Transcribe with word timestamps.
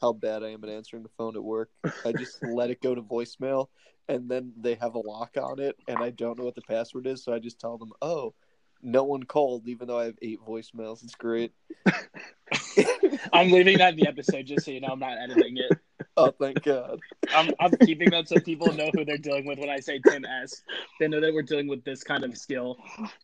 how 0.00 0.12
bad 0.12 0.42
I 0.42 0.50
am 0.50 0.64
at 0.64 0.70
answering 0.70 1.02
the 1.02 1.10
phone 1.16 1.36
at 1.36 1.42
work. 1.42 1.70
I 2.04 2.12
just 2.12 2.42
let 2.42 2.70
it 2.70 2.80
go 2.80 2.94
to 2.94 3.02
voicemail, 3.02 3.68
and 4.08 4.28
then 4.28 4.52
they 4.56 4.74
have 4.76 4.94
a 4.94 4.98
lock 4.98 5.36
on 5.40 5.60
it, 5.60 5.76
and 5.88 5.98
I 5.98 6.10
don't 6.10 6.38
know 6.38 6.44
what 6.44 6.54
the 6.54 6.62
password 6.62 7.06
is, 7.06 7.24
so 7.24 7.32
I 7.32 7.38
just 7.38 7.60
tell 7.60 7.78
them, 7.78 7.92
"Oh, 8.02 8.34
no 8.82 9.04
one 9.04 9.22
called," 9.22 9.68
even 9.68 9.88
though 9.88 9.98
I 9.98 10.04
have 10.04 10.18
eight 10.22 10.40
voicemails. 10.46 11.02
It's 11.02 11.14
great. 11.14 11.52
I'm 13.32 13.50
leaving 13.50 13.78
that 13.78 13.94
in 13.94 14.00
the 14.00 14.08
episode 14.08 14.46
just 14.46 14.64
so 14.64 14.70
you 14.70 14.80
know 14.80 14.88
I'm 14.88 14.98
not 14.98 15.18
editing 15.18 15.56
it. 15.58 15.78
Oh, 16.16 16.32
thank 16.32 16.62
God. 16.62 17.00
I'm, 17.34 17.50
I'm 17.60 17.70
keeping 17.76 18.10
that 18.10 18.28
so 18.28 18.40
people 18.40 18.72
know 18.72 18.90
who 18.92 19.04
they're 19.04 19.18
dealing 19.18 19.46
with 19.46 19.58
when 19.58 19.70
I 19.70 19.80
say 19.80 20.00
Tim 20.00 20.24
S. 20.24 20.62
They 20.98 21.08
know 21.08 21.20
that 21.20 21.32
we're 21.32 21.42
dealing 21.42 21.68
with 21.68 21.84
this 21.84 22.02
kind 22.02 22.24
of 22.24 22.36
skill. 22.36 22.78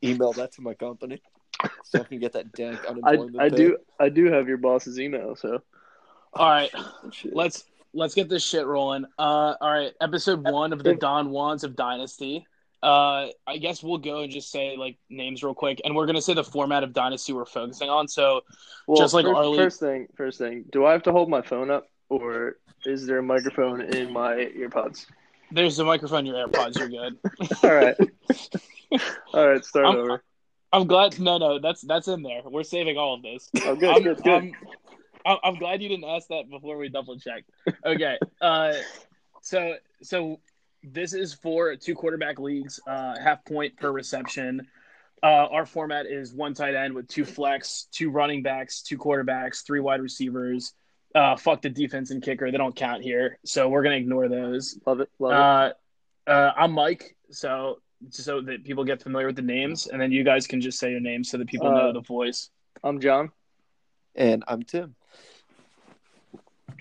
Email 0.04 0.32
that 0.34 0.52
to 0.52 0.62
my 0.62 0.74
company 0.74 1.20
so 1.84 2.00
I 2.00 2.04
can 2.04 2.18
get 2.18 2.32
that 2.32 2.52
dank 2.52 2.78
I, 2.84 2.90
unemployment. 2.90 3.40
I 3.40 3.48
pay. 3.50 3.56
do 3.56 3.78
I 3.98 4.08
do 4.08 4.26
have 4.26 4.48
your 4.48 4.58
boss's 4.58 5.00
email, 5.00 5.36
so 5.36 5.60
All 6.38 6.48
right, 6.50 6.70
Shit. 7.12 7.34
let's 7.34 7.64
let's 7.94 8.14
get 8.14 8.28
this 8.28 8.44
shit 8.44 8.66
rolling. 8.66 9.04
Uh, 9.18 9.54
all 9.60 9.70
right, 9.72 9.92
episode 10.00 10.42
one 10.42 10.72
of 10.72 10.82
the 10.82 10.94
Don 10.94 11.28
Juans 11.30 11.64
of 11.64 11.76
Dynasty. 11.76 12.46
Uh, 12.82 13.28
I 13.46 13.56
guess 13.58 13.82
we'll 13.82 13.98
go 13.98 14.20
and 14.20 14.30
just 14.30 14.50
say 14.50 14.76
like 14.76 14.98
names 15.08 15.42
real 15.42 15.54
quick, 15.54 15.80
and 15.84 15.96
we're 15.96 16.06
gonna 16.06 16.20
say 16.22 16.34
the 16.34 16.44
format 16.44 16.82
of 16.84 16.92
Dynasty 16.92 17.32
we're 17.32 17.46
focusing 17.46 17.88
on. 17.88 18.06
So 18.06 18.42
well, 18.86 18.98
Just 18.98 19.14
like 19.14 19.24
first, 19.24 19.36
Arlie- 19.36 19.56
first 19.58 19.80
thing 19.80 20.06
first 20.14 20.38
thing, 20.38 20.64
do 20.70 20.84
I 20.84 20.92
have 20.92 21.02
to 21.04 21.12
hold 21.12 21.28
my 21.30 21.42
phone 21.42 21.70
up 21.70 21.88
or 22.08 22.58
is 22.84 23.06
there 23.06 23.18
a 23.18 23.22
microphone 23.22 23.80
in 23.80 24.12
my 24.12 24.34
earpods? 24.56 25.06
there's 25.52 25.76
the 25.76 25.84
microphone 25.84 26.26
in 26.26 26.34
your 26.34 26.46
AirPods. 26.48 26.78
You're 26.78 26.88
good. 26.88 27.18
All 27.62 27.74
right. 27.74 27.96
All 29.32 29.48
right, 29.48 29.64
start 29.64 29.86
I'm- 29.86 29.96
over. 29.96 30.22
I'm 30.72 30.86
glad. 30.86 31.18
No, 31.18 31.38
no, 31.38 31.58
that's 31.58 31.80
that's 31.82 32.08
in 32.08 32.22
there. 32.22 32.42
We're 32.44 32.62
saving 32.64 32.98
all 32.98 33.14
of 33.14 33.22
this. 33.22 33.48
Oh, 33.64 33.76
good, 33.76 33.88
I'm, 33.88 34.02
good, 34.02 34.22
good. 34.22 34.32
I'm, 34.32 34.52
I'm, 35.26 35.38
I'm 35.44 35.54
glad 35.56 35.82
you 35.82 35.88
didn't 35.88 36.04
ask 36.04 36.28
that 36.28 36.48
before 36.48 36.76
we 36.78 36.88
double 36.88 37.18
checked. 37.18 37.50
Okay. 37.84 38.18
Uh, 38.40 38.74
so 39.42 39.74
so 40.02 40.40
this 40.82 41.12
is 41.12 41.34
for 41.34 41.74
two 41.76 41.94
quarterback 41.94 42.38
leagues, 42.38 42.80
uh, 42.86 43.18
half 43.18 43.44
point 43.44 43.76
per 43.76 43.90
reception. 43.90 44.66
Uh, 45.22 45.48
our 45.50 45.66
format 45.66 46.06
is 46.06 46.32
one 46.32 46.54
tight 46.54 46.74
end 46.74 46.94
with 46.94 47.08
two 47.08 47.24
flex, 47.24 47.88
two 47.90 48.10
running 48.10 48.42
backs, 48.42 48.82
two 48.82 48.98
quarterbacks, 48.98 49.64
three 49.66 49.80
wide 49.80 50.00
receivers. 50.00 50.74
Uh, 51.14 51.34
fuck 51.36 51.62
the 51.62 51.70
defense 51.70 52.10
and 52.10 52.22
kicker; 52.22 52.50
they 52.50 52.58
don't 52.58 52.76
count 52.76 53.02
here, 53.02 53.38
so 53.44 53.68
we're 53.68 53.82
gonna 53.82 53.96
ignore 53.96 54.28
those. 54.28 54.78
love 54.86 55.00
it, 55.00 55.08
love 55.18 55.32
Uh, 55.32 56.30
uh, 56.30 56.52
I'm 56.56 56.72
Mike, 56.72 57.16
so 57.30 57.78
so 58.10 58.42
that 58.42 58.64
people 58.64 58.84
get 58.84 59.02
familiar 59.02 59.26
with 59.26 59.36
the 59.36 59.42
names, 59.42 59.86
and 59.86 60.00
then 60.00 60.12
you 60.12 60.22
guys 60.22 60.46
can 60.46 60.60
just 60.60 60.78
say 60.78 60.90
your 60.90 61.00
names 61.00 61.30
so 61.30 61.38
that 61.38 61.48
people 61.48 61.70
know 61.70 61.88
Uh, 61.88 61.92
the 61.92 62.00
voice. 62.02 62.50
I'm 62.84 63.00
John. 63.00 63.32
And 64.16 64.42
I'm 64.48 64.62
Tim. 64.62 64.94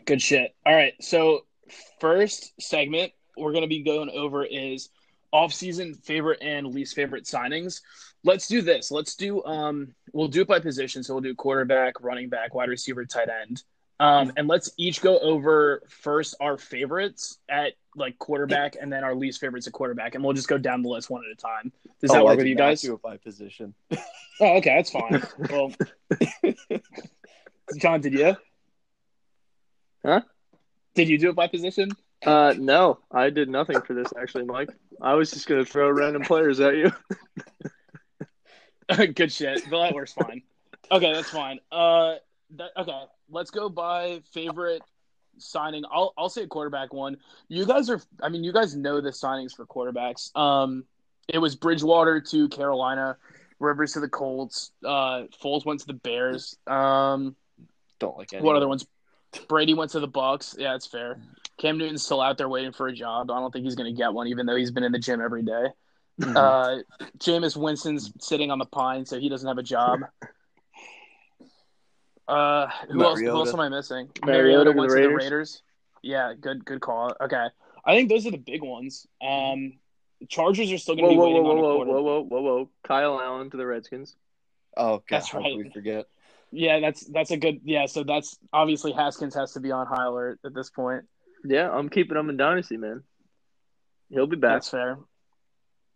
Good 0.05 0.21
shit. 0.21 0.55
All 0.65 0.73
right. 0.73 0.93
So 1.01 1.45
first 1.99 2.53
segment 2.61 3.11
we're 3.37 3.51
going 3.51 3.63
to 3.63 3.67
be 3.67 3.81
going 3.83 4.09
over 4.11 4.45
is 4.45 4.89
off-season 5.31 5.93
favorite 5.93 6.41
and 6.41 6.67
least 6.67 6.95
favorite 6.95 7.25
signings. 7.25 7.81
Let's 8.23 8.47
do 8.47 8.61
this. 8.61 8.89
Let's 8.91 9.15
do 9.15 9.43
um 9.43 9.93
we'll 10.13 10.29
do 10.29 10.41
it 10.41 10.47
by 10.47 10.59
position. 10.59 11.03
So 11.03 11.13
we'll 11.13 11.21
do 11.21 11.35
quarterback, 11.35 12.01
running 12.01 12.29
back, 12.29 12.55
wide 12.55 12.69
receiver, 12.69 13.05
tight 13.05 13.27
end. 13.29 13.63
Um 13.99 14.31
and 14.37 14.47
let's 14.47 14.71
each 14.77 15.01
go 15.01 15.19
over 15.19 15.83
first 15.89 16.35
our 16.39 16.57
favorites 16.57 17.39
at 17.49 17.73
like 17.97 18.17
quarterback 18.19 18.77
and 18.79 18.91
then 18.91 19.03
our 19.03 19.15
least 19.15 19.41
favorites 19.41 19.67
at 19.67 19.73
quarterback 19.73 20.15
and 20.15 20.23
we'll 20.23 20.33
just 20.33 20.47
go 20.47 20.57
down 20.57 20.81
the 20.81 20.89
list 20.89 21.09
one 21.09 21.23
at 21.25 21.31
a 21.31 21.35
time. 21.35 21.71
Does 21.99 22.11
that 22.11 22.17
Oh, 22.17 22.21
I 22.21 22.23
work 22.23 22.37
with 22.37 22.47
you 22.47 22.55
guys? 22.55 22.81
Do 22.81 22.93
it 22.93 23.01
by 23.01 23.17
position. 23.17 23.73
Oh, 24.41 24.57
okay, 24.57 24.75
that's 24.75 24.91
fine. 24.91 25.23
Well, 25.49 25.71
John, 27.77 28.01
did 28.01 28.13
you? 28.13 28.35
Huh? 30.05 30.21
Did 30.93 31.09
you 31.09 31.17
do 31.17 31.29
it 31.29 31.35
by 31.35 31.47
position? 31.47 31.91
Uh, 32.25 32.53
no, 32.57 32.99
I 33.11 33.29
did 33.29 33.49
nothing 33.49 33.81
for 33.81 33.93
this 33.93 34.07
actually, 34.19 34.45
Mike. 34.45 34.69
I 35.01 35.13
was 35.13 35.31
just 35.31 35.47
gonna 35.47 35.65
throw 35.65 35.89
random 35.89 36.23
players 36.23 36.59
at 36.59 36.75
you. 36.75 36.91
Good 39.13 39.31
shit. 39.31 39.63
But 39.69 39.83
that 39.83 39.93
works 39.93 40.13
fine. 40.13 40.41
Okay, 40.91 41.11
that's 41.11 41.29
fine. 41.29 41.59
Uh, 41.71 42.15
that, 42.51 42.71
okay, 42.77 43.03
let's 43.29 43.51
go 43.51 43.69
by 43.69 44.21
favorite 44.31 44.81
signing. 45.37 45.83
I'll 45.91 46.13
I'll 46.17 46.29
say 46.29 46.43
a 46.43 46.47
quarterback 46.47 46.93
one. 46.93 47.17
You 47.47 47.65
guys 47.65 47.89
are. 47.89 48.01
I 48.21 48.29
mean, 48.29 48.43
you 48.43 48.53
guys 48.53 48.75
know 48.75 49.01
the 49.01 49.09
signings 49.09 49.55
for 49.55 49.65
quarterbacks. 49.65 50.35
Um, 50.35 50.85
it 51.27 51.39
was 51.39 51.55
Bridgewater 51.55 52.21
to 52.21 52.47
Carolina, 52.49 53.17
Rivers 53.59 53.93
to 53.93 53.99
the 53.99 54.09
Colts. 54.09 54.71
Uh, 54.83 55.23
Foles 55.43 55.65
went 55.65 55.79
to 55.81 55.87
the 55.87 55.93
Bears. 55.93 56.57
Um, 56.67 57.35
Don't 57.99 58.17
like 58.17 58.33
any. 58.33 58.43
what 58.43 58.55
other 58.55 58.67
ones? 58.67 58.85
Brady 59.47 59.73
went 59.73 59.91
to 59.91 59.99
the 59.99 60.07
Bucks. 60.07 60.55
Yeah, 60.57 60.75
it's 60.75 60.87
fair. 60.87 61.19
Cam 61.57 61.77
Newton's 61.77 62.03
still 62.03 62.21
out 62.21 62.37
there 62.37 62.49
waiting 62.49 62.71
for 62.71 62.87
a 62.87 62.93
job. 62.93 63.31
I 63.31 63.39
don't 63.39 63.51
think 63.51 63.65
he's 63.65 63.75
going 63.75 63.93
to 63.93 63.97
get 63.97 64.13
one, 64.13 64.27
even 64.27 64.45
though 64.45 64.55
he's 64.55 64.71
been 64.71 64.83
in 64.83 64.91
the 64.91 64.99
gym 64.99 65.21
every 65.21 65.43
day. 65.43 65.67
Mhm. 66.21 66.35
Uh, 66.35 66.83
Jameis 67.17 67.57
Winston's 67.57 68.13
sitting 68.19 68.49
on 68.51 68.59
the 68.59 68.65
pine, 68.65 69.05
so 69.05 69.19
he 69.19 69.27
doesn't 69.29 69.47
have 69.47 69.57
a 69.57 69.63
job. 69.63 69.99
Uh, 72.27 72.67
who 72.89 73.03
else? 73.03 73.19
Who 73.19 73.27
else 73.29 73.53
am 73.53 73.59
I 73.59 73.69
missing? 73.69 74.09
Mariota 74.25 74.71
Mariota 74.71 74.71
went 74.71 74.89
the 74.89 74.95
to 74.95 75.01
the 75.03 75.07
Raiders. 75.09 75.23
Raiders. 75.23 75.61
Yeah, 76.01 76.33
good, 76.39 76.65
good 76.65 76.81
call. 76.81 77.15
Okay, 77.21 77.45
I 77.85 77.95
think 77.95 78.09
those 78.09 78.25
are 78.25 78.31
the 78.31 78.37
big 78.37 78.63
ones. 78.63 79.05
Um, 79.21 79.73
Chargers 80.27 80.71
are 80.71 80.77
still 80.77 80.95
going 80.95 81.05
to 81.05 81.11
be 81.11 81.17
whoa, 81.17 81.29
whoa, 81.29 81.29
waiting 81.29 81.43
whoa, 81.43 81.51
on 81.51 81.57
a 81.57 81.61
whoa, 81.61 81.75
quarter. 81.75 81.91
whoa, 81.91 82.01
whoa, 82.01 82.21
whoa, 82.21 82.41
whoa! 82.41 82.69
Kyle 82.83 83.21
Allen 83.21 83.49
to 83.51 83.57
the 83.57 83.65
Redskins. 83.65 84.15
oh, 84.75 84.97
God, 84.97 85.03
That's 85.09 85.33
right. 85.35 85.55
we 85.55 85.69
forget? 85.69 86.07
Yeah, 86.55 86.79
that's 86.79 87.05
that's 87.07 87.31
a 87.31 87.37
good. 87.37 87.59
Yeah, 87.65 87.85
so 87.85 88.03
that's 88.03 88.37
obviously 88.53 88.93
Haskins 88.93 89.35
has 89.35 89.51
to 89.53 89.59
be 89.59 89.71
on 89.71 89.87
high 89.87 90.05
alert 90.05 90.39
at 90.45 90.53
this 90.53 90.69
point. 90.69 91.03
Yeah, 91.43 91.69
I'm 91.69 91.89
keeping 91.89 92.17
him 92.17 92.29
in 92.29 92.37
dynasty, 92.37 92.77
man. 92.77 93.03
He'll 94.09 94.25
be 94.25 94.37
back. 94.37 94.53
That's 94.53 94.69
fair. 94.69 94.97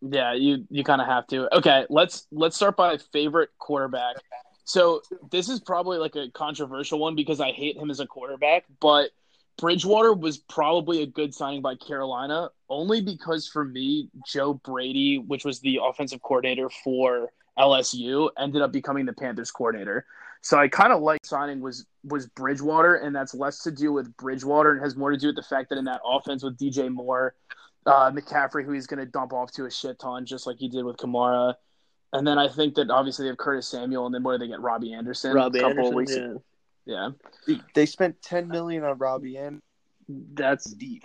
Yeah, 0.02 0.34
you 0.34 0.66
you 0.70 0.84
kind 0.84 1.00
of 1.00 1.06
have 1.06 1.26
to. 1.28 1.54
Okay, 1.56 1.86
let's 1.88 2.26
let's 2.30 2.56
start 2.56 2.76
by 2.76 2.98
favorite 3.12 3.48
quarterback. 3.58 4.16
So 4.64 5.00
this 5.30 5.48
is 5.48 5.60
probably 5.60 5.96
like 5.96 6.14
a 6.14 6.30
controversial 6.30 6.98
one 6.98 7.14
because 7.14 7.40
I 7.40 7.52
hate 7.52 7.76
him 7.76 7.90
as 7.90 8.00
a 8.00 8.06
quarterback, 8.06 8.64
but 8.80 9.10
Bridgewater 9.58 10.12
was 10.12 10.38
probably 10.38 11.02
a 11.02 11.06
good 11.06 11.34
signing 11.34 11.62
by 11.62 11.74
Carolina 11.74 12.50
only 12.68 13.00
because 13.00 13.48
for 13.48 13.64
me, 13.64 14.10
Joe 14.26 14.54
Brady, 14.54 15.18
which 15.18 15.44
was 15.44 15.60
the 15.60 15.80
offensive 15.82 16.22
coordinator 16.22 16.70
for 16.84 17.30
LSU, 17.58 18.30
ended 18.38 18.62
up 18.62 18.72
becoming 18.72 19.06
the 19.06 19.12
Panthers 19.12 19.50
coordinator. 19.50 20.06
So 20.42 20.58
I 20.58 20.68
kind 20.68 20.92
of 20.92 21.02
like 21.02 21.24
signing 21.24 21.60
was 21.60 21.86
was 22.04 22.26
Bridgewater, 22.28 22.94
and 22.96 23.14
that's 23.14 23.34
less 23.34 23.58
to 23.64 23.70
do 23.70 23.92
with 23.92 24.16
Bridgewater 24.16 24.72
and 24.72 24.80
has 24.82 24.96
more 24.96 25.10
to 25.10 25.16
do 25.18 25.26
with 25.28 25.36
the 25.36 25.42
fact 25.42 25.68
that 25.70 25.78
in 25.78 25.84
that 25.84 26.00
offense 26.04 26.42
with 26.42 26.56
DJ 26.56 26.90
Moore, 26.90 27.34
uh, 27.86 28.10
McCaffrey, 28.10 28.64
who 28.64 28.72
he's 28.72 28.86
going 28.86 29.00
to 29.00 29.06
dump 29.06 29.32
off 29.34 29.52
to 29.52 29.66
a 29.66 29.70
shit 29.70 29.98
ton, 29.98 30.24
just 30.24 30.46
like 30.46 30.56
he 30.58 30.68
did 30.68 30.84
with 30.84 30.96
Kamara. 30.96 31.54
And 32.14 32.26
then 32.26 32.38
I 32.38 32.48
think 32.48 32.74
that 32.76 32.90
obviously 32.90 33.24
they 33.24 33.28
have 33.28 33.36
Curtis 33.38 33.68
Samuel, 33.68 34.06
and 34.06 34.14
then 34.14 34.22
what 34.22 34.32
do 34.32 34.38
they 34.38 34.48
get? 34.48 34.60
Robbie 34.60 34.94
Anderson. 34.94 35.34
Robbie 35.34 35.58
a 35.58 35.62
couple 35.62 35.86
Anderson. 35.88 36.24
of 36.24 36.32
weeks. 36.32 36.42
yeah. 36.86 37.10
Yeah. 37.46 37.56
They 37.74 37.84
spent 37.86 38.20
ten 38.22 38.48
million 38.48 38.82
on 38.82 38.96
Robbie 38.98 39.36
and 39.36 39.60
That's 40.08 40.64
deep. 40.64 41.04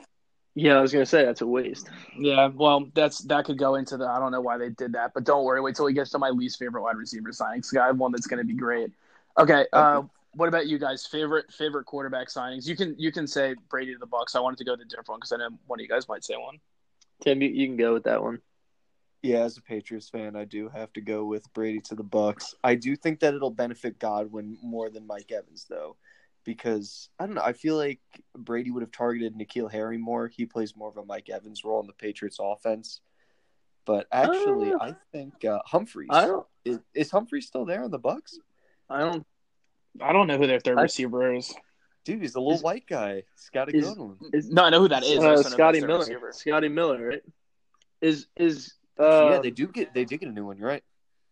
yeah. 0.56 0.78
I 0.78 0.81
was 0.81 0.94
gonna 0.94 1.06
say 1.06 1.25
that's 1.25 1.41
a 1.41 1.47
waste. 1.47 1.90
Yeah, 2.18 2.47
well, 2.56 2.85
that's 2.95 3.19
that 3.24 3.44
could 3.45 3.59
go 3.59 3.75
into 3.75 3.97
the. 3.97 4.07
I 4.07 4.18
don't 4.19 4.31
know 4.31 4.41
why 4.41 4.57
they 4.57 4.69
did 4.69 4.94
that, 4.94 5.12
but 5.13 5.25
don't 5.25 5.44
worry. 5.44 5.59
Wait 5.62 5.75
till 5.75 5.85
we 5.85 5.94
get 5.94 6.07
to 6.07 6.18
my 6.18 6.29
least 6.29 6.57
favorite 6.57 6.81
wide 6.81 6.95
receiver 6.95 7.29
signings. 7.29 7.69
'cause 7.69 7.78
I 7.79 7.88
have 7.88 7.97
one 7.97 8.13
that's 8.13 8.25
going 8.28 8.40
to 8.40 8.47
be 8.47 8.53
great. 8.56 8.91
Okay, 9.38 9.66
uh, 9.73 10.01
what 10.34 10.47
about 10.47 10.68
you 10.68 10.78
guys? 10.78 11.06
Favorite 11.06 11.51
favorite 11.51 11.85
quarterback 11.85 12.29
signings? 12.29 12.68
You 12.68 12.75
can 12.75 12.96
you 12.97 13.12
can 13.12 13.28
say 13.28 13.56
Brady 13.69 13.94
to 13.94 14.00
the 14.00 14.06
Bucks. 14.06 14.35
I 14.35 14.40
wanted 14.40 14.57
to 14.59 14.66
go 14.66 14.75
to 14.75 14.81
a 14.81 14.85
different 14.85 15.09
one 15.09 15.19
because 15.19 15.31
I 15.31 15.38
know 15.38 15.50
one 15.68 15.79
of 15.79 15.84
you 15.84 15.90
guys 15.90 16.07
might 16.07 16.23
say 16.23 16.35
one. 16.35 16.57
Tim, 17.22 17.41
you, 17.41 17.50
you 17.50 17.68
can 17.68 17.78
go 17.78 17.94
with 17.94 18.03
that 18.03 18.22
one. 18.22 18.40
Yeah, 19.22 19.40
as 19.40 19.57
a 19.57 19.62
Patriots 19.62 20.09
fan, 20.09 20.35
I 20.35 20.45
do 20.45 20.69
have 20.69 20.94
to 20.94 21.01
go 21.01 21.25
with 21.25 21.51
Brady 21.53 21.79
to 21.81 21.95
the 21.95 22.03
Bucks. 22.03 22.53
I 22.63 22.75
do 22.75 22.95
think 22.95 23.22
that 23.22 23.34
it'll 23.34 23.50
benefit 23.50 23.97
Godwin 23.97 24.57
more 24.62 24.90
than 24.90 25.07
Mike 25.07 25.31
Evans, 25.31 25.66
though, 25.68 25.95
because 26.44 27.09
I 27.19 27.25
don't 27.25 27.35
know. 27.35 27.41
I 27.41 27.53
feel 27.53 27.75
like 27.75 28.01
Brady 28.38 28.69
would 28.69 28.83
have 28.83 28.92
targeted 28.92 29.36
N'Keal 29.36 29.71
Harry 29.71 29.98
more. 29.98 30.27
He 30.27 30.45
plays 30.45 30.75
more 30.75 30.89
of 30.89 30.98
a 30.98 31.06
Mike 31.06 31.30
Evans 31.30 31.63
role 31.63 31.81
in 31.81 31.88
the 31.88 31.94
Patriots 31.94 32.38
offense. 32.39 33.01
But 33.86 34.07
actually, 34.12 34.74
Uh, 34.74 34.77
I 34.81 34.95
think 35.12 35.44
uh, 35.44 35.60
Humphries 35.65 36.10
I 36.12 36.27
don't. 36.27 36.45
is, 36.63 36.80
is 36.94 37.10
Humphries 37.10 37.48
still 37.48 37.65
there 37.65 37.83
in 37.83 37.92
the 37.92 38.00
Bucks? 38.00 38.39
I 38.90 39.00
don't. 39.00 39.26
I 40.02 40.12
don't 40.14 40.28
know 40.28 40.38
who 40.38 40.48
their 40.48 40.60
third 40.60 40.78
I- 40.78 40.84
receiver 40.84 41.34
is. 41.34 41.54
Dude, 42.04 42.22
he's 42.22 42.36
a 42.36 42.40
little 42.40 42.54
Is- 42.54 42.62
white 42.64 42.86
guy. 42.88 43.24
He's 43.36 43.50
got 43.52 43.70
a 43.70 43.76
is- 43.76 43.88
good 43.90 43.98
one. 43.98 44.18
Is, 44.34 44.50
No, 44.50 44.64
I 44.66 44.70
know 44.70 44.80
who 44.82 44.88
that 44.90 45.04
is. 45.04 45.18
Uh, 45.20 45.36
just 45.38 45.44
don't 45.44 45.52
know 45.52 45.58
Scotty 45.58 45.78
if 45.80 45.82
that's 45.82 45.82
their 45.82 45.88
Miller. 45.88 46.00
receiver. 46.28 46.32
Scotty 46.34 46.68
Miller, 46.70 47.08
right? 47.08 47.22
Is 48.02 48.28
is 48.36 48.74
uh 49.00 49.30
yeah, 49.32 49.40
they 49.40 49.50
do 49.52 49.68
get 49.68 49.94
they 49.94 50.06
did 50.06 50.20
get 50.20 50.30
a 50.30 50.32
new 50.32 50.46
one. 50.46 50.58
You're 50.58 50.68
right. 50.68 50.84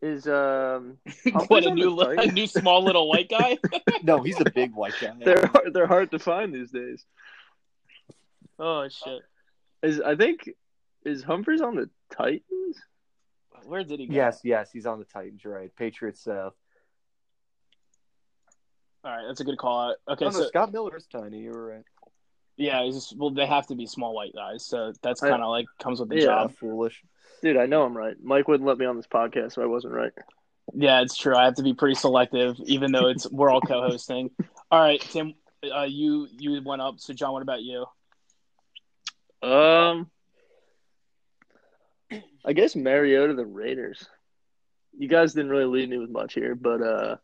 is 0.01 0.27
um 0.27 0.97
what 1.47 1.63
a 1.65 1.71
new 1.71 1.99
a 2.01 2.25
new 2.27 2.47
small 2.47 2.83
little 2.83 3.07
white 3.09 3.29
guy. 3.29 3.57
No, 4.03 4.21
he's 4.23 4.39
a 4.41 4.49
big 4.49 4.73
white 4.73 4.95
guy. 4.99 5.13
they're 5.23 5.45
hard, 5.45 5.73
they're 5.73 5.87
hard 5.87 6.11
to 6.11 6.19
find 6.19 6.53
these 6.53 6.71
days. 6.71 7.05
oh 8.59 8.87
shit! 8.89 9.21
Is 9.81 10.01
I 10.01 10.15
think 10.15 10.49
is 11.05 11.23
Humphries 11.23 11.61
on 11.61 11.75
the 11.75 11.89
Titans? 12.11 12.77
Where 13.65 13.83
did 13.83 13.99
he 13.99 14.07
go? 14.07 14.13
Yes, 14.15 14.41
yes, 14.43 14.71
he's 14.71 14.85
on 14.85 14.99
the 14.99 15.05
Titans. 15.05 15.43
Right. 15.45 15.73
Patriots. 15.75 16.27
Uh, 16.27 16.49
All 19.03 19.11
right, 19.11 19.25
that's 19.27 19.41
a 19.41 19.43
good 19.43 19.57
call 19.57 19.89
out. 19.91 19.95
Okay, 20.09 20.25
oh, 20.25 20.29
no, 20.29 20.39
so 20.39 20.47
Scott 20.47 20.71
Miller's 20.71 21.05
tiny. 21.07 21.39
You 21.39 21.51
were 21.51 21.67
right. 21.75 21.83
yeah, 22.55 22.83
he's 22.83 22.95
just, 22.95 23.17
well, 23.17 23.31
they 23.31 23.45
have 23.45 23.67
to 23.67 23.75
be 23.75 23.85
small 23.85 24.13
white 24.15 24.33
guys, 24.33 24.65
so 24.65 24.93
that's 25.01 25.19
kind 25.19 25.41
of 25.43 25.49
like 25.49 25.65
comes 25.79 25.99
with 25.99 26.09
the 26.09 26.15
Yeah. 26.17 26.25
job. 26.25 26.55
foolish. 26.55 27.01
Dude, 27.41 27.57
I 27.57 27.65
know 27.65 27.83
I'm 27.83 27.97
right. 27.97 28.15
Mike 28.23 28.47
wouldn't 28.47 28.67
let 28.67 28.77
me 28.77 28.85
on 28.85 28.95
this 28.95 29.07
podcast, 29.07 29.53
so 29.53 29.61
I 29.61 29.65
wasn't 29.65 29.93
right. 29.93 30.13
Yeah, 30.73 31.01
it's 31.01 31.17
true. 31.17 31.35
I 31.35 31.43
have 31.43 31.55
to 31.55 31.63
be 31.63 31.73
pretty 31.73 31.95
selective, 31.95 32.55
even 32.65 32.93
though 32.93 33.07
it's 33.07 33.29
we're 33.29 33.49
all 33.49 33.59
co-hosting. 33.59 34.29
All 34.71 34.79
right, 34.79 35.01
Tim, 35.01 35.33
uh, 35.69 35.81
you 35.83 36.27
you 36.37 36.61
went 36.63 36.81
up. 36.81 37.01
So 37.01 37.11
John, 37.13 37.33
what 37.33 37.41
about 37.41 37.61
you? 37.63 37.85
Um, 39.41 40.09
I 42.45 42.53
guess 42.53 42.75
Mariota 42.77 43.33
the 43.33 43.45
Raiders. 43.45 44.07
You 44.97 45.09
guys 45.09 45.33
didn't 45.33 45.51
really 45.51 45.65
lead 45.65 45.89
me 45.89 45.97
with 45.97 46.09
much 46.09 46.33
here, 46.33 46.55
but 46.55 46.81
uh, 46.81 47.15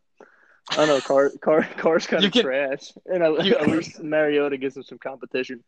I 0.70 0.76
don't 0.76 0.88
know. 0.88 1.00
Carr, 1.00 1.30
Carr, 1.40 1.62
Carr's 1.76 2.06
kind 2.06 2.24
of 2.24 2.32
trash, 2.32 2.92
and 3.06 3.22
I, 3.24 3.28
you- 3.42 3.56
at 3.56 3.68
least 3.68 4.00
Mariota 4.02 4.56
gives 4.56 4.76
him 4.76 4.82
some 4.82 4.98
competition. 4.98 5.62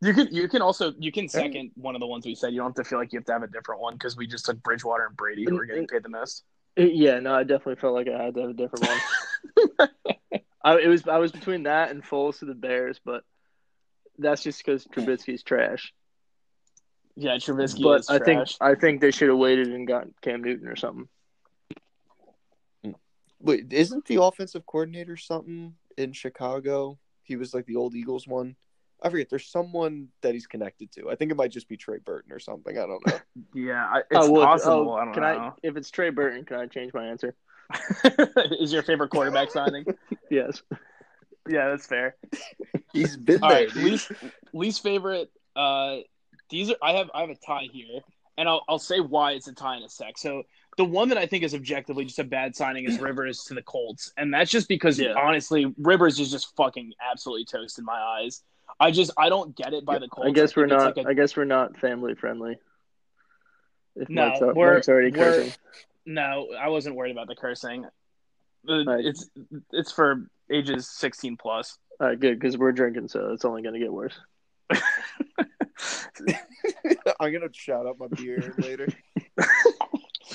You 0.00 0.12
can 0.12 0.28
you 0.34 0.48
can 0.48 0.60
also 0.60 0.92
you 0.98 1.10
can 1.10 1.28
second 1.28 1.70
one 1.76 1.94
of 1.94 2.00
the 2.00 2.06
ones 2.06 2.26
we 2.26 2.34
said. 2.34 2.52
You 2.52 2.58
don't 2.58 2.76
have 2.76 2.84
to 2.84 2.88
feel 2.88 2.98
like 2.98 3.12
you 3.12 3.18
have 3.20 3.26
to 3.26 3.32
have 3.32 3.42
a 3.42 3.46
different 3.46 3.80
one 3.80 3.94
because 3.94 4.16
we 4.16 4.26
just 4.26 4.44
took 4.44 4.62
Bridgewater 4.62 5.06
and 5.06 5.16
Brady 5.16 5.46
who 5.48 5.54
were 5.56 5.64
getting 5.64 5.86
paid 5.86 6.02
the 6.02 6.10
most. 6.10 6.44
Yeah, 6.76 7.20
no, 7.20 7.34
I 7.34 7.44
definitely 7.44 7.76
felt 7.76 7.94
like 7.94 8.08
I 8.08 8.22
had 8.22 8.34
to 8.34 8.40
have 8.42 8.50
a 8.50 8.54
different 8.54 8.86
one. 8.86 9.88
I 10.64 10.78
it 10.78 10.88
was 10.88 11.06
I 11.08 11.18
was 11.18 11.32
between 11.32 11.62
that 11.62 11.90
and 11.90 12.02
Foles 12.04 12.40
to 12.40 12.44
the 12.44 12.54
Bears, 12.54 13.00
but 13.04 13.22
that's 14.18 14.42
just 14.42 14.58
because 14.64 14.84
Trubisky's 14.86 15.42
trash. 15.42 15.94
Yeah, 17.16 17.36
Trubisky 17.36 17.82
but 17.82 18.00
is 18.00 18.10
I 18.10 18.18
think 18.18 18.40
trash. 18.40 18.56
I 18.60 18.74
think 18.74 19.00
they 19.00 19.10
should 19.12 19.28
have 19.28 19.38
waited 19.38 19.68
and 19.68 19.86
got 19.86 20.06
Cam 20.20 20.42
Newton 20.42 20.68
or 20.68 20.76
something. 20.76 21.08
Wait, 23.44 23.72
isn't 23.72 24.06
the 24.06 24.22
offensive 24.22 24.66
coordinator 24.66 25.16
something 25.16 25.74
in 25.96 26.12
Chicago? 26.12 26.98
He 27.22 27.36
was 27.36 27.54
like 27.54 27.66
the 27.66 27.76
old 27.76 27.94
Eagles 27.94 28.26
one. 28.26 28.56
I 29.02 29.10
forget. 29.10 29.28
There's 29.28 29.46
someone 29.46 30.08
that 30.22 30.32
he's 30.32 30.46
connected 30.46 30.90
to. 30.92 31.10
I 31.10 31.14
think 31.14 31.30
it 31.30 31.36
might 31.36 31.50
just 31.50 31.68
be 31.68 31.76
Trey 31.76 31.98
Burton 31.98 32.32
or 32.32 32.38
something. 32.38 32.76
I 32.78 32.86
don't 32.86 33.06
know. 33.06 33.18
yeah, 33.54 33.84
I, 33.84 33.98
it's 33.98 34.06
Oh, 34.12 34.30
well, 34.30 34.46
possible. 34.46 34.90
oh, 34.90 34.94
I 34.94 35.04
don't 35.04 35.14
can 35.14 35.22
know. 35.22 35.28
I? 35.28 35.52
If 35.62 35.76
it's 35.76 35.90
Trey 35.90 36.10
Burton, 36.10 36.44
can 36.44 36.56
I 36.56 36.66
change 36.66 36.94
my 36.94 37.06
answer? 37.06 37.34
is 38.60 38.72
your 38.72 38.82
favorite 38.82 39.10
quarterback 39.10 39.50
signing? 39.50 39.84
Yes. 40.30 40.62
yeah, 41.48 41.68
that's 41.70 41.86
fair. 41.86 42.16
He's 42.92 43.16
been 43.16 43.42
All 43.42 43.48
there. 43.50 43.66
right, 43.66 43.74
least 43.76 44.10
least 44.52 44.82
favorite. 44.82 45.30
Uh, 45.56 45.98
these 46.50 46.70
are 46.70 46.76
I 46.82 46.92
have 46.92 47.10
I 47.14 47.22
have 47.22 47.30
a 47.30 47.36
tie 47.36 47.68
here, 47.72 48.00
and 48.36 48.48
I'll 48.48 48.62
I'll 48.68 48.78
say 48.78 49.00
why 49.00 49.32
it's 49.32 49.48
a 49.48 49.52
tie 49.54 49.76
in 49.76 49.82
a 49.82 49.88
sec. 49.88 50.18
So 50.18 50.42
the 50.76 50.84
one 50.84 51.08
that 51.10 51.18
I 51.18 51.26
think 51.26 51.44
is 51.44 51.54
objectively 51.54 52.04
just 52.04 52.18
a 52.18 52.24
bad 52.24 52.54
signing 52.56 52.84
is 52.84 52.98
Rivers 53.00 53.44
to 53.44 53.54
the 53.54 53.62
Colts, 53.62 54.12
and 54.16 54.32
that's 54.32 54.50
just 54.50 54.68
because 54.68 54.98
Yeah. 54.98 55.14
honestly 55.14 55.72
Rivers 55.78 56.18
is 56.20 56.30
just 56.30 56.54
fucking 56.56 56.92
absolutely 57.00 57.44
toast 57.44 57.78
in 57.78 57.84
my 57.84 58.00
eyes. 58.00 58.42
I 58.80 58.90
just 58.90 59.10
I 59.16 59.28
don't 59.28 59.54
get 59.54 59.72
it 59.72 59.84
by 59.84 59.98
the 59.98 60.08
Colts. 60.08 60.28
I 60.28 60.32
guess 60.32 60.56
we're 60.56 60.66
not. 60.66 60.96
like 60.96 61.06
a- 61.06 61.08
I 61.08 61.12
guess 61.14 61.36
we're 61.36 61.44
not 61.44 61.76
family 61.76 62.14
friendly. 62.14 62.58
If 63.96 64.08
No, 64.08 64.28
Mike's, 64.30 64.40
we're- 64.40 64.74
Mike's 64.74 64.88
already 64.88 65.10
we're- 65.10 65.24
cursing. 65.44 65.52
no, 66.06 66.48
I 66.58 66.68
wasn't 66.68 66.96
worried 66.96 67.12
about 67.12 67.28
the 67.28 67.36
cursing. 67.36 67.84
Uh, 68.68 68.84
Right. 68.84 69.04
It's 69.04 69.28
it's 69.72 69.92
for 69.92 70.26
ages 70.50 70.88
sixteen 70.88 71.36
plus. 71.36 71.78
All 72.00 72.08
right, 72.08 72.18
good 72.18 72.40
because 72.40 72.56
we're 72.58 72.72
drinking, 72.72 73.08
so 73.08 73.32
it's 73.32 73.44
only 73.44 73.62
going 73.62 73.74
to 73.74 73.78
get 73.80 73.92
worse. 73.92 74.18
I'm 77.20 77.32
gonna 77.32 77.52
shout 77.52 77.86
out 77.86 77.98
my 77.98 78.06
beer 78.08 78.54
later. 78.58 78.88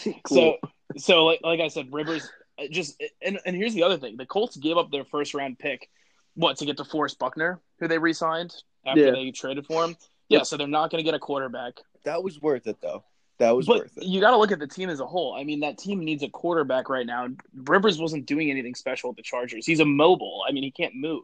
So, 0.28 0.58
so 0.98 1.26
like 1.26 1.40
like 1.44 1.60
I 1.60 1.68
said, 1.68 1.88
Rivers 1.92 2.30
uh, 2.60 2.64
just 2.72 3.02
and 3.22 3.40
and 3.46 3.56
here's 3.56 3.74
the 3.74 3.84
other 3.84 3.98
thing: 3.98 4.18
the 4.18 4.26
Colts 4.26 4.58
gave 4.58 4.78
up 4.78 4.92
their 4.92 5.06
first 5.06 5.34
round 5.34 5.60
pick, 5.60 5.90
what 6.36 6.58
to 6.58 6.66
get 6.66 6.78
to 6.78 6.86
Forrest 6.86 7.20
Buckner, 7.20 7.60
who 7.80 7.88
they 7.88 7.98
re-signed 7.98 8.54
after 8.86 9.02
Yeah. 9.06 9.12
they 9.12 9.32
traded 9.32 9.66
for 9.66 9.84
him. 9.86 9.96
Yeah, 10.30 10.44
so 10.44 10.58
they're 10.58 10.68
not 10.68 10.92
going 10.92 11.04
to 11.04 11.06
get 11.06 11.16
a 11.16 11.20
quarterback. 11.20 11.74
That 12.06 12.24
was 12.24 12.40
worth 12.42 12.68
it 12.68 12.78
though. 12.82 13.04
That 13.40 13.56
was 13.56 13.66
But 13.68 13.78
worth 13.80 13.98
it. 13.98 14.04
you 14.04 14.20
got 14.22 14.32
to 14.32 14.38
look 14.38 14.52
at 14.52 14.60
the 14.60 14.68
team 14.68 14.90
as 14.90 15.00
a 15.00 15.06
whole. 15.06 15.34
I 15.34 15.44
mean, 15.44 15.62
that 15.62 15.78
team 15.78 16.04
needs 16.04 16.24
a 16.24 16.30
quarterback 16.30 16.90
right 16.90 17.06
now. 17.06 17.28
Rivers 17.56 17.98
wasn't 17.98 18.26
doing 18.26 18.52
anything 18.52 18.76
special 18.76 19.10
with 19.10 19.18
the 19.18 19.24
Chargers. 19.24 19.66
He's 19.66 19.80
immobile. 19.80 20.44
I 20.48 20.52
mean, 20.52 20.64
he 20.64 20.72
can't 20.72 20.94
move. 20.96 21.24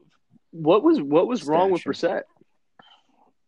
what 0.51 0.81
was 0.83 1.01
what 1.01 1.27
was 1.27 1.43
wrong 1.43 1.71
with 1.71 1.81
Statue. 1.81 1.91
Brissett? 2.07 2.21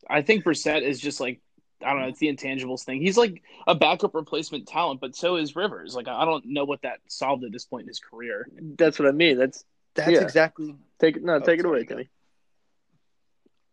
I 0.10 0.22
think 0.22 0.44
Brissett 0.44 0.82
is 0.84 1.00
just 1.00 1.20
like 1.20 1.40
I 1.84 1.92
don't 1.92 2.02
know. 2.02 2.08
It's 2.08 2.20
the 2.20 2.34
intangibles 2.34 2.84
thing. 2.84 3.02
He's 3.02 3.18
like 3.18 3.44
a 3.68 3.76
backup 3.76 4.16
replacement 4.16 4.68
talent, 4.68 5.00
but 5.00 5.16
so 5.16 5.36
is 5.36 5.56
Rivers. 5.56 5.96
Like 5.96 6.08
I 6.08 6.26
don't 6.26 6.46
know 6.46 6.66
what 6.66 6.82
that 6.82 7.00
solved 7.08 7.44
at 7.44 7.52
this 7.52 7.66
point 7.66 7.84
in 7.84 7.88
his 7.88 8.00
career. 8.00 8.48
That's 8.78 8.98
what 9.00 9.08
I 9.08 9.12
mean. 9.12 9.38
That's 9.38 9.64
That's 9.96 10.12
yeah. 10.12 10.22
exactly. 10.22 10.76
take 11.00 11.18
it. 11.18 11.24
No, 11.24 11.34
Oh, 11.34 11.40
take 11.40 11.60
it 11.60 11.66
away, 11.66 11.86
Kenny. 11.86 12.10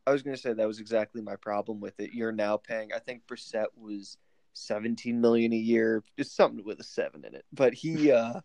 I 0.06 0.12
was 0.12 0.23
gonna 0.23 0.37
say 0.37 0.53
that 0.53 0.67
was 0.67 0.81
exactly 0.81 1.23
my 1.23 1.37
problem 1.37 1.81
with 1.81 1.99
it. 1.99 2.12
You're 2.12 2.33
now 2.33 2.59
paying. 2.59 2.91
I 2.95 2.99
think 2.99 3.23
Brissett 3.27 3.67
was 3.77 4.19
17 4.53 5.21
million 5.21 5.53
a 5.53 5.57
year. 5.57 6.03
Just 6.19 6.37
something 6.37 6.65
with 6.65 6.81
a 6.81 6.85
seven 6.85 7.25
in 7.25 7.35
it. 7.35 7.45
But 7.53 7.75
he. 7.75 8.12
uh 8.12 8.41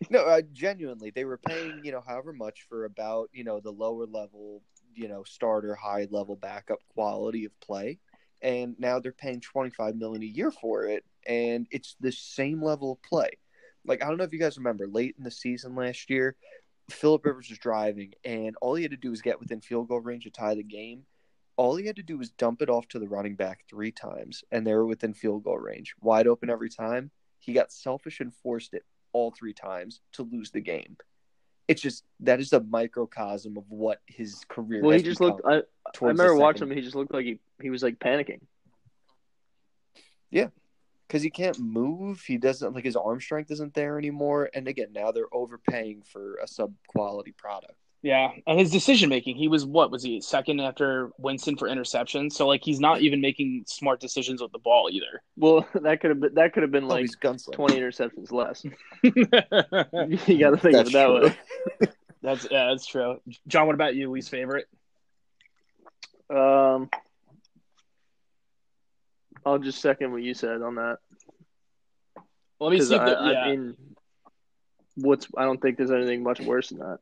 No, 0.09 0.19
uh, 0.19 0.41
genuinely, 0.53 1.09
they 1.09 1.25
were 1.25 1.37
paying 1.37 1.81
you 1.83 1.91
know 1.91 2.01
however 2.05 2.31
much 2.31 2.65
for 2.69 2.85
about 2.85 3.29
you 3.33 3.43
know 3.43 3.59
the 3.59 3.71
lower 3.71 4.05
level 4.05 4.61
you 4.95 5.07
know 5.07 5.23
starter 5.23 5.75
high 5.75 6.07
level 6.09 6.35
backup 6.35 6.79
quality 6.93 7.45
of 7.45 7.59
play, 7.59 7.99
and 8.41 8.75
now 8.79 8.99
they're 8.99 9.11
paying 9.11 9.41
25 9.41 9.95
million 9.95 10.23
a 10.23 10.25
year 10.25 10.51
for 10.51 10.85
it, 10.85 11.03
and 11.27 11.67
it's 11.71 11.95
the 11.99 12.11
same 12.11 12.61
level 12.63 12.93
of 12.93 13.01
play. 13.03 13.31
Like 13.85 14.03
I 14.03 14.07
don't 14.07 14.17
know 14.17 14.23
if 14.23 14.33
you 14.33 14.39
guys 14.39 14.57
remember 14.57 14.87
late 14.87 15.15
in 15.17 15.23
the 15.23 15.31
season 15.31 15.75
last 15.75 16.09
year, 16.09 16.35
Philip 16.89 17.25
Rivers 17.25 17.49
was 17.49 17.59
driving, 17.59 18.13
and 18.23 18.55
all 18.61 18.75
he 18.75 18.83
had 18.83 18.91
to 18.91 18.97
do 18.97 19.11
was 19.11 19.21
get 19.21 19.39
within 19.39 19.61
field 19.61 19.87
goal 19.87 19.99
range 19.99 20.23
to 20.23 20.29
tie 20.29 20.55
the 20.55 20.63
game. 20.63 21.03
All 21.57 21.75
he 21.75 21.85
had 21.85 21.97
to 21.97 22.03
do 22.03 22.17
was 22.17 22.29
dump 22.31 22.61
it 22.61 22.69
off 22.69 22.87
to 22.89 22.99
the 22.99 23.07
running 23.07 23.35
back 23.35 23.65
three 23.69 23.91
times, 23.91 24.43
and 24.51 24.65
they 24.65 24.73
were 24.73 24.85
within 24.85 25.13
field 25.13 25.43
goal 25.43 25.57
range, 25.57 25.93
wide 26.01 26.27
open 26.27 26.49
every 26.49 26.69
time. 26.69 27.11
He 27.39 27.53
got 27.53 27.71
selfish 27.71 28.19
and 28.19 28.33
forced 28.33 28.73
it 28.73 28.85
all 29.11 29.31
three 29.31 29.53
times 29.53 30.01
to 30.13 30.23
lose 30.23 30.51
the 30.51 30.61
game. 30.61 30.97
It's 31.69 31.81
just 31.81 32.03
that 32.21 32.39
is 32.39 32.51
a 32.51 32.61
microcosm 32.61 33.55
of 33.55 33.63
what 33.69 34.01
his 34.07 34.43
career. 34.49 34.81
Well, 34.81 34.97
he 34.97 35.03
just 35.03 35.21
looked. 35.21 35.41
I, 35.45 35.57
I 35.57 35.61
remember 36.01 36.35
watching 36.35 36.63
him. 36.63 36.75
He 36.75 36.81
just 36.81 36.95
looked 36.95 37.13
like 37.13 37.25
he 37.25 37.39
he 37.61 37.69
was 37.69 37.83
like 37.83 37.99
panicking. 37.99 38.39
Yeah, 40.31 40.47
because 41.07 41.21
he 41.21 41.29
can't 41.29 41.59
move. 41.59 42.21
He 42.21 42.37
doesn't 42.37 42.73
like 42.73 42.85
his 42.85 42.95
arm 42.95 43.21
strength 43.21 43.51
isn't 43.51 43.75
there 43.75 43.99
anymore. 43.99 44.49
And 44.55 44.67
again, 44.67 44.87
now 44.93 45.11
they're 45.11 45.31
overpaying 45.31 46.01
for 46.11 46.37
a 46.43 46.47
sub 46.47 46.73
quality 46.87 47.33
product. 47.33 47.75
Yeah, 48.01 48.29
and 48.47 48.57
his 48.57 48.71
decision 48.71 49.09
making. 49.09 49.35
He 49.35 49.49
was 49.49 49.65
what 49.65 49.91
was 49.91 50.01
he 50.01 50.21
second 50.21 50.61
after 50.61 51.09
Winston 51.17 51.57
for 51.57 51.67
interception? 51.67 52.29
So 52.29 52.47
like 52.47 52.63
he's 52.63 52.79
not 52.79 53.01
even 53.01 53.19
making 53.19 53.65
smart 53.67 53.99
decisions 53.99 54.41
with 54.41 54.53
the 54.53 54.59
ball 54.59 54.89
either. 54.89 55.21
Well, 55.35 55.67
that 55.73 55.99
could 55.99 56.11
have 56.11 56.19
been 56.21 56.33
that 56.35 56.53
could 56.53 56.63
have 56.63 56.71
been 56.71 56.85
Oh, 56.85 56.87
like 56.87 57.01
he's 57.01 57.17
twenty 57.51 57.77
interceptions 57.77 58.31
less. 58.31 58.63
you 59.03 60.39
got 60.39 60.51
to 60.51 60.57
think 60.57 60.75
of 60.75 60.87
it 60.87 60.93
that 60.93 61.07
true. 61.07 61.23
way. 61.23 61.87
that's 62.21 62.47
yeah, 62.49 62.69
that's 62.69 62.85
true. 62.85 63.19
John, 63.47 63.65
what 63.67 63.75
about 63.75 63.95
you? 63.95 64.09
Least 64.09 64.29
favorite? 64.29 64.67
Um, 66.29 66.89
I'll 69.45 69.59
just 69.59 69.81
second 69.81 70.13
what 70.13 70.21
you 70.21 70.33
said 70.33 70.61
on 70.61 70.75
that. 70.75 70.99
Let 72.61 72.71
me 72.71 72.79
see. 72.79 72.95
I, 72.95 73.05
the, 73.09 73.17
I 73.17 73.49
mean, 73.49 73.75
what's 74.95 75.27
I 75.35 75.43
don't 75.43 75.61
think 75.61 75.77
there's 75.77 75.91
anything 75.91 76.23
much 76.23 76.39
worse 76.39 76.69
than 76.69 76.79
that. 76.79 76.99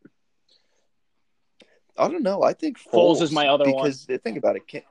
I 1.97 2.07
don't 2.07 2.23
know. 2.23 2.43
I 2.43 2.53
think 2.53 2.77
Foles 2.79 3.21
is 3.21 3.31
my 3.31 3.47
other 3.47 3.65
one. 3.71 3.83
because 3.85 4.05
think 4.05 4.37
about 4.37 4.55
it. 4.55 4.67
Cam, 4.67 4.83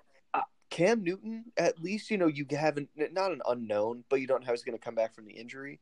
Cam 0.70 1.02
Newton, 1.04 1.44
at 1.56 1.80
least 1.80 2.10
you 2.10 2.18
know 2.18 2.26
you 2.26 2.44
haven't 2.50 2.88
not 3.12 3.32
an 3.32 3.40
unknown, 3.48 4.04
but 4.08 4.20
you 4.20 4.26
don't 4.26 4.40
know 4.40 4.46
how 4.46 4.52
he's 4.52 4.62
going 4.64 4.76
to 4.76 4.84
come 4.84 4.94
back 4.94 5.14
from 5.14 5.24
the 5.26 5.32
injury. 5.32 5.80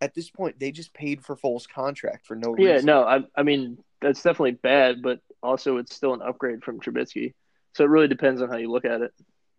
At 0.00 0.14
this 0.14 0.30
point, 0.30 0.58
they 0.58 0.70
just 0.70 0.94
paid 0.94 1.22
for 1.22 1.36
Foles' 1.36 1.68
contract 1.68 2.26
for 2.26 2.34
no 2.34 2.54
Yeah, 2.56 2.72
reason. 2.72 2.88
Yeah, 2.88 2.94
no, 2.94 3.04
I 3.04 3.20
I 3.36 3.42
mean 3.42 3.78
that's 4.00 4.22
definitely 4.22 4.52
bad, 4.52 5.02
but 5.02 5.20
also 5.42 5.76
it's 5.76 5.94
still 5.94 6.14
an 6.14 6.22
upgrade 6.22 6.62
from 6.62 6.80
Trubisky. 6.80 7.34
So 7.74 7.84
it 7.84 7.88
really 7.90 8.08
depends 8.08 8.40
on 8.40 8.48
how 8.48 8.56
you 8.56 8.70
look 8.70 8.84
at 8.84 9.02
it. 9.02 9.12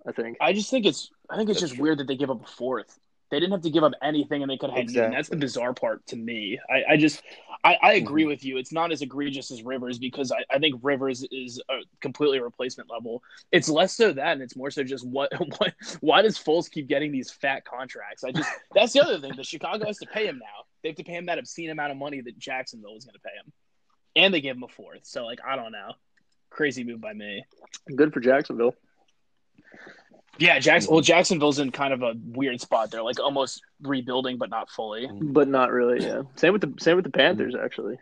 I 0.08 0.12
think. 0.14 0.38
I 0.42 0.54
just 0.54 0.72
think 0.72 0.86
it's 0.86 1.12
I 1.30 1.38
think 1.38 1.50
it's 1.50 1.60
That's 1.60 1.70
just 1.72 1.76
true. 1.76 1.84
weird 1.84 2.00
that 2.00 2.08
they 2.08 2.16
give 2.16 2.32
up 2.32 2.44
a 2.44 2.48
fourth. 2.48 2.98
They 3.32 3.40
didn't 3.40 3.54
have 3.54 3.62
to 3.62 3.70
give 3.70 3.86
up 3.86 3.94
anything, 4.04 4.42
and 4.44 4.52
they 4.52 4.58
could 4.58 4.70
have 4.72 4.80
had 4.94 5.14
That's 5.14 5.30
the 5.30 5.38
bizarre 5.38 5.74
part 5.74 6.06
to 6.08 6.18
me. 6.18 6.60
I, 6.70 6.94
I 6.94 6.98
just 6.98 7.24
I, 7.64 7.78
I 7.82 7.94
agree 7.94 8.24
Mhm. 8.24 8.28
with 8.28 8.44
you. 8.44 8.58
It's 8.58 8.74
not 8.74 8.92
as 8.92 9.02
egregious 9.02 9.52
as 9.52 9.64
Rivers 9.64 9.98
because 10.00 10.34
I, 10.34 10.44
I 10.54 10.60
think 10.60 10.76
Rivers 10.84 11.26
is 11.32 11.62
a 11.70 11.76
completely 12.02 12.42
replacement 12.42 12.90
level. 12.90 13.24
It's 13.54 13.70
less 13.70 13.94
so 13.94 14.12
that, 14.12 14.34
and 14.34 14.42
it's 14.42 14.58
more 14.58 14.70
so 14.70 14.84
just 14.84 15.08
what 15.08 15.32
what 15.60 15.74
why 16.02 16.22
does 16.22 16.38
Foles 16.38 16.70
keep 16.70 16.88
getting 16.88 17.12
these 17.14 17.32
fat 17.32 17.64
contracts? 17.64 18.26
I 18.26 18.32
just 18.34 18.50
that's 18.76 18.92
the 18.92 19.02
other 19.02 19.18
thing. 19.20 19.34
The 19.38 19.44
Chicago 19.46 19.86
has 19.86 19.98
to 20.00 20.08
pay 20.08 20.28
him 20.28 20.38
now. 20.38 20.66
They 20.84 20.90
have 20.90 20.98
to 20.98 21.04
pay 21.04 21.14
him 21.16 21.28
that 21.28 21.40
obscene 21.40 21.70
amount 21.70 21.92
of 21.92 21.98
money 21.98 22.20
that 22.22 22.38
Jacksonville 22.38 22.98
is 22.98 23.06
going 23.06 23.14
to 23.14 23.20
pay 23.22 23.36
him, 23.36 23.54
and 24.18 24.34
they 24.34 24.42
gave 24.42 24.56
him 24.56 24.64
a 24.64 24.68
fourth. 24.68 25.02
So 25.04 25.24
like 25.26 25.40
I 25.48 25.56
don't 25.56 25.72
know, 25.72 25.94
crazy 26.50 26.84
move 26.84 27.00
by 27.00 27.14
me. 27.14 27.46
Good 27.96 28.14
for 28.14 28.20
Jacksonville. 28.20 28.76
Yeah, 30.38 30.60
Jackson. 30.60 30.92
Well, 30.92 31.02
Jacksonville's 31.02 31.60
in 31.60 31.72
kind 31.72 31.94
of 31.94 32.02
a 32.02 32.14
weird 32.24 32.62
spot. 32.62 32.90
They're 32.92 33.04
like 33.04 33.20
almost 33.20 33.62
rebuilding, 33.82 34.38
but 34.38 34.50
not 34.50 34.70
fully. 34.70 35.10
But 35.22 35.48
not 35.48 35.72
really, 35.72 36.06
yeah. 36.06 36.24
Same 36.36 36.54
with 36.54 36.62
the 36.62 36.74
same 36.80 36.96
with 36.96 37.06
the 37.06 37.12
Panthers 37.12 37.56
actually. 37.56 37.98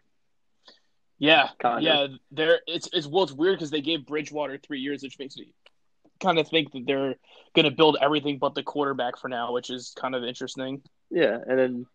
Yeah, 1.18 1.50
Kind 1.60 1.78
of. 1.80 1.84
yeah. 1.84 2.08
They're 2.32 2.60
it's 2.66 2.88
it's 2.94 3.08
well, 3.08 3.24
it's 3.24 3.34
weird 3.34 3.58
because 3.58 3.72
they 3.72 3.82
gave 3.82 4.06
Bridgewater 4.06 4.58
three 4.58 4.80
years, 4.80 5.04
which 5.04 5.20
makes 5.20 5.36
me 5.36 5.54
kind 6.22 6.40
of 6.40 6.48
think 6.48 6.72
that 6.72 6.86
they're 6.86 7.16
going 7.56 7.66
to 7.66 7.72
build 7.72 7.98
everything 8.02 8.38
but 8.38 8.54
the 8.54 8.64
quarterback 8.64 9.18
for 9.18 9.30
now, 9.30 9.54
which 9.54 9.70
is 9.70 9.94
kind 9.98 10.16
of 10.16 10.24
interesting. 10.24 10.82
Yeah, 11.10 11.38
and 11.46 11.58
then 11.60 11.86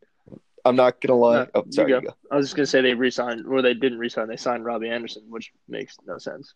I'm 0.64 0.76
not 0.76 1.00
gonna 1.00 1.18
lie. 1.18 1.36
No, 1.36 1.46
oh, 1.54 1.62
you 1.66 1.72
sorry. 1.72 1.88
go. 1.90 1.96
you 1.96 2.08
go. 2.08 2.14
I 2.30 2.36
was 2.36 2.46
just 2.46 2.56
gonna 2.56 2.66
say 2.66 2.80
they 2.80 2.94
re-signed, 2.94 3.46
or 3.46 3.62
they 3.62 3.74
didn't 3.74 3.98
re-sign. 3.98 4.28
They 4.28 4.36
signed 4.36 4.64
Robbie 4.64 4.88
Anderson, 4.88 5.24
which 5.28 5.52
makes 5.68 5.96
no 6.06 6.18
sense. 6.18 6.54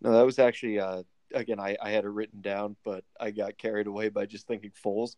No, 0.00 0.12
that 0.12 0.24
was 0.24 0.38
actually 0.38 0.78
uh, 0.78 1.02
again 1.34 1.60
I, 1.60 1.76
I 1.80 1.90
had 1.90 2.04
it 2.04 2.10
written 2.10 2.40
down, 2.40 2.76
but 2.84 3.04
I 3.20 3.30
got 3.30 3.58
carried 3.58 3.86
away 3.86 4.08
by 4.08 4.26
just 4.26 4.46
thinking 4.46 4.72
Foles. 4.84 5.16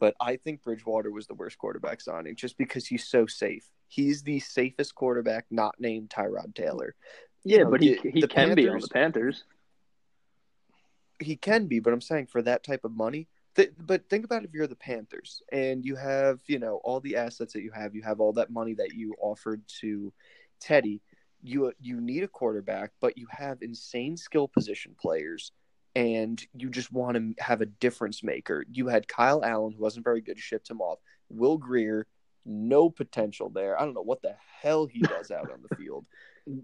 But 0.00 0.14
I 0.20 0.36
think 0.36 0.62
Bridgewater 0.62 1.10
was 1.10 1.26
the 1.26 1.34
worst 1.34 1.58
quarterback 1.58 2.00
signing 2.00 2.36
just 2.36 2.58
because 2.58 2.86
he's 2.86 3.06
so 3.06 3.26
safe. 3.26 3.64
He's 3.88 4.22
the 4.22 4.40
safest 4.40 4.94
quarterback 4.94 5.46
not 5.50 5.76
named 5.78 6.10
Tyrod 6.10 6.54
Taylor. 6.54 6.94
Yeah, 7.44 7.64
know, 7.64 7.70
but 7.70 7.80
he 7.80 7.98
he 8.02 8.22
can 8.22 8.54
be 8.54 8.68
on 8.68 8.80
the 8.80 8.88
Panthers. 8.88 9.44
He 11.20 11.36
can 11.36 11.66
be, 11.66 11.78
but 11.78 11.92
I'm 11.92 12.00
saying 12.00 12.26
for 12.26 12.42
that 12.42 12.64
type 12.64 12.84
of 12.84 12.92
money. 12.92 13.28
Th- 13.54 13.72
but 13.78 14.08
think 14.08 14.24
about 14.24 14.44
if 14.44 14.52
you're 14.52 14.66
the 14.66 14.74
Panthers 14.74 15.40
and 15.52 15.84
you 15.84 15.94
have, 15.94 16.40
you 16.46 16.58
know, 16.58 16.80
all 16.82 16.98
the 16.98 17.16
assets 17.16 17.52
that 17.52 17.62
you 17.62 17.70
have, 17.70 17.94
you 17.94 18.02
have 18.02 18.20
all 18.20 18.32
that 18.32 18.50
money 18.50 18.74
that 18.74 18.94
you 18.94 19.14
offered 19.20 19.62
to 19.80 20.12
Teddy. 20.60 21.00
You 21.46 21.72
you 21.78 22.00
need 22.00 22.24
a 22.24 22.28
quarterback, 22.28 22.92
but 23.00 23.18
you 23.18 23.26
have 23.30 23.58
insane 23.60 24.16
skill 24.16 24.48
position 24.48 24.96
players, 24.98 25.52
and 25.94 26.42
you 26.56 26.70
just 26.70 26.90
want 26.90 27.16
to 27.16 27.34
have 27.42 27.60
a 27.60 27.66
difference 27.66 28.22
maker. 28.24 28.64
You 28.72 28.88
had 28.88 29.06
Kyle 29.06 29.44
Allen, 29.44 29.74
who 29.76 29.82
wasn't 29.82 30.04
very 30.04 30.22
good, 30.22 30.38
shipped 30.38 30.70
him 30.70 30.80
off. 30.80 30.98
Will 31.28 31.58
Grier, 31.58 32.06
no 32.46 32.88
potential 32.88 33.50
there. 33.50 33.78
I 33.78 33.84
don't 33.84 33.94
know 33.94 34.02
what 34.02 34.22
the 34.22 34.34
hell 34.62 34.86
he 34.86 35.00
does 35.00 35.30
out 35.30 35.50
on 35.52 35.60
the 35.68 35.76
field. 35.82 36.06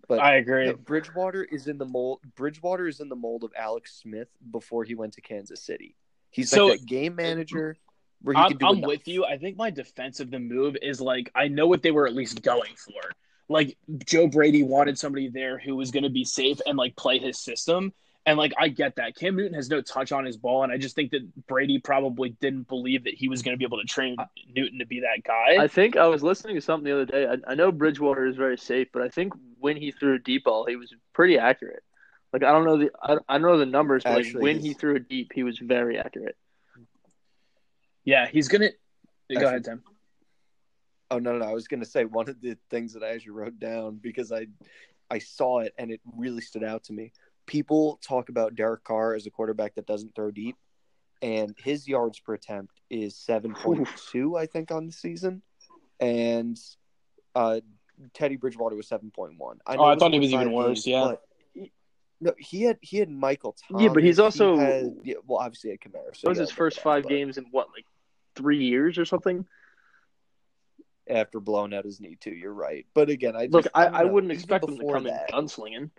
But 0.09 0.21
I 0.21 0.37
agree. 0.37 0.73
Bridgewater 0.73 1.45
is 1.45 1.67
in 1.67 1.77
the 1.79 1.87
mold. 1.87 2.21
Bridgewater 2.35 2.87
is 2.87 3.01
in 3.01 3.09
the 3.09 3.17
mold 3.17 3.45
of 3.45 3.53
Alex 3.57 4.01
Smith 4.03 4.29
before 4.51 4.85
he 4.85 4.95
went 4.95 5.13
to 5.15 5.21
Kansas 5.21 5.63
City. 5.63 5.95
He's 6.31 6.51
So- 6.51 6.69
like 6.69 6.81
that 6.81 6.87
game 6.87 7.15
manager 7.17 7.77
where 8.23 8.35
he 8.35 8.41
I'm, 8.41 8.49
can 8.51 8.59
do 8.59 8.67
I'm 8.67 8.81
with 8.83 9.09
you. 9.09 9.25
I 9.25 9.37
think 9.39 9.57
my 9.57 9.71
defense 9.71 10.21
of 10.21 10.31
the 10.31 10.39
move 10.39 10.77
is 10.81 11.01
like 11.01 11.31
I 11.35 11.49
know 11.49 11.67
what 11.67 11.83
they 11.83 11.91
were 11.91 12.07
at 12.07 12.15
least 12.15 12.43
going 12.43 12.75
for. 12.77 13.11
Like 13.51 13.77
Joe 14.07 14.29
Brady 14.29 14.63
wanted 14.63 14.97
somebody 14.97 15.29
there 15.29 15.59
who 15.59 15.75
was 15.75 15.91
going 15.91 16.05
to 16.05 16.11
be 16.11 16.25
safe 16.25 16.61
and 16.67 16.79
like 16.79 16.95
play 16.95 17.19
his 17.19 17.37
system. 17.39 17.93
And 18.25 18.39
like 18.39 18.53
I 18.59 18.69
get 18.69 18.97
that 18.97 19.17
Cam 19.17 19.35
Newton 19.35 19.55
has 19.55 19.69
no 19.69 19.81
touch 19.81 20.13
on 20.13 20.25
his 20.25 20.37
ball, 20.37 20.63
and 20.63 20.71
I 20.71 20.77
just 20.77 20.95
think 20.95 21.11
that 21.13 21.47
Brady 21.47 21.79
probably 21.79 22.31
didn't 22.41 22.69
believe 22.69 23.05
that 23.05 23.15
he 23.15 23.29
was 23.29 23.43
going 23.43 23.55
to 23.55 23.59
be 23.59 23.65
able 23.65 23.81
to 23.81 23.87
train 23.87 24.17
Newton 24.55 24.79
to 24.79 24.87
be 24.87 25.01
that 25.01 25.25
guy. 25.25 25.63
I 25.63 25.69
think 25.69 25.97
I 25.97 26.07
was 26.07 26.23
listening 26.23 26.55
to 26.55 26.61
something 26.61 26.85
the 26.85 26.93
other 26.93 27.07
day. 27.07 27.27
I, 27.27 27.53
I 27.53 27.55
know 27.55 27.73
Bridgewater 27.73 28.27
is 28.27 28.37
very 28.37 28.59
safe, 28.59 28.89
but 28.93 29.03
I 29.03 29.09
think 29.09 29.33
when 29.59 29.77
he 29.77 29.91
threw 29.91 30.15
a 30.15 30.19
deep 30.19 30.45
ball, 30.45 30.67
he 30.67 30.77
was 30.77 30.95
pretty 31.15 31.39
accurate. 31.39 31.83
Like 32.33 32.45
I 32.45 32.53
don't 32.53 32.65
know 32.65 32.77
the 32.77 32.91
I, 33.03 33.15
I 33.29 33.39
don't 33.39 33.43
know 33.51 33.59
the 33.59 33.67
numbers, 33.67 34.05
but 34.05 34.15
like 34.23 34.35
when 34.35 34.61
he 34.61 34.75
threw 34.75 34.97
a 34.97 35.01
deep, 35.01 35.33
he 35.35 35.43
was 35.43 35.59
very 35.59 35.99
accurate. 35.99 36.37
yeah, 38.05 38.27
he's 38.29 38.49
gonna. 38.49 38.69
Go 38.69 39.37
Actually- 39.37 39.47
ahead, 39.47 39.65
Tim. 39.65 39.83
Oh 41.11 41.19
no, 41.19 41.33
no, 41.33 41.39
no! 41.39 41.47
I 41.47 41.53
was 41.53 41.67
going 41.67 41.81
to 41.81 41.87
say 41.87 42.05
one 42.05 42.29
of 42.29 42.41
the 42.41 42.57
things 42.71 42.93
that 42.95 43.03
I 43.03 43.09
actually 43.09 43.33
wrote 43.33 43.59
down 43.59 43.97
because 43.97 44.31
I, 44.31 44.47
I 45.11 45.19
saw 45.19 45.59
it 45.61 45.75
and 45.77 45.91
it 45.91 46.01
really 46.17 46.41
stood 46.41 46.63
out 46.63 46.85
to 46.85 46.93
me. 46.93 47.13
People 47.47 47.99
talk 48.07 48.29
about 48.29 48.55
Derek 48.55 48.85
Carr 48.85 49.15
as 49.15 49.27
a 49.27 49.31
quarterback 49.31 49.75
that 49.75 49.87
doesn't 49.87 50.15
throw 50.15 50.31
deep, 50.31 50.57
and 51.21 51.55
his 51.59 51.89
yards 51.89 52.21
per 52.21 52.35
attempt 52.35 52.81
is 52.91 53.17
seven 53.17 53.55
point 53.55 53.89
two, 54.13 54.37
I 54.37 54.47
think, 54.47 54.71
on 54.71 54.87
the 54.87 54.93
season, 54.93 55.43
and 55.99 56.59
uh, 57.35 57.61
Teddy 58.15 58.37
Bridgewater 58.37 58.77
was 58.77 58.87
seven 58.87 59.11
point 59.11 59.35
one. 59.37 59.59
Oh, 59.67 59.83
I 59.85 59.97
thought 59.97 60.13
he 60.13 60.21
was 60.21 60.33
even 60.33 60.53
worse, 60.53 60.87
yeah. 60.87 61.15
No, 62.23 62.35
he 62.39 62.63
had 62.65 62.79
he 62.83 62.99
had 62.99 63.09
Michael 63.09 63.57
Thomas. 63.67 63.83
Yeah, 63.83 63.89
but 63.89 64.03
he's 64.05 64.19
he 64.19 64.23
also- 64.23 64.59
had- 64.59 64.95
yeah, 65.03 65.15
well, 65.27 65.39
obviously 65.39 65.71
he 65.71 65.73
had 65.73 65.81
Kamara. 65.81 66.15
so 66.15 66.21
That 66.25 66.29
was 66.29 66.39
his 66.39 66.51
first 66.51 66.77
look 66.77 66.81
at 66.83 66.85
five 66.85 67.03
that, 67.05 67.09
games 67.09 67.39
in 67.39 67.47
what, 67.51 67.69
like 67.75 67.87
three 68.37 68.63
years 68.63 68.99
or 68.99 69.07
something? 69.07 69.47
But 71.11 71.17
after 71.17 71.41
blowing 71.41 71.75
out 71.75 71.85
his 71.85 72.01
knee 72.01 72.17
too. 72.21 72.31
You're 72.31 72.53
right, 72.53 72.87
but 72.95 73.11
again, 73.11 73.37
I 73.37 73.43
just, 73.47 73.53
Look, 73.53 73.67
I, 73.75 73.85
don't 73.85 73.95
I 73.95 74.03
know, 74.03 74.09
wouldn't 74.13 74.33
expect 74.33 74.69
him 74.69 74.79
to 74.79 74.93
come 74.93 75.05
that- 75.05 75.31
in 75.31 75.35
gunslinging. 75.37 75.91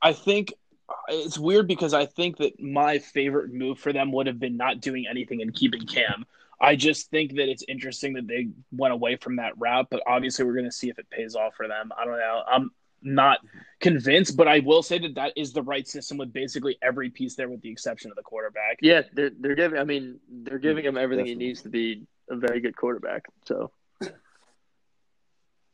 I 0.00 0.12
think 0.12 0.52
uh, 0.88 0.92
it's 1.08 1.38
weird 1.38 1.66
because 1.66 1.92
I 1.94 2.06
think 2.06 2.36
that 2.38 2.60
my 2.60 2.98
favorite 2.98 3.52
move 3.52 3.78
for 3.78 3.92
them 3.92 4.12
would 4.12 4.26
have 4.26 4.38
been 4.38 4.56
not 4.56 4.80
doing 4.80 5.06
anything 5.10 5.42
and 5.42 5.52
keeping 5.54 5.86
Cam. 5.86 6.24
I 6.60 6.76
just 6.76 7.10
think 7.10 7.34
that 7.36 7.48
it's 7.48 7.62
interesting 7.68 8.14
that 8.14 8.26
they 8.26 8.48
went 8.72 8.92
away 8.92 9.16
from 9.16 9.36
that 9.36 9.52
route, 9.58 9.88
but 9.90 10.02
obviously 10.06 10.44
we're 10.44 10.54
going 10.54 10.64
to 10.64 10.72
see 10.72 10.88
if 10.88 10.98
it 10.98 11.08
pays 11.10 11.34
off 11.36 11.54
for 11.54 11.68
them. 11.68 11.92
I 11.96 12.04
don't 12.04 12.18
know. 12.18 12.42
I'm 12.50 12.70
not 13.00 13.38
convinced, 13.78 14.36
but 14.36 14.48
I 14.48 14.58
will 14.60 14.82
say 14.82 14.98
that 14.98 15.14
that 15.14 15.32
is 15.36 15.52
the 15.52 15.62
right 15.62 15.86
system 15.86 16.16
with 16.18 16.32
basically 16.32 16.76
every 16.82 17.10
piece 17.10 17.36
there, 17.36 17.48
with 17.48 17.60
the 17.60 17.70
exception 17.70 18.10
of 18.10 18.16
the 18.16 18.24
quarterback. 18.24 18.78
Yeah, 18.82 19.02
they're 19.12 19.30
they're 19.38 19.54
giving. 19.54 19.78
I 19.78 19.84
mean, 19.84 20.18
they're 20.28 20.58
giving 20.58 20.84
him 20.84 20.96
everything 20.96 21.26
Definitely. 21.26 21.44
he 21.44 21.48
needs 21.48 21.62
to 21.62 21.68
be 21.68 22.06
a 22.28 22.34
very 22.36 22.60
good 22.60 22.76
quarterback. 22.76 23.26
So 23.44 23.70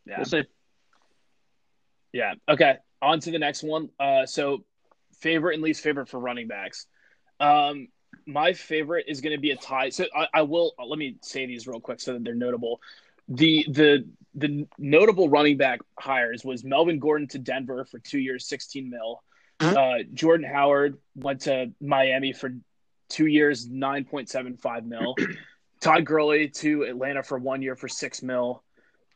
Yeah. 0.07 0.19
we'll 0.19 0.25
see. 0.27 0.43
Yeah. 2.13 2.35
Okay. 2.49 2.77
On 3.03 3.21
to 3.21 3.31
the 3.31 3.39
next 3.39 3.63
one. 3.63 3.91
Uh, 3.99 4.27
so 4.27 4.65
favorite 5.21 5.55
and 5.55 5.63
least 5.63 5.83
favorite 5.83 6.09
for 6.09 6.19
running 6.19 6.49
backs. 6.49 6.87
Um, 7.41 7.89
my 8.27 8.53
favorite 8.53 9.07
is 9.09 9.21
going 9.21 9.35
to 9.35 9.41
be 9.41 9.51
a 9.51 9.57
tie. 9.57 9.91
So 9.91 10.07
I, 10.15 10.29
I 10.33 10.43
will 10.43 10.73
let 10.85 10.99
me 10.99 11.17
say 11.23 11.47
these 11.47 11.67
real 11.67 11.81
quick 11.81 12.01
so 12.01 12.13
that 12.13 12.25
they're 12.25 12.35
notable. 12.35 12.81
The 13.29 13.67
the 13.69 14.09
the 14.35 14.67
notable 14.79 15.29
running 15.29 15.57
back 15.57 15.81
hires 15.99 16.45
was 16.45 16.65
Melvin 16.65 16.99
Gordon 16.99 17.29
to 17.29 17.39
Denver 17.39 17.85
for 17.85 17.99
two 17.99 18.19
years, 18.19 18.47
sixteen 18.47 18.91
mil. 18.91 19.23
Uh, 19.61 20.03
Jordan 20.13 20.47
Howard 20.47 20.99
went 21.15 21.43
to 21.43 21.73
Miami 21.81 22.33
for 22.33 22.55
two 23.09 23.27
years, 23.27 23.69
nine 23.69 24.05
point 24.05 24.29
seven 24.29 24.57
five 24.57 24.85
mil. 24.85 25.15
Todd 25.81 26.05
Gurley 26.05 26.49
to 26.49 26.83
Atlanta 26.83 27.23
for 27.23 27.39
one 27.39 27.63
year 27.63 27.77
for 27.77 27.89
six 27.89 28.23
mil. 28.23 28.63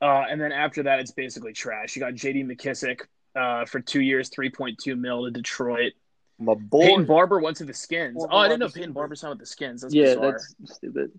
Uh, 0.01 0.25
and 0.31 0.41
then 0.41 0.53
after 0.53 0.85
that, 0.85 1.01
it's 1.01 1.11
basically 1.11 1.53
trash. 1.53 1.97
You 1.97 2.01
got 2.01 2.15
J.D. 2.15 2.45
McKissic 2.45 3.03
uh, 3.35 3.65
for 3.65 3.81
two 3.81 4.01
years, 4.01 4.29
three 4.29 4.51
point 4.51 4.79
two 4.79 4.97
mil 4.97 5.25
to 5.25 5.31
Detroit. 5.31 5.93
My 6.39 6.55
boy, 6.55 6.83
Peyton 6.87 7.05
Barber 7.05 7.41
went 7.41 7.57
to 7.57 7.65
the 7.65 7.75
Skins. 7.75 8.15
Former 8.17 8.33
Oh, 8.33 8.39
I 8.39 8.47
didn't 8.49 8.61
know 8.61 8.67
wide 8.67 8.75
Peyton. 8.75 8.93
Barber 8.93 9.15
signed 9.17 9.31
with 9.31 9.41
the 9.41 9.47
Skins. 9.47 9.83
That's 9.83 9.93
Yeah, 9.95 10.15
bizarre. 10.15 10.33
that's 10.61 10.77
stupid. 10.77 11.11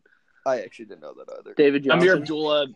I 0.45 0.61
actually 0.61 0.85
didn't 0.85 1.01
know 1.01 1.13
that 1.13 1.33
either. 1.39 1.53
David 1.55 1.83
Johnson. 1.83 2.07
Ameer 2.07 2.15
Abdullah. 2.17 2.67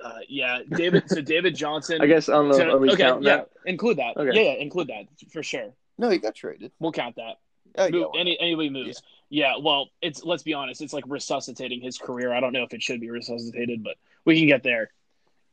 Uh, 0.00 0.18
yeah, 0.28 0.60
David. 0.70 1.04
So 1.08 1.20
David 1.20 1.54
Johnson. 1.54 1.98
I 2.02 2.06
guess 2.06 2.28
I 2.28 2.32
don't 2.32 2.48
know. 2.48 2.56
So- 2.56 2.92
okay, 2.92 3.02
yeah, 3.02 3.18
that? 3.36 3.50
include 3.66 3.98
that. 3.98 4.16
Okay. 4.16 4.30
Yeah, 4.34 4.52
yeah, 4.52 4.58
include 4.58 4.88
that 4.88 5.04
for 5.30 5.42
sure. 5.42 5.72
No, 5.98 6.08
he 6.08 6.18
got 6.18 6.34
traded. 6.34 6.72
We'll 6.78 6.92
count 6.92 7.16
that. 7.16 7.36
Oh, 7.78 7.90
Move, 7.90 8.06
why 8.12 8.20
any 8.20 8.38
anybody 8.40 8.70
moves. 8.70 9.02
Yeah. 9.28 9.54
well, 9.60 9.88
it's 10.00 10.24
let's 10.24 10.42
be 10.42 10.54
honest, 10.54 10.80
it's 10.80 10.92
like 10.92 11.04
resuscitating 11.06 11.80
his 11.82 11.98
career. 11.98 12.32
I 12.32 12.40
don't 12.40 12.52
know 12.52 12.62
if 12.62 12.72
it 12.72 12.82
should 12.82 13.00
be 13.00 13.10
resuscitated, 13.10 13.84
but 13.84 13.96
we 14.24 14.38
can 14.38 14.46
get 14.46 14.62
there. 14.62 14.90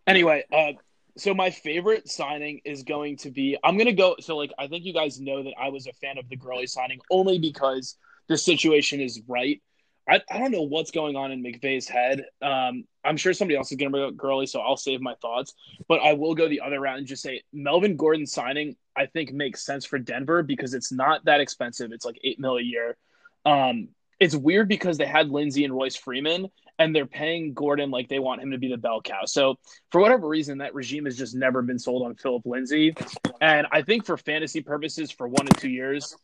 Anyway, 0.07 0.43
uh, 0.51 0.73
so 1.17 1.33
my 1.33 1.49
favorite 1.51 2.09
signing 2.09 2.61
is 2.65 2.83
going 2.83 3.17
to 3.17 3.31
be 3.31 3.57
I'm 3.63 3.77
gonna 3.77 3.93
go. 3.93 4.15
So 4.19 4.37
like 4.37 4.51
I 4.57 4.67
think 4.67 4.85
you 4.85 4.93
guys 4.93 5.19
know 5.19 5.43
that 5.43 5.53
I 5.59 5.69
was 5.69 5.87
a 5.87 5.93
fan 5.93 6.17
of 6.17 6.27
the 6.29 6.35
Gurley 6.35 6.67
signing 6.67 6.99
only 7.09 7.39
because 7.39 7.97
the 8.27 8.37
situation 8.37 8.99
is 8.99 9.21
right. 9.27 9.61
I, 10.09 10.21
I 10.29 10.37
don't 10.37 10.51
know 10.51 10.63
what's 10.63 10.91
going 10.91 11.15
on 11.15 11.31
in 11.31 11.41
McVay's 11.41 11.87
head. 11.87 12.25
Um, 12.41 12.83
I'm 13.05 13.15
sure 13.15 13.33
somebody 13.33 13.57
else 13.57 13.71
is 13.71 13.77
going 13.77 13.89
to 13.89 13.97
bring 13.97 14.03
up 14.05 14.17
Gurley, 14.17 14.47
so 14.47 14.59
I'll 14.59 14.75
save 14.75 15.01
my 15.01 15.15
thoughts. 15.21 15.53
But 15.87 16.01
I 16.01 16.13
will 16.13 16.35
go 16.35 16.49
the 16.49 16.61
other 16.61 16.81
route 16.81 16.97
and 16.97 17.07
just 17.07 17.23
say 17.23 17.41
Melvin 17.53 17.95
Gordon 17.95 18.25
signing, 18.25 18.75
I 18.97 19.05
think 19.05 19.31
makes 19.31 19.65
sense 19.65 19.85
for 19.85 19.97
Denver 19.99 20.43
because 20.43 20.73
it's 20.73 20.91
not 20.91 21.23
that 21.25 21.39
expensive. 21.39 21.91
It's 21.93 22.05
like 22.05 22.19
eight 22.23 22.39
mil 22.39 22.57
a 22.57 22.61
year. 22.61 22.97
Um, 23.45 23.89
it's 24.19 24.35
weird 24.35 24.67
because 24.67 24.97
they 24.97 25.05
had 25.05 25.29
Lindsay 25.29 25.63
and 25.63 25.73
Royce 25.73 25.95
Freeman, 25.95 26.49
and 26.79 26.95
they're 26.95 27.05
paying 27.05 27.53
Gordon 27.53 27.91
like 27.91 28.09
they 28.09 28.19
want 28.19 28.41
him 28.41 28.51
to 28.51 28.57
be 28.57 28.69
the 28.69 28.77
bell 28.77 29.01
cow. 29.01 29.25
So 29.25 29.57
for 29.91 30.01
whatever 30.01 30.27
reason, 30.27 30.59
that 30.59 30.73
regime 30.73 31.05
has 31.05 31.17
just 31.17 31.35
never 31.35 31.61
been 31.61 31.79
sold 31.79 32.03
on 32.03 32.15
Philip 32.15 32.45
Lindsay. 32.45 32.95
And 33.41 33.67
I 33.71 33.81
think 33.81 34.05
for 34.05 34.17
fantasy 34.17 34.61
purposes, 34.61 35.11
for 35.11 35.27
one 35.27 35.45
to 35.45 35.59
two 35.59 35.69
years, 35.69 36.15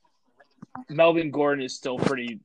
Melvin 0.89 1.31
Gordon 1.31 1.63
is 1.63 1.75
still 1.75 1.97
pretty 1.97 2.39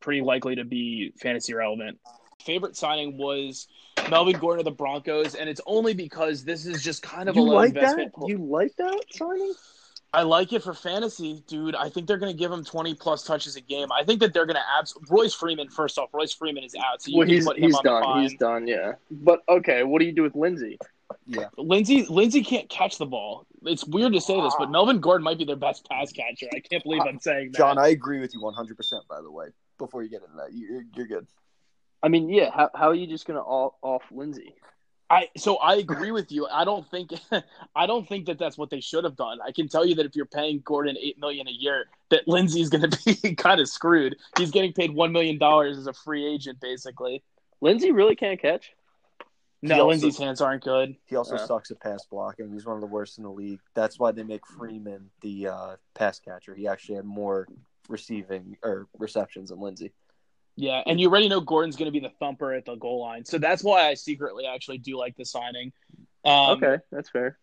pretty 0.00 0.20
likely 0.20 0.56
to 0.56 0.64
be 0.64 1.12
fantasy 1.20 1.54
relevant. 1.54 1.98
Favorite 2.44 2.76
signing 2.76 3.16
was 3.16 3.68
Melvin 4.10 4.38
Gordon 4.38 4.60
of 4.60 4.64
the 4.64 4.76
Broncos, 4.76 5.34
and 5.34 5.48
it's 5.48 5.60
only 5.64 5.94
because 5.94 6.44
this 6.44 6.66
is 6.66 6.82
just 6.82 7.02
kind 7.02 7.28
of 7.28 7.36
a 7.36 7.40
low 7.40 7.54
like 7.54 7.74
that? 7.74 7.98
investment. 7.98 8.12
You 8.26 8.38
like 8.38 8.74
that 8.76 9.00
signing? 9.12 9.54
I 10.14 10.22
like 10.22 10.52
it 10.52 10.62
for 10.62 10.74
fantasy, 10.74 11.42
dude. 11.46 11.74
I 11.74 11.88
think 11.88 12.06
they're 12.06 12.18
going 12.18 12.32
to 12.32 12.38
give 12.38 12.52
him 12.52 12.64
20 12.64 12.94
plus 12.94 13.24
touches 13.24 13.56
a 13.56 13.62
game. 13.62 13.90
I 13.90 14.04
think 14.04 14.20
that 14.20 14.34
they're 14.34 14.44
going 14.44 14.56
to 14.56 14.78
abs. 14.78 14.94
Royce 15.08 15.32
Freeman, 15.34 15.68
first 15.70 15.96
off, 15.96 16.10
Royce 16.12 16.34
Freeman 16.34 16.64
is 16.64 16.74
out. 16.74 17.00
So 17.02 17.10
you 17.10 17.18
Well, 17.18 17.26
can 17.26 17.34
he's 17.34 17.46
put 17.46 17.56
him 17.56 17.62
he's 17.64 17.74
on 17.76 17.82
the 17.82 17.90
done. 17.90 18.02
fine. 18.02 18.22
He's 18.22 18.34
done. 18.36 18.66
Yeah. 18.66 18.92
But 19.10 19.40
okay, 19.48 19.84
what 19.84 20.00
do 20.00 20.04
you 20.04 20.12
do 20.12 20.22
with 20.22 20.34
Lindsay? 20.34 20.78
Yeah, 21.26 21.48
Lindsay 21.58 22.06
Lindsay 22.08 22.42
can't 22.42 22.68
catch 22.70 22.96
the 22.96 23.04
ball. 23.04 23.46
It's 23.64 23.84
weird 23.86 24.14
to 24.14 24.20
say 24.20 24.40
this, 24.40 24.54
but 24.58 24.68
ah. 24.68 24.70
Melvin 24.70 24.98
Gordon 24.98 25.22
might 25.22 25.36
be 25.36 25.44
their 25.44 25.56
best 25.56 25.86
pass 25.88 26.10
catcher. 26.10 26.46
I 26.54 26.60
can't 26.60 26.82
believe 26.82 27.02
ah, 27.04 27.08
I'm 27.08 27.20
saying 27.20 27.52
that. 27.52 27.58
John, 27.58 27.76
I 27.78 27.88
agree 27.88 28.18
with 28.18 28.32
you 28.34 28.40
100. 28.40 28.76
percent 28.78 29.06
By 29.08 29.20
the 29.20 29.30
way, 29.30 29.48
before 29.78 30.02
you 30.02 30.08
get 30.08 30.22
into 30.22 30.36
that, 30.36 30.54
you're 30.54 30.84
you're 30.94 31.06
good. 31.06 31.26
I 32.02 32.08
mean, 32.08 32.30
yeah. 32.30 32.50
How 32.50 32.70
how 32.74 32.88
are 32.88 32.94
you 32.94 33.06
just 33.06 33.26
gonna 33.26 33.40
off, 33.40 33.74
off 33.82 34.02
Lindsay? 34.10 34.54
I 35.12 35.28
so 35.36 35.56
I 35.56 35.74
agree 35.76 36.10
with 36.10 36.32
you. 36.32 36.46
I 36.50 36.64
don't 36.64 36.90
think 36.90 37.10
I 37.76 37.86
don't 37.86 38.08
think 38.08 38.26
that 38.26 38.38
that's 38.38 38.56
what 38.56 38.70
they 38.70 38.80
should 38.80 39.04
have 39.04 39.14
done. 39.14 39.40
I 39.46 39.52
can 39.52 39.68
tell 39.68 39.84
you 39.84 39.94
that 39.96 40.06
if 40.06 40.16
you're 40.16 40.24
paying 40.24 40.62
Gordon 40.64 40.96
eight 40.98 41.20
million 41.20 41.46
a 41.46 41.52
year, 41.52 41.84
that 42.08 42.26
Lindsay's 42.26 42.70
going 42.70 42.90
to 42.90 43.14
be 43.22 43.34
kind 43.34 43.60
of 43.60 43.68
screwed. 43.68 44.16
He's 44.38 44.50
getting 44.50 44.72
paid 44.72 44.90
one 44.94 45.12
million 45.12 45.36
dollars 45.36 45.76
as 45.76 45.86
a 45.86 45.92
free 45.92 46.26
agent, 46.26 46.60
basically. 46.60 47.22
Lindsay 47.60 47.92
really 47.92 48.16
can't 48.16 48.40
catch. 48.40 48.72
No, 49.60 49.74
also- 49.74 49.88
Lindsay's 49.88 50.18
hands 50.18 50.40
aren't 50.40 50.64
good. 50.64 50.96
He 51.04 51.14
also 51.14 51.36
Yeah. 51.36 51.44
sucks 51.44 51.70
at 51.70 51.78
pass 51.78 52.04
blocking. 52.06 52.50
He's 52.50 52.64
one 52.64 52.74
of 52.76 52.80
the 52.80 52.86
worst 52.88 53.18
in 53.18 53.24
the 53.24 53.30
league. 53.30 53.60
That's 53.74 53.98
why 53.98 54.12
they 54.12 54.22
make 54.24 54.46
Freeman 54.46 55.10
the 55.20 55.48
uh, 55.48 55.76
pass 55.94 56.18
catcher. 56.18 56.54
He 56.54 56.66
actually 56.66 56.96
had 56.96 57.04
more 57.04 57.46
receiving 57.88 58.56
or 58.64 58.88
receptions 58.98 59.50
than 59.50 59.60
Lindsay. 59.60 59.92
Yeah, 60.56 60.82
and 60.86 61.00
you 61.00 61.08
already 61.08 61.28
know 61.28 61.40
Gordon's 61.40 61.76
going 61.76 61.86
to 61.86 61.92
be 61.92 62.00
the 62.00 62.12
thumper 62.20 62.52
at 62.52 62.64
the 62.66 62.74
goal 62.76 63.00
line, 63.00 63.24
so 63.24 63.38
that's 63.38 63.62
why 63.64 63.88
I 63.88 63.94
secretly 63.94 64.44
actually 64.46 64.78
do 64.78 64.98
like 64.98 65.16
the 65.16 65.24
signing. 65.24 65.72
Um, 66.24 66.62
okay, 66.62 66.76
that's 66.90 67.08
fair. 67.08 67.38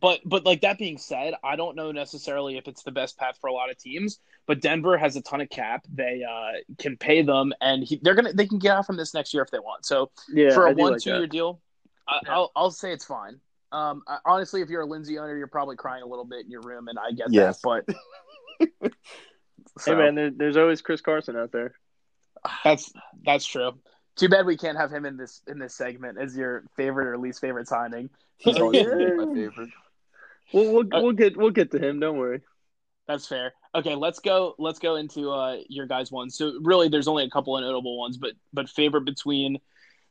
but 0.00 0.20
but 0.24 0.44
like 0.44 0.60
that 0.60 0.78
being 0.78 0.98
said, 0.98 1.34
I 1.42 1.56
don't 1.56 1.76
know 1.76 1.92
necessarily 1.92 2.56
if 2.58 2.68
it's 2.68 2.82
the 2.82 2.90
best 2.92 3.16
path 3.18 3.38
for 3.40 3.48
a 3.48 3.52
lot 3.52 3.70
of 3.70 3.78
teams. 3.78 4.18
But 4.46 4.60
Denver 4.60 4.98
has 4.98 5.16
a 5.16 5.22
ton 5.22 5.40
of 5.40 5.48
cap; 5.50 5.86
they 5.92 6.22
uh, 6.28 6.58
can 6.78 6.96
pay 6.96 7.22
them, 7.22 7.52
and 7.60 7.82
he, 7.84 8.00
they're 8.02 8.14
gonna 8.14 8.32
they 8.32 8.46
can 8.46 8.58
get 8.58 8.76
out 8.76 8.86
from 8.86 8.96
this 8.96 9.14
next 9.14 9.32
year 9.32 9.42
if 9.42 9.50
they 9.50 9.58
want. 9.60 9.86
So 9.86 10.10
Yeah, 10.32 10.52
for 10.52 10.66
a 10.66 10.72
one 10.74 10.92
like 10.92 11.00
two 11.00 11.10
year 11.14 11.26
deal, 11.26 11.60
I, 12.06 12.20
Yeah. 12.24 12.34
I'll 12.34 12.52
I'll 12.54 12.70
say 12.70 12.92
it's 12.92 13.04
fine. 13.06 13.40
Um, 13.70 14.02
I- 14.06 14.18
honestly, 14.26 14.60
if 14.60 14.68
you're 14.68 14.82
a 14.82 14.86
Lindsay 14.86 15.18
owner, 15.18 15.36
you're 15.36 15.46
probably 15.46 15.76
crying 15.76 16.02
a 16.02 16.06
little 16.06 16.26
bit 16.26 16.44
in 16.44 16.50
your 16.50 16.60
room, 16.60 16.88
and 16.88 16.98
I 16.98 17.12
get 17.12 17.28
Yes. 17.30 17.60
that. 17.62 17.84
But 18.60 18.92
Hey 19.86 19.94
man, 19.94 20.14
there, 20.14 20.30
there's 20.30 20.56
always 20.58 20.82
Chris 20.82 21.00
Carson 21.00 21.36
out 21.36 21.50
there. 21.52 21.74
That's 22.64 22.92
that's 23.24 23.44
true. 23.46 23.72
Too 24.16 24.28
bad 24.28 24.46
we 24.46 24.56
can't 24.56 24.76
have 24.78 24.92
him 24.92 25.06
in 25.06 25.16
this 25.16 25.40
in 25.46 25.58
this 25.58 25.74
segment 25.74 26.18
as 26.20 26.36
your 26.36 26.64
favorite 26.76 27.06
or 27.08 27.18
least 27.18 27.40
favorite 27.40 27.68
signing. 27.68 28.10
He's 28.38 28.56
Oh, 28.58 28.64
always 28.64 28.82
yeah. 28.82 29.14
my 29.16 29.24
favorite. 29.34 29.70
We'll 30.52 30.72
we'll, 30.72 30.86
Uh, 30.92 31.02
we'll 31.02 31.12
get 31.12 31.36
we'll 31.36 31.50
get 31.50 31.70
to 31.72 31.78
him. 31.78 32.00
Don't 32.00 32.18
worry. 32.18 32.40
That's 33.08 33.26
fair. 33.26 33.52
Okay, 33.74 33.94
let's 33.94 34.20
go. 34.20 34.54
Let's 34.58 34.78
go 34.78 34.96
into 34.96 35.30
uh, 35.30 35.56
your 35.68 35.86
guys' 35.86 36.12
ones. 36.12 36.36
So 36.36 36.52
really, 36.62 36.88
there's 36.88 37.08
only 37.08 37.24
a 37.24 37.30
couple 37.30 37.56
of 37.56 37.62
notable 37.62 37.98
ones, 37.98 38.16
but 38.16 38.32
but 38.52 38.68
favorite 38.68 39.04
between 39.04 39.58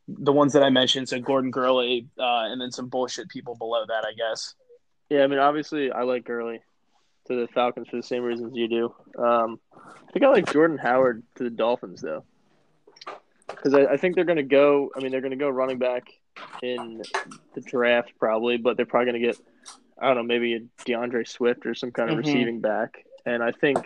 the 0.07 0.33
ones 0.33 0.53
that 0.53 0.63
I 0.63 0.69
mentioned. 0.69 1.07
So 1.09 1.19
Gordon 1.19 1.51
Gurley, 1.51 2.07
uh, 2.19 2.45
and 2.51 2.59
then 2.59 2.71
some 2.71 2.89
bullshit 2.89 3.29
people 3.29 3.55
below 3.55 3.85
that, 3.87 4.03
I 4.05 4.13
guess. 4.13 4.55
Yeah, 5.09 5.23
I 5.23 5.27
mean, 5.27 5.39
obviously, 5.39 5.91
I 5.91 6.03
like 6.03 6.25
Gurley 6.25 6.61
to 7.27 7.35
the 7.41 7.47
Falcons 7.53 7.87
for 7.89 7.95
the 7.97 8.03
same 8.03 8.23
reasons 8.23 8.55
you 8.55 8.67
do. 8.67 8.95
Um, 9.21 9.59
I 9.75 10.11
think 10.11 10.25
I 10.25 10.29
like 10.29 10.51
Jordan 10.51 10.77
Howard 10.77 11.23
to 11.35 11.43
the 11.43 11.49
Dolphins 11.49 12.01
though, 12.01 12.23
because 13.47 13.73
I, 13.73 13.85
I 13.85 13.97
think 13.97 14.15
they're 14.15 14.25
going 14.25 14.37
to 14.37 14.43
go. 14.43 14.91
I 14.95 14.99
mean, 14.99 15.11
they're 15.11 15.21
going 15.21 15.31
to 15.31 15.37
go 15.37 15.49
running 15.49 15.77
back 15.77 16.03
in 16.61 17.01
the 17.53 17.61
draft 17.61 18.11
probably, 18.19 18.57
but 18.57 18.77
they're 18.77 18.85
probably 18.85 19.11
going 19.11 19.21
to 19.21 19.27
get. 19.27 19.39
I 19.99 20.07
don't 20.07 20.15
know, 20.17 20.23
maybe 20.23 20.55
a 20.55 20.59
D'Andre 20.85 21.23
Swift 21.25 21.65
or 21.67 21.75
some 21.75 21.91
kind 21.91 22.09
of 22.09 22.15
Mhm. 22.15 22.25
receiving 22.25 22.59
back. 22.59 23.05
And 23.23 23.43
I 23.43 23.51
think, 23.51 23.77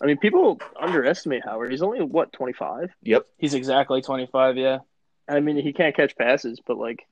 I 0.00 0.06
mean, 0.06 0.16
people 0.16 0.58
underestimate 0.80 1.44
Howard. 1.44 1.70
He's 1.70 1.82
only 1.82 2.00
what 2.02 2.32
twenty 2.32 2.54
five. 2.54 2.90
Yep, 3.02 3.26
He's 3.36 3.52
exactly 3.52 4.00
25. 4.00 4.56
Yeah. 4.56 4.78
I 5.28 5.40
mean, 5.40 5.56
he 5.58 5.74
can't 5.74 5.94
catch 5.94 6.16
passes, 6.16 6.60
but 6.66 6.78
like, 6.78 7.06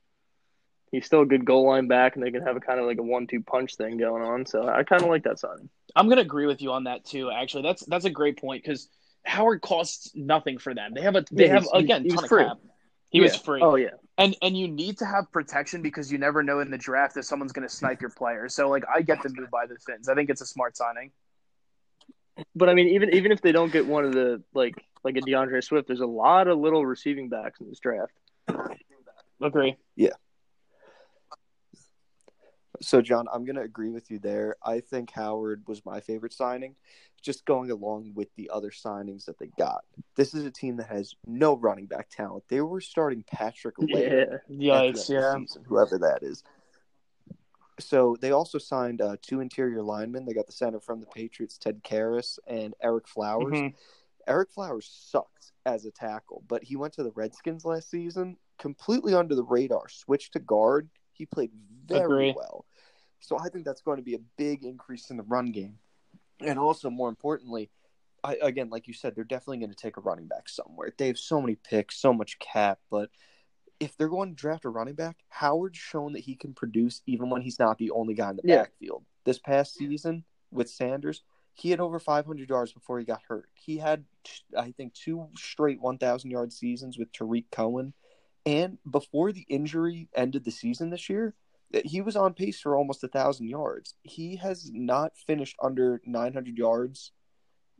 he's 0.91 1.05
still 1.05 1.21
a 1.21 1.25
good 1.25 1.45
goal 1.45 1.67
line 1.67 1.87
back, 1.87 2.15
and 2.15 2.23
they 2.25 2.31
can 2.31 2.41
have 2.41 2.55
a 2.55 2.59
kind 2.59 2.79
of 2.79 2.85
like 2.85 2.97
a 2.97 3.03
one-two 3.03 3.41
punch 3.41 3.75
thing 3.75 3.97
going 3.97 4.23
on. 4.23 4.45
So 4.45 4.67
I 4.67 4.83
kind 4.83 5.03
of 5.03 5.09
like 5.09 5.23
that 5.23 5.39
signing. 5.39 5.69
I'm 5.95 6.09
gonna 6.09 6.21
agree 6.21 6.45
with 6.45 6.61
you 6.61 6.71
on 6.71 6.85
that 6.85 7.05
too. 7.05 7.31
Actually, 7.31 7.63
that's 7.63 7.85
that's 7.85 8.05
a 8.05 8.09
great 8.09 8.39
point 8.39 8.63
because 8.63 8.87
Howard 9.25 9.61
costs 9.61 10.11
nothing 10.15 10.57
for 10.57 10.73
them. 10.73 10.93
They 10.93 11.01
have 11.01 11.15
a 11.15 11.25
they 11.31 11.45
Yeah, 11.45 11.53
have 11.53 11.67
again 11.73 12.03
he 12.03 12.11
was 12.11 12.23
of 12.23 12.29
free. 12.29 12.43
cap. 12.43 12.57
He 13.09 13.21
was 13.21 13.35
free. 13.35 13.61
Oh 13.61 13.75
yeah, 13.75 13.91
and 14.17 14.35
and 14.41 14.57
you 14.57 14.67
need 14.67 14.97
to 14.99 15.05
have 15.05 15.31
protection 15.31 15.81
because 15.81 16.11
you 16.11 16.17
never 16.17 16.43
know 16.43 16.59
in 16.59 16.69
the 16.71 16.77
draft 16.77 17.15
if 17.17 17.25
someone's 17.25 17.53
going 17.53 17.67
to 17.67 17.73
snipe 17.73 18.01
your 18.01 18.09
player. 18.09 18.49
So 18.49 18.69
like 18.69 18.83
I 18.93 19.01
get 19.01 19.23
the 19.23 19.29
move 19.29 19.49
by 19.49 19.65
the 19.65 19.77
Finns. 19.85 20.09
I 20.09 20.15
think 20.15 20.29
it's 20.29 20.41
a 20.41 20.45
smart 20.45 20.75
signing. 20.77 21.11
but 22.55 22.69
I 22.69 22.73
mean, 22.73 22.89
even 22.89 23.13
even 23.13 23.31
if 23.31 23.41
they 23.41 23.51
don't 23.51 23.71
get 23.71 23.85
one 23.87 24.05
of 24.05 24.13
the 24.13 24.43
like 24.53 24.75
like 25.03 25.15
a 25.15 25.21
D'Andre 25.21 25.61
Swift, 25.61 25.87
there's 25.87 26.01
a 26.01 26.05
lot 26.05 26.47
of 26.47 26.59
little 26.59 26.85
receiving 26.85 27.29
backs 27.29 27.59
in 27.61 27.69
this 27.69 27.79
draft. 27.79 28.13
Agree. 29.41 29.77
So, 32.81 33.01
John, 33.01 33.27
I'm 33.33 33.45
going 33.45 33.55
to 33.55 33.61
agree 33.61 33.89
with 33.89 34.11
you 34.11 34.19
there. 34.19 34.55
I 34.63 34.79
think 34.79 35.11
Howard 35.11 35.63
was 35.67 35.85
my 35.85 35.99
favorite 35.99 36.33
signing, 36.33 36.75
just 37.21 37.45
going 37.45 37.71
along 37.71 38.11
with 38.13 38.33
the 38.35 38.49
other 38.53 38.69
signings 38.69 39.25
that 39.25 39.39
they 39.39 39.49
got. 39.57 39.83
This 40.15 40.33
is 40.33 40.45
a 40.45 40.51
team 40.51 40.77
that 40.77 40.87
has 40.87 41.15
no 41.25 41.55
running 41.55 41.87
back 41.87 42.09
talent. 42.09 42.43
They 42.49 42.61
were 42.61 42.81
starting 42.81 43.23
Patrick 43.23 43.75
Laird 43.79 44.41
Yeah, 44.47 44.71
at 44.75 44.85
the 44.87 44.87
end 44.89 44.95
Yikes! 44.95 45.09
Yeah. 45.09 45.37
season, 45.39 45.63
whoever 45.65 45.97
that 45.99 46.19
is. 46.21 46.43
So 47.79 48.15
they 48.19 48.31
also 48.31 48.57
signed 48.57 49.01
uh, 49.01 49.17
two 49.21 49.39
interior 49.39 49.83
linemen. 49.83 50.25
They 50.25 50.33
got 50.33 50.47
the 50.47 50.51
center 50.51 50.79
from 50.79 50.99
the 50.99 51.05
Patriots, 51.07 51.57
Ted 51.57 51.83
Karras, 51.83 52.39
and 52.47 52.73
Ereck 52.83 53.07
Flowers. 53.07 53.53
Mhm. 53.53 53.73
Ereck 54.27 54.51
Flowers 54.51 54.89
sucked 54.91 55.51
as 55.65 55.85
a 55.85 55.91
tackle, 55.91 56.43
but 56.47 56.63
he 56.63 56.75
went 56.75 56.93
to 56.93 57.03
the 57.03 57.11
Redskins 57.11 57.65
last 57.65 57.89
season, 57.89 58.37
completely 58.57 59.13
under 59.13 59.35
the 59.35 59.43
radar, 59.43 59.87
switched 59.89 60.33
to 60.33 60.39
guard. 60.39 60.89
He 61.13 61.25
played 61.25 61.51
very 61.85 62.03
Agree. 62.03 62.33
well. 62.35 62.65
So 63.27 63.37
I 63.37 63.49
think 63.49 63.65
that's 63.65 63.81
going 63.81 63.97
to 63.97 64.03
be 64.03 64.13
a 64.13 64.21
big 64.37 64.63
increase 64.63 65.09
in 65.09 65.17
the 65.17 65.23
run 65.23 65.51
game. 65.51 65.79
And 66.39 66.57
also, 66.57 66.89
more 66.89 67.09
importantly, 67.09 67.69
I, 68.23 68.37
again, 68.41 68.69
like 68.69 68.87
you 68.87 68.93
said, 68.93 69.15
they're 69.15 69.25
definitely 69.25 69.57
going 69.57 69.69
to 69.69 69.75
take 69.75 69.97
a 69.97 70.01
running 70.01 70.27
back 70.27 70.47
somewhere. 70.47 70.93
They 70.97 71.07
have 71.07 71.17
so 71.17 71.41
many 71.41 71.55
picks, 71.55 71.97
so 71.97 72.13
much 72.13 72.39
cap, 72.39 72.79
but 72.89 73.09
if 73.81 73.97
they're 73.97 74.07
going 74.07 74.29
to 74.29 74.35
draft 74.35 74.63
a 74.63 74.69
running 74.69 74.95
back, 74.95 75.17
Howard's 75.27 75.77
shown 75.77 76.13
that 76.13 76.21
he 76.21 76.35
can 76.35 76.53
produce 76.53 77.01
even 77.05 77.29
when 77.29 77.41
he's 77.41 77.59
not 77.59 77.77
the 77.77 77.91
only 77.91 78.13
guy 78.13 78.29
in 78.29 78.37
the 78.37 78.43
Yeah. 78.45 78.63
backfield. 78.63 79.03
This 79.25 79.39
past 79.39 79.75
season 79.75 80.23
with 80.49 80.69
Sanders, 80.69 81.21
he 81.53 81.69
had 81.69 81.81
over 81.81 81.99
500 81.99 82.49
yards 82.49 82.71
before 82.71 82.97
he 82.97 83.03
got 83.03 83.23
hurt. 83.27 83.49
He 83.55 83.77
had, 83.77 84.05
I 84.57 84.71
think, 84.71 84.93
two 84.93 85.27
straight 85.35 85.81
1,000 85.81 86.31
yard 86.31 86.53
seasons 86.53 86.97
with 86.97 87.11
Tarik 87.11 87.51
Cohen. 87.51 87.93
And 88.45 88.77
before 88.89 89.33
the 89.33 89.45
injury 89.49 90.07
ended 90.15 90.45
the 90.45 90.51
season 90.51 90.91
this 90.91 91.09
year, 91.09 91.35
he 91.85 92.01
was 92.01 92.15
on 92.15 92.33
pace 92.33 92.59
for 92.59 92.75
almost 92.75 93.03
a 93.03 93.07
thousand 93.07 93.47
yards. 93.47 93.93
He 94.03 94.37
has 94.37 94.69
not 94.73 95.17
finished 95.17 95.55
under 95.61 96.01
900 96.05 96.57
yards, 96.57 97.11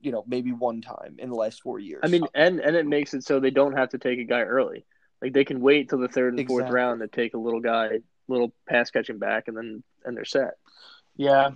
you 0.01 0.11
know, 0.11 0.23
maybe 0.27 0.51
one 0.51 0.81
time 0.81 1.15
in 1.19 1.29
the 1.29 1.35
last 1.35 1.61
four 1.61 1.79
years. 1.79 2.01
I 2.03 2.07
mean, 2.07 2.25
and 2.35 2.59
and 2.59 2.75
it 2.75 2.85
makes 2.85 3.13
it 3.13 3.23
so 3.23 3.39
they 3.39 3.51
don't 3.51 3.77
have 3.77 3.89
to 3.89 3.97
take 3.97 4.19
a 4.19 4.23
guy 4.25 4.41
early. 4.41 4.85
Like 5.21 5.33
they 5.33 5.45
can 5.45 5.61
wait 5.61 5.89
till 5.89 5.99
the 5.99 6.07
third 6.07 6.37
and 6.37 6.45
fourth 6.47 6.61
Exactly. 6.63 6.75
round 6.75 6.99
to 7.01 7.07
take 7.07 7.33
a 7.33 7.37
little 7.39 7.61
guy, 7.61 7.99
little 8.27 8.53
pass 8.67 8.91
catching 8.91 9.17
back, 9.19 9.47
and 9.47 9.55
then 9.57 9.83
and 10.05 10.15
they're 10.15 10.25
set. 10.25 10.55
Yeah. 11.15 11.51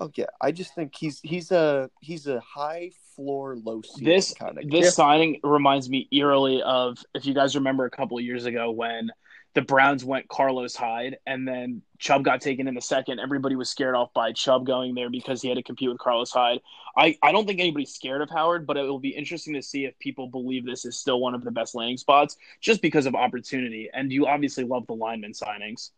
oh 0.00 0.10
yeah, 0.16 0.26
I 0.40 0.52
just 0.52 0.74
think 0.74 0.94
he's 0.98 1.20
he's 1.22 1.52
a 1.52 1.90
he's 2.00 2.26
a 2.26 2.40
high 2.40 2.90
floor, 3.14 3.56
low 3.56 3.82
ceiling 3.82 4.04
This 4.14 4.34
kind 4.34 4.58
of 4.58 4.68
this 4.68 4.86
Yeah. 4.86 4.90
signing 4.90 5.40
reminds 5.44 5.88
me 5.88 6.08
eerily 6.10 6.62
of 6.62 6.98
if 7.14 7.24
you 7.26 7.34
guys 7.34 7.54
remember 7.54 7.84
a 7.84 7.90
couple 7.90 8.18
of 8.18 8.24
years 8.24 8.44
ago 8.46 8.70
when 8.72 9.10
the 9.56 9.62
Browns 9.62 10.04
went 10.04 10.28
Carlos 10.28 10.76
Hyde 10.76 11.16
and 11.26 11.48
then 11.48 11.80
Chubb 11.98 12.22
got 12.22 12.42
taken 12.42 12.68
in 12.68 12.74
the 12.74 12.80
second. 12.82 13.20
Everybody 13.20 13.56
was 13.56 13.70
scared 13.70 13.94
off 13.94 14.12
by 14.12 14.32
Chubb 14.32 14.66
going 14.66 14.94
there 14.94 15.08
because 15.08 15.40
he 15.40 15.48
had 15.48 15.54
to 15.54 15.62
compete 15.62 15.88
with 15.88 15.96
Carlos 15.96 16.30
Hyde. 16.30 16.60
I, 16.94 17.16
I 17.22 17.32
don't 17.32 17.46
think 17.46 17.58
anybody's 17.58 17.94
scared 17.94 18.20
of 18.20 18.28
Howard, 18.28 18.66
but 18.66 18.76
it 18.76 18.82
will 18.82 18.98
be 18.98 19.16
interesting 19.16 19.54
to 19.54 19.62
see 19.62 19.86
if 19.86 19.98
people 19.98 20.26
believe 20.26 20.66
this 20.66 20.84
is 20.84 20.98
still 20.98 21.20
one 21.20 21.34
of 21.34 21.42
the 21.42 21.50
best 21.50 21.74
landing 21.74 21.96
spots 21.96 22.36
just 22.60 22.82
because 22.82 23.06
of 23.06 23.14
opportunity. 23.14 23.88
And 23.94 24.12
you 24.12 24.26
obviously 24.26 24.64
love 24.64 24.86
the 24.86 24.92
lineman 24.92 25.32
signings. 25.32 25.88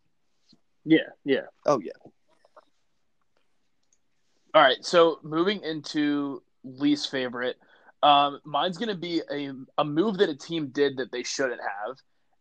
Yeah, 0.85 1.09
yeah. 1.25 1.47
Oh 1.65 1.81
yeah, 1.81 1.91
All 4.53 4.61
right, 4.61 4.77
so 4.85 5.19
moving 5.21 5.61
into 5.63 6.41
least 6.63 7.11
favorite, 7.11 7.57
um, 8.03 8.39
mine's 8.45 8.77
going 8.77 8.87
to 8.87 8.95
be 8.95 9.21
a 9.29 9.51
a 9.77 9.83
move 9.83 10.17
that 10.19 10.29
a 10.29 10.35
team 10.35 10.67
did 10.67 10.95
that 10.95 11.11
they 11.11 11.23
shouldn't 11.23 11.59
have, 11.59 11.97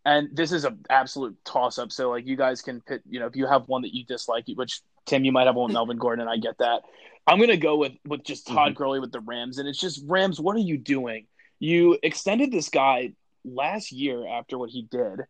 and 0.08 0.34
this 0.34 0.52
is 0.52 0.64
an 0.64 0.78
absolute 0.88 1.36
toss 1.44 1.78
up. 1.78 1.92
So 1.92 2.08
like 2.08 2.26
you 2.26 2.34
guys 2.34 2.62
can 2.62 2.80
pit, 2.80 3.02
you 3.06 3.20
know, 3.20 3.26
if 3.26 3.36
you 3.36 3.46
have 3.46 3.68
one 3.68 3.82
that 3.82 3.94
you 3.94 4.06
dislike, 4.06 4.46
which 4.54 4.80
Tim 5.04 5.22
you 5.22 5.32
might 5.32 5.46
have 5.46 5.54
one 5.54 5.70
Melvin 5.70 5.98
Gordon, 5.98 6.22
and 6.22 6.30
I 6.30 6.38
get 6.38 6.56
that. 6.58 6.80
I'm 7.26 7.36
going 7.36 7.50
to 7.50 7.58
go 7.58 7.76
with 7.76 7.92
with 8.06 8.24
just 8.24 8.46
Todd 8.46 8.70
mm-hmm. 8.70 8.78
Gurley 8.78 9.00
with 9.00 9.12
the 9.12 9.20
Rams, 9.20 9.58
and 9.58 9.68
it's 9.68 9.78
just 9.78 10.02
Rams. 10.06 10.40
What 10.40 10.56
are 10.56 10.60
you 10.60 10.78
doing? 10.78 11.26
You 11.58 11.98
extended 12.02 12.50
this 12.50 12.70
guy 12.70 13.12
last 13.44 13.92
year 13.92 14.26
after 14.26 14.56
what 14.56 14.70
he 14.70 14.82
did, 14.90 15.20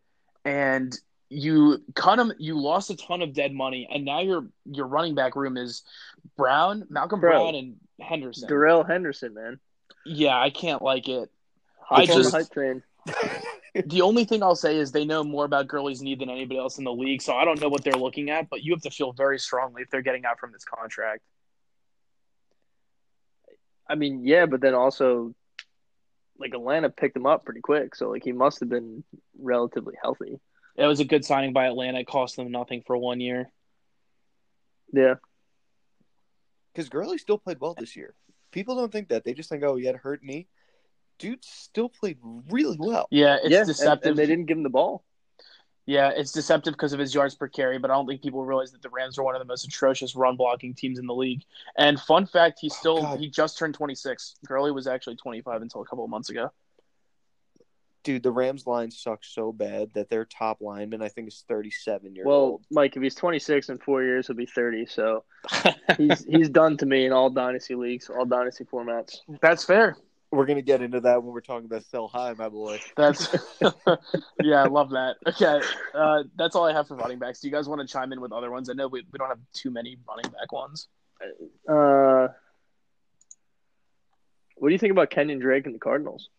and 0.45 0.97
you 1.27 1.83
cut 1.93 2.17
him. 2.17 2.31
You 2.39 2.57
lost 2.57 2.89
a 2.89 2.95
ton 2.95 3.21
of 3.21 3.33
dead 3.33 3.51
money, 3.53 3.85
and 3.93 4.05
now 4.05 4.21
your 4.21 4.47
your 4.63 4.87
running 4.87 5.13
back 5.13 5.35
room 5.35 5.57
is 5.57 5.83
Brown, 6.37 6.85
Malcolm 6.89 7.19
Bro. 7.19 7.31
Brown, 7.31 7.55
and 7.55 7.75
Henderson. 7.99 8.47
Darrell 8.47 8.85
Henderson, 8.85 9.33
man. 9.33 9.59
Yeah, 10.05 10.39
I 10.39 10.51
can't 10.51 10.81
like 10.81 11.09
it. 11.09 11.29
I 11.91 12.05
just- 12.05 12.33
the 13.73 13.79
hype 13.79 13.89
train. 13.89 13.99
The 13.99 14.01
only 14.05 14.25
thing 14.25 14.43
I'll 14.43 14.55
say 14.55 14.77
is 14.77 14.91
they 14.91 15.05
know 15.05 15.23
more 15.23 15.45
about 15.45 15.67
Gurley's 15.67 16.01
need 16.01 16.19
than 16.19 16.29
anybody 16.29 16.59
else 16.59 16.77
in 16.77 16.83
the 16.83 16.93
league, 16.93 17.21
so 17.21 17.33
I 17.35 17.45
don't 17.45 17.59
know 17.61 17.69
what 17.69 17.83
they're 17.83 17.93
looking 17.93 18.29
at, 18.29 18.49
but 18.49 18.63
you 18.63 18.73
have 18.73 18.81
to 18.83 18.91
feel 18.91 19.13
very 19.13 19.39
strongly 19.39 19.81
if 19.81 19.89
they're 19.89 20.01
getting 20.01 20.25
out 20.25 20.39
from 20.39 20.51
this 20.51 20.65
contract. 20.65 21.21
I 23.89 23.95
mean, 23.95 24.23
yeah, 24.23 24.45
but 24.45 24.61
then 24.61 24.75
also, 24.75 25.33
like 26.37 26.53
Atlanta 26.53 26.89
picked 26.89 27.17
him 27.17 27.25
up 27.25 27.43
pretty 27.43 27.61
quick, 27.61 27.95
so 27.95 28.09
like 28.09 28.23
he 28.23 28.31
must 28.31 28.59
have 28.59 28.69
been 28.69 29.03
relatively 29.39 29.95
healthy. 30.01 30.39
It 30.75 30.85
was 30.85 30.99
a 30.99 31.05
good 31.05 31.25
signing 31.25 31.51
by 31.51 31.65
Atlanta. 31.65 31.99
It 31.99 32.07
cost 32.07 32.35
them 32.35 32.51
nothing 32.51 32.83
for 32.87 32.95
one 32.95 33.19
year. 33.19 33.51
Yeah. 34.93 35.15
Because 36.73 36.87
Gurley 36.87 37.17
still 37.17 37.37
played 37.37 37.59
well 37.59 37.73
this 37.77 37.95
year. 37.95 38.13
People 38.51 38.75
don't 38.75 38.91
think 38.91 39.09
that. 39.09 39.25
They 39.25 39.33
just 39.33 39.49
think, 39.49 39.63
oh, 39.63 39.75
he 39.75 39.85
had 39.85 39.95
a 39.95 39.99
hurt 39.99 40.23
knee. 40.23 40.47
Dude 41.19 41.43
still 41.43 41.89
played 41.89 42.17
really 42.49 42.77
well. 42.79 43.07
Yeah, 43.11 43.37
it's 43.43 43.51
yeah, 43.51 43.65
deceptive. 43.65 44.11
And, 44.11 44.17
they 44.17 44.25
didn't 44.25 44.45
give 44.45 44.57
him 44.57 44.63
the 44.63 44.69
ball. 44.69 45.03
Yeah, 45.85 46.11
it's 46.15 46.31
deceptive 46.31 46.73
because 46.73 46.93
of 46.93 46.99
his 46.99 47.15
yards 47.15 47.33
per 47.33 47.47
carry, 47.47 47.79
but 47.79 47.89
I 47.89 47.95
don't 47.95 48.05
think 48.05 48.21
people 48.21 48.45
realize 48.45 48.71
that 48.73 48.81
the 48.83 48.89
Rams 48.89 49.17
are 49.17 49.23
one 49.23 49.35
of 49.35 49.39
the 49.39 49.45
most 49.45 49.65
atrocious 49.65 50.15
run 50.15 50.35
blocking 50.35 50.75
teams 50.75 50.99
in 50.99 51.07
the 51.07 51.15
league. 51.15 51.41
And 51.77 51.99
fun 51.99 52.27
fact, 52.27 52.59
he 52.61 52.69
still 52.69 52.99
oh, 52.99 53.01
God. 53.01 53.19
he 53.19 53.27
just 53.27 53.57
turned 53.57 53.73
26. 53.73 54.35
Gurley 54.45 54.71
was 54.71 54.85
actually 54.85 55.15
25 55.15 55.63
until 55.63 55.81
a 55.81 55.85
couple 55.85 56.03
of 56.03 56.11
months 56.11 56.29
ago. 56.29 56.51
Dude, 58.03 58.21
the 58.21 58.31
Rams 58.31 58.67
line 58.67 58.91
sucks 58.91 59.29
so 59.29 59.51
bad 59.51 59.89
that 59.95 60.09
their 60.09 60.25
top 60.25 60.61
lineman, 60.61 61.01
I 61.01 61.09
think, 61.09 61.27
is 61.27 61.43
37 61.47 62.15
years 62.15 62.25
old. 62.25 62.31
Well, 62.31 62.39
old. 62.39 62.65
Mike, 62.69 62.95
if 62.95 63.01
he's 63.01 63.15
26 63.15 63.69
in 63.69 63.79
four 63.79 64.03
years, 64.03 64.27
he'll 64.27 64.35
be 64.35 64.45
30. 64.45 64.85
So 64.85 65.23
he's 65.97 66.23
he's 66.25 66.49
done 66.49 66.77
to 66.77 66.85
me 66.85 67.07
in 67.07 67.11
all 67.11 67.31
dynasty 67.31 67.73
leagues, 67.73 68.09
all 68.09 68.25
dynasty 68.25 68.63
formats. 68.63 69.17
That's 69.41 69.65
fair. 69.65 69.97
We're 70.31 70.45
going 70.45 70.57
to 70.57 70.63
get 70.63 70.81
into 70.83 70.99
that 71.01 71.23
when 71.23 71.33
we're 71.33 71.41
talking 71.41 71.65
about 71.65 71.83
sell 71.85 72.07
high, 72.07 72.33
my 72.37 72.49
boy. 72.49 72.79
That's 72.95 73.35
yeah, 74.43 74.63
I 74.63 74.67
love 74.67 74.91
that. 74.91 75.15
Okay, 75.27 75.59
uh, 75.95 76.23
that's 76.35 76.55
all 76.55 76.65
I 76.67 76.73
have 76.73 76.87
for 76.87 76.95
running 76.95 77.17
backs. 77.17 77.39
Do 77.39 77.47
you 77.47 77.53
guys 77.53 77.67
want 77.67 77.81
to 77.81 77.87
chime 77.91 78.13
in 78.13 78.21
with 78.21 78.31
other 78.31 78.51
ones? 78.51 78.69
I 78.69 78.73
know 78.73 78.87
we, 78.87 79.03
we 79.11 79.17
don't 79.17 79.29
have 79.29 79.39
too 79.53 79.71
many 79.71 79.97
running 80.07 80.31
back 80.31 80.51
ones. 80.51 80.87
Uh, 81.67 82.27
what 84.55 84.69
do 84.69 84.73
you 84.73 84.77
think 84.77 84.91
about 84.91 85.09
Kenyon 85.09 85.39
Drake 85.39 85.65
and 85.65 85.73
the 85.73 85.79
Cardinals? 85.79 86.29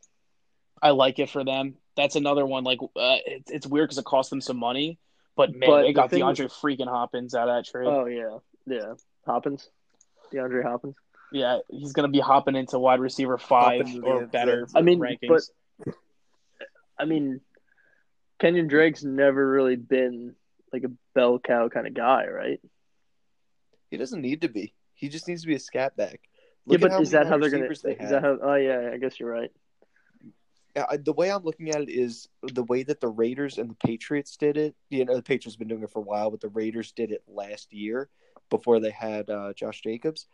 I 0.80 0.90
like 0.90 1.18
it 1.18 1.28
for 1.28 1.44
them. 1.44 1.74
That's 1.96 2.16
another 2.16 2.46
one. 2.46 2.64
Like 2.64 2.78
uh, 2.82 2.88
it's 3.26 3.50
it's 3.50 3.66
weird 3.66 3.88
because 3.88 3.98
it 3.98 4.04
cost 4.04 4.30
them 4.30 4.40
some 4.40 4.56
money, 4.56 4.98
but 5.36 5.50
man, 5.50 5.68
But 5.68 5.82
they 5.82 5.88
the 5.88 5.92
got 5.94 6.10
thing- 6.10 6.22
DeAndre 6.22 6.50
freaking 6.50 6.88
Hopkins 6.88 7.34
out 7.34 7.48
of 7.48 7.56
that 7.56 7.70
trade. 7.70 7.88
Oh 7.88 8.06
yeah, 8.06 8.38
yeah, 8.66 8.94
Hoppins, 9.26 9.68
DeAndre 10.32 10.62
Hoppins. 10.62 10.94
Yeah, 11.32 11.58
he's 11.68 11.92
gonna 11.92 12.08
be 12.08 12.18
hopping 12.20 12.56
into 12.56 12.78
wide 12.78 13.00
receiver 13.00 13.38
five 13.38 13.82
Hopping 13.86 14.00
the 14.00 14.06
or 14.06 14.22
end 14.22 14.30
better. 14.32 14.66
I 14.74 14.82
mean, 14.82 14.98
rankings. 15.00 15.50
but 15.86 15.94
I 16.98 17.04
mean, 17.04 17.40
Kenyon 18.40 18.66
Drake's 18.68 19.04
never 19.04 19.48
really 19.50 19.76
been 19.76 20.34
like 20.72 20.84
a 20.84 20.90
bell 21.14 21.38
cow 21.38 21.68
kind 21.68 21.86
of 21.86 21.94
guy, 21.94 22.26
right? 22.26 22.60
He 23.90 23.96
doesn't 23.96 24.20
need 24.20 24.42
to 24.42 24.48
be. 24.48 24.74
He 24.94 25.08
just 25.08 25.26
needs 25.28 25.42
to 25.42 25.48
be 25.48 25.54
a 25.54 25.60
scat 25.60 25.96
back. 25.96 26.20
yeah, 26.66 26.74
Look 26.78 26.82
at 26.82 26.90
but 26.90 27.02
is 27.02 27.10
that 27.12 27.26
how 27.26 27.32
wide 27.32 27.42
they're 27.42 27.50
gonna? 27.50 27.62
receivers 27.68 27.82
they 27.82 27.92
Is 27.92 28.00
have. 28.00 28.10
that 28.10 28.22
how? 28.22 28.38
Oh 28.42 28.54
yeah, 28.54 28.90
I 28.92 28.98
guess 28.98 29.18
you're 29.18 29.30
right. 29.30 29.50
Yeah, 30.76 30.86
I- 30.88 30.96
the 30.98 31.12
way 31.12 31.30
I'm 31.32 31.42
looking 31.42 31.70
at 31.70 31.80
it 31.80 31.88
is 31.90 32.28
the 32.42 32.62
way 32.64 32.82
that 32.84 33.00
the 33.00 33.08
Raiders 33.08 33.58
and 33.58 33.70
the 33.70 33.74
Patriots 33.74 34.36
did 34.36 34.56
it. 34.56 34.74
You 34.88 35.04
know, 35.04 35.16
the 35.16 35.22
Patriots 35.22 35.54
have 35.54 35.58
been 35.58 35.68
doing 35.68 35.82
it 35.82 35.90
for 35.90 35.98
a 36.00 36.02
while, 36.02 36.30
but 36.30 36.40
the 36.40 36.48
Raiders 36.48 36.92
did 36.92 37.10
it 37.10 37.22
last 37.26 37.72
year 37.72 38.08
before 38.50 38.78
they 38.80 38.90
had 38.90 39.28
uh, 39.30 39.52
Josh 39.54 39.80
Jacobs, 39.80 40.26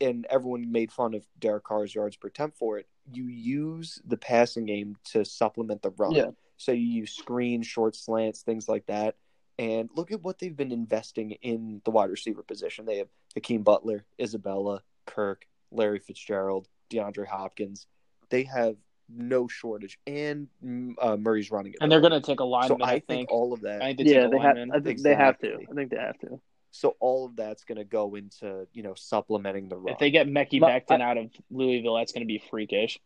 and 0.00 0.26
everyone 0.30 0.70
made 0.70 0.92
fun 0.92 1.14
of 1.14 1.26
Derek 1.38 1.64
Carr's 1.64 1.94
yards 1.94 2.16
per 2.16 2.28
attempt 2.28 2.56
for 2.56 2.78
it. 2.78 2.86
You 3.12 3.26
use 3.26 4.00
the 4.06 4.16
passing 4.16 4.66
game 4.66 4.96
to 5.12 5.24
supplement 5.24 5.82
the 5.82 5.90
run. 5.90 6.12
Yeah. 6.12 6.30
So 6.56 6.72
you 6.72 6.86
use 6.86 7.12
screens, 7.12 7.66
short 7.66 7.96
slants, 7.96 8.42
things 8.42 8.68
like 8.68 8.86
that. 8.86 9.16
And 9.58 9.90
look 9.94 10.10
at 10.10 10.22
what 10.22 10.38
they've 10.38 10.56
been 10.56 10.72
investing 10.72 11.32
in 11.42 11.82
the 11.84 11.90
wide 11.90 12.10
receiver 12.10 12.42
position. 12.42 12.86
They 12.86 12.98
have 12.98 13.08
Hakeem 13.34 13.62
Butler, 13.62 14.04
Isabella, 14.20 14.82
Kirk, 15.06 15.46
Larry 15.70 15.98
Fitzgerald, 15.98 16.68
DeAndre 16.90 17.26
Hopkins. 17.26 17.86
They 18.30 18.44
have 18.44 18.76
no 19.08 19.48
shortage, 19.48 19.98
and 20.06 20.48
mm, 20.64 20.94
uh, 21.00 21.16
Murray's 21.16 21.50
running 21.50 21.72
it. 21.72 21.78
and 21.80 21.90
they're 21.90 22.00
gonna 22.00 22.20
take 22.20 22.40
a 22.40 22.44
so 22.44 22.48
lineman. 22.48 22.82
I 22.82 22.86
I 22.86 22.90
think 22.92 23.06
think. 23.06 23.32
all 23.32 23.52
of 23.52 23.62
that. 23.62 23.82
I 23.82 23.94
think 23.94 24.08
they 24.08 24.14
Yeah, 24.14 24.28
they 24.28 24.38
have. 24.38 24.56
I 24.72 24.80
think 24.80 25.02
they 25.02 25.14
have 25.14 25.38
to. 25.40 25.58
I 25.70 25.74
think 25.74 25.90
they 25.90 25.96
have 25.98 26.18
to. 26.20 26.40
So 26.72 26.96
all 27.00 27.26
of 27.26 27.36
that's 27.36 27.64
going 27.64 27.78
to 27.78 27.84
go 27.84 28.14
into 28.14 28.66
you 28.72 28.82
know 28.82 28.94
supplementing 28.94 29.68
the 29.68 29.76
run. 29.76 29.94
If 29.94 29.98
they 29.98 30.10
get 30.10 30.26
Mekhi 30.26 30.60
My- 30.60 30.80
Becton 30.80 31.00
out 31.00 31.18
of 31.18 31.30
Louisville, 31.50 31.96
that's 31.96 32.12
gonna 32.12 32.26
be 32.26 32.42
freakish. 32.50 32.98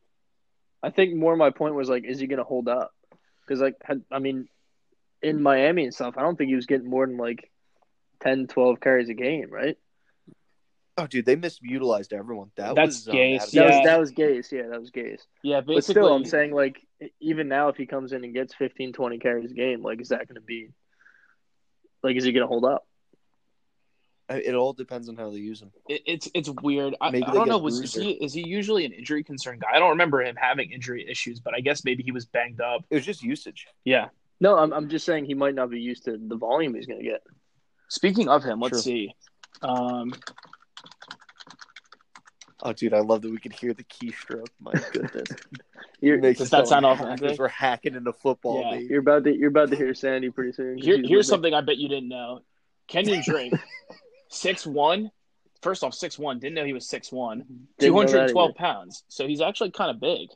I 0.82 0.90
think 0.90 1.14
more 1.14 1.34
my 1.34 1.50
point 1.50 1.74
was 1.74 1.88
like, 1.88 2.04
is 2.04 2.20
he 2.20 2.26
going 2.26 2.38
to 2.38 2.44
hold 2.44 2.68
up? 2.68 2.92
Because 3.40 3.62
like, 3.62 3.76
had- 3.82 4.04
I 4.12 4.18
mean, 4.18 4.48
in 5.22 5.42
Miami 5.42 5.84
and 5.84 5.94
stuff, 5.94 6.14
I 6.18 6.20
don't 6.20 6.36
think 6.36 6.48
he 6.48 6.56
was 6.56 6.66
getting 6.66 6.90
more 6.90 7.06
than 7.06 7.16
like 7.16 7.50
10, 8.20 8.48
12 8.48 8.80
carries 8.80 9.08
a 9.08 9.14
game, 9.14 9.48
right? 9.50 9.78
oh, 10.96 11.06
dude, 11.06 11.26
they 11.26 11.36
misutilized 11.36 12.12
everyone. 12.12 12.50
That 12.56 12.74
That's 12.74 13.06
was 13.06 13.08
um, 13.08 13.14
Gase, 13.16 13.40
Adam 13.40 13.50
That 13.52 13.66
was 13.66 13.84
that 13.84 14.00
was 14.00 14.12
Gase. 14.12 14.52
Yeah, 14.52 14.68
that 14.68 14.80
was 14.80 14.90
Gase. 14.90 15.22
Yeah, 15.42 15.60
But 15.60 15.84
still, 15.84 16.12
I'm 16.12 16.24
saying 16.24 16.52
like, 16.52 16.86
even 17.20 17.48
now, 17.48 17.68
if 17.68 17.76
he 17.76 17.86
comes 17.86 18.12
in 18.12 18.24
and 18.24 18.34
gets 18.34 18.54
15, 18.54 18.92
20 18.92 19.18
carries 19.18 19.50
a 19.50 19.54
game, 19.54 19.82
like, 19.82 20.00
is 20.00 20.08
that 20.08 20.28
going 20.28 20.36
to 20.36 20.40
be 20.40 20.70
like, 22.02 22.16
is 22.16 22.24
he 22.24 22.32
going 22.32 22.42
to 22.42 22.48
hold 22.48 22.64
up? 22.64 22.86
It 24.30 24.54
all 24.54 24.72
depends 24.72 25.08
on 25.10 25.16
how 25.16 25.30
they 25.30 25.36
use 25.38 25.60
him. 25.60 25.70
it, 25.88 26.00
it's 26.06 26.30
it's 26.34 26.48
weird. 26.62 26.94
I, 27.00 27.08
I 27.08 27.10
Maybe 27.10 27.26
they 27.26 27.32
don't 27.32 27.48
know. 27.48 27.58
Was 27.58 27.80
is 27.80 27.92
he 27.94 28.12
is 28.12 28.32
he 28.32 28.46
usually 28.46 28.86
an 28.86 28.92
injury 28.92 29.22
concern 29.22 29.58
guy? 29.58 29.68
I 29.74 29.78
don't 29.78 29.90
remember 29.90 30.22
him 30.22 30.34
having 30.36 30.70
injury 30.70 31.06
issues, 31.08 31.40
but 31.40 31.54
I 31.54 31.60
guess 31.60 31.84
maybe 31.84 32.02
he 32.02 32.10
was 32.10 32.24
banged 32.24 32.60
up. 32.60 32.84
It 32.88 32.94
was 32.94 33.04
just 33.04 33.22
usage. 33.22 33.66
Yeah. 33.84 34.08
No, 34.40 34.56
I'm 34.56 34.72
I'm 34.72 34.88
just 34.88 35.04
saying 35.04 35.26
he 35.26 35.34
might 35.34 35.54
not 35.54 35.68
be 35.70 35.78
used 35.80 36.04
to 36.06 36.16
the 36.18 36.36
volume 36.36 36.74
he's 36.74 36.86
going 36.86 37.00
to 37.00 37.04
get. 37.04 37.22
Speaking 37.88 38.28
of 38.28 38.42
him, 38.42 38.60
let's 38.60 38.72
True. 38.72 38.80
see. 38.80 39.14
Um, 39.62 40.12
Oh, 42.66 42.72
dude, 42.72 42.94
I 42.94 43.00
love 43.00 43.20
that 43.22 43.30
we 43.30 43.36
could 43.38 43.52
hear 43.52 43.74
the 43.74 43.84
keystroke. 43.84 44.46
My 44.58 44.72
goodness, 44.92 45.28
You're 46.00 46.18
Makes 46.18 46.38
Does 46.38 46.48
it 46.48 46.50
that 46.52 46.56
sound 46.68 46.84
sound 46.84 46.84
like 46.84 47.00
authentic? 47.18 47.38
We're 47.38 47.48
hacking 47.48 47.94
into 47.94 48.12
football, 48.14 48.62
Yeah. 48.62 48.70
baby. 48.78 48.86
you're 48.88 49.00
about 49.00 49.24
to 49.24 49.36
you're 49.36 49.50
about 49.50 49.68
to 49.70 49.76
hear 49.76 49.92
Sandy 49.92 50.30
pretty 50.30 50.52
soon. 50.52 50.78
here, 50.78 50.96
here's 50.96 51.02
with 51.10 51.10
me. 51.10 51.22
something 51.24 51.54
I 51.54 51.60
bet 51.60 51.76
you 51.76 51.88
didn't 51.88 52.08
know. 52.08 52.40
Kenyon 52.88 53.22
Drake, 53.26 53.52
six 54.34 54.66
one. 54.66 55.10
First 55.62 55.82
off, 55.82 55.94
six 55.94 56.18
one. 56.18 56.38
Didn't 56.38 56.54
know 56.54 56.64
he 56.64 56.72
was 56.74 56.88
six 56.88 57.10
one. 57.12 57.38
Didn't 57.38 57.68
Two 57.78 57.86
know 57.92 58.00
that 58.02 58.06
hundred 58.10 58.22
and 58.24 58.32
twelve 58.32 58.50
either. 58.50 58.58
pounds. 58.58 59.04
So 59.08 59.26
he's 59.26 59.40
actually 59.40 59.70
kind 59.70 59.90
of 59.90 60.00
big. 60.00 60.28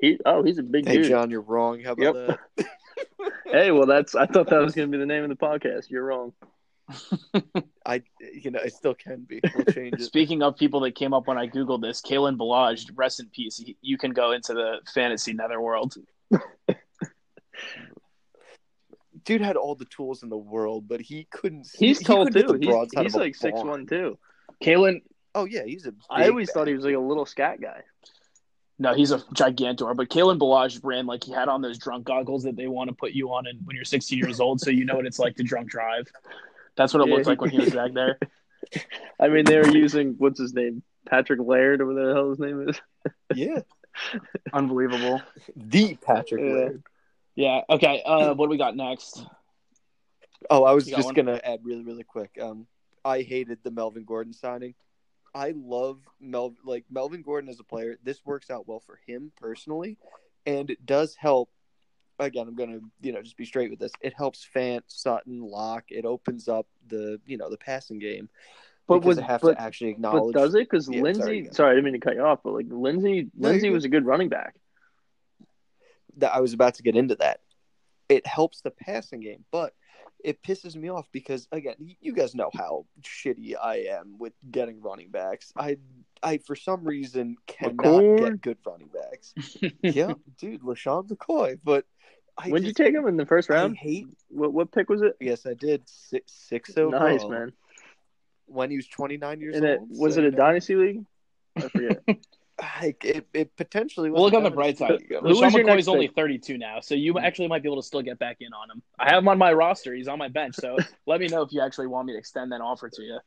He 0.00 0.18
oh 0.26 0.42
he's 0.42 0.58
a 0.58 0.62
big 0.62 0.86
Hey, 0.86 0.96
dude. 0.98 1.08
John, 1.08 1.30
you're 1.30 1.40
wrong. 1.40 1.80
How 1.82 1.92
about 1.92 2.16
Yep. 2.16 2.38
that? 2.56 2.66
Hey, 3.46 3.70
well 3.70 3.86
that's 3.86 4.14
I 4.14 4.26
thought 4.26 4.48
that 4.50 4.60
was 4.60 4.74
going 4.74 4.90
to 4.90 4.92
be 4.92 4.98
the 4.98 5.06
name 5.06 5.22
of 5.22 5.30
the 5.30 5.36
podcast. 5.36 5.88
You're 5.90 6.04
wrong. 6.04 6.32
I, 7.86 8.02
you 8.42 8.50
know, 8.50 8.58
it 8.60 8.74
still 8.74 8.94
can 8.94 9.20
be. 9.22 9.40
We'll 9.54 9.64
change 9.66 9.94
it. 9.94 10.02
Speaking 10.02 10.42
of 10.42 10.56
people 10.56 10.80
that 10.80 10.94
came 10.94 11.14
up 11.14 11.26
when 11.26 11.38
I 11.38 11.46
googled 11.46 11.80
this, 11.80 12.02
Kalen 12.02 12.36
Ballage, 12.36 12.90
rest 12.94 13.20
in 13.20 13.26
peace. 13.28 13.56
He- 13.56 13.76
You 13.80 13.96
can 13.96 14.10
go 14.10 14.32
into 14.32 14.52
the 14.54 14.80
fantasy 14.92 15.32
netherworld. 15.32 15.94
Dude 19.24 19.40
had 19.40 19.56
all 19.56 19.74
the 19.74 19.86
tools 19.86 20.22
in 20.22 20.28
the 20.28 20.36
world, 20.36 20.86
but 20.88 21.00
he 21.00 21.26
couldn't. 21.30 21.66
He's 21.74 21.98
he 21.98 22.04
tall 22.04 22.24
couldn't 22.26 22.42
too. 22.46 22.52
the 22.52 22.58
He's, 22.58 22.68
broadside 22.68 23.02
he's 23.04 23.14
of 23.14 23.20
like 23.20 23.34
six 23.34 23.58
one 23.62 23.86
too. 23.86 24.18
Kalen, 24.62 25.00
Oh 25.34 25.46
yeah, 25.46 25.64
he's 25.64 25.86
a. 25.86 25.92
I 26.10 26.22
big 26.22 26.30
always 26.30 26.50
thought 26.52 26.68
he 26.68 26.74
was 26.74 26.84
like 26.84 26.94
a 26.94 26.98
little 26.98 27.26
scat 27.26 27.60
guy. 27.60 27.82
no, 28.78 28.92
he's 28.94 29.10
a 29.12 29.18
gigantor. 29.34 29.96
But 29.96 30.08
Kalen 30.10 30.38
Ballage 30.38 30.78
ran 30.84 31.06
like 31.06 31.24
he 31.24 31.32
had 31.32 31.48
on 31.48 31.60
those 31.62 31.78
drunk 31.78 32.04
goggles 32.04 32.42
that 32.44 32.56
they 32.56 32.66
want 32.68 32.90
to 32.90 32.94
put 32.94 33.12
you 33.12 33.32
on 33.32 33.46
and 33.46 33.58
when 33.66 33.74
you're 33.76 33.84
16 33.84 34.18
years 34.18 34.40
old, 34.40 34.60
so 34.60 34.70
you 34.70 34.84
know 34.84 34.94
what 34.96 35.06
it's 35.06 35.18
like 35.18 35.36
to 35.36 35.42
drunk 35.42 35.68
drive. 35.68 36.06
That's 36.76 36.92
what 36.92 37.00
it 37.02 37.08
Yeah. 37.08 37.14
looked 37.14 37.26
like 37.26 37.40
when 37.40 37.50
he 37.50 37.58
was 37.58 37.70
back 37.70 37.92
there. 37.94 38.18
I 39.20 39.28
mean, 39.28 39.44
they 39.44 39.58
were 39.58 39.68
using 39.68 40.14
what's 40.18 40.38
his 40.40 40.54
name, 40.54 40.82
Patrick 41.08 41.40
Laird, 41.40 41.80
or 41.80 41.86
whatever 41.86 42.08
the 42.08 42.14
hell 42.14 42.30
his 42.30 42.38
name 42.38 42.68
is. 42.68 42.80
Yeah, 43.34 43.60
Unbelievable. 44.52 45.22
the 45.56 45.96
Patrick 45.96 46.42
Yeah. 46.44 46.52
Laird. 46.52 46.82
Yeah. 47.34 47.62
Okay. 47.68 48.02
Uh, 48.04 48.34
what 48.34 48.46
do 48.46 48.50
we 48.50 48.58
got 48.58 48.76
next? 48.76 49.24
Oh, 50.50 50.64
I 50.64 50.72
was 50.72 50.86
just 50.86 51.06
one? 51.06 51.14
gonna 51.14 51.40
add 51.42 51.60
really, 51.62 51.82
really 51.82 52.04
quick. 52.04 52.36
Um, 52.40 52.66
I 53.04 53.22
hated 53.22 53.58
the 53.62 53.70
Melvin 53.70 54.04
Gordon 54.04 54.32
signing. 54.32 54.74
I 55.34 55.52
love 55.56 56.00
Mel 56.20 56.54
like 56.64 56.84
Melvin 56.90 57.22
Gordon 57.22 57.50
as 57.50 57.60
a 57.60 57.64
player. 57.64 57.98
This 58.02 58.24
works 58.24 58.50
out 58.50 58.68
well 58.68 58.80
for 58.80 59.00
him 59.06 59.32
personally, 59.36 59.98
and 60.46 60.70
it 60.70 60.84
does 60.84 61.14
help. 61.14 61.50
Again, 62.20 62.46
I'm 62.46 62.54
gonna 62.54 62.80
you 63.00 63.12
know 63.12 63.22
just 63.22 63.36
be 63.36 63.44
straight 63.44 63.70
with 63.70 63.80
this. 63.80 63.90
It 64.00 64.14
helps 64.14 64.46
Fant, 64.54 64.82
Sutton, 64.86 65.40
Lock. 65.40 65.84
It 65.88 66.04
opens 66.04 66.46
up 66.46 66.66
the 66.86 67.20
you 67.26 67.36
know 67.36 67.50
the 67.50 67.58
passing 67.58 67.98
game. 67.98 68.28
But 68.86 69.00
because 69.00 69.16
was 69.16 69.26
have 69.26 69.40
but, 69.40 69.54
to 69.54 69.62
actually 69.62 69.92
but 69.94 69.96
acknowledge. 69.96 70.34
does 70.34 70.54
it? 70.54 70.70
Because 70.70 70.88
Yeah, 70.88 71.00
Lindsay, 71.00 71.20
sorry, 71.22 71.48
sorry. 71.52 71.70
I 71.70 71.74
didn't 71.74 71.84
mean 71.86 71.94
to 71.94 72.06
cut 72.06 72.14
you 72.14 72.22
off, 72.22 72.40
but 72.44 72.52
like 72.52 72.66
Lindsay, 72.68 73.30
No, 73.34 73.48
Lindsay 73.48 73.70
was 73.70 73.84
a 73.84 73.88
good 73.88 74.04
running 74.04 74.28
back. 74.28 74.54
That 76.18 76.34
I 76.34 76.40
was 76.40 76.52
about 76.52 76.74
to 76.74 76.82
get 76.82 76.96
into 76.96 77.16
that. 77.16 77.40
It 78.08 78.26
helps 78.26 78.60
the 78.60 78.70
passing 78.70 79.20
game, 79.20 79.44
but 79.50 79.74
it 80.24 80.42
pisses 80.42 80.74
me 80.74 80.88
off 80.88 81.06
because 81.12 81.46
again, 81.52 81.76
you 82.00 82.12
guys 82.12 82.34
know 82.34 82.50
how 82.54 82.86
shitty 83.02 83.54
I 83.62 83.76
am 83.90 84.16
with 84.18 84.32
getting 84.50 84.80
running 84.80 85.10
backs. 85.10 85.52
I 85.56 85.76
I 86.22 86.38
for 86.38 86.56
some 86.56 86.84
reason 86.84 87.36
cannot 87.46 87.76
McCoy? 87.76 88.18
get 88.18 88.40
good 88.40 88.58
running 88.66 88.88
backs. 88.88 89.34
yeah, 89.82 90.14
dude, 90.38 90.62
LeSean 90.62 91.08
McCoy, 91.08 91.58
but 91.62 91.84
I 92.38 92.48
when 92.48 92.62
did 92.62 92.68
you 92.68 92.74
take 92.74 92.94
him 92.94 93.06
in 93.06 93.16
the 93.16 93.26
first 93.26 93.50
I 93.50 93.54
round? 93.54 93.76
hate. 93.76 94.06
What 94.28 94.52
what 94.52 94.72
pick 94.72 94.88
was 94.88 95.02
it? 95.02 95.16
Yes, 95.20 95.46
I 95.46 95.54
did 95.54 95.82
six 95.86 96.32
six 96.32 96.76
overall. 96.76 97.02
Nice 97.02 97.22
oh. 97.22 97.28
man. 97.28 97.52
When 98.46 98.70
he 98.70 98.76
was 98.76 98.86
twenty 98.86 99.18
nine 99.18 99.40
years 99.40 99.56
And 99.56 99.64
it 99.64 99.78
old. 99.78 99.90
was 99.90 100.14
so, 100.14 100.22
it 100.22 100.32
a 100.32 100.36
oh. 100.36 100.38
dynasty 100.38 100.74
league? 100.74 101.04
I 101.56 101.68
forget. 101.68 102.02
like 102.82 103.04
it, 103.04 103.26
it 103.34 103.56
potentially. 103.56 104.10
Well, 104.10 104.22
look 104.22 104.34
on 104.34 104.42
the 104.44 104.50
bright 104.50 104.78
side. 104.78 104.90
a 104.92 104.94
week 104.94 105.06
ago. 105.10 105.20
Who 105.20 105.34
LeSean 105.40 105.50
McCoy's 105.64 105.88
only 105.88 106.06
pick? 106.08 106.16
32 106.16 106.58
now, 106.58 106.80
so 106.80 106.94
you 106.94 107.18
actually 107.18 107.48
might 107.48 107.62
be 107.62 107.68
able 107.68 107.80
to 107.82 107.86
still 107.86 108.02
get 108.02 108.18
back 108.18 108.36
in 108.40 108.52
on 108.52 108.70
him. 108.70 108.82
I 108.98 109.10
have 109.10 109.18
him 109.22 109.28
on 109.28 109.38
my 109.38 109.52
roster. 109.52 109.94
He's 109.94 110.08
on 110.08 110.18
my 110.18 110.28
bench, 110.28 110.54
so 110.56 110.76
let 111.06 111.20
me 111.20 111.26
know 111.28 111.42
if 111.42 111.52
you 111.52 111.60
actually 111.60 111.88
want 111.88 112.06
me 112.06 112.12
to 112.12 112.18
extend 112.18 112.52
that 112.52 112.60
offer 112.60 112.88
to 112.88 113.02
you. 113.02 113.18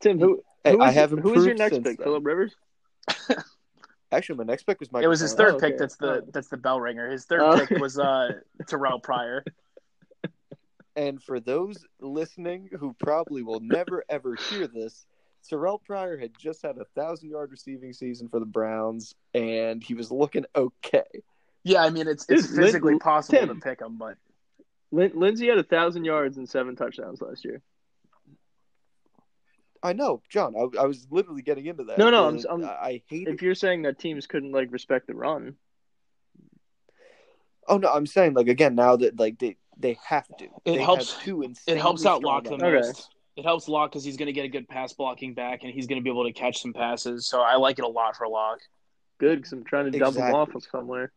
Tim, 0.00 0.18
who? 0.18 0.42
Hey, 0.64 0.72
who 0.72 0.80
I 0.82 0.88
is- 0.90 0.94
have 0.96 1.10
Who 1.12 1.34
is 1.34 1.44
your 1.46 1.54
next 1.54 1.74
pick? 1.76 1.84
then. 1.84 1.96
Philip 1.98 2.24
Rivers. 2.26 2.54
Actually, 4.12 4.38
my 4.38 4.44
next 4.44 4.62
pick 4.64 4.78
was 4.78 4.90
Michael. 4.92 5.06
it 5.06 5.08
was 5.08 5.20
his 5.20 5.34
third 5.34 5.54
Oh, 5.54 5.58
pick. 5.58 5.74
okay. 5.74 5.76
That's 5.78 5.96
the 5.96 6.22
Oh. 6.22 6.28
that's 6.32 6.48
the 6.48 6.56
bell 6.56 6.80
ringer. 6.80 7.10
His 7.10 7.24
third 7.24 7.40
Oh. 7.42 7.58
pick 7.66 7.78
was 7.78 7.98
uh 7.98 8.32
Terrell 8.66 8.98
Pryor. 9.00 9.44
And 10.96 11.22
for 11.22 11.40
those 11.40 11.76
listening 12.00 12.70
who 12.80 12.94
probably 12.94 13.42
will 13.42 13.60
never 13.60 14.02
ever 14.08 14.34
hear 14.34 14.66
this, 14.66 15.04
Terrell 15.46 15.78
Pryor 15.78 16.16
had 16.18 16.32
just 16.38 16.62
had 16.62 16.78
a 16.78 16.84
thousand 16.94 17.30
yard 17.30 17.50
receiving 17.50 17.92
season 17.92 18.28
for 18.28 18.40
the 18.40 18.46
Browns, 18.46 19.14
and 19.34 19.82
he 19.82 19.94
was 19.94 20.10
looking 20.10 20.44
okay. 20.54 21.04
Yeah, 21.64 21.82
I 21.82 21.90
mean 21.90 22.06
it's 22.08 22.26
it's 22.28 22.48
Dude, 22.48 22.56
Lin- 22.56 22.64
physically 22.66 22.98
possible 22.98 23.38
Tim. 23.38 23.48
to 23.48 23.54
pick 23.56 23.80
him, 23.80 23.96
but 23.98 24.16
Lin- 24.92 25.12
Lindsay 25.14 25.48
had 25.48 25.58
a 25.58 25.62
thousand 25.64 26.04
yards 26.04 26.36
and 26.36 26.48
seven 26.48 26.76
touchdowns 26.76 27.20
last 27.20 27.44
year. 27.44 27.62
I 29.82 29.92
know, 29.92 30.22
John. 30.28 30.54
I, 30.56 30.82
I 30.82 30.86
was 30.86 31.06
literally 31.10 31.42
getting 31.42 31.66
into 31.66 31.84
that. 31.84 31.98
No, 31.98 32.10
no, 32.10 32.24
I'm- 32.26 32.40
I'm- 32.48 32.64
I 32.64 32.68
I 32.68 33.02
hate 33.08 33.28
If 33.28 33.42
you're 33.42 33.54
saying 33.54 33.82
that 33.82 33.98
teams 33.98 34.26
couldn't 34.26 34.52
like 34.52 34.72
respect 34.72 35.06
the 35.06 35.14
run, 35.14 35.56
Oh 37.68 37.78
no, 37.78 37.92
I'm 37.92 38.06
saying 38.06 38.34
like 38.34 38.48
again 38.48 38.74
now 38.74 38.96
that 38.96 39.18
like 39.18 39.38
they 39.38 39.56
they 39.76 39.98
have 40.04 40.26
to. 40.38 40.48
They 40.64 40.78
helps- 40.78 41.12
Have 41.14 41.22
two 41.24 41.42
it 41.42 41.76
helps 41.76 42.06
out 42.06 42.18
strong 42.18 42.44
Lock 42.44 42.58
the. 42.58 42.64
Okay. 42.64 42.90
Most. 43.36 43.44
It 43.44 43.48
helps 43.48 43.68
Lock 43.68 43.92
because 43.92 44.04
he's 44.04 44.16
going 44.16 44.26
to 44.26 44.32
get 44.32 44.44
a 44.44 44.48
good 44.48 44.68
pass 44.68 44.92
blocking 44.92 45.34
back, 45.34 45.62
and 45.62 45.72
he's 45.72 45.86
going 45.86 46.00
to 46.00 46.04
be 46.04 46.10
able 46.10 46.24
to 46.24 46.32
catch 46.32 46.60
some 46.60 46.72
passes. 46.72 47.26
So 47.26 47.40
I 47.40 47.56
like 47.56 47.78
it 47.78 47.84
a 47.84 47.88
lot 47.88 48.16
for 48.16 48.28
Lock. 48.28 48.60
good 49.18 49.36
because 49.36 49.52
I'm 49.52 49.64
trying 49.64 49.90
to 49.90 49.98
double 49.98 50.22
off 50.22 50.54
of 50.54 50.64
somewhere. 50.70 51.12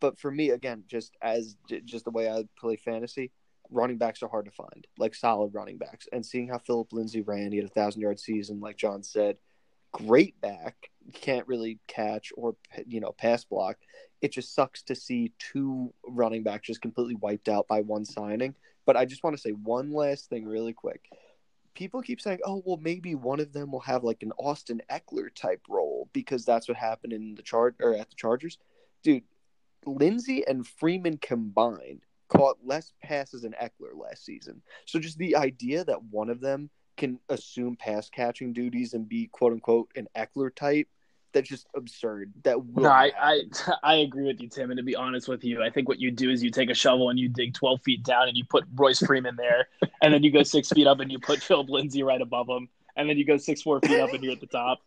But 0.00 0.18
for 0.18 0.30
me, 0.30 0.50
again, 0.50 0.84
just 0.88 1.16
as 1.22 1.56
just 1.84 2.04
the 2.04 2.10
way 2.10 2.28
I 2.28 2.44
play 2.58 2.76
fantasy, 2.76 3.30
running 3.70 3.98
backs 3.98 4.22
are 4.22 4.28
hard 4.28 4.46
to 4.46 4.50
find, 4.50 4.86
like 4.98 5.14
solid 5.14 5.54
running 5.54 5.78
backs. 5.78 6.08
And 6.12 6.26
seeing 6.26 6.48
how 6.48 6.58
Philip 6.58 6.92
Lindsay 6.92 7.22
ran, 7.22 7.52
he 7.52 7.58
had 7.58 7.66
a 7.66 7.68
thousand 7.68 8.02
yard 8.02 8.18
season, 8.18 8.60
like 8.60 8.76
John 8.76 9.02
said, 9.04 9.36
great 9.92 10.40
back, 10.40 10.90
can't 11.12 11.46
really 11.46 11.78
catch 11.86 12.32
or 12.36 12.56
you 12.86 13.00
know 13.00 13.12
pass 13.12 13.44
block. 13.44 13.76
It 14.20 14.32
just 14.32 14.54
sucks 14.54 14.82
to 14.84 14.94
see 14.94 15.32
two 15.38 15.92
running 16.06 16.42
backs 16.42 16.66
just 16.66 16.82
completely 16.82 17.16
wiped 17.16 17.48
out 17.48 17.68
by 17.68 17.80
one 17.80 18.04
signing. 18.04 18.54
But 18.84 18.96
I 18.96 19.04
just 19.04 19.22
want 19.22 19.36
to 19.36 19.42
say 19.42 19.50
one 19.50 19.92
last 19.92 20.28
thing 20.28 20.46
really 20.46 20.72
quick. 20.72 21.08
People 21.74 22.02
keep 22.02 22.20
saying, 22.20 22.40
"Oh, 22.44 22.62
well, 22.66 22.76
maybe 22.76 23.14
one 23.14 23.40
of 23.40 23.52
them 23.52 23.72
will 23.72 23.80
have 23.80 24.04
like 24.04 24.22
an 24.22 24.32
Austin 24.38 24.82
Ekeler 24.90 25.34
type 25.34 25.62
role 25.68 26.08
because 26.12 26.44
that's 26.44 26.68
what 26.68 26.76
happened 26.76 27.12
in 27.12 27.34
the 27.34 27.42
chart 27.42 27.76
or 27.80 27.94
at 27.94 28.10
the 28.10 28.16
Chargers." 28.16 28.58
Dude, 29.02 29.24
Lindsay 29.86 30.46
and 30.46 30.66
Freeman 30.66 31.18
combined 31.18 32.04
caught 32.28 32.58
less 32.64 32.92
passes 33.02 33.42
than 33.42 33.54
Ekeler 33.60 33.94
last 33.94 34.24
season. 34.24 34.62
So 34.86 34.98
just 34.98 35.18
the 35.18 35.36
idea 35.36 35.84
that 35.84 36.02
one 36.04 36.30
of 36.30 36.40
them 36.40 36.70
can 36.96 37.18
assume 37.28 37.76
pass 37.76 38.08
catching 38.08 38.52
duties 38.52 38.94
and 38.94 39.08
be 39.08 39.26
quote 39.28 39.52
unquote 39.52 39.90
an 39.96 40.08
Ekeler 40.16 40.54
type, 40.54 40.88
that's 41.32 41.48
just 41.48 41.66
absurd. 41.74 42.32
That 42.44 42.64
will 42.64 42.84
No, 42.84 42.90
I, 42.90 43.12
I. 43.18 43.42
I 43.82 43.94
agree 43.96 44.24
with 44.24 44.40
you, 44.40 44.48
Tim. 44.48 44.70
And 44.70 44.78
to 44.78 44.82
be 44.82 44.96
honest 44.96 45.28
with 45.28 45.44
you, 45.44 45.62
I 45.62 45.70
think 45.70 45.88
what 45.88 46.00
you 46.00 46.10
do 46.10 46.30
is 46.30 46.42
you 46.42 46.50
take 46.50 46.70
a 46.70 46.74
shovel 46.74 47.10
and 47.10 47.18
you 47.18 47.28
dig 47.28 47.54
12 47.54 47.82
feet 47.82 48.02
down 48.02 48.28
and 48.28 48.36
you 48.36 48.44
put 48.44 48.64
Royce 48.74 49.00
Freeman 49.00 49.36
there, 49.36 49.68
and 50.02 50.12
then 50.12 50.22
you 50.22 50.30
go 50.30 50.42
six 50.42 50.68
feet 50.70 50.86
up 50.86 51.00
and 51.00 51.10
you 51.10 51.18
put 51.18 51.42
Phil 51.42 51.64
Lindsay 51.68 52.02
right 52.02 52.20
above 52.20 52.48
him, 52.48 52.68
and 52.96 53.08
then 53.08 53.16
you 53.16 53.24
go 53.24 53.36
six 53.36 53.62
four 53.62 53.80
feet 53.80 54.00
up 54.00 54.12
and 54.12 54.22
you're 54.22 54.32
at 54.32 54.40
the 54.40 54.46
top. 54.46 54.80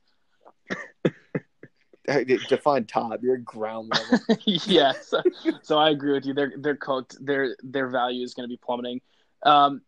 Define 2.48 2.86
top. 2.86 3.24
You're 3.24 3.38
ground 3.38 3.92
level. 3.92 4.20
yeah, 4.46 4.94
so, 5.02 5.24
so 5.64 5.78
I 5.80 5.90
agree 5.90 6.14
with 6.14 6.26
you. 6.26 6.36
They're 6.36 6.54
they're 6.58 6.76
cooked. 6.76 7.18
Their 7.20 7.56
their 7.64 7.88
value 7.88 8.24
is 8.24 8.36
going 8.36 8.48
to 8.48 8.48
be 8.48 8.60
plummeting. 8.64 9.02
Um, 9.44 9.82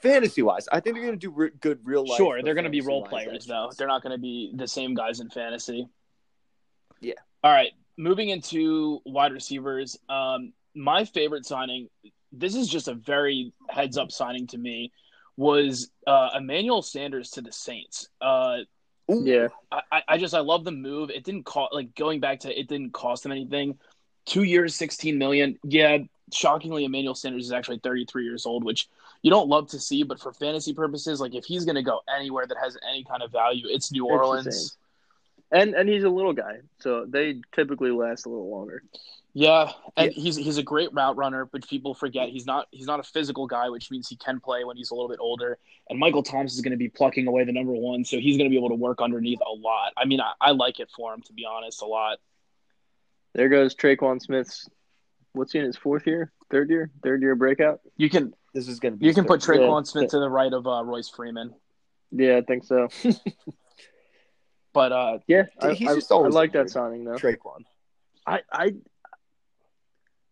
fantasy 0.00 0.42
wise, 0.42 0.68
I 0.70 0.80
think 0.80 0.96
they're 0.96 1.04
going 1.04 1.18
to 1.18 1.26
do 1.26 1.30
re- 1.30 1.50
good 1.60 1.80
real 1.84 2.06
life. 2.06 2.16
sure, 2.16 2.42
they're 2.42 2.54
going 2.54 2.64
to 2.64 2.70
be 2.70 2.80
role 2.80 3.04
players 3.04 3.32
that's 3.32 3.46
though. 3.46 3.70
They're 3.76 3.88
not 3.88 4.02
going 4.02 4.12
to 4.12 4.20
be 4.20 4.52
the 4.54 4.66
same 4.68 4.94
guys 4.94 5.20
in 5.20 5.28
fantasy. 5.30 5.88
Yeah. 7.00 7.14
All 7.44 7.52
right, 7.52 7.72
moving 7.96 8.28
into 8.28 9.00
wide 9.04 9.32
receivers. 9.32 9.98
Um, 10.08 10.52
my 10.74 11.04
favorite 11.04 11.44
signing. 11.46 11.88
This 12.32 12.54
is 12.54 12.68
just 12.68 12.88
a 12.88 12.94
very 12.94 13.52
heads 13.68 13.98
up 13.98 14.10
signing 14.10 14.46
to 14.48 14.58
me. 14.58 14.92
Was 15.36 15.90
uh, 16.06 16.30
Emmanuel 16.34 16.82
Sanders 16.82 17.30
to 17.32 17.40
the 17.42 17.52
Saints? 17.52 18.08
Uh, 18.20 18.58
Yeah, 19.08 19.48
I, 19.70 19.80
I- 19.90 20.02
I 20.08 20.18
just 20.18 20.34
I 20.34 20.40
love 20.40 20.64
the 20.64 20.70
move. 20.72 21.10
It 21.10 21.24
didn't 21.24 21.44
cost 21.44 21.74
like 21.74 21.94
going 21.94 22.20
back 22.20 22.40
to 22.40 22.58
it 22.58 22.68
didn't 22.68 22.92
cost 22.92 23.22
them 23.24 23.32
anything. 23.32 23.78
Two 24.24 24.44
years, 24.44 24.74
sixteen 24.74 25.18
million. 25.18 25.58
Yeah, 25.64 25.98
shockingly, 26.32 26.84
Emmanuel 26.84 27.14
Sanders 27.14 27.46
is 27.46 27.52
actually 27.52 27.80
thirty 27.82 28.04
three 28.04 28.24
years 28.24 28.46
old, 28.46 28.62
which 28.62 28.88
you 29.22 29.30
don't 29.30 29.48
love 29.48 29.70
to 29.70 29.80
see. 29.80 30.02
But 30.02 30.20
for 30.20 30.32
fantasy 30.32 30.74
purposes, 30.74 31.20
like 31.20 31.34
if 31.34 31.44
he's 31.44 31.64
going 31.64 31.76
to 31.76 31.82
go 31.82 32.00
anywhere 32.14 32.46
that 32.46 32.56
has 32.62 32.76
any 32.88 33.04
kind 33.04 33.22
of 33.22 33.32
value, 33.32 33.66
it's 33.68 33.90
New 33.92 34.06
It's 34.06 34.12
Orleans. 34.12 34.76
and 35.50 35.74
and 35.74 35.88
he's 35.88 36.04
a 36.04 36.10
little 36.10 36.32
guy, 36.32 36.58
so 36.80 37.06
they 37.06 37.40
typically 37.52 37.90
last 37.90 38.26
a 38.26 38.28
little 38.28 38.50
longer. 38.50 38.82
Yeah, 39.34 39.72
and 39.96 40.12
he's 40.12 40.36
he's 40.36 40.58
a 40.58 40.62
great 40.62 40.92
route 40.92 41.16
runner, 41.16 41.46
but 41.46 41.66
people 41.66 41.94
forget 41.94 42.28
he's 42.28 42.44
not 42.44 42.68
he's 42.70 42.86
not 42.86 43.00
a 43.00 43.02
physical 43.02 43.46
guy, 43.46 43.70
which 43.70 43.90
means 43.90 44.06
he 44.06 44.16
can 44.16 44.40
play 44.40 44.64
when 44.64 44.76
he's 44.76 44.90
a 44.90 44.94
little 44.94 45.08
bit 45.08 45.20
older. 45.20 45.58
And 45.88 45.98
Michael 45.98 46.22
Thomas 46.22 46.54
is 46.54 46.60
going 46.60 46.72
to 46.72 46.76
be 46.76 46.90
plucking 46.90 47.26
away 47.26 47.44
the 47.44 47.52
number 47.52 47.72
one, 47.72 48.04
so 48.04 48.18
he's 48.18 48.36
going 48.36 48.44
to 48.48 48.50
be 48.50 48.58
able 48.58 48.68
to 48.68 48.74
work 48.74 49.00
underneath 49.00 49.40
a 49.40 49.54
lot. 49.54 49.94
I 49.96 50.04
mean, 50.04 50.20
I, 50.20 50.32
I 50.38 50.50
like 50.50 50.80
it 50.80 50.90
for 50.94 51.14
him 51.14 51.22
to 51.22 51.32
be 51.32 51.46
honest, 51.46 51.80
a 51.80 51.86
lot. 51.86 52.18
There 53.34 53.48
goes 53.48 53.74
Tre'Quan 53.74 54.20
Smith's. 54.20 54.68
What's 55.32 55.52
he 55.52 55.60
in 55.60 55.64
his 55.64 55.78
fourth 55.78 56.06
year, 56.06 56.30
third 56.50 56.68
year, 56.68 56.90
third 57.02 57.22
year 57.22 57.34
breakout? 57.34 57.80
You 57.96 58.10
can 58.10 58.34
this 58.54 58.68
is 58.68 58.80
going 58.80 58.94
to 58.94 58.98
be. 58.98 59.06
you 59.06 59.14
can 59.14 59.24
put 59.24 59.42
scary. 59.42 59.58
Tre'Quan 59.58 59.80
Yeah. 59.86 59.90
Smith 59.90 60.10
to 60.10 60.18
the 60.18 60.28
right 60.28 60.52
of 60.52 60.66
uh, 60.66 60.82
Royce 60.84 61.08
Freeman, 61.08 61.54
Yeah, 62.10 62.36
I 62.36 62.40
think 62.42 62.64
so. 62.64 62.88
but 64.72 64.92
uh, 64.92 65.18
Yeah, 65.26 65.44
I, 65.60 65.72
He's 65.72 65.88
I- 65.88 65.94
just 65.94 66.10
always 66.12 66.34
I 66.34 66.38
like 66.38 66.52
that 66.52 66.70
signing 66.70 67.04
though. 67.04 67.16
Tre'Quan. 67.16 67.60
I, 68.26 68.40
I 68.52 68.74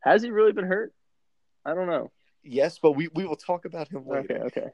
has 0.00 0.22
he 0.22 0.30
really 0.30 0.52
been 0.52 0.64
hurt? 0.66 0.92
I 1.64 1.74
don't 1.74 1.88
know. 1.88 2.10
Yes, 2.42 2.78
but 2.78 2.92
we, 2.92 3.08
we 3.14 3.26
will 3.26 3.36
talk 3.36 3.64
about 3.66 3.88
him 3.88 4.06
later. 4.06 4.44
Okay, 4.44 4.60
okay. 4.60 4.70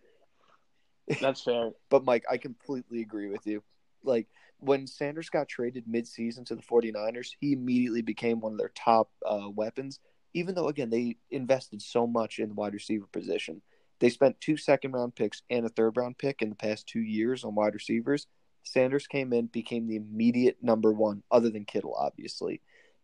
that's 1.21 1.43
fair. 1.43 1.71
But 1.89 2.05
Mike, 2.05 2.25
I 2.31 2.37
completely 2.37 3.01
agree 3.01 3.29
with 3.29 3.47
you. 3.47 3.63
Like 4.05 4.29
when 4.59 4.87
Sanders 4.87 5.29
got 5.31 5.49
traded 5.49 5.85
mid-season 5.89 6.45
to 6.47 6.55
the 6.55 6.63
49ers, 6.63 7.31
he 7.41 7.53
immediately 7.53 8.03
became 8.03 8.41
one 8.41 8.53
of 8.53 8.59
their 8.59 8.71
top 8.77 9.11
uh, 9.29 9.49
weapons. 9.53 9.99
Even 10.37 10.55
though 10.55 10.69
again 10.69 10.91
they 10.91 11.17
invested 11.31 11.81
so 11.81 12.07
much 12.07 12.39
in 12.39 12.51
the 12.51 12.55
wide 12.55 12.75
receiver 12.75 13.07
position, 13.11 13.63
they 14.01 14.11
spent 14.11 14.39
two 14.39 14.59
second-round 14.59 15.15
picks 15.15 15.41
and 15.49 15.65
a 15.65 15.71
third-round 15.71 16.19
pick 16.19 16.43
in 16.43 16.51
the 16.51 16.55
past 16.55 16.87
two 16.87 17.01
years 17.01 17.43
on 17.43 17.55
wide 17.55 17.73
receivers. 17.73 18.27
Sanders 18.63 19.07
came 19.07 19.33
in, 19.33 19.47
became 19.47 19.87
the 19.87 19.97
immediate 19.97 20.59
number 20.61 20.93
one, 20.93 21.23
other 21.31 21.49
than 21.49 21.65
Kittle, 21.65 21.95
obviously. 21.99 22.61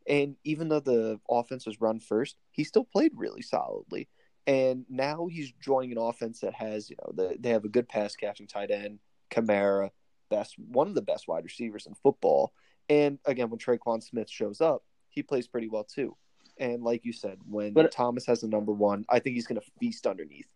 And 0.06 0.36
even 0.44 0.68
though 0.68 0.80
the 0.80 1.20
offense 1.30 1.64
was 1.64 1.80
run 1.80 2.00
first, 2.00 2.36
he 2.50 2.64
still 2.64 2.84
played 2.84 3.12
really 3.14 3.40
solidly. 3.40 4.08
And 4.46 4.84
now 4.90 5.28
he's 5.30 5.52
joining 5.52 5.92
an 5.92 5.98
offense 5.98 6.40
that 6.40 6.52
has, 6.52 6.90
you 6.90 6.96
know, 7.00 7.12
the, 7.14 7.36
they 7.40 7.50
have 7.50 7.64
a 7.64 7.70
good 7.70 7.88
pass 7.88 8.14
catching 8.14 8.46
tight 8.46 8.70
end, 8.70 8.98
Kamara, 9.30 9.90
best 10.28 10.56
one 10.58 10.88
of 10.88 10.94
the 10.94 11.00
best 11.00 11.28
wide 11.28 11.44
receivers 11.44 11.86
in 11.86 11.94
football. 11.94 12.52
And 12.90 13.18
again, 13.24 13.48
when 13.48 13.58
Tre'Quan 13.58 14.02
Smith 14.02 14.28
shows 14.28 14.60
up, 14.60 14.84
he 15.08 15.22
plays 15.22 15.48
pretty 15.48 15.68
well 15.68 15.84
too. 15.84 16.16
And 16.58 16.82
like 16.82 17.04
you 17.04 17.12
said, 17.12 17.38
when 17.48 17.72
But- 17.72 17.92
Thomas 17.92 18.26
has 18.26 18.40
the 18.40 18.48
number 18.48 18.72
one, 18.72 19.04
I 19.08 19.18
think 19.18 19.34
he's 19.34 19.46
going 19.46 19.60
to 19.60 19.66
feast 19.80 20.06
underneath. 20.06 20.46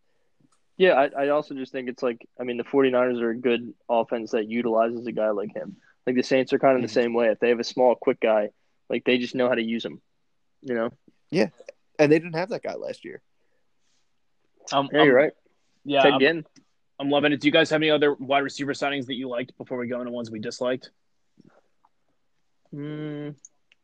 Yeah, 0.77 0.93
I, 0.93 1.25
I 1.25 1.29
also 1.31 1.55
just 1.55 1.73
think 1.73 1.89
it's 1.89 2.03
like 2.03 2.29
I 2.39 2.45
mean 2.45 2.59
the 2.59 2.65
49ers 2.65 3.21
are 3.23 3.31
a 3.31 3.37
good 3.37 3.73
offense 3.89 4.33
that 4.33 4.47
utilizes 4.47 5.07
a 5.07 5.13
guy 5.13 5.31
like 5.31 5.55
him. 5.55 5.77
Like 6.07 6.17
the 6.17 6.23
Saints 6.23 6.53
are 6.53 6.59
kind 6.59 6.77
of 6.77 6.83
the 6.83 6.89
same 6.89 7.15
way. 7.15 7.29
If 7.29 7.41
they 7.41 7.49
have 7.49 7.61
a 7.61 7.65
small, 7.65 7.95
quick 7.95 8.21
guy, 8.21 8.51
like 8.91 9.05
they 9.05 9.17
just 9.19 9.35
know 9.35 9.49
how 9.49 9.55
to 9.55 9.63
use 9.63 9.85
him. 9.85 10.03
You 10.61 10.75
know. 10.75 10.91
Yeah. 11.31 11.49
And 11.99 12.13
they 12.13 12.19
didn't 12.19 12.35
have 12.35 12.51
that 12.51 12.63
guy 12.63 12.75
last 12.75 13.05
year. 13.05 13.23
Um, 14.71 14.89
Yeah, 14.93 15.05
you're 15.05 15.19
um, 15.19 15.25
right. 15.25 15.33
Yeah, 15.85 16.03
Ted 16.03 16.13
I'm, 16.13 16.21
Ginn. 16.21 16.47
I'm 16.99 17.11
loving 17.11 17.33
it. 17.33 17.41
Do 17.41 17.49
you 17.49 17.53
guys 17.53 17.71
have 17.71 17.81
any 17.81 17.91
other 17.91 18.15
wide 18.15 18.41
receiver 18.41 18.73
signings 18.73 19.07
that 19.07 19.15
you 19.15 19.29
liked 19.29 19.57
before 19.57 19.79
we 19.79 19.87
go 19.87 20.01
into 20.01 20.13
ones 20.13 20.31
we 20.31 20.41
disliked? 20.41 20.91
Mm, 22.75 23.35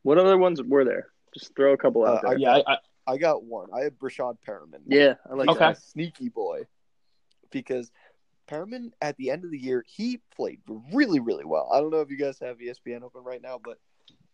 what 0.03 0.19
other 0.19 0.37
ones 0.37 0.63
were 0.63 0.85
there? 0.85 1.07
Just 1.35 1.55
throw 1.57 1.73
a 1.73 1.77
couple 1.77 2.05
out 2.05 2.25
Uh, 2.25 2.31
there. 2.31 2.39
Yeah, 2.39 2.61
I, 2.67 2.73
I, 2.75 2.79
I 3.07 3.17
got 3.17 3.45
one. 3.45 3.69
I 3.73 3.81
have 3.83 3.99
Breshad 3.99 4.37
Perriman. 4.47 4.81
yeah, 4.87 5.15
I 5.31 5.35
like 5.35 5.49
Okay. 5.51 5.59
that. 5.61 5.83
sneaky 5.83 6.29
boy. 6.29 6.67
Because 7.51 7.91
Perriman, 8.49 8.93
at 9.01 9.17
the 9.17 9.31
end 9.31 9.45
of 9.45 9.51
the 9.51 9.59
year, 9.59 9.85
he 9.87 10.21
played 10.35 10.61
really, 10.93 11.21
really 11.21 11.45
well. 11.45 11.69
I 11.73 11.81
don't 11.81 11.91
know 11.91 12.01
if 12.01 12.11
you 12.11 12.17
guys 12.17 12.39
have 12.41 12.59
ESPN 12.59 13.03
open 13.03 13.23
right 13.25 13.43
now, 13.43 13.61
but 13.63 13.79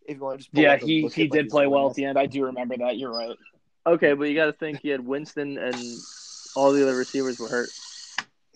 if 0.06 0.16
you 0.16 0.22
want 0.22 0.38
to 0.38 0.44
just 0.44 0.52
pull 0.52 0.62
yeah, 0.62 0.74
up 0.74 0.80
he 0.80 1.02
look 1.02 1.12
he 1.12 1.24
at, 1.24 1.30
like, 1.30 1.40
did 1.40 1.50
play 1.50 1.66
well 1.66 1.88
at 1.90 1.94
the 1.94 2.04
end. 2.04 2.18
I 2.18 2.26
do 2.26 2.44
remember 2.44 2.76
that. 2.78 2.96
You're 2.96 3.12
right. 3.12 3.37
Okay, 3.87 4.12
but 4.14 4.24
you 4.24 4.34
got 4.34 4.46
to 4.46 4.52
think 4.52 4.80
he 4.80 4.88
had 4.88 5.04
Winston 5.06 5.58
and 5.58 5.74
all 6.56 6.72
the 6.72 6.82
other 6.82 6.96
receivers 6.96 7.38
were 7.38 7.48
hurt. 7.48 7.70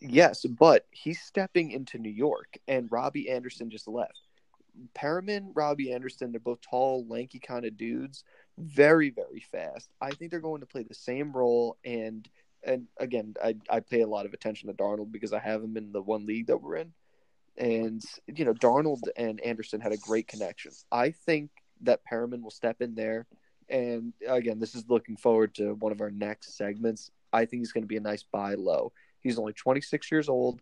Yes, 0.00 0.44
but 0.44 0.86
he's 0.90 1.20
stepping 1.20 1.70
into 1.70 1.98
New 1.98 2.10
York, 2.10 2.58
and 2.66 2.90
Robbie 2.90 3.30
Anderson 3.30 3.70
just 3.70 3.86
left. 3.86 4.21
Perriman, 4.94 5.50
Robbie 5.54 5.92
Anderson, 5.92 6.32
they're 6.32 6.40
both 6.40 6.60
tall, 6.60 7.06
lanky 7.08 7.38
kind 7.38 7.64
of 7.64 7.76
dudes, 7.76 8.24
very, 8.58 9.10
very 9.10 9.40
fast. 9.40 9.90
I 10.00 10.10
think 10.10 10.30
they're 10.30 10.40
going 10.40 10.60
to 10.60 10.66
play 10.66 10.82
the 10.82 10.94
same 10.94 11.32
role. 11.32 11.76
And 11.84 12.28
and 12.64 12.86
again, 12.98 13.34
I 13.42 13.56
I 13.68 13.80
pay 13.80 14.02
a 14.02 14.06
lot 14.06 14.26
of 14.26 14.32
attention 14.32 14.68
to 14.68 14.74
Darnold 14.74 15.12
because 15.12 15.32
I 15.32 15.40
have 15.40 15.62
him 15.62 15.76
in 15.76 15.92
the 15.92 16.02
one 16.02 16.26
league 16.26 16.46
that 16.46 16.62
we're 16.62 16.76
in. 16.76 16.92
And 17.56 18.02
you 18.26 18.44
know, 18.44 18.54
Darnold 18.54 19.02
and 19.16 19.40
Anderson 19.40 19.80
had 19.80 19.92
a 19.92 19.98
great 19.98 20.28
connection. 20.28 20.72
I 20.90 21.10
think 21.10 21.50
that 21.82 22.00
Perriman 22.10 22.42
will 22.42 22.50
step 22.50 22.80
in 22.80 22.94
there. 22.94 23.26
And 23.68 24.12
again, 24.26 24.58
this 24.58 24.74
is 24.74 24.88
looking 24.88 25.16
forward 25.16 25.54
to 25.54 25.74
one 25.74 25.92
of 25.92 26.00
our 26.00 26.10
next 26.10 26.56
segments. 26.56 27.10
I 27.32 27.44
think 27.44 27.62
he's 27.62 27.72
going 27.72 27.84
to 27.84 27.88
be 27.88 27.96
a 27.96 28.00
nice 28.00 28.22
buy 28.22 28.54
low. 28.54 28.92
He's 29.20 29.38
only 29.38 29.52
26 29.52 30.10
years 30.10 30.28
old, 30.28 30.60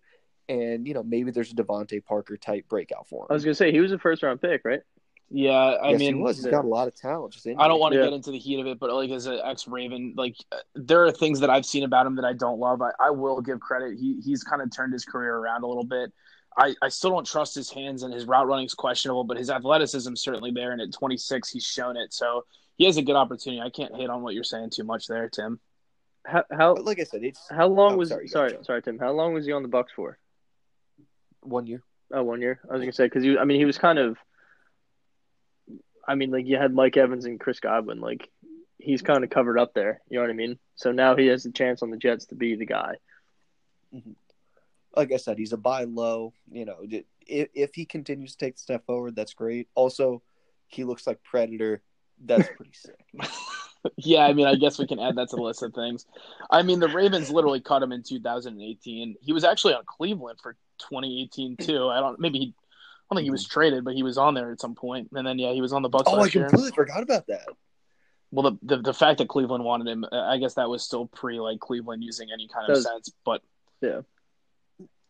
and 0.50 0.86
you 0.86 0.94
know 0.94 1.02
maybe 1.02 1.30
there's 1.30 1.52
a 1.52 1.54
DeVante 1.54 2.04
Parker 2.04 2.36
type 2.36 2.68
breakout 2.68 3.08
for 3.08 3.22
him. 3.22 3.26
I 3.30 3.34
was 3.34 3.44
gonna 3.44 3.54
say 3.54 3.72
he 3.72 3.80
was 3.80 3.92
a 3.92 3.98
first 3.98 4.22
round 4.22 4.40
pick, 4.40 4.62
right? 4.64 4.80
Yeah, 5.32 5.52
I 5.54 5.90
yes, 5.90 6.00
mean, 6.00 6.16
he 6.16 6.20
was. 6.20 6.36
He's 6.38 6.46
got 6.46 6.64
a 6.64 6.68
lot 6.68 6.88
of 6.88 6.96
talent. 6.96 7.32
Just 7.32 7.46
I 7.46 7.68
don't 7.68 7.78
want 7.78 7.92
to 7.92 7.98
Yeah. 7.98 8.06
get 8.06 8.14
into 8.14 8.32
the 8.32 8.38
heat 8.38 8.58
of 8.58 8.66
it, 8.66 8.80
but 8.80 8.90
like 8.92 9.10
as 9.10 9.26
an 9.26 9.40
ex 9.44 9.68
Raven, 9.68 10.14
like 10.16 10.34
uh, 10.50 10.56
there 10.74 11.04
are 11.04 11.12
things 11.12 11.38
that 11.40 11.50
I've 11.50 11.64
seen 11.64 11.84
about 11.84 12.04
him 12.04 12.16
that 12.16 12.24
I 12.24 12.32
don't 12.32 12.58
love. 12.58 12.82
I, 12.82 12.90
I 12.98 13.10
will 13.10 13.40
give 13.40 13.60
credit. 13.60 13.96
He 13.96 14.20
he's 14.24 14.42
kind 14.42 14.60
of 14.60 14.74
turned 14.74 14.92
his 14.92 15.04
career 15.04 15.36
around 15.36 15.62
a 15.62 15.68
little 15.68 15.84
bit. 15.84 16.12
I, 16.58 16.74
I 16.82 16.88
still 16.88 17.10
don't 17.10 17.24
trust 17.24 17.54
his 17.54 17.70
hands 17.70 18.02
and 18.02 18.12
his 18.12 18.24
route 18.24 18.48
running 18.48 18.66
is 18.66 18.74
questionable, 18.74 19.22
but 19.22 19.36
his 19.36 19.50
athleticism 19.50 20.12
is 20.12 20.20
certainly 20.20 20.50
there. 20.50 20.72
And 20.72 20.80
at 20.80 20.92
26, 20.92 21.48
he's 21.48 21.64
shown 21.64 21.96
it. 21.96 22.12
So 22.12 22.44
he 22.76 22.86
has 22.86 22.96
a 22.96 23.02
good 23.02 23.14
opportunity. 23.14 23.62
I 23.62 23.70
can't 23.70 23.94
hate 23.94 24.10
on 24.10 24.22
what 24.22 24.34
you're 24.34 24.42
saying 24.42 24.70
too 24.70 24.82
much 24.82 25.06
there, 25.06 25.28
Tim. 25.28 25.60
How 26.26 26.42
how 26.50 26.74
like 26.74 26.98
I 26.98 27.04
said, 27.04 27.22
it's 27.22 27.40
how 27.48 27.68
long 27.68 27.92
Oh, 27.94 27.98
was 27.98 28.08
sorry, 28.08 28.26
sorry 28.26 28.56
sorry 28.62 28.82
Tim? 28.82 28.98
How 28.98 29.12
long 29.12 29.32
was 29.32 29.46
he 29.46 29.52
on 29.52 29.62
the 29.62 29.68
Bucks 29.68 29.92
for? 29.94 30.18
One 31.42 31.66
year. 31.66 31.82
Oh, 32.12 32.22
one 32.22 32.40
year. 32.40 32.60
I 32.68 32.72
was 32.72 32.80
gonna 32.80 32.92
say 32.92 33.06
because 33.06 33.22
he 33.22 33.38
I 33.38 33.44
mean 33.44 33.58
he 33.58 33.64
was 33.64 33.78
kind 33.78 33.98
of. 33.98 34.16
I 36.06 36.14
mean, 36.16 36.30
like 36.30 36.46
you 36.46 36.56
had 36.56 36.74
Mike 36.74 36.96
Evans 36.96 37.24
and 37.24 37.38
Chris 37.38 37.60
Godwin. 37.60 38.00
Like 38.00 38.28
he's 38.78 39.02
kind 39.02 39.22
of 39.22 39.30
covered 39.30 39.58
up 39.58 39.74
there. 39.74 40.00
You 40.08 40.16
know 40.16 40.22
what 40.22 40.30
I 40.30 40.34
mean? 40.34 40.58
So 40.74 40.92
now 40.92 41.16
he 41.16 41.26
has 41.26 41.44
the 41.44 41.52
chance 41.52 41.82
on 41.82 41.90
the 41.90 41.96
Jets 41.96 42.26
to 42.26 42.34
be 42.34 42.56
the 42.56 42.66
guy. 42.66 42.96
Mm-hmm. 43.94 44.12
Like 44.96 45.12
I 45.12 45.18
said, 45.18 45.38
he's 45.38 45.52
a 45.52 45.56
buy 45.56 45.84
low. 45.84 46.32
You 46.50 46.64
know, 46.64 46.78
if, 47.26 47.48
if 47.54 47.74
he 47.74 47.84
continues 47.84 48.32
to 48.32 48.38
take 48.38 48.56
the 48.56 48.62
step 48.62 48.86
forward, 48.86 49.14
that's 49.14 49.34
great. 49.34 49.68
Also, 49.74 50.22
he 50.66 50.84
looks 50.84 51.06
like 51.06 51.22
Predator. 51.22 51.82
That's 52.24 52.48
pretty 52.56 52.72
sick. 52.74 53.30
yeah, 53.96 54.24
I 54.24 54.32
mean, 54.32 54.46
I 54.46 54.56
guess 54.56 54.78
we 54.78 54.86
can 54.86 54.98
add 54.98 55.16
that 55.16 55.30
to 55.30 55.36
the 55.36 55.42
list 55.42 55.62
of 55.62 55.74
things. 55.74 56.06
I 56.50 56.62
mean, 56.62 56.80
the 56.80 56.88
Ravens 56.88 57.30
literally 57.30 57.60
cut 57.60 57.82
him 57.82 57.92
in 57.92 58.02
2018. 58.02 59.16
He 59.20 59.32
was 59.32 59.44
actually 59.44 59.74
on 59.74 59.82
Cleveland 59.86 60.40
for 60.42 60.56
2018 60.80 61.56
too. 61.56 61.88
I 61.88 62.00
don't 62.00 62.18
maybe 62.18 62.38
he, 62.38 62.44
I 62.46 63.14
don't 63.14 63.18
think 63.18 63.24
he 63.24 63.30
was 63.30 63.46
hmm. 63.46 63.52
traded, 63.52 63.84
but 63.84 63.94
he 63.94 64.02
was 64.02 64.18
on 64.18 64.34
there 64.34 64.50
at 64.52 64.60
some 64.60 64.74
point. 64.74 65.08
And 65.14 65.26
then 65.26 65.38
yeah, 65.38 65.52
he 65.52 65.60
was 65.60 65.72
on 65.72 65.82
the 65.82 65.88
Bucks 65.88 66.04
Oh, 66.06 66.16
I 66.16 66.22
last 66.22 66.34
year. 66.34 66.48
completely 66.48 66.72
forgot 66.72 67.02
about 67.02 67.26
that. 67.28 67.48
Well, 68.30 68.50
the, 68.50 68.76
the 68.76 68.82
the 68.82 68.94
fact 68.94 69.18
that 69.18 69.28
Cleveland 69.28 69.64
wanted 69.64 69.88
him, 69.88 70.04
I 70.12 70.38
guess 70.38 70.54
that 70.54 70.68
was 70.68 70.82
still 70.82 71.06
pre 71.06 71.40
like 71.40 71.58
Cleveland 71.58 72.04
using 72.04 72.28
any 72.32 72.48
kind 72.48 72.70
of 72.70 72.80
sense. 72.80 73.10
But 73.24 73.42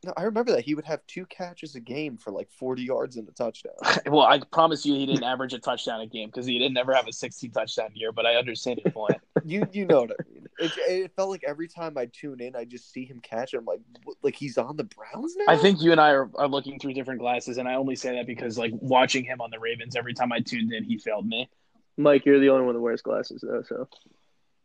No, 0.03 0.15
I 0.17 0.23
remember 0.23 0.53
that 0.53 0.65
he 0.65 0.75
would 0.75 0.87
have 0.87 1.07
two 1.07 1.27
catches 1.27 1.75
a 1.75 1.81
game 1.81 2.17
for 2.17 2.31
like 2.31 2.51
40 2.51 2.83
yards 2.83 3.17
and 3.17 3.29
a 3.29 3.33
touchdown. 3.33 3.75
well, 4.07 4.23
I 4.23 4.41
promise 4.51 4.87
you, 4.87 4.95
he 4.95 5.05
didn't 5.05 5.25
average 5.25 5.53
a 5.53 5.59
touchdown 5.59 6.01
a 6.01 6.07
game 6.07 6.31
because 6.31 6.47
he 6.47 6.59
didn't 6.59 6.73
never 6.73 6.95
have 6.95 7.07
a 7.07 7.13
16 7.13 7.51
touchdown 7.51 7.91
year. 7.93 8.11
But 8.11 8.25
I 8.25 8.37
understand 8.37 8.81
your 8.83 8.93
point. 8.93 9.19
you 9.45 9.67
you 9.73 9.85
know 9.85 10.01
what 10.03 10.13
I 10.13 10.33
mean? 10.33 10.47
It, 10.59 10.73
it 10.89 11.13
felt 11.17 11.29
like 11.29 11.45
every 11.47 11.69
time 11.69 11.99
I 11.99 12.07
tune 12.07 12.41
in, 12.41 12.57
I 12.57 12.65
just 12.65 12.91
see 12.91 13.05
him 13.05 13.21
catch. 13.21 13.53
it. 13.53 13.59
I'm 13.59 13.67
like, 13.67 13.81
what, 14.05 14.17
like 14.23 14.35
he's 14.35 14.57
on 14.57 14.79
the 14.79 14.85
Browns 14.85 15.37
now. 15.37 15.45
I 15.49 15.59
think 15.59 15.83
you 15.83 15.93
and 15.93 16.01
I 16.01 16.13
are, 16.13 16.31
are 16.37 16.49
looking 16.49 16.79
through 16.79 16.95
different 16.95 17.21
glasses, 17.21 17.59
and 17.59 17.69
I 17.69 17.75
only 17.75 17.95
say 17.95 18.17
that 18.17 18.27
because 18.27 18.57
like 18.57 18.73
watching 18.75 19.25
him 19.25 19.43
on 19.43 19.51
the 19.51 19.59
Ravens, 19.59 19.97
every 19.97 20.15
time 20.15 20.33
I 20.33 20.41
tuned 20.41 20.73
in, 20.73 20.83
he 20.83 20.97
failed 20.97 21.27
me. 21.27 21.51
Mike, 21.99 22.25
you're 22.25 22.41
the 22.41 22.49
only 22.49 22.65
one 22.65 22.75
that 22.75 22.81
wears 22.81 23.03
glasses 23.03 23.45
though. 23.47 23.63
So 23.69 23.87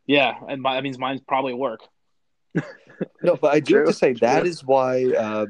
Yeah, 0.06 0.34
and 0.48 0.62
my, 0.62 0.76
that 0.76 0.82
means 0.82 0.98
mine's 0.98 1.20
probably 1.20 1.52
work. 1.52 1.82
No, 3.22 3.36
but 3.36 3.52
I 3.52 3.60
do 3.60 3.76
have 3.76 3.86
to 3.86 3.92
say 3.92 4.14
that 4.14 4.40
true. 4.40 4.48
is 4.48 4.64
why. 4.64 5.04
Uh, 5.04 5.46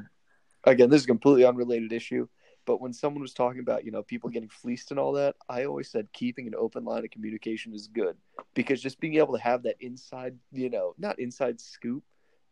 again, 0.65 0.91
this 0.91 1.01
is 1.01 1.05
a 1.05 1.09
completely 1.09 1.45
unrelated 1.45 1.93
issue. 1.93 2.27
But 2.65 2.81
when 2.81 2.93
someone 2.93 3.23
was 3.23 3.33
talking 3.33 3.61
about 3.61 3.85
you 3.85 3.93
know 3.93 4.03
people 4.03 4.29
getting 4.29 4.49
fleeced 4.49 4.91
and 4.91 4.99
all 4.99 5.13
that, 5.13 5.37
I 5.49 5.65
always 5.65 5.91
said 5.91 6.13
keeping 6.13 6.49
an 6.49 6.55
open 6.57 6.85
line 6.85 7.05
of 7.05 7.11
communication 7.11 7.73
is 7.73 7.87
good 7.87 8.17
because 8.55 8.83
just 8.83 8.99
being 8.99 9.15
able 9.15 9.35
to 9.35 9.43
have 9.43 9.63
that 9.63 9.77
inside, 9.81 10.37
you 10.53 10.69
know, 10.69 10.95
not 10.99 11.19
inside 11.21 11.61
scoop, 11.61 12.03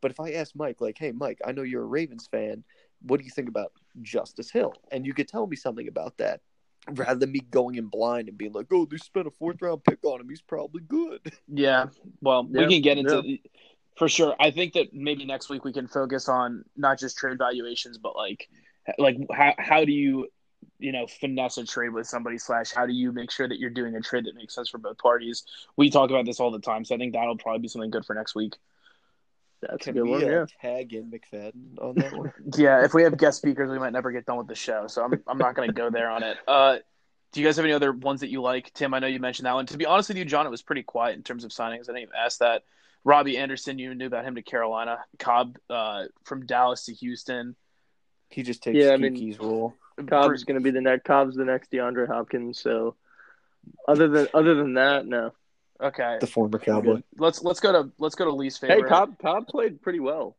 but 0.00 0.12
if 0.12 0.20
I 0.20 0.32
ask 0.32 0.54
Mike, 0.54 0.80
like, 0.80 0.98
hey, 0.98 1.12
Mike, 1.12 1.40
I 1.44 1.52
know 1.52 1.62
you're 1.62 1.82
a 1.82 1.86
Ravens 1.86 2.28
fan. 2.30 2.62
What 3.02 3.18
do 3.18 3.24
you 3.24 3.30
think 3.30 3.48
about 3.48 3.72
Justice 4.02 4.50
Hill? 4.50 4.74
And 4.92 5.04
you 5.04 5.14
could 5.14 5.28
tell 5.28 5.46
me 5.46 5.56
something 5.56 5.88
about 5.88 6.16
that 6.18 6.40
rather 6.92 7.18
than 7.18 7.32
me 7.32 7.40
going 7.50 7.76
in 7.76 7.86
blind 7.86 8.28
and 8.28 8.38
being 8.38 8.52
like, 8.52 8.66
oh, 8.70 8.84
they 8.84 8.98
spent 8.98 9.26
a 9.26 9.30
fourth 9.30 9.60
round 9.62 9.82
pick 9.84 10.04
on 10.04 10.20
him. 10.20 10.28
He's 10.28 10.42
probably 10.42 10.82
good. 10.82 11.20
Yeah, 11.48 11.86
well, 12.20 12.46
Yeah, 12.50 12.66
we 12.66 12.74
can 12.74 12.82
get 12.82 12.98
into 12.98 13.38
for 13.96 14.08
sure. 14.08 14.34
I 14.40 14.50
think 14.50 14.72
that 14.74 14.92
maybe 14.92 15.24
next 15.24 15.48
week 15.48 15.64
we 15.64 15.72
can 15.72 15.86
focus 15.86 16.28
on 16.28 16.64
not 16.76 16.98
just 16.98 17.16
trade 17.16 17.38
valuations, 17.38 17.98
but 17.98 18.16
like 18.16 18.48
like 18.98 19.16
how 19.32 19.54
how 19.58 19.84
do 19.84 19.92
you 19.92 20.28
you 20.78 20.92
know 20.92 21.06
finesse 21.06 21.58
a 21.58 21.64
trade 21.64 21.90
with 21.90 22.06
somebody 22.06 22.38
slash 22.38 22.72
how 22.72 22.86
do 22.86 22.92
you 22.92 23.12
make 23.12 23.30
sure 23.30 23.48
that 23.48 23.58
you're 23.58 23.70
doing 23.70 23.94
a 23.96 24.00
trade 24.00 24.24
that 24.26 24.34
makes 24.34 24.54
sense 24.54 24.68
for 24.68 24.78
both 24.78 24.98
parties? 24.98 25.44
We 25.76 25.90
talk 25.90 26.10
about 26.10 26.26
this 26.26 26.40
all 26.40 26.50
the 26.50 26.58
time, 26.60 26.84
so 26.84 26.94
I 26.94 26.98
think 26.98 27.12
that'll 27.12 27.36
probably 27.38 27.60
be 27.60 27.68
something 27.68 27.90
good 27.90 28.04
for 28.04 28.14
next 28.14 28.34
week. 28.34 28.56
that's 29.62 29.84
Can 29.84 29.90
a 29.90 29.94
good 30.00 30.04
we 30.04 30.10
one. 30.10 30.24
uh, 30.24 30.26
Yeah. 30.26 30.46
tag 30.60 30.92
in 30.92 31.10
McFadden 31.10 31.78
on 31.82 31.94
that 31.96 32.12
one? 32.16 32.32
Yeah, 32.56 32.84
if 32.84 32.94
we 32.94 33.02
have 33.04 33.16
guest 33.16 33.38
speakers, 33.38 33.70
we 33.70 33.78
might 33.78 33.92
never 33.92 34.10
get 34.12 34.26
done 34.26 34.36
with 34.38 34.48
the 34.48 34.54
show, 34.54 34.86
so 34.88 35.04
I'm 35.04 35.22
I'm 35.26 35.38
not 35.38 35.54
going 35.54 35.68
to 35.68 35.74
go 35.74 35.90
there 35.90 36.10
on 36.10 36.22
it. 36.22 36.36
Uh, 36.46 36.78
do 37.32 37.40
you 37.40 37.46
guys 37.46 37.56
have 37.56 37.64
any 37.64 37.72
other 37.74 37.92
ones 37.92 38.20
that 38.20 38.28
you 38.30 38.40
like, 38.42 38.72
Tim? 38.74 38.94
I 38.94 38.98
know 39.00 39.06
you 39.08 39.18
mentioned 39.18 39.46
that 39.46 39.54
one. 39.54 39.66
To 39.66 39.76
be 39.76 39.86
honest 39.86 40.08
with 40.08 40.18
you, 40.18 40.24
John, 40.24 40.46
it 40.46 40.50
was 40.50 40.62
pretty 40.62 40.82
quiet 40.84 41.16
in 41.16 41.22
terms 41.22 41.44
of 41.44 41.50
signings. 41.50 41.84
I 41.84 41.92
didn't 41.92 41.98
even 42.02 42.14
ask 42.16 42.38
that. 42.38 42.62
Robbie 43.04 43.36
Anderson, 43.38 43.78
you 43.78 43.94
knew 43.94 44.06
about 44.06 44.24
him 44.24 44.34
to 44.36 44.42
Carolina. 44.42 44.98
Cobb 45.18 45.58
uh, 45.68 46.04
from 46.24 46.46
Dallas 46.46 46.86
to 46.86 46.94
Houston. 46.94 47.54
He 48.30 48.42
just 48.42 48.62
takes 48.62 48.76
Yeah, 48.78 48.92
I 48.92 48.96
mean- 48.96 49.36
role. 49.40 49.74
Cobb's 50.08 50.42
going 50.42 50.58
to 50.58 50.62
be 50.64 50.70
the 50.72 50.80
next. 50.80 51.04
Cobb's 51.04 51.36
the 51.36 51.44
next 51.44 51.70
DeAndre 51.70 52.08
Hopkins. 52.08 52.58
So 52.58 52.96
other 53.86 54.08
than 54.08 54.26
other 54.34 54.54
than 54.56 54.74
that, 54.74 55.06
no. 55.06 55.32
Okay, 55.80 56.18
The 56.20 56.26
former 56.26 56.58
Cowboy. 56.58 57.02
let's 57.18 57.42
let's 57.42 57.60
go 57.60 57.70
to 57.72 57.90
let's 57.98 58.14
go 58.16 58.24
to 58.24 58.32
least 58.32 58.60
favorite. 58.60 58.74
Hey, 58.74 58.80
favorite. 58.82 58.90
Cobb 58.90 59.18
Cobb 59.20 59.46
played 59.48 59.80
pretty 59.82 60.00
well. 60.00 60.36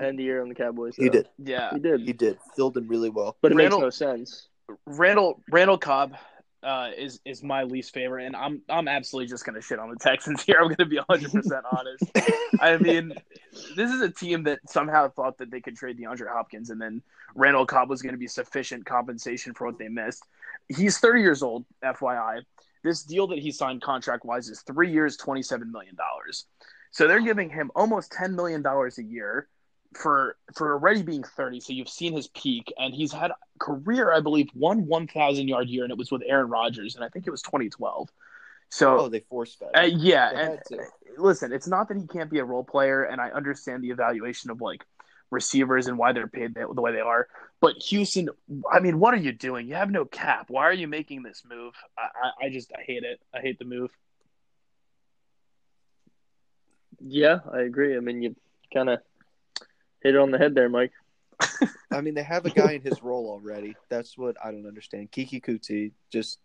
End 0.00 0.18
the 0.18 0.22
year 0.24 0.42
on 0.42 0.48
the 0.48 0.54
Cowboys. 0.56 0.96
He 0.96 1.08
did. 1.08 1.28
Yeah, 1.38 1.70
He 1.72 1.78
did. 1.78 2.00
He 2.00 2.12
did. 2.12 2.38
Filled 2.56 2.76
in 2.76 2.88
really 2.88 3.10
well. 3.10 3.36
but 3.42 3.52
it 3.52 3.56
Randall- 3.56 3.82
makes 3.82 4.00
no 4.00 4.06
sense. 4.16 4.48
Randall 4.86 5.40
Randall 5.50 5.78
Cobb 5.78 6.16
uh, 6.62 6.90
is 6.96 7.20
is 7.24 7.42
my 7.42 7.62
least 7.62 7.94
favorite, 7.94 8.26
and 8.26 8.34
I'm 8.34 8.62
I'm 8.68 8.88
absolutely 8.88 9.28
just 9.28 9.44
gonna 9.44 9.60
shit 9.60 9.78
on 9.78 9.90
the 9.90 9.96
Texans 9.96 10.42
here. 10.46 10.56
I'm 10.60 10.68
gonna 10.68 10.88
be 10.88 10.96
100 10.96 11.32
percent 11.32 11.64
honest. 11.70 12.04
I 12.60 12.76
mean, 12.78 13.12
this 13.76 13.92
is 13.92 14.00
a 14.00 14.10
team 14.10 14.44
that 14.44 14.58
somehow 14.68 15.08
thought 15.08 15.38
that 15.38 15.50
they 15.50 15.60
could 15.60 15.76
trade 15.76 15.98
DeAndre 15.98 16.32
Hopkins, 16.32 16.70
and 16.70 16.80
then 16.80 17.02
Randall 17.34 17.66
Cobb 17.66 17.88
was 17.88 18.02
to 18.02 18.16
be 18.16 18.26
sufficient 18.26 18.86
compensation 18.86 19.54
for 19.54 19.66
what 19.66 19.78
they 19.78 19.88
missed. 19.88 20.24
He's 20.68 20.98
30 20.98 21.20
years 21.20 21.42
old, 21.42 21.64
FYI. 21.84 22.42
This 22.82 23.02
deal 23.02 23.26
that 23.28 23.38
he 23.38 23.50
signed 23.50 23.82
contract 23.82 24.24
wise 24.24 24.48
is 24.48 24.62
three 24.62 24.90
years, 24.92 25.16
27 25.16 25.70
million 25.70 25.94
dollars. 25.96 26.46
So 26.90 27.06
they're 27.06 27.20
giving 27.20 27.50
him 27.50 27.70
almost 27.76 28.12
10 28.12 28.34
million 28.34 28.62
dollars 28.62 28.98
a 28.98 29.04
year 29.04 29.48
for 29.94 30.36
for 30.54 30.72
already 30.72 31.02
being 31.02 31.22
30. 31.22 31.60
So 31.60 31.72
you've 31.72 31.88
seen 31.88 32.14
his 32.14 32.28
peak, 32.28 32.72
and 32.78 32.94
he's 32.94 33.12
had 33.12 33.32
career, 33.58 34.12
I 34.12 34.20
believe, 34.20 34.48
one 34.54 34.86
1,000 34.86 35.48
yard 35.48 35.68
year, 35.68 35.84
and 35.84 35.90
it 35.90 35.98
was 35.98 36.10
with 36.10 36.22
Aaron 36.26 36.48
Rodgers, 36.48 36.94
and 36.94 37.04
I 37.04 37.08
think 37.08 37.26
it 37.26 37.30
was 37.30 37.42
2012. 37.42 38.08
So 38.70 39.00
Oh, 39.00 39.08
they 39.08 39.20
forced 39.20 39.60
that. 39.60 39.78
uh, 39.78 39.82
yeah, 39.82 40.30
and 40.30 40.60
listen, 41.16 41.52
it's 41.52 41.66
not 41.66 41.88
that 41.88 41.96
he 41.96 42.06
can't 42.06 42.30
be 42.30 42.38
a 42.38 42.44
role 42.44 42.64
player, 42.64 43.04
and 43.04 43.20
I 43.20 43.30
understand 43.30 43.82
the 43.82 43.90
evaluation 43.90 44.50
of 44.50 44.60
like 44.60 44.84
receivers 45.30 45.86
and 45.86 45.98
why 45.98 46.12
they're 46.12 46.26
paid 46.28 46.54
the, 46.54 46.66
the 46.72 46.80
way 46.80 46.92
they 46.92 47.00
are. 47.00 47.28
But 47.60 47.76
Houston, 47.76 48.28
I 48.70 48.80
mean, 48.80 48.98
what 48.98 49.14
are 49.14 49.18
you 49.18 49.32
doing? 49.32 49.68
You 49.68 49.74
have 49.74 49.90
no 49.90 50.04
cap. 50.04 50.46
Why 50.48 50.64
are 50.64 50.72
you 50.72 50.86
making 50.88 51.22
this 51.22 51.42
move? 51.48 51.74
I, 51.98 52.02
I, 52.02 52.46
I 52.46 52.50
just 52.50 52.72
I 52.72 52.82
hate 52.82 53.04
it. 53.04 53.20
I 53.34 53.40
hate 53.40 53.58
the 53.58 53.64
move. 53.64 53.90
Yeah, 57.00 57.38
I 57.52 57.60
agree. 57.60 57.96
I 57.96 58.00
mean, 58.00 58.22
you 58.22 58.36
kind 58.72 58.88
of 58.88 59.00
hit 60.02 60.14
it 60.14 60.18
on 60.20 60.30
the 60.30 60.38
head 60.38 60.54
there, 60.54 60.68
Mike. 60.68 60.92
I 61.92 62.00
mean, 62.00 62.14
they 62.14 62.22
have 62.22 62.44
a 62.46 62.50
guy 62.50 62.72
in 62.72 62.82
his 62.82 63.02
role 63.02 63.28
already. 63.30 63.76
That's 63.88 64.18
what 64.18 64.36
I 64.44 64.50
don't 64.50 64.66
understand. 64.66 65.12
Keke 65.12 65.42
Coutee, 65.42 65.92
just 66.10 66.38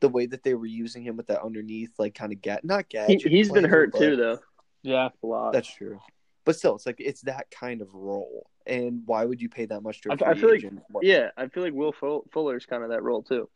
the 0.00 0.08
way 0.08 0.26
that 0.26 0.42
they 0.42 0.54
were 0.54 0.66
using 0.66 1.02
him 1.02 1.16
with 1.16 1.26
that 1.26 1.42
underneath, 1.42 1.90
like 1.98 2.14
kind 2.14 2.32
of 2.32 2.40
get 2.40 2.64
not 2.64 2.86
He, 2.88 2.96
gadget. 2.98 3.30
he's 3.32 3.50
been 3.50 3.64
hurt 3.64 3.94
too, 3.96 4.16
though. 4.16 4.38
Yeah, 4.82 5.08
A 5.22 5.26
lot. 5.26 5.52
That's 5.52 5.72
true. 5.72 5.98
But 6.44 6.56
still, 6.56 6.76
it's 6.76 6.86
like 6.86 6.96
it's 6.98 7.20
that 7.22 7.50
kind 7.50 7.82
of 7.82 7.92
role. 7.94 8.48
And 8.66 9.02
why 9.06 9.24
would 9.24 9.40
you 9.42 9.48
pay 9.48 9.66
that 9.66 9.82
much 9.82 10.00
to 10.02 10.10
a 10.10 10.12
I- 10.12 10.16
free 10.16 10.26
I 10.26 10.34
feel 10.34 10.48
like- 10.50 10.58
agent? 10.58 10.82
What- 10.90 11.04
yeah, 11.04 11.30
I 11.36 11.48
feel 11.48 11.62
like 11.62 11.74
Will 11.74 11.92
Full- 11.92 12.24
Fuller's 12.32 12.64
kind 12.64 12.82
of 12.82 12.90
that 12.90 13.02
role 13.02 13.22
too. 13.22 13.48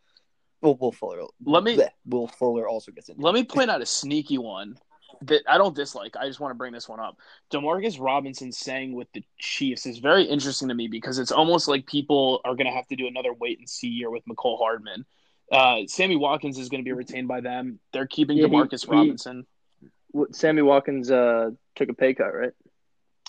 Well, 0.61 0.77
Will 0.81 0.93
Fuller. 0.93 1.23
Let 1.45 1.65
me- 1.65 1.77
bleh, 1.77 1.89
Will 2.07 2.27
Fuller 2.29 2.69
also 2.69 2.93
gets 2.93 3.09
in. 3.09 3.17
let 3.19 3.35
me 3.35 3.45
point 3.45 3.71
out 3.71 3.81
a 3.81 3.87
sneaky 3.87 4.37
one. 4.39 4.77
That 5.23 5.43
I 5.49 5.59
don't 5.59 5.75
dislike. 5.75 6.17
I 6.17 6.27
just 6.27 6.41
want 6.41 6.53
to 6.53 6.57
bring 6.57 6.73
this 6.73 6.89
one 6.89 7.01
up. 7.01 7.17
Demarcus 7.53 8.01
Robinson 8.01 8.51
saying 8.53 8.95
with 8.95 9.09
the 9.13 9.23
Chiefs 9.39 9.87
is 9.87 9.99
very 9.99 10.25
interesting 10.25 10.69
to 10.69 10.75
me 10.75 10.89
because 10.89 11.19
it's 11.19 11.33
almost 11.33 11.69
like 11.69 11.87
people 11.87 12.41
are 12.45 12.55
going 12.55 12.67
to 12.67 12.73
have 12.73 12.87
to 12.89 12.97
do 12.97 13.07
another 13.07 13.33
wait 13.33 13.59
and 13.59 13.69
see 13.69 13.89
year 13.89 14.11
with 14.11 14.25
Mecole 14.27 14.59
Hardman. 14.59 15.05
Uh, 15.51 15.81
Sammy 15.87 16.17
Watkins 16.17 16.59
is 16.59 16.69
going 16.69 16.81
to 16.81 16.85
be 16.85 16.93
retained 16.93 17.29
by 17.29 17.41
them. 17.41 17.79
They're 17.93 18.07
keeping 18.07 18.39
Yeah, 18.39 18.47
Demarcus 18.47 18.87
he- 18.87 18.91
Robinson. 18.91 19.47
What- 20.11 20.35
Sammy 20.35 20.63
Watkins 20.63 21.11
uh, 21.11 21.51
took 21.77 21.89
a 21.89 21.95
pay 21.95 22.15
cut, 22.15 22.35
right? 22.35 22.53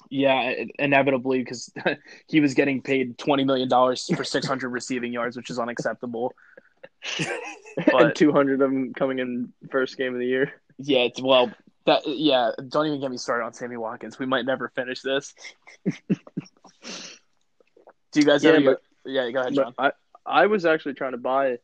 Yeah, 0.09 0.53
inevitably 0.79 1.39
because 1.39 1.71
he 2.27 2.39
was 2.39 2.53
getting 2.53 2.81
paid 2.81 3.17
twenty 3.17 3.45
million 3.45 3.69
dollars 3.69 4.09
for 4.15 4.23
six 4.23 4.45
hundred 4.45 4.69
receiving 4.79 5.13
yards, 5.13 5.37
which 5.37 5.49
is 5.49 5.59
unacceptable. 5.59 6.33
and 7.93 8.15
200 8.15 8.53
of 8.53 8.59
them 8.59 8.93
coming 8.93 9.19
in 9.19 9.51
first 9.71 9.97
game 9.97 10.13
of 10.13 10.19
the 10.19 10.25
year. 10.25 10.53
Yeah, 10.77 10.99
it's, 10.99 11.21
well, 11.21 11.51
that 11.85 12.01
yeah. 12.05 12.51
Don't 12.69 12.87
even 12.87 12.99
get 13.01 13.11
me 13.11 13.17
started 13.17 13.45
on 13.45 13.53
Sammy 13.53 13.77
Watkins. 13.77 14.17
We 14.19 14.25
might 14.25 14.45
never 14.45 14.71
finish 14.75 15.01
this. 15.01 15.33
Do 18.11 18.19
you 18.19 18.25
guys 18.25 18.43
Yeah, 18.43 18.53
have? 18.53 18.63
but- 18.65 18.81
yeah, 19.05 19.29
go 19.31 19.41
ahead, 19.41 19.53
John. 19.53 19.73
I, 19.77 19.91
I 20.25 20.45
was 20.45 20.65
actually 20.65 20.93
trying 20.93 21.11
to 21.11 21.17
buy, 21.17 21.57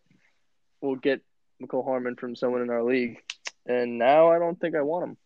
we'll 0.81 0.95
get 0.95 1.21
Mecole 1.63 1.85
Hardman 1.85 2.15
from 2.17 2.35
someone 2.35 2.61
in 2.61 2.69
our 2.69 2.83
league, 2.83 3.17
and 3.65 3.97
now 3.97 4.29
I 4.31 4.39
don't 4.39 4.59
think 4.59 4.75
I 4.75 4.81
want 4.81 5.05
him. 5.05 5.17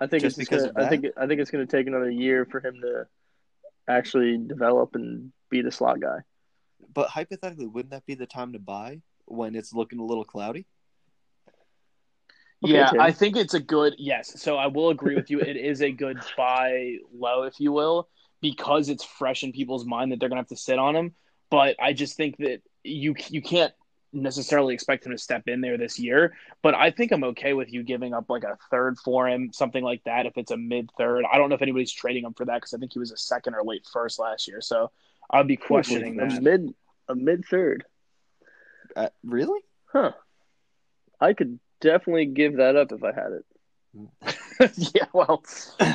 I 0.00 0.06
think 0.06 0.22
Just 0.22 0.38
it's 0.38 0.48
because 0.48 0.66
gonna, 0.70 0.86
I 0.86 0.88
think 0.88 1.06
I 1.16 1.26
think 1.26 1.40
it's 1.40 1.50
going 1.50 1.66
to 1.66 1.76
take 1.76 1.88
another 1.88 2.08
year 2.10 2.44
for 2.44 2.60
him 2.60 2.82
to 2.82 3.08
actually 3.88 4.38
develop 4.38 4.94
and 4.94 5.32
be 5.50 5.60
the 5.62 5.72
slot 5.72 5.98
guy. 5.98 6.18
But 6.94 7.08
hypothetically, 7.08 7.66
wouldn't 7.66 7.90
that 7.90 8.06
be 8.06 8.14
the 8.14 8.26
time 8.26 8.52
to 8.52 8.60
buy 8.60 9.00
when 9.24 9.56
it's 9.56 9.72
looking 9.74 9.98
a 9.98 10.04
little 10.04 10.24
cloudy? 10.24 10.66
Okay, 12.64 12.74
yeah, 12.74 12.90
Tim. 12.90 13.00
I 13.00 13.12
think 13.12 13.36
it's 13.36 13.54
a 13.54 13.60
good 13.60 13.94
yes. 13.98 14.40
So 14.40 14.56
I 14.56 14.66
will 14.66 14.90
agree 14.90 15.14
with 15.14 15.30
you. 15.30 15.40
It 15.40 15.56
is 15.56 15.80
a 15.82 15.92
good 15.92 16.18
buy 16.36 16.96
low, 17.14 17.44
if 17.44 17.60
you 17.60 17.72
will, 17.72 18.08
because 18.40 18.88
it's 18.88 19.04
fresh 19.04 19.44
in 19.44 19.52
people's 19.52 19.84
mind 19.84 20.12
that 20.12 20.20
they're 20.20 20.28
gonna 20.28 20.40
have 20.40 20.48
to 20.48 20.56
sit 20.56 20.78
on 20.78 20.96
him. 20.96 21.14
But 21.50 21.76
I 21.80 21.92
just 21.92 22.16
think 22.16 22.36
that 22.38 22.62
you 22.82 23.14
you 23.28 23.42
can't 23.42 23.72
necessarily 24.12 24.72
expect 24.74 25.04
him 25.04 25.12
to 25.12 25.18
step 25.18 25.46
in 25.48 25.60
there 25.60 25.76
this 25.76 25.98
year. 25.98 26.34
But 26.62 26.74
I 26.74 26.90
think 26.90 27.12
I'm 27.12 27.24
okay 27.24 27.52
with 27.52 27.72
you 27.72 27.82
giving 27.82 28.14
up 28.14 28.28
like 28.28 28.42
a 28.44 28.56
third 28.70 28.98
for 28.98 29.28
him, 29.28 29.52
something 29.52 29.84
like 29.84 30.02
that. 30.04 30.26
If 30.26 30.36
it's 30.36 30.50
a 30.50 30.56
mid 30.56 30.90
third, 30.98 31.24
I 31.30 31.36
don't 31.38 31.48
know 31.50 31.54
if 31.54 31.62
anybody's 31.62 31.92
trading 31.92 32.24
him 32.24 32.34
for 32.34 32.44
that 32.46 32.56
because 32.56 32.74
I 32.74 32.78
think 32.78 32.92
he 32.92 32.98
was 32.98 33.12
a 33.12 33.16
second 33.16 33.54
or 33.54 33.62
late 33.62 33.86
first 33.92 34.18
last 34.18 34.48
year. 34.48 34.60
So 34.60 34.90
I'd 35.30 35.46
be 35.46 35.56
questioning 35.56 36.18
a 36.20 36.26
that. 36.26 36.42
mid 36.42 36.74
a 37.08 37.14
mid 37.14 37.44
third, 37.44 37.84
Uh, 38.96 39.08
really? 39.22 39.60
huh? 39.92 40.12
I 41.20 41.32
could 41.34 41.58
definitely 41.80 42.26
give 42.26 42.56
that 42.56 42.76
up 42.76 42.92
if 42.92 43.02
I 43.04 43.12
had 43.12 43.32
it. 43.32 43.44
yeah, 44.94 45.06
well, 45.12 45.42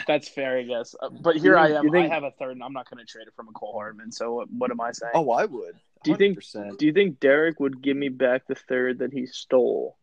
that's 0.08 0.28
fair, 0.28 0.58
I 0.58 0.64
guess. 0.64 0.96
Uh, 1.02 1.10
but 1.10 1.36
here 1.38 1.54
You 1.54 1.60
I 1.60 1.68
am. 1.80 1.90
think- 1.90 2.12
I 2.12 2.14
have 2.14 2.24
a 2.24 2.32
third, 2.32 2.52
and 2.52 2.64
I'm 2.64 2.74
not 2.74 2.90
going 2.90 3.00
to 3.00 3.06
trade 3.06 3.28
it 3.28 3.34
for 3.36 3.44
Mecole 3.44 3.74
Hardman. 3.74 4.12
So 4.12 4.34
what, 4.34 4.48
what 4.52 4.72
am 4.72 4.82
I 4.82 4.92
saying? 4.92 5.12
Oh, 5.16 5.30
I 5.32 5.46
would. 5.46 5.76
Do 6.04 6.12
you 6.12 6.18
think- 6.18 6.40
Do 6.78 6.86
you 6.86 6.94
think 6.94 7.20
Derek 7.20 7.60
would 7.60 7.82
give 7.82 7.96
me 7.96 8.10
back 8.10 8.48
the 8.48 8.56
third 8.56 9.00
that 9.00 9.14
he 9.14 9.26
stole? 9.26 9.98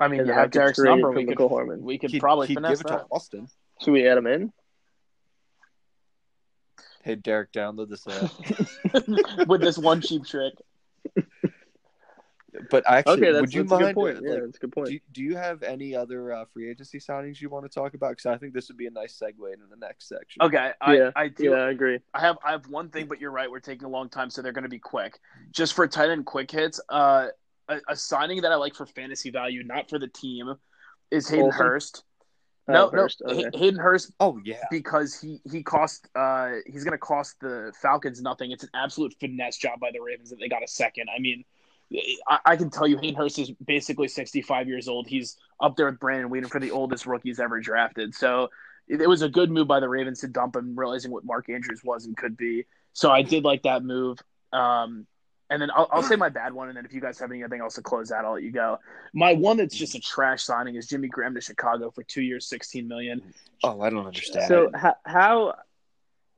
I 0.00 0.08
mean, 0.08 0.20
and 0.20 0.28
you 0.28 0.34
I 0.34 0.38
have 0.38 0.46
could 0.50 0.58
Derek's 0.58 0.78
trade 0.78 0.88
it 0.88 0.90
number. 0.90 1.12
for 1.12 1.16
We 1.18 1.26
could, 1.26 1.38
Mecole 1.38 1.78
we 1.80 1.98
could 1.98 2.10
He'd, 2.10 2.20
probably 2.20 2.48
he'd 2.48 2.54
finesse 2.54 2.70
give 2.78 2.80
it 2.80 2.88
that. 2.88 2.98
to 3.00 3.04
Austin. 3.12 3.48
Should 3.80 3.92
we 3.92 4.08
add 4.08 4.18
him 4.18 4.26
in? 4.26 4.52
Hey, 7.02 7.14
Derek, 7.16 7.52
download 7.52 7.90
this 7.90 8.06
app. 8.08 9.46
with 9.48 9.60
this 9.60 9.76
one 9.78 10.00
cheap 10.00 10.24
trick. 10.24 10.54
but 12.70 12.84
actually, 12.86 13.12
Okay, 13.14 13.32
that's, 13.32 13.40
would 13.40 13.54
you 13.54 13.62
that's 13.62 13.72
a 13.72 13.74
mind? 13.74 13.86
good 13.86 13.94
point. 13.94 14.16
uh, 14.18 14.20
Yeah, 14.22 14.40
that's 14.44 14.56
a 14.56 14.60
good 14.60 14.72
point. 14.72 14.88
do, 14.88 14.98
do 15.12 15.22
you 15.22 15.36
have 15.36 15.62
any 15.62 15.94
other 15.94 16.32
uh, 16.32 16.44
free 16.52 16.70
agency 16.70 16.98
signings 16.98 17.40
you 17.40 17.48
want 17.48 17.64
to 17.64 17.68
talk 17.68 17.94
about? 17.94 18.10
Because 18.10 18.26
I 18.26 18.36
think 18.38 18.54
this 18.54 18.68
would 18.68 18.76
be 18.76 18.86
a 18.86 18.90
nice 18.90 19.18
segue 19.18 19.52
into 19.52 19.66
the 19.68 19.76
next 19.76 20.08
section. 20.08 20.42
Okay, 20.42 20.70
I, 20.80 20.96
yeah, 20.96 21.10
I 21.16 21.28
do. 21.28 21.50
yeah, 21.50 21.56
I 21.56 21.70
agree. 21.70 21.98
I 22.12 22.20
have 22.20 22.36
I 22.44 22.52
have 22.52 22.66
one 22.68 22.90
thing, 22.90 23.06
but 23.06 23.20
you're 23.20 23.30
right. 23.32 23.50
We're 23.50 23.60
taking 23.60 23.86
a 23.86 23.90
long 23.90 24.08
time, 24.08 24.30
so 24.30 24.42
they're 24.42 24.52
going 24.52 24.64
to 24.64 24.68
be 24.68 24.78
quick. 24.78 25.18
Just 25.50 25.74
for 25.74 25.86
tight 25.88 26.10
end 26.10 26.26
quick 26.26 26.50
hits, 26.50 26.80
uh, 26.88 27.28
a, 27.68 27.80
a 27.88 27.96
signing 27.96 28.42
that 28.42 28.52
I 28.52 28.56
like 28.56 28.74
for 28.74 28.86
fantasy 28.86 29.30
value, 29.30 29.62
not 29.64 29.88
for 29.90 29.98
the 29.98 30.08
team, 30.08 30.54
is 31.10 31.28
Hayden 31.28 31.46
Olsen? 31.46 31.58
Hurst. 31.58 32.04
Oh, 32.66 32.72
No, 32.72 32.90
Hurst, 32.90 33.22
no, 33.26 33.34
okay. 33.34 33.58
Hayden 33.58 33.78
Hurst 33.78 34.12
Oh 34.20 34.38
yeah. 34.44 34.64
because 34.70 35.20
he 35.20 35.40
he 35.50 35.62
cost 35.62 36.08
uh 36.14 36.52
he's 36.66 36.82
going 36.84 36.92
to 36.92 36.98
cost 36.98 37.36
the 37.40 37.72
Falcons 37.82 38.22
nothing. 38.22 38.52
It's 38.52 38.62
an 38.64 38.70
absolute 38.74 39.14
finesse 39.20 39.58
job 39.58 39.80
by 39.80 39.90
the 39.92 40.00
Ravens 40.00 40.30
that 40.30 40.38
they 40.40 40.48
got 40.48 40.62
a 40.62 40.68
second. 40.68 41.08
I 41.14 41.18
mean, 41.20 41.44
I, 42.28 42.38
I 42.44 42.56
can 42.56 42.70
tell 42.70 42.86
you, 42.86 42.96
Hayden 42.98 43.14
Hurst 43.14 43.38
is 43.38 43.50
basically 43.64 44.08
65 44.08 44.68
years 44.68 44.88
old. 44.88 45.06
He's 45.06 45.36
up 45.60 45.76
there 45.76 45.86
with 45.86 46.00
Brandon 46.00 46.30
Weeden 46.30 46.48
for 46.48 46.60
the 46.60 46.70
oldest 46.70 47.06
rookies 47.06 47.40
ever 47.40 47.60
drafted. 47.60 48.14
So 48.14 48.50
it, 48.88 49.00
it 49.00 49.08
was 49.08 49.22
a 49.22 49.28
good 49.28 49.50
move 49.50 49.68
by 49.68 49.80
the 49.80 49.88
Ravens 49.88 50.20
to 50.20 50.28
dump 50.28 50.56
him, 50.56 50.74
realizing 50.76 51.10
what 51.10 51.24
Mark 51.24 51.48
Andrews 51.48 51.82
was 51.84 52.06
and 52.06 52.16
could 52.16 52.36
be. 52.36 52.64
So 52.92 53.10
I 53.10 53.22
did 53.22 53.44
like 53.44 53.62
that 53.62 53.84
move. 53.84 54.18
Um, 54.52 55.06
and 55.50 55.60
then 55.60 55.70
I'll, 55.74 55.88
I'll 55.92 56.02
say 56.02 56.16
my 56.16 56.30
bad 56.30 56.54
one, 56.54 56.68
and 56.68 56.76
then 56.76 56.84
if 56.84 56.92
you 56.92 57.00
guys 57.00 57.18
have 57.18 57.30
anything 57.30 57.60
else 57.60 57.74
to 57.74 57.82
close 57.82 58.10
out, 58.10 58.24
I'll 58.24 58.32
let 58.32 58.42
you 58.42 58.50
go. 58.50 58.78
My 59.12 59.34
one 59.34 59.58
that's 59.58 59.76
just 59.76 59.94
a 59.94 60.00
trash 60.00 60.42
signing 60.42 60.74
is 60.76 60.86
Jimmy 60.86 61.08
Graham 61.08 61.34
to 61.34 61.40
Chicago 61.40 61.90
for 61.90 62.02
two 62.02 62.22
years, 62.22 62.48
16 62.48 62.88
million. 62.88 63.20
Oh, 63.62 63.80
I 63.82 63.90
don't 63.90 64.06
understand. 64.06 64.48
So 64.48 64.70
how, 64.74 64.94
how 65.04 65.54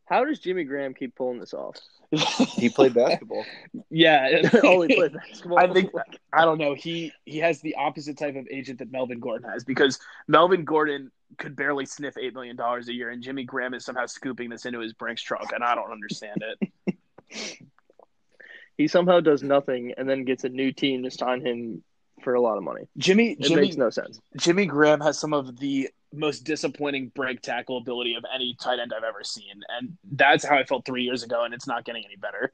how 0.07 0.25
does 0.25 0.39
Jimmy 0.39 0.65
Graham 0.65 0.95
keep 0.95 1.15
pulling 1.15 1.41
this 1.41 1.53
off? 1.53 1.77
he 2.57 2.69
played 2.69 2.95
basketball. 2.95 3.45
yeah, 3.91 4.43
oh, 4.63 4.83
he 4.83 4.95
played 4.95 5.13
basketball. 5.29 5.59
I 5.59 5.73
think 5.73 5.91
I 6.33 6.45
don't 6.45 6.59
know. 6.59 6.75
He 6.75 7.13
he 7.25 7.39
has 7.39 7.61
the 7.61 7.75
opposite 7.75 8.17
type 8.17 8.37
of 8.37 8.47
agent 8.51 8.79
that 8.79 8.91
Melvin 8.91 9.19
Gordon 9.19 9.51
has 9.51 9.65
because 9.65 9.99
Melvin 10.29 10.65
Gordon 10.65 11.11
could 11.39 11.57
barely 11.57 11.87
sniff 11.87 12.17
eight 12.17 12.35
million 12.35 12.57
dollars 12.57 12.89
a 12.89 12.95
year, 12.95 13.11
and 13.11 13.23
Jimmy 13.23 13.45
Graham 13.45 13.75
is 13.75 13.85
somehow 13.85 14.07
scooping 14.07 14.49
this 14.49 14.65
into 14.65 14.79
his 14.79 14.93
Brinks 14.93 15.23
truck, 15.23 15.53
and 15.53 15.65
I 15.65 15.75
don't 15.75 15.91
understand 15.91 16.43
it. 16.43 16.97
he 18.79 18.87
somehow 18.87 19.19
does 19.19 19.43
nothing 19.43 19.93
and 19.99 20.09
then 20.09 20.25
gets 20.25 20.45
a 20.45 20.49
new 20.49 20.73
team 20.73 21.03
to 21.03 21.11
sign 21.11 21.45
him 21.45 21.83
for 22.23 22.35
a 22.35 22.41
lot 22.41 22.57
of 22.59 22.65
money. 22.65 22.89
Jimmy 22.99 23.33
It 23.33 23.43
Jimmy 23.43 23.63
makes 23.63 23.77
no 23.77 23.91
sense. 23.91 24.21
Jimmy 24.37 24.67
Graham 24.67 25.01
has 25.01 25.19
some 25.19 25.33
of 25.33 25.59
the 25.59 25.89
most 26.15 26.45
disappointing 26.45 27.13
break 27.15 27.43
tackle 27.43 27.77
ability 27.79 28.15
of 28.15 28.25
any 28.35 28.57
tight 28.61 28.79
end 28.79 28.93
I've 28.97 29.05
ever 29.05 29.23
seen, 29.25 29.61
and 29.69 29.97
that's 30.13 30.45
how 30.45 30.57
I 30.57 30.65
felt 30.65 30.85
three 30.87 31.03
years 31.05 31.23
ago, 31.23 31.45
and 31.45 31.53
it's 31.55 31.67
not 31.67 31.85
getting 31.85 32.05
any 32.05 32.17
better. 32.17 32.53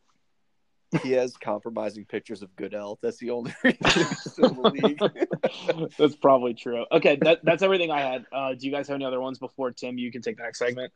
He 1.03 1.13
has 1.13 1.37
compromising 1.39 2.05
pictures 2.05 2.43
of 2.43 2.55
Goodell. 2.55 2.99
That's 3.03 3.17
the 3.17 3.31
only 3.31 3.55
reason 3.65 3.79
he's 3.95 4.33
still 4.33 4.51
in 4.51 4.57
the 4.57 4.71
league. 4.71 5.91
that's 5.99 6.17
probably 6.17 6.53
true. 6.55 6.85
Okay, 6.93 7.17
that, 7.23 7.41
that's 7.45 7.63
everything 7.63 7.91
I 7.91 8.01
had. 8.01 8.27
Uh, 8.31 8.55
do 8.55 8.67
you 8.67 8.73
guys 8.73 8.89
have 8.89 8.97
any 8.97 9.05
other 9.07 9.21
ones 9.21 9.39
before 9.39 9.71
Tim? 9.71 9.97
You 9.97 10.13
can 10.13 10.21
take 10.21 10.37
the 10.37 10.43
next 10.43 10.59
segment. 10.59 10.93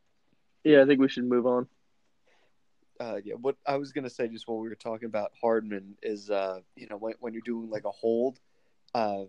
Yeah, 0.64 0.82
I 0.82 0.86
think 0.86 1.00
we 1.00 1.08
should 1.08 1.24
move 1.24 1.46
on. 1.46 1.66
uh, 3.00 3.16
yeah, 3.24 3.34
what 3.34 3.56
I 3.66 3.76
was 3.76 3.92
gonna 3.92 4.10
say 4.10 4.28
just 4.28 4.48
while 4.48 4.58
we 4.58 4.68
were 4.68 4.74
talking 4.74 5.06
about 5.06 5.32
Hardman 5.40 5.96
is, 6.02 6.30
uh, 6.30 6.60
you 6.76 6.88
know, 6.88 6.96
when 6.96 7.14
when 7.20 7.32
you're 7.32 7.42
doing 7.42 7.70
like 7.70 7.84
a 7.84 7.90
hold, 7.90 8.38
uh, 8.94 9.24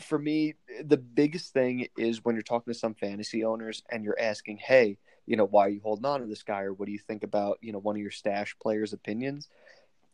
for 0.00 0.18
me, 0.18 0.54
the 0.84 0.96
biggest 0.96 1.52
thing 1.52 1.88
is 1.96 2.24
when 2.24 2.34
you're 2.34 2.42
talking 2.42 2.72
to 2.72 2.78
some 2.78 2.94
fantasy 2.94 3.44
owners 3.44 3.82
and 3.90 4.04
you're 4.04 4.18
asking, 4.18 4.58
hey, 4.58 4.98
you 5.26 5.36
know, 5.36 5.46
why 5.46 5.66
are 5.66 5.70
you 5.70 5.80
holding 5.82 6.04
on 6.04 6.20
to 6.20 6.26
this 6.26 6.42
guy, 6.42 6.62
or 6.62 6.72
what 6.72 6.86
do 6.86 6.92
you 6.92 6.98
think 6.98 7.22
about, 7.22 7.58
you 7.60 7.72
know, 7.72 7.78
one 7.78 7.96
of 7.96 8.02
your 8.02 8.10
stash 8.10 8.56
players' 8.62 8.92
opinions, 8.92 9.48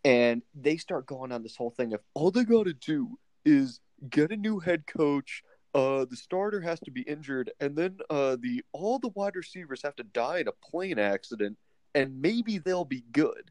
and 0.04 0.42
they 0.54 0.76
start 0.76 1.06
going 1.06 1.32
on 1.32 1.42
this 1.42 1.56
whole 1.56 1.70
thing 1.70 1.92
of 1.92 2.00
all 2.14 2.30
they 2.30 2.44
got 2.44 2.64
to 2.64 2.74
do 2.74 3.18
is 3.44 3.80
get 4.10 4.32
a 4.32 4.36
new 4.36 4.58
head 4.58 4.86
coach. 4.86 5.42
Uh, 5.74 6.04
the 6.04 6.16
starter 6.16 6.60
has 6.60 6.80
to 6.80 6.90
be 6.90 7.02
injured, 7.02 7.50
and 7.60 7.76
then 7.76 7.98
uh, 8.10 8.36
the 8.40 8.64
all 8.72 8.98
the 8.98 9.10
wide 9.14 9.36
receivers 9.36 9.82
have 9.82 9.96
to 9.96 10.04
die 10.04 10.38
in 10.38 10.48
a 10.48 10.52
plane 10.52 10.98
accident 10.98 11.56
and 11.94 12.20
maybe 12.20 12.58
they'll 12.58 12.84
be 12.84 13.04
good. 13.12 13.50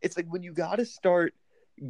It's 0.00 0.16
like 0.16 0.26
when 0.28 0.42
you 0.42 0.52
got 0.52 0.76
to 0.76 0.86
start 0.86 1.34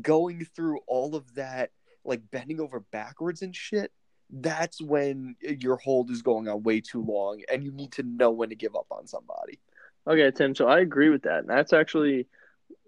going 0.00 0.44
through 0.44 0.80
all 0.86 1.14
of 1.14 1.34
that, 1.34 1.70
like 2.04 2.30
bending 2.30 2.60
over 2.60 2.80
backwards 2.80 3.42
and 3.42 3.54
shit, 3.54 3.92
that's 4.30 4.80
when 4.80 5.36
your 5.40 5.76
hold 5.76 6.10
is 6.10 6.22
going 6.22 6.48
on 6.48 6.62
way 6.62 6.80
too 6.80 7.02
long 7.02 7.42
and 7.50 7.62
you 7.62 7.70
need 7.70 7.92
to 7.92 8.02
know 8.02 8.30
when 8.30 8.48
to 8.48 8.54
give 8.54 8.74
up 8.74 8.86
on 8.90 9.06
somebody. 9.06 9.58
Okay, 10.06 10.30
Tim. 10.30 10.54
So 10.54 10.66
I 10.66 10.80
agree 10.80 11.10
with 11.10 11.22
that. 11.22 11.40
And 11.40 11.48
that's 11.48 11.72
actually 11.72 12.26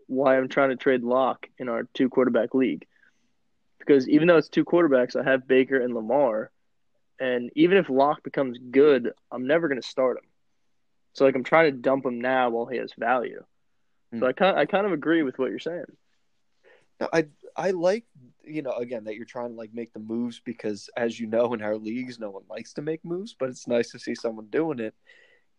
why 0.07 0.37
I'm 0.37 0.49
trying 0.49 0.71
to 0.71 0.77
trade 0.77 1.03
Lock 1.03 1.49
in 1.59 1.69
our 1.69 1.85
two 1.95 2.09
quarterback 2.09 2.55
league. 2.55 2.87
Because 3.79 4.09
even 4.09 4.27
though 4.29 4.39
it's 4.39 4.49
two 4.49 4.65
quarterbacks, 4.65 5.15
I 5.15 5.23
have 5.23 5.47
Baker 5.47 5.79
and 5.81 5.95
Lamar. 5.95 6.51
And 7.21 7.51
even 7.55 7.77
if 7.77 7.89
Lock 7.91 8.23
becomes 8.25 8.59
good, 8.59 9.13
I'm 9.31 9.47
never 9.47 9.69
going 9.69 9.81
to 9.81 9.87
start 9.87 10.17
him. 10.17 10.25
So 11.13 11.25
like 11.25 11.37
I'm 11.37 11.45
trying 11.45 11.71
to 11.73 11.79
dump 11.79 12.05
him 12.05 12.21
now 12.21 12.51
while 12.51 12.67
he 12.67 12.79
has 12.79 12.93
value. 12.99 13.45
So 14.15 14.19
Hmm. 14.21 14.25
I 14.25 14.33
kind 14.33 14.59
I 14.59 14.67
kind 14.67 14.87
of 14.87 14.93
agree 14.93 15.23
with 15.23 15.39
what 15.39 15.51
you're 15.51 15.59
saying. 15.59 15.85
No, 17.01 17.09
I 17.13 17.27
I 17.57 17.71
like 17.71 18.05
you 18.45 18.63
know 18.63 18.73
again 18.73 19.05
that 19.05 19.17
you're 19.17 19.25
trying 19.25 19.51
to 19.51 19.57
like 19.57 19.73
make 19.75 19.93
the 19.93 20.01
moves 20.01 20.41
because 20.45 20.91
as 20.97 21.19
you 21.21 21.27
know 21.27 21.55
in 21.55 21.63
our 21.63 21.77
leagues 21.77 22.19
no 22.19 22.31
one 22.31 22.45
likes 22.49 22.73
to 22.75 22.83
make 22.83 23.05
moves, 23.05 23.35
but 23.39 23.49
it's 23.49 23.69
nice 23.69 23.91
to 23.93 23.99
see 23.99 24.15
someone 24.15 24.47
doing 24.51 24.81
it. 24.81 24.95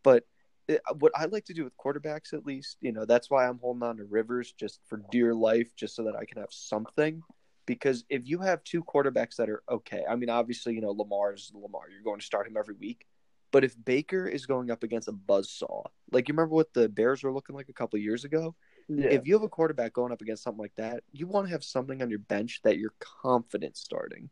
But 0.04 0.26
it, 0.68 0.82
what 1.00 1.12
I 1.16 1.26
like 1.26 1.46
to 1.46 1.54
do 1.54 1.64
with 1.64 1.78
quarterbacks, 1.78 2.34
at 2.34 2.46
least, 2.46 2.78
you 2.82 2.92
know, 2.92 3.06
that's 3.06 3.30
why 3.30 3.48
I'm 3.48 3.60
holding 3.60 3.84
on 3.84 3.98
to 3.98 4.06
Rivers 4.06 4.54
just 4.54 4.80
for 4.88 5.02
dear 5.12 5.34
life, 5.36 5.76
just 5.76 5.96
so 5.96 6.04
that 6.06 6.16
I 6.16 6.26
can 6.26 6.40
have 6.42 6.52
something. 6.52 7.24
because 7.66 8.04
if 8.10 8.28
you 8.28 8.40
have 8.40 8.64
two 8.64 8.84
quarterbacks 8.84 9.36
that 9.38 9.50
are 9.50 9.64
okay, 9.70 10.04
I 10.10 10.16
mean, 10.16 10.30
obviously, 10.30 10.74
you 10.76 10.82
know, 10.82 10.92
Lamar's 10.92 11.52
Lamar, 11.54 11.90
you're 11.92 12.04
going 12.04 12.20
to 12.20 12.26
start 12.26 12.48
him 12.48 12.58
every 12.58 12.76
week. 12.76 13.06
But 13.52 13.64
if 13.64 13.76
Baker 13.84 14.28
is 14.28 14.46
going 14.46 14.70
up 14.72 14.84
against 14.84 15.08
a 15.08 15.14
buzzsaw, 15.14 15.86
like 16.12 16.28
you 16.28 16.34
remember 16.34 16.56
what 16.56 16.74
the 16.74 16.90
Bears 16.90 17.24
were 17.24 17.32
looking 17.34 17.56
like 17.56 17.70
a 17.70 17.74
couple 17.74 17.98
years 18.00 18.26
ago, 18.26 18.56
Yeah. 18.88 19.08
if 19.08 19.26
you 19.26 19.34
have 19.34 19.44
a 19.44 19.50
quarterback 19.50 19.94
going 19.94 20.12
up 20.12 20.22
against 20.22 20.44
something 20.44 20.62
like 20.62 20.76
that, 20.76 21.04
you 21.12 21.28
want 21.28 21.48
to 21.48 21.52
have 21.52 21.64
something 21.64 22.02
on 22.02 22.10
your 22.10 22.20
bench 22.20 22.62
that 22.64 22.78
you're 22.78 22.94
confident 23.00 23.78
starting. 23.78 24.30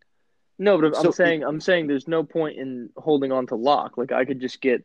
No, 0.59 0.79
but 0.79 0.95
I'm 0.97 1.11
saying 1.11 1.43
I'm 1.43 1.59
saying 1.59 1.87
there's 1.87 2.07
no 2.07 2.23
point 2.23 2.57
in 2.57 2.89
holding 2.95 3.31
on 3.31 3.47
to 3.47 3.55
Lock. 3.55 3.97
Like 3.97 4.11
I 4.11 4.25
could 4.25 4.39
just 4.39 4.61
get, 4.61 4.83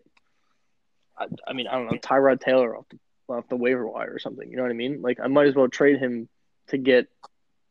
I, 1.17 1.27
I 1.47 1.53
mean 1.53 1.67
I 1.67 1.73
don't 1.73 1.87
know 1.87 1.99
Tyrod 1.99 2.41
Taylor 2.41 2.77
off 2.77 2.87
the 2.89 2.99
off 3.29 3.49
the 3.49 3.57
waiver 3.57 3.87
wire 3.87 4.13
or 4.13 4.19
something. 4.19 4.51
You 4.51 4.57
know 4.57 4.63
what 4.63 4.71
I 4.71 4.75
mean? 4.75 5.03
Like 5.03 5.21
I 5.23 5.27
might 5.27 5.47
as 5.47 5.55
well 5.55 5.69
trade 5.69 5.99
him 5.99 6.29
to 6.69 6.79
get 6.79 7.09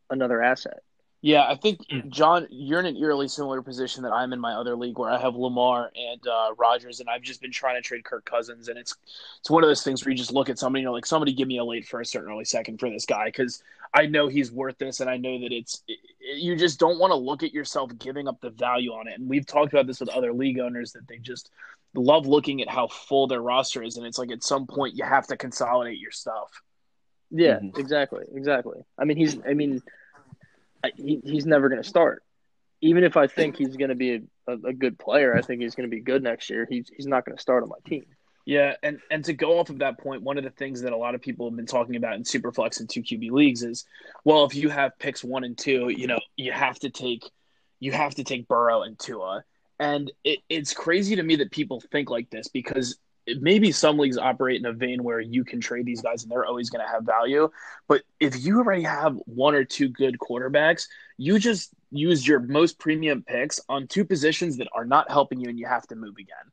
another 0.09 0.41
asset. 0.41 0.79
Yeah, 1.22 1.45
I 1.47 1.55
think. 1.55 1.80
John, 2.09 2.45
you're 2.51 2.80
in 2.80 2.86
an 2.86 2.95
eerily 2.95 3.28
similar 3.28 3.61
position 3.63 4.03
that 4.03 4.11
I'm 4.13 4.34
in 4.34 4.39
my 4.39 4.53
other 4.53 4.76
league 4.76 4.99
where 4.99 5.09
I 5.09 5.20
have 5.20 5.36
Lamar 5.36 5.91
and 5.95 6.26
uh, 6.28 6.53
Rodgers, 6.57 6.99
and 6.99 7.09
I've 7.09 7.24
just 7.24 7.41
been 7.41 7.51
trying 7.51 7.76
to 7.76 7.82
trade 7.82 8.03
Kirk 8.03 8.24
Cousins, 8.24 8.68
and 8.68 8.78
it's 8.78 8.95
it's 9.39 9.49
one 9.49 9.63
of 9.63 9.70
those 9.70 9.84
things 9.84 10.05
where 10.05 10.11
you 10.11 10.18
just 10.18 10.32
look 10.32 10.47
at 10.49 10.59
somebody, 10.59 10.82
you 10.82 10.86
know, 10.86 10.93
like 10.93 11.07
somebody 11.07 11.34
give 11.34 11.47
me 11.47 11.57
a 11.57 11.63
late 11.63 11.88
first 11.88 12.15
or 12.15 12.20
an 12.26 12.32
early 12.32 12.45
second 12.45 12.80
for 12.80 12.89
this 12.89 13.05
guy 13.05 13.26
because 13.26 13.63
I 13.95 14.05
know 14.05 14.28
he's 14.28 14.51
worth 14.51 14.78
this, 14.78 14.99
and 14.99 15.09
I 15.09 15.18
know 15.18 15.39
that 15.39 15.51
it's 15.51 15.82
it, 15.88 15.97
it- 16.20 16.38
you 16.38 16.55
just 16.55 16.78
don't 16.80 16.99
want 16.99 17.11
to 17.11 17.15
look 17.15 17.41
at 17.41 17.51
yourself 17.53 17.91
giving 17.97 18.28
up 18.28 18.39
the 18.41 18.51
value 18.51 18.91
on 18.91 19.07
it, 19.07 19.20
and 19.20 19.28
we've 19.28 19.45
talked 19.45 19.74
about 19.74 19.88
this 19.88 19.99
with 19.99 20.09
other 20.09 20.34
league 20.34 20.59
owners 20.59 20.91
that 20.93 21.07
they 21.07 21.18
just 21.18 21.49
love 21.95 22.28
looking 22.28 22.61
at 22.61 22.70
how 22.70 22.88
full 22.88 23.26
their 23.26 23.41
roster 23.41 23.82
is, 23.82 23.97
and 23.97 24.05
it's 24.05 24.20
like 24.20 24.30
at 24.32 24.43
some 24.43 24.68
point 24.68 24.95
you 24.95 25.03
have 25.03 25.26
to 25.28 25.36
consolidate 25.36 25.97
your 25.97 26.11
stuff. 26.11 26.61
Yeah, 27.32 27.59
Mhm. 27.59 27.78
exactly, 27.80 28.24
exactly. 28.36 28.80
I 28.99 29.05
mean 29.05 29.18
he's 29.18 29.38
I 29.47 29.53
mean 29.55 29.82
He, 30.95 31.21
he's 31.23 31.45
never 31.45 31.69
going 31.69 31.82
to 31.82 31.88
start. 31.88 32.23
Even 32.82 33.03
if 33.03 33.17
I 33.17 33.28
think 33.28 33.57
he's 33.57 33.75
going 33.75 33.89
to 33.89 33.95
be 33.95 34.21
a, 34.47 34.51
a, 34.51 34.73
good 34.73 34.99
player, 34.99 35.36
I 35.36 35.41
think 35.41 35.61
he's 35.61 35.73
going 35.73 35.89
to 35.89 35.95
be 35.95 36.01
good 36.01 36.21
next 36.21 36.49
year. 36.49 36.67
He's 36.69 36.91
he's 36.95 37.07
not 37.07 37.25
going 37.25 37.36
to 37.36 37.41
start 37.41 37.63
on 37.63 37.69
my 37.69 37.78
team. 37.88 38.05
Yeah, 38.45 38.75
and 38.84 38.99
and 39.09 39.25
to 39.25 39.34
go 39.34 39.59
off 39.59 39.69
of 39.69 39.80
that 39.80 39.97
point, 39.97 40.21
one 40.21 40.38
of 40.38 40.43
the 40.43 40.51
things 40.51 40.82
that 40.82 40.93
a 40.93 40.97
lot 40.97 41.15
of 41.15 41.21
people 41.21 41.49
have 41.49 41.55
been 41.55 41.65
talking 41.65 41.95
about 41.95 42.15
in 42.15 42.23
Superflex 42.23 42.80
and 42.80 42.89
two 42.89 43.01
QB 43.01 43.32
leagues 43.32 43.63
is, 43.63 43.84
well, 44.23 44.45
if 44.45 44.53
you 44.53 44.69
have 44.69 44.97
picks 44.99 45.23
one 45.23 45.43
and 45.43 45.57
two, 45.57 45.89
you 45.89 46.07
know, 46.07 46.19
you 46.36 46.51
have 46.51 46.78
to 46.80 46.89
take 46.89 47.23
you 47.80 47.91
have 47.91 48.15
to 48.15 48.23
take 48.23 48.47
Burrow 48.47 48.84
and 48.84 48.97
Tua. 48.97 49.43
And 49.80 50.11
it, 50.23 50.39
it's 50.49 50.73
crazy 50.73 51.15
to 51.15 51.23
me 51.23 51.36
that 51.38 51.51
people 51.51 51.82
think 51.91 52.09
like 52.09 52.30
this 52.30 52.47
because 52.47 52.97
maybe 53.39 53.71
some 53.71 53.97
leagues 53.97 54.17
operate 54.17 54.59
in 54.59 54.65
a 54.65 54.73
vein 54.73 55.03
where 55.03 55.19
you 55.19 55.43
can 55.43 55.59
trade 55.59 55.86
these 55.86 56.01
guys 56.01 56.23
and 56.23 56.32
they're 56.32 56.45
always 56.45 56.69
going 56.69 56.86
to 56.86 56.91
have 56.91 57.03
value. 57.03 57.49
But 57.88 58.03
if 58.19 58.43
you 58.43 58.59
already 58.59 58.84
have 58.84 59.17
one 59.25 59.55
or 59.55 59.63
two 59.63 59.89
good 59.89 60.17
quarterbacks, 60.19 60.88
you 61.17 61.39
just 61.39 61.71
use 61.91 62.25
your 62.28 62.39
most 62.39 62.80
premium 62.80 63.23
picks 63.23 63.59
on 63.69 63.88
two 63.88 64.05
positions 64.05 64.57
that 64.57 64.67
are 64.73 64.86
not 64.86 65.09
helping 65.09 65.39
you 65.39 65.49
and 65.49 65.59
you 65.59 65.65
have 65.65 65.88
to 65.88 65.95
move 65.95 66.15
again. 66.17 66.51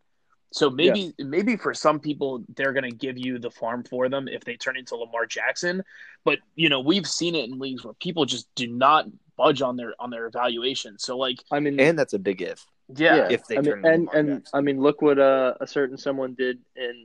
So 0.53 0.71
maybe 0.71 1.13
maybe 1.19 1.57
for 1.57 1.75
some 1.75 1.99
people 1.99 2.45
they're 2.55 2.73
going 2.73 2.89
to 2.89 2.97
give 2.97 3.19
you 3.19 3.41
the 3.41 3.51
farm 3.51 3.83
for 3.83 4.09
them 4.09 4.29
if 4.29 4.45
they 4.45 4.55
turn 4.55 4.77
into 4.77 4.95
Lamar 4.95 5.27
Jackson, 5.27 5.83
but 6.25 6.39
you 6.55 6.69
know 6.69 6.79
we've 6.79 7.09
seen 7.09 7.35
it 7.35 7.51
in 7.51 7.59
leagues 7.59 7.85
where 7.85 7.95
people 7.95 8.25
just 8.25 8.47
do 8.55 8.69
not 8.69 9.07
budge 9.37 9.63
on 9.63 9.77
their 9.77 9.95
on 9.99 10.11
their 10.11 10.27
evaluation. 10.27 10.97
So 10.97 11.19
like 11.19 11.39
I 11.51 11.59
mean, 11.59 11.81
And 11.81 11.99
that's 11.99 12.13
a 12.13 12.21
big 12.21 12.41
if. 12.41 12.65
Yeah, 12.89 13.29
if 13.31 13.47
they 13.47 13.57
I 13.57 13.61
mean, 13.61 13.71
turn 13.71 13.79
into 13.79 13.91
and 13.91 14.09
and 14.15 14.29
Jackson. 14.41 14.59
I 14.59 14.61
mean, 14.61 14.81
look 14.81 15.03
what 15.03 15.19
uh, 15.19 15.55
a 15.61 15.67
certain 15.67 15.97
someone 15.97 16.35
did 16.35 16.59
in 16.77 17.05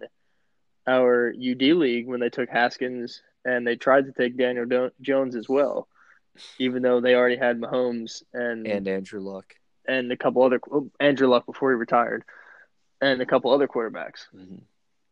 our 0.88 1.30
UD 1.30 1.62
league 1.62 2.08
when 2.08 2.20
they 2.20 2.30
took 2.30 2.50
Haskins 2.50 3.22
and 3.46 3.66
they 3.66 3.76
tried 3.76 4.06
to 4.06 4.12
take 4.12 4.38
Daniel 4.38 4.66
Do- 4.66 4.92
Jones 5.02 5.36
as 5.36 5.48
well, 5.48 5.88
even 6.58 6.82
though 6.82 7.00
they 7.00 7.16
already 7.16 7.38
had 7.38 7.60
Mahomes 7.60 8.24
and 8.34 8.66
And 8.68 8.88
Andrew 8.88 9.20
Luck. 9.22 9.56
and 9.88 10.12
a 10.12 10.18
couple 10.18 10.44
other 10.44 10.60
oh, 10.72 10.90
Andrew 11.00 11.28
Luck 11.28 11.46
before 11.46 11.72
he 11.72 11.76
retired, 11.76 12.24
and 13.02 13.22
a 13.22 13.26
couple 13.26 13.52
other 13.52 13.68
quarterbacks. 13.68 14.26
Mhm. 14.36 14.62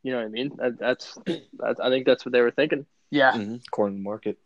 You 0.03 0.11
know 0.11 0.17
what 0.19 0.25
I 0.25 0.29
mean? 0.29 0.51
That, 0.57 0.77
that's 0.79 1.17
that's 1.57 1.79
I 1.79 1.89
think 1.89 2.05
that's 2.05 2.25
what 2.25 2.31
they 2.33 2.41
were 2.41 2.51
thinking. 2.51 2.85
yeah. 3.09 3.33
Mhm. 3.33 3.61
Corner 3.71 3.97
market. 3.97 4.37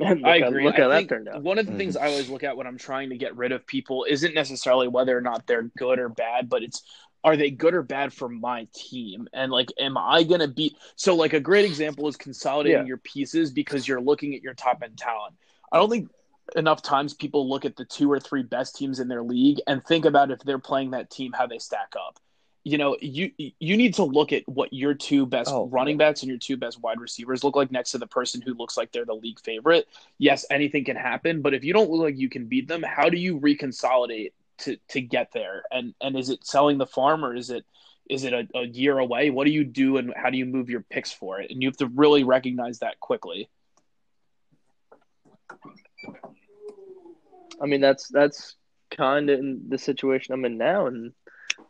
And 0.06 0.20
look 0.20 0.28
I 0.28 0.40
how- 0.40 0.48
agree. 0.48 0.64
Look 0.64 0.78
I 0.78 0.82
how 0.82 0.88
that 0.88 0.96
think 0.96 1.08
turned 1.08 1.28
out. 1.28 1.42
One 1.42 1.58
of 1.58 1.66
the 1.66 1.76
things 1.76 1.96
I 1.96 2.06
always 2.06 2.24
mm-hmm. 2.24 2.32
look 2.32 2.44
at 2.44 2.56
when 2.56 2.66
I'm 2.66 2.78
trying 2.78 3.10
to 3.10 3.16
get 3.16 3.36
rid 3.36 3.52
of 3.52 3.66
people 3.66 4.06
isn't 4.08 4.34
necessarily 4.34 4.88
whether 4.88 5.16
or 5.16 5.20
not 5.20 5.46
they're 5.46 5.70
good 5.76 5.98
or 5.98 6.08
bad, 6.08 6.48
but 6.48 6.62
it's 6.62 6.82
are 7.22 7.36
they 7.36 7.50
good 7.50 7.74
or 7.74 7.82
bad 7.82 8.12
for 8.12 8.28
my 8.28 8.66
team? 8.74 9.28
And 9.32 9.52
like, 9.52 9.70
am 9.78 9.98
I 9.98 10.22
gonna 10.22 10.48
be 10.48 10.74
so? 10.96 11.14
Like 11.14 11.34
a 11.34 11.40
great 11.40 11.64
example 11.66 12.08
is 12.08 12.16
consolidating 12.16 12.80
Yeah. 12.80 12.86
your 12.86 12.96
pieces 12.98 13.50
because 13.50 13.86
you're 13.86 14.00
looking 14.00 14.34
at 14.34 14.42
your 14.42 14.54
top 14.54 14.82
end 14.82 14.96
talent. 14.96 15.34
I 15.70 15.76
don't 15.76 15.90
think 15.90 16.08
enough 16.56 16.82
times 16.82 17.14
people 17.14 17.48
look 17.48 17.64
at 17.64 17.76
the 17.76 17.84
two 17.84 18.10
or 18.10 18.18
three 18.18 18.42
best 18.42 18.76
teams 18.76 19.00
in 19.00 19.08
their 19.08 19.22
league 19.22 19.60
and 19.66 19.84
think 19.84 20.04
about 20.04 20.30
if 20.30 20.40
they're 20.40 20.58
playing 20.58 20.92
that 20.92 21.10
team 21.10 21.32
how 21.32 21.46
they 21.46 21.58
stack 21.58 21.92
up. 21.94 22.18
You 22.62 22.76
know, 22.76 22.96
you 23.00 23.30
you 23.38 23.76
need 23.76 23.94
to 23.94 24.04
look 24.04 24.32
at 24.32 24.46
what 24.46 24.72
your 24.72 24.92
two 24.94 25.24
best 25.24 25.50
Oh, 25.50 25.66
running 25.68 25.96
backs 25.96 26.22
and 26.22 26.28
your 26.28 26.38
two 26.38 26.56
best 26.58 26.80
wide 26.82 27.00
receivers 27.00 27.42
look 27.42 27.56
like 27.56 27.70
next 27.70 27.92
to 27.92 27.98
the 27.98 28.06
person 28.06 28.42
who 28.42 28.52
looks 28.54 28.76
like 28.76 28.92
they're 28.92 29.06
the 29.06 29.14
league 29.14 29.40
favorite. 29.40 29.88
Yes, 30.18 30.44
anything 30.50 30.84
can 30.84 30.96
happen, 30.96 31.40
but 31.40 31.54
if 31.54 31.64
you 31.64 31.72
don't 31.72 31.90
look 31.90 32.02
like 32.02 32.18
you 32.18 32.28
can 32.28 32.46
beat 32.46 32.68
them, 32.68 32.82
how 32.82 33.08
do 33.08 33.16
you 33.16 33.40
reconsolidate 33.40 34.32
to 34.58 34.76
to 34.88 35.00
get 35.00 35.32
there? 35.32 35.62
And 35.70 35.94
and 36.02 36.18
is 36.18 36.28
it 36.28 36.46
selling 36.46 36.76
the 36.78 36.86
farm 36.86 37.24
or 37.24 37.34
is 37.34 37.50
it 37.50 37.64
is 38.10 38.24
it 38.24 38.32
a, 38.34 38.46
a 38.54 38.66
year 38.66 38.98
away? 38.98 39.30
What 39.30 39.46
do 39.46 39.52
you 39.52 39.64
do 39.64 39.96
and 39.96 40.12
how 40.14 40.30
do 40.30 40.36
you 40.36 40.44
move 40.44 40.68
your 40.68 40.82
picks 40.82 41.12
for 41.12 41.40
it? 41.40 41.50
And 41.50 41.62
you 41.62 41.68
have 41.68 41.76
to 41.78 41.86
really 41.86 42.24
recognize 42.24 42.80
that 42.80 43.00
quickly. 43.00 43.48
I 47.62 47.66
mean, 47.66 47.80
that's 47.80 48.08
that's 48.08 48.56
kind 48.90 49.30
of 49.30 49.38
in 49.38 49.68
the 49.68 49.78
situation 49.78 50.34
I'm 50.34 50.44
in 50.44 50.58
now, 50.58 50.86
and 50.86 51.12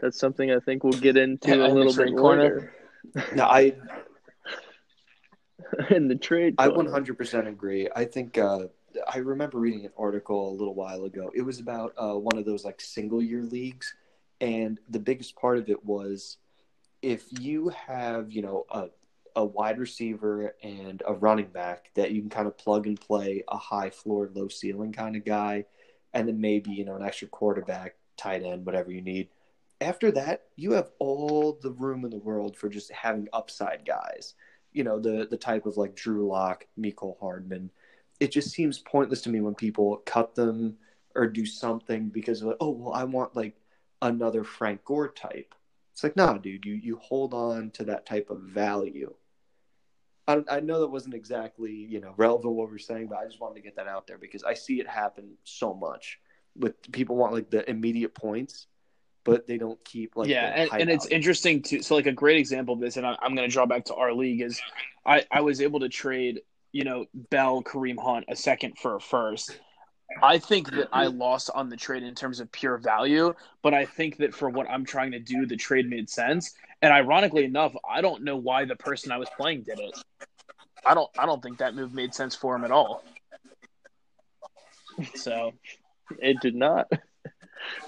that's 0.01 0.19
something 0.19 0.51
I 0.51 0.59
think 0.59 0.85
we'll 0.85 1.01
get 1.01 1.17
into 1.17 1.53
In 1.53 1.61
a 1.61 1.69
little 1.69 1.95
bit 1.95 2.17
corner? 2.17 2.43
later 2.43 2.75
No, 3.35 3.45
I 3.45 3.75
in 5.91 6.09
the 6.09 6.17
trade. 6.17 6.55
I 6.59 6.69
100% 6.69 7.47
agree. 7.47 7.89
I 7.95 8.05
think 8.05 8.39
uh, 8.39 8.67
I 9.13 9.19
remember 9.19 9.59
reading 9.59 9.85
an 9.85 9.93
article 9.97 10.51
a 10.51 10.57
little 10.57 10.75
while 10.75 11.05
ago. 11.05 11.31
It 11.35 11.43
was 11.43 11.61
about 11.61 11.95
uh, 11.97 12.15
one 12.15 12.39
of 12.39 12.45
those 12.45 12.65
like 12.65 12.81
single 12.81 13.23
year 13.23 13.43
leagues, 13.43 13.95
and 14.41 14.79
the 14.89 14.99
biggest 14.99 15.37
part 15.37 15.59
of 15.59 15.69
it 15.69 15.85
was 15.85 16.39
if 17.03 17.25
you 17.41 17.71
have 17.71 18.31
you 18.33 18.43
know 18.43 18.67
a 18.71 18.89
a 19.37 19.45
wide 19.45 19.79
receiver 19.79 20.57
and 20.63 21.03
a 21.07 21.15
running 21.15 21.47
back 21.47 21.91
that 21.95 22.11
you 22.11 22.21
can 22.21 22.31
kind 22.31 22.49
of 22.49 22.59
plug 22.59 22.87
and 22.87 23.01
play 23.01 23.45
a 23.49 23.57
high 23.57 23.91
floor, 23.91 24.29
low 24.35 24.49
ceiling 24.49 24.93
kind 24.93 25.15
of 25.15 25.25
guy, 25.25 25.65
and 26.13 26.27
then 26.27 26.41
maybe 26.41 26.71
you 26.71 26.85
know 26.85 26.97
an 26.97 27.03
extra 27.03 27.29
quarterback, 27.29 27.97
tight 28.17 28.43
end, 28.43 28.67
whatever 28.67 28.91
you 28.91 29.03
need. 29.03 29.29
After 29.81 30.11
that, 30.13 30.45
you 30.57 30.73
have 30.73 30.91
all 30.99 31.59
the 31.61 31.71
room 31.73 32.05
in 32.05 32.11
the 32.11 32.19
world 32.19 32.57
for 32.57 32.69
just 32.69 32.93
having 32.93 33.29
upside 33.33 33.87
guys 33.87 34.35
you 34.73 34.85
know 34.85 34.99
the 34.99 35.27
the 35.31 35.37
type 35.37 35.67
of 35.67 35.77
like 35.77 35.95
Drew 35.95 36.27
Lock, 36.27 36.67
Mecole 36.79 37.19
Hardman. 37.21 37.71
It 38.19 38.31
just 38.31 38.51
seems 38.51 38.79
pointless 38.79 39.23
to 39.23 39.31
me 39.31 39.41
when 39.41 39.55
people 39.55 40.03
cut 40.07 40.35
them 40.35 40.77
or 41.15 41.27
do 41.27 41.47
something 41.47 42.09
because 42.09 42.43
like, 42.43 42.57
oh 42.61 42.71
well, 42.71 42.93
I 42.93 43.05
want 43.05 43.37
like 43.37 43.57
another 44.03 44.45
Frank 44.45 44.85
Gore 44.85 45.13
type. 45.13 45.55
It's 45.93 46.05
like, 46.05 46.17
nah, 46.17 46.35
dude, 46.35 46.65
you 46.65 46.75
you 46.75 46.97
hold 46.97 47.35
on 47.35 47.71
to 47.73 47.85
that 47.85 48.07
type 48.07 48.31
of 48.31 48.41
value. 48.41 49.15
I, 50.29 50.45
I 50.49 50.61
know 50.61 50.81
that 50.81 50.89
wasn't 50.91 51.15
exactly 51.15 51.73
you 51.73 52.01
know 52.01 52.15
relevant 52.17 52.55
what 52.55 52.71
we're 52.71 52.79
saying, 52.79 53.09
but 53.09 53.19
I 53.19 53.25
just 53.25 53.41
wanted 53.41 53.57
to 53.57 53.63
get 53.63 53.77
that 53.77 53.89
out 53.89 54.07
there 54.07 54.19
because 54.19 54.45
I 54.45 54.55
see 54.55 54.81
it 54.81 54.89
happen 54.89 55.33
so 55.45 55.75
much 55.75 56.21
with 56.57 56.75
people 56.93 57.17
want 57.17 57.33
like 57.33 57.51
the 57.51 57.69
immediate 57.69 58.15
points, 58.15 58.67
but 59.31 59.47
they 59.47 59.59
don't 59.59 59.83
keep 59.85 60.17
like 60.17 60.29
yeah, 60.29 60.47
and, 60.47 60.83
and 60.83 60.91
it's 60.91 61.07
interesting 61.07 61.63
too. 61.63 61.83
So, 61.83 61.95
like 61.95 62.07
a 62.07 62.13
great 62.13 62.37
example 62.37 62.75
of 62.75 62.81
this, 62.81 62.97
and 62.97 63.07
I, 63.07 63.17
I'm 63.23 63.35
going 63.35 63.49
to 63.49 63.53
draw 63.53 63.65
back 63.65 63.85
to 63.87 63.95
our 63.95 64.13
league 64.13 64.43
is, 64.43 64.61
I 65.07 65.25
I 65.31 65.41
was 65.41 65.61
able 65.61 65.81
to 65.81 65.89
trade, 65.89 66.41
you 66.73 66.85
know, 66.85 67.07
Bell, 67.15 67.63
Kareem 67.63 67.99
Hunt, 67.99 68.25
a 68.29 68.35
second 68.35 68.77
for 68.79 68.97
a 68.97 69.01
first. 69.01 69.59
I 70.21 70.39
think 70.39 70.73
that 70.73 70.89
I 70.93 71.07
lost 71.07 71.51
on 71.55 71.69
the 71.69 71.77
trade 71.77 72.03
in 72.03 72.17
terms 72.17 72.41
of 72.41 72.51
pure 72.51 72.77
value, 72.79 73.33
but 73.63 73.75
I 73.75 73.85
think 73.85 74.17
that 74.17 74.35
for 74.35 74.49
what 74.49 74.69
I'm 74.69 74.85
trying 74.85 75.13
to 75.13 75.21
do, 75.21 75.47
the 75.47 75.57
trade 75.57 75.89
made 75.89 76.11
sense. 76.11 76.55
And 76.83 76.93
ironically 76.93 77.45
enough, 77.45 77.77
I 77.89 78.01
don't 78.01 78.25
know 78.25 78.37
why 78.37 78.65
the 78.65 78.75
person 78.75 79.13
I 79.13 79.19
was 79.19 79.29
playing 79.37 79.63
did 79.63 79.79
it. 79.79 79.97
I 80.85 80.95
don't. 80.95 81.11
I 81.17 81.27
don't 81.27 81.41
think 81.41 81.59
that 81.59 81.77
move 81.77 81.95
made 81.95 82.15
sense 82.15 82.35
for 82.35 82.57
him 82.57 82.65
at 82.65 82.73
all. 82.73 83.05
So 85.15 85.53
It 86.19 86.41
did 86.41 86.55
not. 86.55 86.91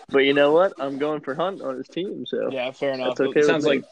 But 0.08 0.20
you 0.20 0.34
know 0.34 0.52
what? 0.52 0.74
I'm 0.78 0.98
going 0.98 1.20
for 1.20 1.34
Hunt 1.34 1.62
on 1.62 1.76
his 1.76 1.88
team, 1.88 2.24
so. 2.26 2.50
yeah, 2.50 2.70
fair 2.70 2.92
enough. 2.92 3.16
That's 3.16 3.28
okay 3.28 3.40
it 3.40 3.46
sounds 3.46 3.64
me. 3.64 3.70
like 3.76 3.84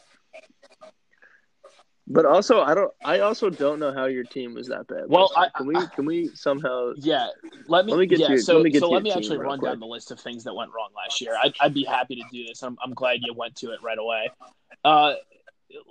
But 2.07 2.25
also, 2.25 2.61
I 2.61 2.73
don't. 2.73 2.91
I 3.03 3.19
also 3.19 3.49
don't 3.49 3.79
know 3.79 3.93
how 3.93 4.05
your 4.05 4.23
team 4.23 4.53
was 4.53 4.67
that 4.67 4.87
bad. 4.87 5.05
Well, 5.07 5.31
I- 5.35 5.49
can 5.55 5.67
we 5.67 5.75
can 5.95 6.05
we 6.05 6.27
somehow? 6.33 6.91
Yeah, 6.97 7.27
let 7.67 7.85
me. 7.85 7.93
Let 7.93 7.99
me 7.99 8.05
get 8.05 8.19
yeah, 8.19 8.27
to 8.27 8.33
your- 8.33 8.41
so 8.41 8.55
let 8.55 8.63
me 8.63 8.69
get 8.71 8.79
so 8.81 8.87
to 8.87 8.93
let 8.93 9.03
me 9.03 9.11
actually 9.11 9.37
run 9.37 9.59
quick. 9.59 9.71
down 9.71 9.79
the 9.79 9.85
list 9.87 10.11
of 10.11 10.19
things 10.19 10.43
that 10.43 10.53
went 10.53 10.71
wrong 10.75 10.89
last 10.95 11.21
year. 11.21 11.35
I'd, 11.41 11.53
I'd 11.61 11.73
be 11.73 11.83
happy 11.83 12.15
to 12.15 12.23
do 12.31 12.45
this. 12.45 12.61
I'm 12.63 12.77
I'm 12.83 12.93
glad 12.93 13.19
you 13.21 13.33
went 13.33 13.55
to 13.57 13.71
it 13.71 13.81
right 13.81 13.97
away. 13.97 14.29
Uh, 14.83 15.13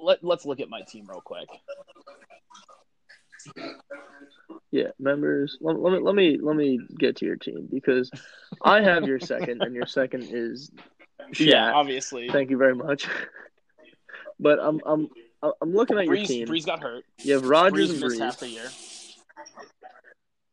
let 0.01 0.23
let's 0.23 0.45
look 0.45 0.61
at 0.61 0.69
my 0.69 0.83
team 0.83 1.07
real 1.09 1.23
quick. 1.23 1.49
Yeah, 4.71 4.89
members. 4.99 5.59
Let, 5.61 5.81
let 5.81 5.93
me 5.93 5.99
let 6.01 6.15
me 6.15 6.39
let 6.41 6.57
me 6.57 6.81
get 6.99 7.17
to 7.17 7.27
your 7.27 7.37
team 7.37 7.69
because 7.71 8.11
I 8.63 8.81
have 8.81 9.05
your 9.07 9.19
second, 9.21 9.63
and 9.63 9.75
your 9.75 9.87
second 9.87 10.29
is. 10.31 10.71
Yeah, 11.39 11.73
obviously. 11.73 12.29
Thank 12.29 12.51
you 12.51 12.57
very 12.57 12.75
much. 12.75 13.07
But 14.43 14.59
I'm 14.59 14.81
I'm 14.87 15.09
I'm 15.43 15.75
looking 15.75 15.99
at 15.99 16.07
your 16.07 16.17
team. 16.17 16.49
Brees 16.49 16.65
got 16.65 16.81
hurt. 16.81 17.05
You 17.19 17.35
have 17.35 17.45
Rodgers 17.45 17.91
Brees 17.91 18.03
and 18.03 18.11
Brees. 18.11 18.19
half 18.19 18.39
the 18.39 18.49
year. 18.49 18.71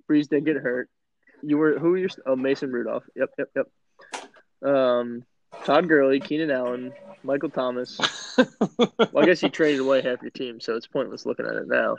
Brees 0.09 0.27
did 0.27 0.45
get 0.45 0.57
hurt. 0.57 0.89
You 1.41 1.57
were 1.57 1.79
who 1.79 1.91
were 1.91 1.97
your 1.97 2.09
oh 2.25 2.35
Mason 2.35 2.71
Rudolph. 2.71 3.03
Yep, 3.15 3.29
yep, 3.37 3.49
yep. 3.55 4.69
Um, 4.69 5.23
Todd 5.63 5.87
Gurley, 5.87 6.19
Keenan 6.19 6.51
Allen, 6.51 6.93
Michael 7.23 7.49
Thomas. 7.49 7.97
Well, 8.77 9.23
I 9.23 9.25
guess 9.25 9.41
you 9.41 9.49
traded 9.49 9.79
away 9.79 10.01
half 10.03 10.21
your 10.21 10.29
team, 10.29 10.59
so 10.59 10.75
it's 10.75 10.85
pointless 10.85 11.25
looking 11.25 11.47
at 11.47 11.55
it 11.55 11.67
now. 11.67 11.95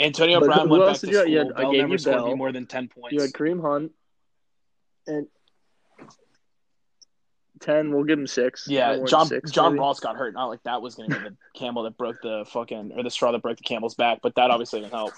Antonio 0.00 0.40
But 0.40 0.46
Brown 0.46 0.68
went 0.68 0.82
else 0.82 1.00
back 1.00 1.00
to 1.00 1.06
you 1.08 1.12
school. 1.14 1.28
You 1.28 1.38
had- 1.38 1.52
I 1.52 1.70
gave 1.70 1.80
never 1.80 1.92
you 1.92 1.98
scored 1.98 2.16
Bell. 2.16 2.36
more 2.36 2.52
than 2.52 2.66
ten 2.66 2.88
points. 2.88 3.12
You 3.12 3.20
had 3.20 3.32
Kareem 3.32 3.60
Hunt, 3.60 3.92
and 5.06 5.26
ten. 7.60 7.92
We'll 7.92 8.04
give 8.04 8.18
him 8.18 8.26
six. 8.26 8.66
Yeah, 8.68 8.98
John 9.06 9.26
six, 9.26 9.50
John. 9.50 9.76
Ross 9.76 10.00
got 10.00 10.16
hurt. 10.16 10.34
Not 10.34 10.46
like 10.46 10.62
that 10.64 10.82
was 10.82 10.94
going 10.94 11.10
to 11.10 11.16
be 11.18 11.28
the 11.28 11.36
camel 11.58 11.82
that 11.84 11.96
broke 11.96 12.20
the 12.22 12.44
fucking 12.52 12.92
or 12.96 13.02
the 13.02 13.10
straw 13.10 13.32
that 13.32 13.42
broke 13.42 13.58
the 13.58 13.64
camel's 13.64 13.94
back, 13.94 14.20
but 14.22 14.34
that 14.36 14.50
obviously 14.50 14.80
didn't 14.80 14.92
help. 14.92 15.12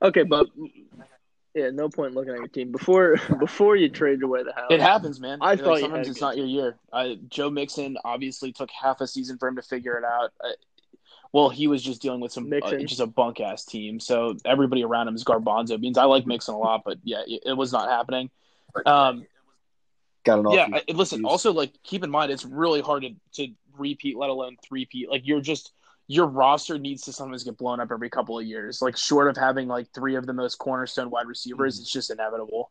Okay, 0.00 0.22
but 0.22 0.46
yeah, 1.54 1.70
no 1.70 1.88
point 1.88 2.14
looking 2.14 2.32
at 2.32 2.38
your 2.38 2.48
team 2.48 2.70
before 2.70 3.16
before 3.40 3.74
you 3.74 3.88
traded 3.88 4.22
away 4.22 4.44
the 4.44 4.52
house. 4.52 4.68
It 4.70 4.80
happens, 4.80 5.18
man. 5.18 5.38
I 5.40 5.56
thought 5.56 5.80
sometimes 5.80 6.08
it's 6.08 6.20
not 6.20 6.36
your 6.36 6.46
year. 6.46 6.76
Uh, 6.92 7.14
Joe 7.28 7.50
Mixon 7.50 7.96
obviously 8.04 8.52
took 8.52 8.70
half 8.70 9.00
a 9.00 9.06
season 9.08 9.38
for 9.38 9.48
him 9.48 9.56
to 9.56 9.62
figure 9.62 9.96
it 9.98 10.04
out. 10.04 10.30
Uh, 10.44 10.50
well, 11.32 11.48
he 11.50 11.66
was 11.66 11.82
just 11.82 12.00
dealing 12.02 12.20
with 12.20 12.32
some 12.32 12.50
uh, 12.52 12.70
just 12.78 13.00
a 13.00 13.06
bunk 13.06 13.40
ass 13.40 13.64
team, 13.64 14.00
so 14.00 14.36
everybody 14.44 14.82
around 14.84 15.08
him 15.08 15.14
is 15.14 15.24
garbanzo 15.24 15.80
beans. 15.80 15.98
I 15.98 16.04
like 16.04 16.26
Mixon 16.26 16.54
a 16.54 16.58
lot, 16.58 16.82
but 16.84 16.98
yeah, 17.04 17.22
it, 17.26 17.42
it 17.46 17.52
was 17.56 17.72
not 17.72 17.88
happening. 17.88 18.30
Um, 18.86 19.26
Got 20.24 20.40
an 20.40 20.46
off. 20.46 20.54
yeah, 20.54 20.64
I- 20.72 20.84
listen. 20.92 21.20
excuse. 21.20 21.24
Also, 21.24 21.52
like, 21.52 21.72
keep 21.84 22.02
in 22.04 22.10
mind, 22.10 22.30
it's 22.32 22.44
really 22.44 22.80
hard 22.80 23.02
to, 23.02 23.10
to 23.34 23.52
repeat, 23.76 24.16
let 24.16 24.30
alone 24.30 24.56
three-peat. 24.66 25.08
Like, 25.10 25.26
you're 25.26 25.40
just 25.40 25.72
your 26.10 26.26
roster 26.26 26.78
needs 26.78 27.02
to 27.02 27.12
sometimes 27.12 27.44
get 27.44 27.58
blown 27.58 27.80
up 27.80 27.90
every 27.92 28.08
couple 28.08 28.38
of 28.38 28.44
years. 28.46 28.80
Like, 28.80 28.96
short 28.96 29.28
of 29.28 29.36
having 29.36 29.68
like 29.68 29.88
three 29.94 30.16
of 30.16 30.24
the 30.26 30.32
most 30.32 30.56
cornerstone 30.56 31.10
wide 31.10 31.26
receivers, 31.26 31.76
Mm-hmm. 31.76 31.82
it's 31.82 31.92
just 31.92 32.10
inevitable. 32.10 32.70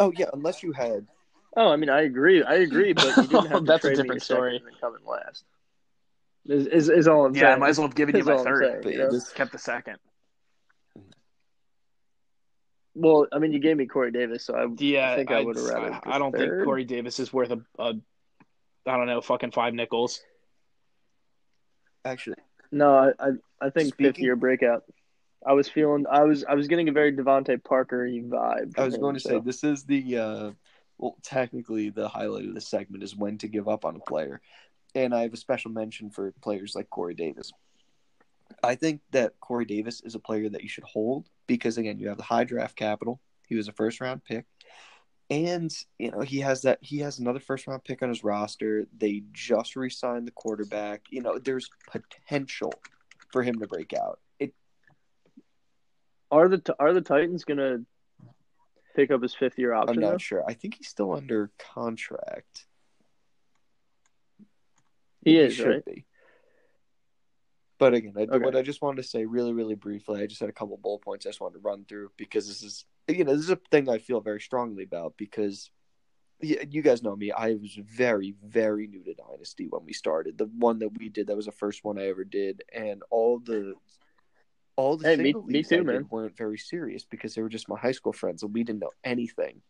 Oh 0.00 0.12
yeah, 0.16 0.26
unless 0.32 0.62
you 0.62 0.72
had 0.72 1.06
Oh, 1.56 1.70
I 1.72 1.76
mean, 1.76 1.88
I 1.88 2.02
agree. 2.02 2.42
I 2.42 2.54
agree, 2.56 2.92
but 2.92 3.16
you 3.16 3.22
didn't 3.28 3.46
have 3.46 3.64
That's 3.66 3.84
a 3.84 3.88
trade 3.88 3.96
me 3.98 4.02
different 4.02 4.22
story. 4.22 4.56
and 4.56 4.80
come 4.80 4.94
in 4.96 5.04
last. 5.08 5.44
Is, 6.46 6.66
is, 6.66 6.88
is 6.88 7.08
all 7.08 7.26
I'm 7.26 7.34
Yeah, 7.34 7.42
saying. 7.42 7.52
I 7.54 7.56
might 7.58 7.68
as 7.70 7.78
well 7.78 7.88
have 7.88 7.94
given 7.94 8.14
you 8.14 8.20
Is 8.22 8.26
my 8.26 8.42
third, 8.42 8.64
saying, 8.64 8.80
but 8.82 8.92
you 8.92 8.98
know? 8.98 9.10
just 9.10 9.34
kept 9.34 9.52
the 9.52 9.58
second. 9.58 9.96
Well, 12.94 13.26
I 13.32 13.38
mean, 13.38 13.52
you 13.52 13.60
gave 13.60 13.76
me 13.76 13.86
Corey 13.86 14.10
Davis, 14.10 14.44
so 14.44 14.54
I 14.54 14.66
Yeah, 14.78 15.12
I 15.12 15.16
think 15.16 15.30
I 15.30 15.38
I, 15.40 15.44
would've 15.44 15.62
rather 15.64 15.92
I, 16.04 16.16
I 16.16 16.18
don't 16.18 16.34
think. 16.34 16.52
Corey 16.64 16.84
Davis 16.84 17.20
is 17.20 17.32
worth 17.32 17.50
a, 17.50 17.60
a, 17.78 17.94
I 18.86 18.96
don't 18.96 19.06
know, 19.06 19.20
fucking 19.20 19.52
five 19.52 19.74
nickels. 19.74 20.20
actually. 22.04 22.36
no, 22.72 22.94
I 22.96 23.10
I, 23.24 23.30
I 23.60 23.70
think 23.70 23.94
fifth 23.96 24.14
Speaking- 24.14 24.24
year 24.24 24.36
breakout. 24.36 24.84
I 25.46 25.52
was 25.52 25.68
feeling 25.68 26.04
I 26.10 26.24
was 26.24 26.44
I 26.44 26.54
was 26.54 26.66
getting 26.66 26.88
a 26.88 26.92
very 26.92 27.12
DeVante 27.12 27.62
Parker 27.62 28.08
vibe. 28.08 28.76
I 28.76 28.84
was 28.84 28.94
from 28.94 29.02
going 29.02 29.14
to 29.14 29.20
so- 29.20 29.28
say 29.28 29.38
this 29.44 29.62
is 29.62 29.84
the 29.84 30.18
uh, 30.18 30.50
well, 30.98 31.16
technically 31.22 31.90
the 31.90 32.08
highlight 32.08 32.46
of 32.46 32.54
the 32.54 32.60
segment 32.60 33.04
is 33.04 33.14
when 33.14 33.38
to 33.38 33.46
give 33.48 33.68
up 33.68 33.84
on 33.84 33.94
a 33.94 34.00
player, 34.00 34.40
and 35.04 35.14
I 35.14 35.22
have 35.22 35.32
a 35.32 35.38
special 35.38 35.70
mention 35.70 36.10
for 36.10 36.32
players 36.42 36.74
like 36.74 36.90
Corey 36.90 37.14
Davis. 37.14 37.52
I 38.62 38.74
think 38.74 39.00
that 39.12 39.38
Corey 39.40 39.64
Davis 39.64 40.00
is 40.02 40.14
a 40.14 40.18
player 40.18 40.48
that 40.48 40.62
you 40.62 40.68
should 40.68 40.84
hold 40.84 41.28
because 41.46 41.78
again, 41.78 41.98
you 41.98 42.08
have 42.08 42.16
the 42.16 42.22
high 42.24 42.44
draft 42.44 42.76
capital. 42.76 43.20
He 43.46 43.56
was 43.56 43.68
a 43.68 43.72
first 43.72 44.00
round 44.00 44.24
pick, 44.24 44.46
and 45.30 45.72
you 45.98 46.10
know 46.10 46.20
he 46.20 46.40
has 46.40 46.62
that 46.62 46.78
he 46.82 46.98
has 46.98 47.18
another 47.18 47.40
first 47.40 47.66
round 47.66 47.84
pick 47.84 48.02
on 48.02 48.08
his 48.08 48.24
roster. 48.24 48.86
They 48.96 49.22
just 49.32 49.76
re-signed 49.76 50.26
the 50.26 50.32
quarterback. 50.32 51.02
You 51.10 51.22
know, 51.22 51.38
there's 51.38 51.68
potential 51.90 52.72
for 53.32 53.42
him 53.42 53.58
to 53.60 53.66
break 53.66 53.92
out. 53.92 54.20
It 54.38 54.54
Are 56.30 56.48
the 56.48 56.62
are 56.78 56.92
the 56.92 57.00
Titans 57.00 57.44
gonna 57.44 57.80
pick 58.96 59.10
up 59.10 59.22
his 59.22 59.34
fifth 59.34 59.58
year 59.58 59.72
option? 59.72 59.96
I'm 59.96 60.02
not 60.02 60.12
though? 60.12 60.18
sure. 60.18 60.44
I 60.46 60.54
think 60.54 60.74
he's 60.74 60.88
still 60.88 61.12
under 61.12 61.50
contract. 61.58 62.66
He 65.30 65.38
is 65.38 65.54
should 65.54 65.66
right. 65.66 65.84
be. 65.84 66.04
But 67.78 67.94
again, 67.94 68.14
I, 68.16 68.22
Okay. 68.22 68.38
what 68.38 68.56
I 68.56 68.62
just 68.62 68.82
wanted 68.82 69.02
to 69.02 69.08
say 69.08 69.24
really, 69.24 69.52
really 69.52 69.76
briefly, 69.76 70.20
I 70.20 70.26
just 70.26 70.40
had 70.40 70.48
a 70.48 70.52
couple 70.52 70.76
bullet 70.76 71.02
points 71.02 71.26
I 71.26 71.30
just 71.30 71.40
wanted 71.40 71.54
to 71.54 71.60
run 71.60 71.84
through 71.84 72.10
because 72.16 72.48
this 72.48 72.62
is, 72.62 72.84
you 73.06 73.24
know, 73.24 73.34
this 73.36 73.44
is 73.44 73.50
a 73.50 73.60
thing 73.70 73.88
I 73.88 73.98
feel 73.98 74.20
very 74.20 74.40
strongly 74.40 74.82
about 74.82 75.14
because 75.16 75.70
you 76.40 76.82
guys 76.82 77.02
know 77.02 77.16
me. 77.16 77.30
I 77.32 77.54
was 77.54 77.74
very, 77.74 78.34
very 78.44 78.86
new 78.86 79.02
to 79.04 79.14
Dynasty 79.14 79.66
when 79.68 79.84
we 79.84 79.92
started. 79.92 80.38
The 80.38 80.46
one 80.46 80.80
that 80.80 80.96
we 80.98 81.08
did, 81.08 81.28
that 81.28 81.36
was 81.36 81.46
the 81.46 81.52
first 81.52 81.84
one 81.84 81.98
I 81.98 82.08
ever 82.08 82.24
did, 82.24 82.62
and 82.72 83.02
all 83.10 83.38
the, 83.38 83.74
all 84.76 84.96
the 84.96 85.08
Hey, 85.08 85.16
me- 85.16 85.34
me 85.46 85.62
too, 85.62 85.84
man. 85.84 86.06
weren't 86.10 86.36
very 86.36 86.58
serious 86.58 87.04
because 87.04 87.34
they 87.34 87.42
were 87.42 87.48
just 87.48 87.68
my 87.68 87.78
high 87.78 87.92
school 87.92 88.12
friends 88.12 88.42
and 88.42 88.52
we 88.52 88.64
didn't 88.64 88.80
know 88.80 88.90
anything. 89.04 89.62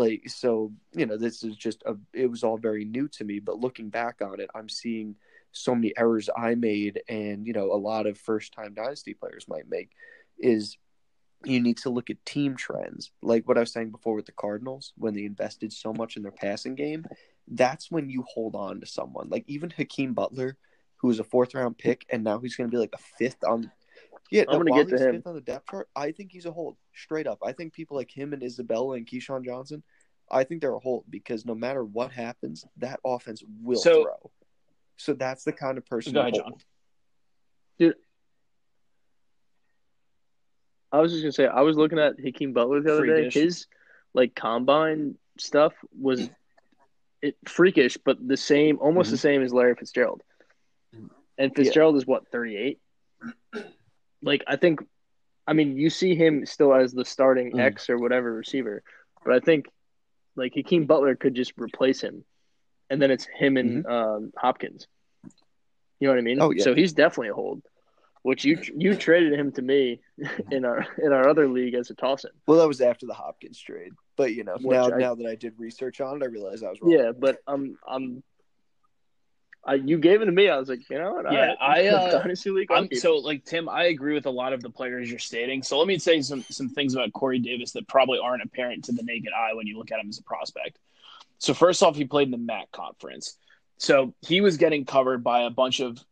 Like 0.00 0.30
so, 0.30 0.72
you 0.94 1.04
know, 1.04 1.18
this 1.18 1.42
is 1.42 1.56
just 1.56 1.82
a. 1.84 1.94
It 2.14 2.30
was 2.30 2.42
all 2.42 2.56
very 2.56 2.86
new 2.86 3.06
to 3.08 3.24
me, 3.24 3.38
but 3.38 3.60
looking 3.60 3.90
back 3.90 4.22
on 4.22 4.40
it, 4.40 4.48
I'm 4.54 4.70
seeing 4.70 5.14
so 5.52 5.74
many 5.74 5.92
errors 5.98 6.30
I 6.34 6.54
made, 6.54 7.02
and 7.06 7.46
you 7.46 7.52
know, 7.52 7.70
a 7.70 7.76
lot 7.76 8.06
of 8.06 8.16
first 8.16 8.54
time 8.54 8.72
dynasty 8.72 9.12
players 9.12 9.46
might 9.46 9.68
make. 9.68 9.90
Is 10.38 10.78
you 11.44 11.60
need 11.60 11.76
to 11.78 11.90
look 11.90 12.08
at 12.08 12.24
team 12.24 12.56
trends, 12.56 13.10
like 13.20 13.46
what 13.46 13.58
I 13.58 13.60
was 13.60 13.72
saying 13.72 13.90
before 13.90 14.14
with 14.14 14.24
the 14.24 14.32
Cardinals, 14.32 14.94
when 14.96 15.12
they 15.12 15.26
invested 15.26 15.70
so 15.70 15.92
much 15.92 16.16
in 16.16 16.22
their 16.22 16.32
passing 16.32 16.76
game. 16.76 17.04
That's 17.46 17.90
when 17.90 18.08
you 18.08 18.24
hold 18.26 18.54
on 18.54 18.80
to 18.80 18.86
someone, 18.86 19.28
like 19.28 19.44
even 19.48 19.68
Hakeem 19.68 20.14
Butler, 20.14 20.56
who 20.96 21.08
was 21.08 21.20
a 21.20 21.24
fourth 21.24 21.54
round 21.54 21.76
pick, 21.76 22.06
and 22.08 22.24
now 22.24 22.38
he's 22.38 22.56
going 22.56 22.70
to 22.70 22.74
be 22.74 22.80
like 22.80 22.94
a 22.94 23.18
fifth 23.18 23.44
on. 23.46 23.70
Yeah, 24.30 24.44
I'm 24.48 24.64
gonna 24.64 24.84
get 24.84 24.96
to 24.96 25.08
him. 25.08 25.16
fifth 25.16 25.26
on 25.26 25.34
the 25.34 25.40
depth 25.40 25.70
chart. 25.70 25.88
I 25.96 26.12
think 26.12 26.30
he's 26.32 26.46
a 26.46 26.52
hold, 26.52 26.76
straight 26.94 27.26
up. 27.26 27.38
I 27.44 27.52
think 27.52 27.72
people 27.72 27.96
like 27.96 28.10
him 28.10 28.32
and 28.32 28.42
Isabella 28.42 28.96
and 28.96 29.06
KeeSean 29.06 29.44
Johnson, 29.44 29.82
I 30.30 30.44
think 30.44 30.60
they're 30.60 30.74
a 30.74 30.78
hold 30.78 31.04
because 31.10 31.44
no 31.44 31.54
matter 31.54 31.84
what 31.84 32.12
happens, 32.12 32.64
that 32.76 33.00
offense 33.04 33.42
will 33.62 33.78
So- 33.80 34.04
throw. 34.04 34.30
So 34.96 35.14
that's 35.14 35.44
the 35.44 35.52
kind 35.52 35.78
of 35.78 35.86
person. 35.86 36.12
Go 36.12 36.20
to 36.22 36.28
ahead, 36.28 36.40
hold. 36.42 36.64
John. 37.80 37.94
I 40.92 41.00
was 41.00 41.12
just 41.12 41.22
gonna 41.22 41.32
say 41.32 41.46
I 41.46 41.60
was 41.62 41.76
looking 41.76 41.98
at 41.98 42.14
Hakeem 42.20 42.52
Butler 42.52 42.80
the 42.82 42.92
other 42.92 43.06
Freakish. 43.06 43.34
day. 43.34 43.40
His 43.42 43.66
like 44.12 44.34
combine 44.34 45.16
stuff 45.38 45.72
was 45.98 46.28
it 47.22 47.36
freakish, 47.46 47.96
but 48.04 48.16
the 48.26 48.36
same, 48.36 48.78
almost 48.80 49.06
Mm-hmm. 49.06 49.12
the 49.14 49.18
same 49.18 49.42
as 49.42 49.52
Larry 49.52 49.74
Fitzgerald. 49.74 50.22
And 51.38 51.54
Fitzgerald 51.54 51.96
is 51.96 52.06
what 52.06 52.28
thirty 52.28 52.56
eight. 52.56 52.80
Like 54.22 54.44
I 54.46 54.56
think, 54.56 54.80
I 55.46 55.52
mean, 55.52 55.76
you 55.76 55.90
see 55.90 56.14
him 56.14 56.44
still 56.46 56.74
as 56.74 56.92
the 56.92 57.04
starting 57.04 57.52
Mm. 57.52 57.60
X 57.60 57.88
or 57.90 57.98
whatever 57.98 58.32
receiver, 58.32 58.82
but 59.24 59.34
I 59.34 59.40
think 59.40 59.66
like 60.36 60.54
Hakeem 60.54 60.86
Butler 60.86 61.16
could 61.16 61.34
just 61.34 61.52
replace 61.56 62.00
him, 62.00 62.24
and 62.88 63.00
then 63.00 63.10
it's 63.10 63.26
him 63.26 63.56
and 63.56 63.86
um, 63.86 64.32
Hopkins. 64.36 64.86
You 65.98 66.08
know 66.08 66.12
what 66.14 66.18
I 66.18 66.22
mean? 66.22 66.36
Mm-hmm. 66.38 66.42
Oh, 66.46 66.50
yeah. 66.52 66.64
So 66.64 66.74
he's 66.74 66.92
definitely 66.92 67.28
a 67.28 67.34
hold. 67.34 67.62
Which 68.22 68.44
you 68.44 68.58
you 68.76 68.94
traded 68.96 69.32
him 69.32 69.50
to 69.52 69.62
me 69.62 70.00
in 70.50 70.66
our 70.66 70.86
in 71.02 71.12
our 71.12 71.26
other 71.26 71.48
league 71.48 71.72
as 71.74 71.88
a 71.88 71.94
toss 71.94 72.24
in. 72.24 72.30
Well, 72.46 72.58
that 72.58 72.68
was 72.68 72.82
after 72.82 73.06
the 73.06 73.14
Hopkins 73.14 73.58
trade, 73.58 73.92
but 74.16 74.34
you 74.34 74.44
know, 74.44 74.56
Which 74.60 74.76
now 74.76 74.90
I- 74.94 74.98
now 74.98 75.14
that 75.14 75.26
I 75.26 75.36
did 75.36 75.54
research 75.58 76.02
on 76.02 76.16
it, 76.20 76.24
I 76.24 76.28
realized 76.28 76.62
I 76.62 76.68
was 76.68 76.80
wrong. 76.82 76.92
Yeah, 76.92 77.12
but 77.18 77.38
I'm 77.46 77.78
I'm. 77.88 78.22
I, 79.64 79.74
you 79.74 79.98
gave 79.98 80.22
it 80.22 80.24
to 80.24 80.32
me. 80.32 80.48
I 80.48 80.56
was 80.56 80.68
like, 80.68 80.88
you 80.88 80.98
know 80.98 81.12
what? 81.12 81.32
Yeah, 81.32 81.48
right. 81.48 81.56
I, 81.60 81.86
uh, 81.88 82.22
dynasty 82.22 82.50
league. 82.50 82.70
I'll 82.70 82.84
I'm, 82.84 82.88
so 82.94 83.16
like 83.16 83.44
Tim, 83.44 83.68
I 83.68 83.84
agree 83.84 84.14
with 84.14 84.26
a 84.26 84.30
lot 84.30 84.52
of 84.52 84.62
the 84.62 84.70
players 84.70 85.10
you're 85.10 85.18
stating. 85.18 85.62
So 85.62 85.78
let 85.78 85.86
me 85.86 85.98
say 85.98 86.22
some 86.22 86.42
some 86.50 86.68
things 86.68 86.94
about 86.94 87.12
Corey 87.12 87.38
Davis 87.38 87.72
that 87.72 87.86
probably 87.86 88.18
aren't 88.18 88.42
apparent 88.42 88.84
to 88.84 88.92
the 88.92 89.02
naked 89.02 89.32
eye 89.36 89.54
when 89.54 89.66
you 89.66 89.78
look 89.78 89.92
at 89.92 90.00
him 90.00 90.08
as 90.08 90.18
a 90.18 90.22
prospect. 90.22 90.78
So 91.38 91.54
first 91.54 91.82
off, 91.82 91.96
he 91.96 92.04
played 92.04 92.28
in 92.28 92.32
the 92.32 92.38
MAC 92.38 92.70
conference, 92.72 93.36
so 93.78 94.14
he 94.20 94.40
was 94.40 94.56
getting 94.56 94.84
covered 94.84 95.22
by 95.22 95.42
a 95.42 95.50
bunch 95.50 95.80
of 95.80 96.02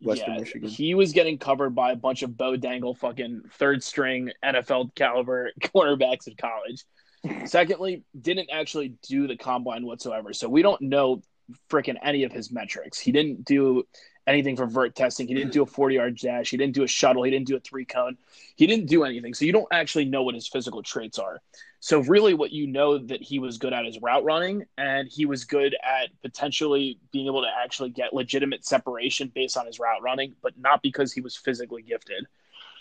Western 0.00 0.34
yeah, 0.34 0.40
Michigan. 0.40 0.68
He 0.68 0.94
was 0.94 1.12
getting 1.12 1.38
covered 1.38 1.74
by 1.74 1.92
a 1.92 1.96
bunch 1.96 2.22
of 2.22 2.36
Bo 2.36 2.56
Dangle 2.56 2.94
fucking 2.94 3.42
third 3.52 3.82
string 3.82 4.30
NFL 4.44 4.94
caliber 4.94 5.50
cornerbacks 5.60 6.26
in 6.26 6.34
college. 6.36 6.84
Secondly, 7.48 8.04
didn't 8.18 8.50
actually 8.52 8.94
do 9.08 9.26
the 9.26 9.36
combine 9.36 9.86
whatsoever. 9.86 10.32
So 10.32 10.48
we 10.48 10.62
don't 10.62 10.80
know 10.82 11.22
freaking 11.70 11.96
any 12.02 12.24
of 12.24 12.32
his 12.32 12.50
metrics. 12.50 12.98
He 12.98 13.12
didn't 13.12 13.44
do 13.44 13.84
anything 14.26 14.56
for 14.56 14.66
vert 14.66 14.94
testing. 14.94 15.28
He 15.28 15.34
didn't 15.34 15.52
do 15.52 15.62
a 15.62 15.66
40 15.66 15.94
yard 15.94 16.16
dash. 16.16 16.50
He 16.50 16.56
didn't 16.56 16.74
do 16.74 16.82
a 16.82 16.88
shuttle. 16.88 17.22
He 17.22 17.30
didn't 17.30 17.46
do 17.46 17.56
a 17.56 17.60
three 17.60 17.84
cone. 17.84 18.16
He 18.56 18.66
didn't 18.66 18.86
do 18.86 19.04
anything. 19.04 19.34
So 19.34 19.44
you 19.44 19.52
don't 19.52 19.68
actually 19.70 20.06
know 20.06 20.22
what 20.22 20.34
his 20.34 20.48
physical 20.48 20.82
traits 20.82 21.18
are. 21.18 21.40
So 21.80 22.00
really 22.00 22.32
what 22.32 22.50
you 22.50 22.66
know 22.66 22.98
that 22.98 23.22
he 23.22 23.38
was 23.38 23.58
good 23.58 23.74
at 23.74 23.84
is 23.84 24.00
route 24.00 24.24
running 24.24 24.64
and 24.78 25.08
he 25.08 25.26
was 25.26 25.44
good 25.44 25.76
at 25.82 26.08
potentially 26.22 26.98
being 27.12 27.26
able 27.26 27.42
to 27.42 27.50
actually 27.62 27.90
get 27.90 28.14
legitimate 28.14 28.64
separation 28.64 29.30
based 29.34 29.56
on 29.58 29.66
his 29.66 29.78
route 29.78 30.02
running, 30.02 30.34
but 30.42 30.54
not 30.58 30.80
because 30.82 31.12
he 31.12 31.20
was 31.20 31.36
physically 31.36 31.82
gifted. 31.82 32.26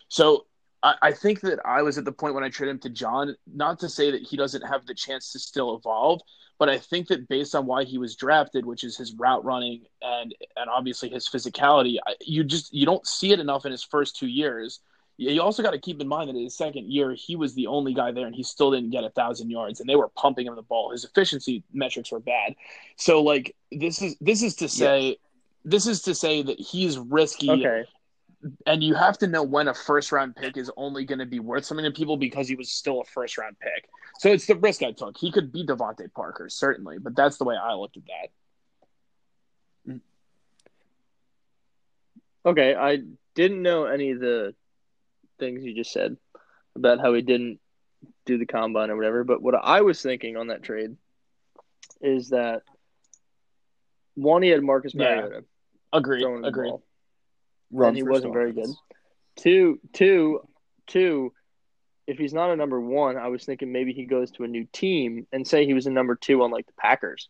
So 0.08 0.46
I, 0.82 0.96
I 1.02 1.12
think 1.12 1.42
that 1.42 1.60
I 1.66 1.82
was 1.82 1.98
at 1.98 2.06
the 2.06 2.14
point 2.14 2.34
when 2.34 2.46
I 2.46 2.50
traded 2.50 2.76
him 2.76 2.80
to 2.80 2.90
John, 2.90 3.36
not 3.54 3.80
to 3.80 3.90
say 3.90 4.12
that 4.12 4.22
he 4.22 4.38
doesn't 4.38 4.62
have 4.62 4.86
the 4.86 4.94
chance 4.94 5.34
to 5.34 5.40
still 5.40 5.76
evolve, 5.76 6.22
but 6.64 6.70
I 6.70 6.78
think 6.78 7.10
that 7.10 7.28
based 7.28 7.56
on 7.56 7.66
why 7.66 7.84
he 7.84 7.98
was 7.98 8.16
drafted, 8.16 8.66
which 8.66 8.86
is 8.86 8.96
his 8.96 9.14
route 9.16 9.44
running 9.44 9.82
and 10.02 10.34
and 10.56 10.70
obviously 10.70 11.10
his 11.10 11.28
physicality, 11.28 11.98
you 12.22 12.46
just 12.46 12.74
you 12.74 12.86
don't 12.86 13.06
see 13.06 13.34
it 13.34 13.42
enough 13.42 13.66
in 13.66 13.74
his 13.74 13.84
first 13.84 14.16
two 14.16 14.28
years. 14.28 14.80
You 15.18 15.42
also 15.42 15.62
got 15.62 15.72
to 15.72 15.78
keep 15.78 16.00
in 16.00 16.08
mind 16.08 16.30
that 16.30 16.38
in 16.38 16.44
his 16.44 16.56
second 16.56 16.90
year, 16.90 17.12
he 17.16 17.36
was 17.36 17.54
the 17.54 17.68
only 17.68 17.94
guy 17.94 18.14
there, 18.14 18.28
and 18.28 18.34
he 18.34 18.44
still 18.44 18.72
didn't 18.72 18.92
get 18.92 19.04
a 19.04 19.10
thousand 19.10 19.50
yards, 19.50 19.82
and 19.82 19.90
they 19.90 19.98
were 19.98 20.08
pumping 20.08 20.48
him 20.48 20.56
the 20.56 20.62
ball. 20.62 20.92
His 20.92 21.04
efficiency 21.04 21.64
metrics 21.74 22.14
were 22.14 22.22
bad. 22.22 22.56
So, 22.96 23.22
like 23.22 23.54
this 23.70 24.02
is 24.02 24.16
this 24.22 24.42
is 24.42 24.56
to 24.56 24.70
say, 24.70 25.02
yeah. 25.02 25.16
this 25.66 25.86
is 25.86 26.04
to 26.04 26.16
say 26.16 26.44
that 26.44 26.58
he's 26.58 26.98
risky 26.98 27.52
okay 27.52 27.84
and 28.66 28.84
you 28.84 28.96
have 28.96 29.18
to 29.20 29.28
know 29.28 29.44
when 29.44 29.68
a 29.68 29.74
first 29.74 30.12
round 30.12 30.36
pick 30.36 30.58
is 30.58 30.72
only 30.76 31.06
going 31.06 31.20
to 31.20 31.26
be 31.26 31.40
worth 31.40 31.66
something 31.66 31.86
to 31.86 31.92
people 31.92 32.18
because 32.18 32.48
he 32.48 32.56
was 32.56 32.72
still 32.72 33.02
a 33.02 33.06
first 33.06 33.38
round 33.38 33.58
pick. 33.60 33.90
So 34.20 34.30
it's 34.30 34.46
the 34.46 34.56
risk 34.56 34.84
I 34.84 34.92
took. 34.92 35.18
He 35.18 35.32
could 35.32 35.52
be 35.52 35.66
DeVante 35.66 36.12
Parker, 36.14 36.50
certainly, 36.50 36.98
but 37.00 37.16
that's 37.16 37.38
the 37.38 37.46
way 37.46 37.56
I 37.56 37.74
looked 37.74 37.98
at 37.98 38.04
that. 38.06 39.94
Mm. 39.94 40.02
Okay, 42.46 42.76
I 42.76 43.00
didn't 43.36 43.62
know 43.62 43.86
any 43.86 44.12
of 44.12 44.20
the 44.20 44.54
things 45.40 45.64
you 45.64 45.74
just 45.74 45.92
said 45.92 46.18
about 46.76 47.00
how 47.00 47.14
he 47.14 47.22
didn't 47.22 47.60
do 48.26 48.38
the 48.38 48.46
combine 48.46 48.90
or 48.90 48.96
whatever, 48.96 49.24
but 49.24 49.42
what 49.42 49.56
I 49.56 49.82
was 49.82 50.02
thinking 50.02 50.38
on 50.38 50.48
that 50.48 50.64
trade 50.64 50.96
is 52.02 52.30
that 52.30 52.64
one, 54.16 54.44
he 54.44 54.50
had 54.50 54.62
Marcus 54.62 54.94
Mariota. 54.94 55.36
Yeah. 55.36 55.40
Agreed. 55.98 56.26
Agreed 56.44 56.74
run 57.74 57.90
and 57.90 57.98
he 57.98 58.04
wasn't 58.04 58.34
very 58.34 58.54
good. 58.54 58.70
Two, 59.36 59.80
two, 59.94 60.42
two. 60.88 61.34
If 62.06 62.18
he's 62.18 62.34
not 62.34 62.50
a 62.50 62.56
number 62.56 62.80
one, 62.80 63.18
I 63.18 63.30
was 63.30 63.46
thinking 63.46 63.72
maybe 63.72 63.94
he 63.94 64.06
goes 64.06 64.32
to 64.32 64.44
a 64.44 64.48
new 64.48 64.66
team 64.72 65.26
and 65.32 65.48
say 65.48 65.66
he 65.66 65.74
was 65.74 65.88
a 65.88 65.92
number 65.92 66.16
two 66.16 66.44
on 66.44 66.52
like 66.52 66.68
the 66.68 66.74
Packers, 66.74 67.30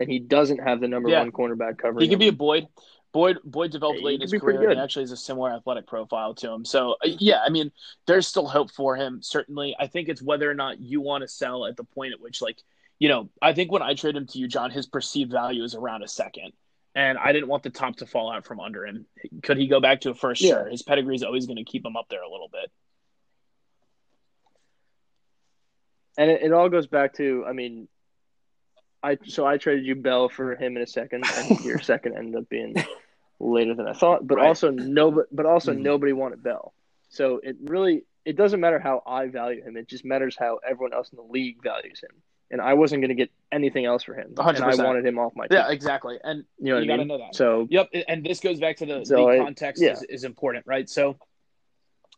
and 0.00 0.10
he 0.10 0.18
doesn't 0.18 0.58
have 0.58 0.80
the 0.80 0.88
number 0.88 1.08
yeah. 1.08 1.20
one 1.20 1.32
cornerback 1.32 1.78
cover. 1.78 2.00
He 2.00 2.08
could 2.08 2.18
be 2.18 2.28
a 2.28 2.32
Boyd. 2.32 2.66
Boyd 3.12 3.38
Boyd 3.44 3.70
developed 3.70 4.02
late 4.02 4.16
in 4.16 4.20
his 4.22 4.32
career. 4.32 4.70
He 4.70 4.76
actually 4.76 5.04
has 5.04 5.12
a 5.12 5.16
similar 5.16 5.52
athletic 5.52 5.86
profile 5.86 6.34
to 6.34 6.50
him. 6.50 6.64
So 6.64 6.96
uh, 7.02 7.08
yeah, 7.18 7.40
I 7.46 7.48
mean, 7.48 7.72
there's 8.06 8.26
still 8.26 8.46
hope 8.46 8.70
for 8.70 8.96
him. 8.96 9.22
Certainly, 9.22 9.74
I 9.78 9.86
think 9.86 10.08
it's 10.08 10.20
whether 10.20 10.50
or 10.50 10.54
not 10.54 10.80
you 10.80 11.00
want 11.00 11.22
to 11.22 11.28
sell 11.28 11.64
at 11.64 11.76
the 11.76 11.84
point 11.84 12.12
at 12.12 12.20
which, 12.20 12.42
like, 12.42 12.58
you 12.98 13.08
know, 13.08 13.30
I 13.40 13.54
think 13.54 13.72
when 13.72 13.82
I 13.82 13.94
trade 13.94 14.16
him 14.16 14.26
to 14.26 14.38
you, 14.38 14.48
John, 14.48 14.70
his 14.70 14.86
perceived 14.86 15.30
value 15.30 15.62
is 15.62 15.74
around 15.74 16.02
a 16.02 16.08
second 16.08 16.52
and 16.96 17.18
I 17.18 17.32
didn't 17.32 17.48
want 17.48 17.62
the 17.62 17.70
top 17.70 17.96
to 17.96 18.06
fall 18.06 18.32
out 18.32 18.46
from 18.46 18.58
under 18.58 18.86
him. 18.86 19.04
Could 19.42 19.58
he 19.58 19.66
go 19.66 19.80
back 19.80 20.00
to 20.00 20.10
a 20.10 20.14
first? 20.14 20.40
Yeah. 20.40 20.52
Sure. 20.52 20.68
His 20.70 20.82
pedigree 20.82 21.14
is 21.14 21.22
always 21.22 21.46
going 21.46 21.58
to 21.58 21.64
keep 21.64 21.84
him 21.84 21.94
up 21.94 22.06
there 22.08 22.22
a 22.22 22.30
little 22.30 22.48
bit. 22.50 22.70
And 26.16 26.30
it, 26.30 26.42
it, 26.44 26.52
all 26.54 26.70
goes 26.70 26.86
back 26.86 27.12
to, 27.16 27.44
I 27.46 27.52
mean, 27.52 27.88
I 29.02 29.18
so 29.26 29.46
I 29.46 29.58
traded 29.58 29.84
you 29.84 29.94
Bell 29.94 30.30
for 30.30 30.56
him 30.56 30.78
in 30.78 30.82
a 30.82 30.86
second, 30.86 31.24
and 31.36 31.60
your 31.64 31.78
second 31.80 32.16
ended 32.16 32.34
up 32.34 32.48
being 32.48 32.74
later 33.38 33.74
than 33.74 33.86
I 33.86 33.92
thought. 33.92 34.26
But 34.26 34.38
right. 34.38 34.46
also 34.46 34.70
no, 34.70 35.24
but 35.30 35.44
also 35.44 35.74
mm-hmm. 35.74 35.82
nobody 35.82 36.14
wanted 36.14 36.42
Bell, 36.42 36.72
so 37.10 37.40
it 37.42 37.56
really 37.62 38.04
it 38.24 38.36
doesn't 38.36 38.58
matter 38.58 38.78
how 38.78 39.02
I 39.06 39.28
value 39.28 39.62
him. 39.62 39.76
It 39.76 39.86
just 39.86 40.06
matters 40.06 40.34
how 40.38 40.60
everyone 40.66 40.94
else 40.94 41.10
in 41.12 41.16
the 41.16 41.30
league 41.30 41.62
values 41.62 42.00
him 42.02 42.22
and 42.50 42.60
I 42.60 42.74
wasn't 42.74 43.02
going 43.02 43.08
to 43.08 43.14
get 43.14 43.30
anything 43.50 43.84
else 43.84 44.04
for 44.04 44.14
him. 44.14 44.32
100%. 44.34 44.56
And 44.56 44.64
I 44.64 44.84
wanted 44.84 45.04
him 45.04 45.18
off 45.18 45.32
my 45.34 45.46
team. 45.46 45.58
Yeah, 45.58 45.70
exactly. 45.70 46.18
And 46.22 46.44
you, 46.58 46.74
know 46.74 46.80
you 46.80 46.86
got 46.86 46.96
to 46.96 47.04
know 47.04 47.18
that. 47.18 47.34
So, 47.34 47.66
yep. 47.70 47.88
And 48.08 48.24
this 48.24 48.40
goes 48.40 48.60
back 48.60 48.76
to 48.78 48.86
the, 48.86 49.04
so 49.04 49.28
the 49.28 49.38
context 49.38 49.82
I, 49.82 49.86
yeah. 49.86 49.92
is, 49.92 50.02
is 50.08 50.24
important, 50.24 50.64
right? 50.66 50.88
So, 50.88 51.16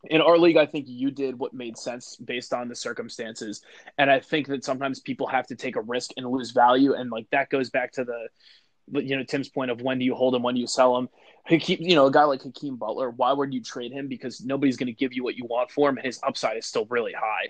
in 0.05 0.21
our 0.21 0.39
league, 0.39 0.57
I 0.57 0.67
think 0.67 0.87
you 0.89 1.11
did 1.11 1.39
what 1.39 1.53
made 1.53 1.77
sense 1.77 2.17
based 2.17 2.53
on 2.53 2.69
the 2.69 2.77
circumstances. 2.77 3.63
And 3.97 4.11
I 4.11 4.21
think 4.21 4.47
that 4.49 4.65
sometimes 4.65 5.01
people 5.01 5.27
have 5.27 5.47
to 5.49 5.57
take 5.57 5.77
a 5.77 5.81
risk 5.81 6.13
and 6.17 6.29
lose 6.31 6.53
value. 6.53 6.95
And 6.95 7.11
like 7.11 7.27
that 7.33 7.51
goes 7.51 7.71
back 7.71 7.93
to 7.93 8.05
the, 8.05 9.03
you 9.03 9.17
know, 9.17 9.25
Tim's 9.25 9.49
point 9.49 9.73
of 9.73 9.81
when 9.81 9.99
do 9.99 10.05
you 10.05 10.15
hold 10.15 10.35
him, 10.35 10.43
when 10.43 10.55
do 10.55 10.61
you 10.61 10.69
sell 10.69 10.97
him? 10.97 11.09
Hakeem, 11.47 11.79
you 11.81 11.97
know, 11.97 12.07
a 12.07 12.13
guy 12.13 12.25
like 12.25 12.43
Hakeem 12.43 12.77
Butler, 12.77 13.11
why 13.11 13.33
would 13.33 13.53
you 13.53 13.63
trade 13.63 13.91
him? 13.91 14.07
Because 14.07 14.41
nobody's 14.41 14.77
going 14.77 14.87
to 14.87 14.93
give 14.93 15.15
you 15.15 15.25
what 15.25 15.37
you 15.37 15.47
want 15.47 15.71
for 15.71 15.89
him, 15.89 15.97
and 15.97 16.05
his 16.05 16.21
upside 16.23 16.59
is 16.59 16.67
still 16.67 16.87
really 16.91 17.15
high 17.15 17.49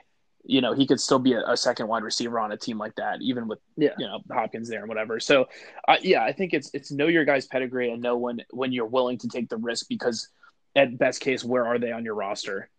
you 0.48 0.62
know, 0.62 0.72
he 0.72 0.86
could 0.86 0.98
still 0.98 1.18
be 1.18 1.34
a, 1.34 1.42
a, 1.46 1.56
second 1.56 1.88
wide 1.88 2.02
receiver 2.02 2.40
on 2.40 2.50
a 2.52 2.56
team 2.56 2.78
like 2.78 2.94
that, 2.94 3.20
even 3.20 3.46
with 3.46 3.58
yeah. 3.76 3.90
you 3.98 4.06
know 4.06 4.20
Hopkins 4.32 4.68
there 4.68 4.80
and 4.80 4.88
whatever. 4.88 5.20
So, 5.20 5.46
uh, 5.86 5.96
yeah, 6.02 6.24
I 6.24 6.32
think 6.32 6.54
it's 6.54 6.70
it's 6.72 6.90
know 6.90 7.06
your 7.06 7.26
guy's 7.26 7.46
pedigree 7.46 7.92
and 7.92 8.02
know 8.02 8.16
when 8.16 8.40
when 8.50 8.72
you're 8.72 8.86
willing 8.86 9.18
to 9.18 9.28
take 9.28 9.50
the 9.50 9.58
risk 9.58 9.86
because 9.90 10.28
at 10.74 10.98
best 10.98 11.20
case, 11.20 11.44
where 11.44 11.66
are 11.66 11.78
they 11.78 11.92
on 11.92 12.02
your 12.02 12.14
roster? 12.14 12.70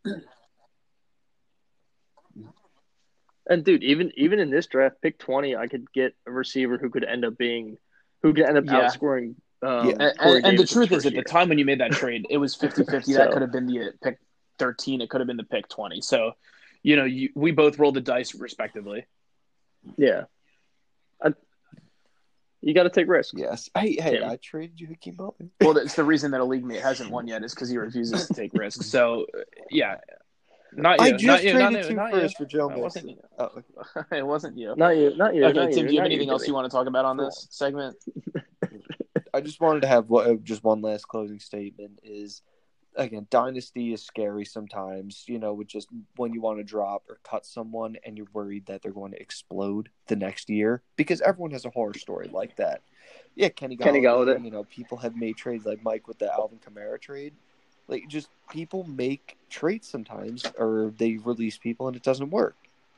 And 3.48 3.64
dude, 3.64 3.84
even 3.84 4.12
even 4.18 4.40
in 4.40 4.50
this 4.50 4.66
draft, 4.66 4.96
pick 5.04 5.20
twenty, 5.20 5.56
I 5.56 5.68
could 5.68 5.92
get 5.94 6.16
a 6.26 6.32
receiver 6.32 6.80
who 6.80 6.90
could 6.90 7.04
end 7.04 7.24
up 7.24 7.38
being 7.38 7.78
who 8.24 8.34
could 8.34 8.46
end 8.46 8.58
up 8.58 8.66
yeah. 8.66 8.90
outscoring. 8.90 9.36
Um, 9.62 9.90
yeah. 9.90 9.96
And, 10.00 10.14
and, 10.20 10.46
and 10.46 10.60
the 10.60 10.66
truth 10.66 10.92
is, 10.92 11.06
at 11.06 11.14
the 11.14 11.22
time 11.22 11.50
when 11.50 11.60
you 11.60 11.66
made 11.66 11.82
that 11.82 11.92
trade, 11.92 12.26
it 12.30 12.38
was 12.38 12.56
50-50. 12.56 13.04
so, 13.04 13.14
that 13.14 13.32
could 13.32 13.42
have 13.42 13.52
been 13.52 13.68
the 13.68 13.92
pick 14.04 14.18
thirteen. 14.58 15.02
It 15.02 15.10
could 15.12 15.22
have 15.22 15.28
been 15.28 15.38
the 15.38 15.44
pick 15.44 15.70
twenty. 15.70 16.02
So 16.02 16.34
you 16.84 16.96
know, 16.96 17.06
you, 17.06 17.30
we 17.36 17.52
both 17.52 17.80
rolled 17.80 17.96
the 17.96 18.02
dice 18.02 18.36
respectively. 18.36 19.06
Yeah. 19.98 20.24
I, 21.22 21.34
you 22.62 22.74
got 22.74 22.84
to 22.84 22.90
take 22.90 23.08
risks. 23.08 23.34
Yes. 23.36 23.70
Hey, 23.76 23.96
hey, 24.00 24.20
yeah. 24.20 24.32
I 24.32 24.38
traded 24.38 24.80
you 24.80 24.88
Hakeem 24.88 25.16
Butler. 25.16 25.48
well, 25.62 25.78
it's 25.78 25.96
the 25.96 26.04
reason 26.04 26.32
that 26.32 26.42
a 26.42 26.46
league 26.46 26.66
mate 26.66 26.82
hasn't 26.82 27.12
won 27.12 27.28
yet 27.28 27.44
is 27.44 27.54
because 27.54 27.70
he 27.70 27.78
refuses 27.78 28.28
to 28.28 28.34
take 28.34 28.54
risks. 28.54 28.86
So, 28.88 29.26
yeah. 29.70 29.98
Not 30.74 31.00
you. 31.00 31.06
I 31.06 31.12
just 31.12 31.24
not 31.26 31.44
you. 31.44 31.54
Not, 31.54 31.72
you. 31.72 31.96
Not 31.96 32.12
first 32.12 32.40
you. 32.40 32.46
for 32.46 32.50
Joe. 32.50 32.70
It 32.70 32.78
wasn't 32.78 33.10
you. 33.10 33.18
Oh. 33.38 33.64
it 34.12 34.26
wasn't 34.26 34.58
you. 34.58 34.76
Not 34.78 34.98
you. 34.98 35.16
Not 35.16 35.36
you. 35.36 35.46
Okay, 35.46 35.58
not 35.58 35.72
Tim. 35.72 35.86
You. 35.86 35.88
Do 35.88 35.94
you 35.94 36.00
have 36.00 36.06
anything 36.06 36.30
else 36.30 36.48
you 36.48 36.54
want 36.54 36.66
to 36.66 36.76
talk 36.76 36.88
about 36.88 37.06
on 37.06 37.18
this 37.18 37.48
segment? 37.50 37.98
I 39.34 39.42
just 39.42 39.60
wanted 39.62 39.82
to 39.82 39.88
have 39.88 40.12
uh, 40.12 40.36
just 40.44 40.64
one 40.64 40.82
last 40.82 41.08
closing 41.08 41.40
statement. 41.40 42.00
Is 42.04 42.42
again, 43.00 43.26
dynasty 43.30 43.94
is 43.94 44.04
scary 44.04 44.46
sometimes, 44.46 45.24
you 45.28 45.40
know, 45.40 45.54
with 45.54 45.68
just 45.68 45.88
when 46.18 46.34
you 46.34 46.42
want 46.42 46.60
to 46.60 46.64
drop 46.64 47.04
or 47.10 47.18
cut 47.24 47.46
someone 47.46 47.98
and 48.06 48.18
you're 48.18 48.28
worried 48.34 48.66
that 48.68 48.82
they're 48.82 48.92
going 48.92 49.14
to 49.14 49.22
explode 49.22 49.90
the 50.08 50.16
next 50.16 50.50
year 50.50 50.84
because 50.98 51.22
everyone 51.22 51.52
has 51.52 51.66
a 51.66 51.70
horror 51.70 51.94
story 51.94 52.30
like 52.32 52.58
that. 52.58 52.82
Yeah, 53.36 53.50
Kenny 53.50 53.78
Golladay, 53.78 53.84
Kenny 53.84 54.02
Golladay. 54.02 54.44
you 54.44 54.52
know, 54.52 54.66
people 54.66 54.98
have 54.98 55.16
made 55.16 55.38
trades 55.38 55.66
like 55.66 55.82
Mike 55.82 56.08
with 56.08 56.20
the 56.20 56.32
Alvin 56.32 56.60
Kamara 56.60 57.00
trade. 57.00 57.34
Like, 57.88 58.08
just 58.08 58.30
people 58.52 58.84
make 58.84 59.38
trades 59.50 59.88
sometimes 59.88 60.44
or 60.58 60.94
they 60.98 61.18
release 61.18 61.58
people 61.58 61.88
and 61.88 61.96
it 61.96 62.04
doesn't 62.04 62.30
work. 62.30 62.56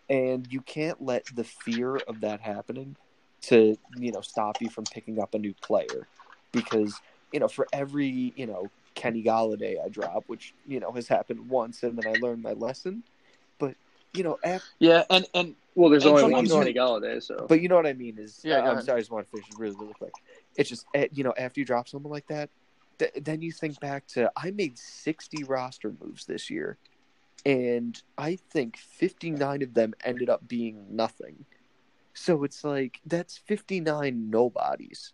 And 0.09 0.45
you 0.51 0.61
can't 0.61 1.01
let 1.01 1.25
the 1.33 1.45
fear 1.45 1.95
of 1.95 2.21
that 2.21 2.41
happening 2.41 2.97
to, 3.43 3.77
you 3.95 4.11
know, 4.11 4.21
stop 4.21 4.61
you 4.61 4.69
from 4.69 4.83
picking 4.85 5.19
up 5.19 5.33
a 5.35 5.39
new 5.39 5.53
player 5.61 6.07
because, 6.51 6.99
you 7.31 7.39
know, 7.39 7.47
for 7.47 7.67
every, 7.71 8.33
you 8.35 8.47
know, 8.47 8.69
Kenny 8.95 9.23
Golladay 9.23 9.83
I 9.83 9.89
drop, 9.89 10.23
which 10.27 10.53
you 10.67 10.79
know 10.79 10.91
has 10.91 11.07
happened 11.07 11.49
once, 11.49 11.83
and 11.83 11.97
then 11.97 12.07
I 12.07 12.13
learned 12.13 12.41
my 12.41 12.53
lesson. 12.53 13.03
But 13.59 13.75
you 14.13 14.23
know, 14.23 14.37
after, 14.43 14.67
yeah, 14.79 15.03
and 15.09 15.25
and 15.33 15.55
well, 15.75 15.89
there's 15.89 16.05
and 16.05 16.15
only 16.15 16.33
one 16.33 16.47
Kenny 16.47 16.73
Golladay, 16.73 17.21
so. 17.23 17.45
But 17.47 17.61
you 17.61 17.69
know 17.69 17.75
what 17.75 17.87
I 17.87 17.93
mean 17.93 18.17
is, 18.17 18.41
yeah. 18.43 18.59
I, 18.59 18.71
am 18.71 18.81
sorry, 18.81 18.97
I 18.97 19.01
just 19.01 19.11
want 19.11 19.25
to 19.25 19.31
finish 19.31 19.47
really, 19.57 19.75
really 19.75 19.93
quick. 19.93 20.13
It's 20.55 20.69
just 20.69 20.85
eh, 20.93 21.07
you 21.11 21.23
know, 21.23 21.33
after 21.37 21.59
you 21.59 21.65
drop 21.65 21.87
someone 21.87 22.11
like 22.11 22.27
that, 22.27 22.49
th- 22.99 23.13
then 23.15 23.41
you 23.41 23.51
think 23.51 23.79
back 23.79 24.07
to 24.07 24.31
I 24.35 24.51
made 24.51 24.77
60 24.77 25.43
roster 25.43 25.93
moves 26.03 26.25
this 26.25 26.49
year, 26.49 26.77
and 27.45 28.01
I 28.17 28.35
think 28.35 28.77
59 28.77 29.61
of 29.61 29.73
them 29.73 29.93
ended 30.03 30.29
up 30.29 30.47
being 30.47 30.85
nothing. 30.89 31.45
So 32.13 32.43
it's 32.43 32.63
like 32.63 32.99
that's 33.05 33.37
59 33.37 34.29
nobodies 34.29 35.13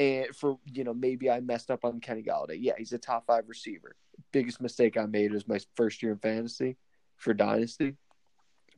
and 0.00 0.34
for 0.34 0.58
you 0.64 0.82
know 0.82 0.94
maybe 0.94 1.30
I 1.30 1.40
messed 1.40 1.70
up 1.70 1.84
on 1.84 2.00
Kenny 2.00 2.22
Golladay. 2.22 2.56
Yeah, 2.58 2.72
he's 2.78 2.92
a 2.92 2.98
top 2.98 3.26
five 3.26 3.44
receiver. 3.46 3.94
Biggest 4.32 4.60
mistake 4.60 4.96
I 4.96 5.04
made 5.04 5.32
was 5.32 5.46
my 5.46 5.60
first 5.76 6.02
year 6.02 6.12
in 6.12 6.18
fantasy 6.18 6.76
for 7.16 7.34
dynasty. 7.34 7.96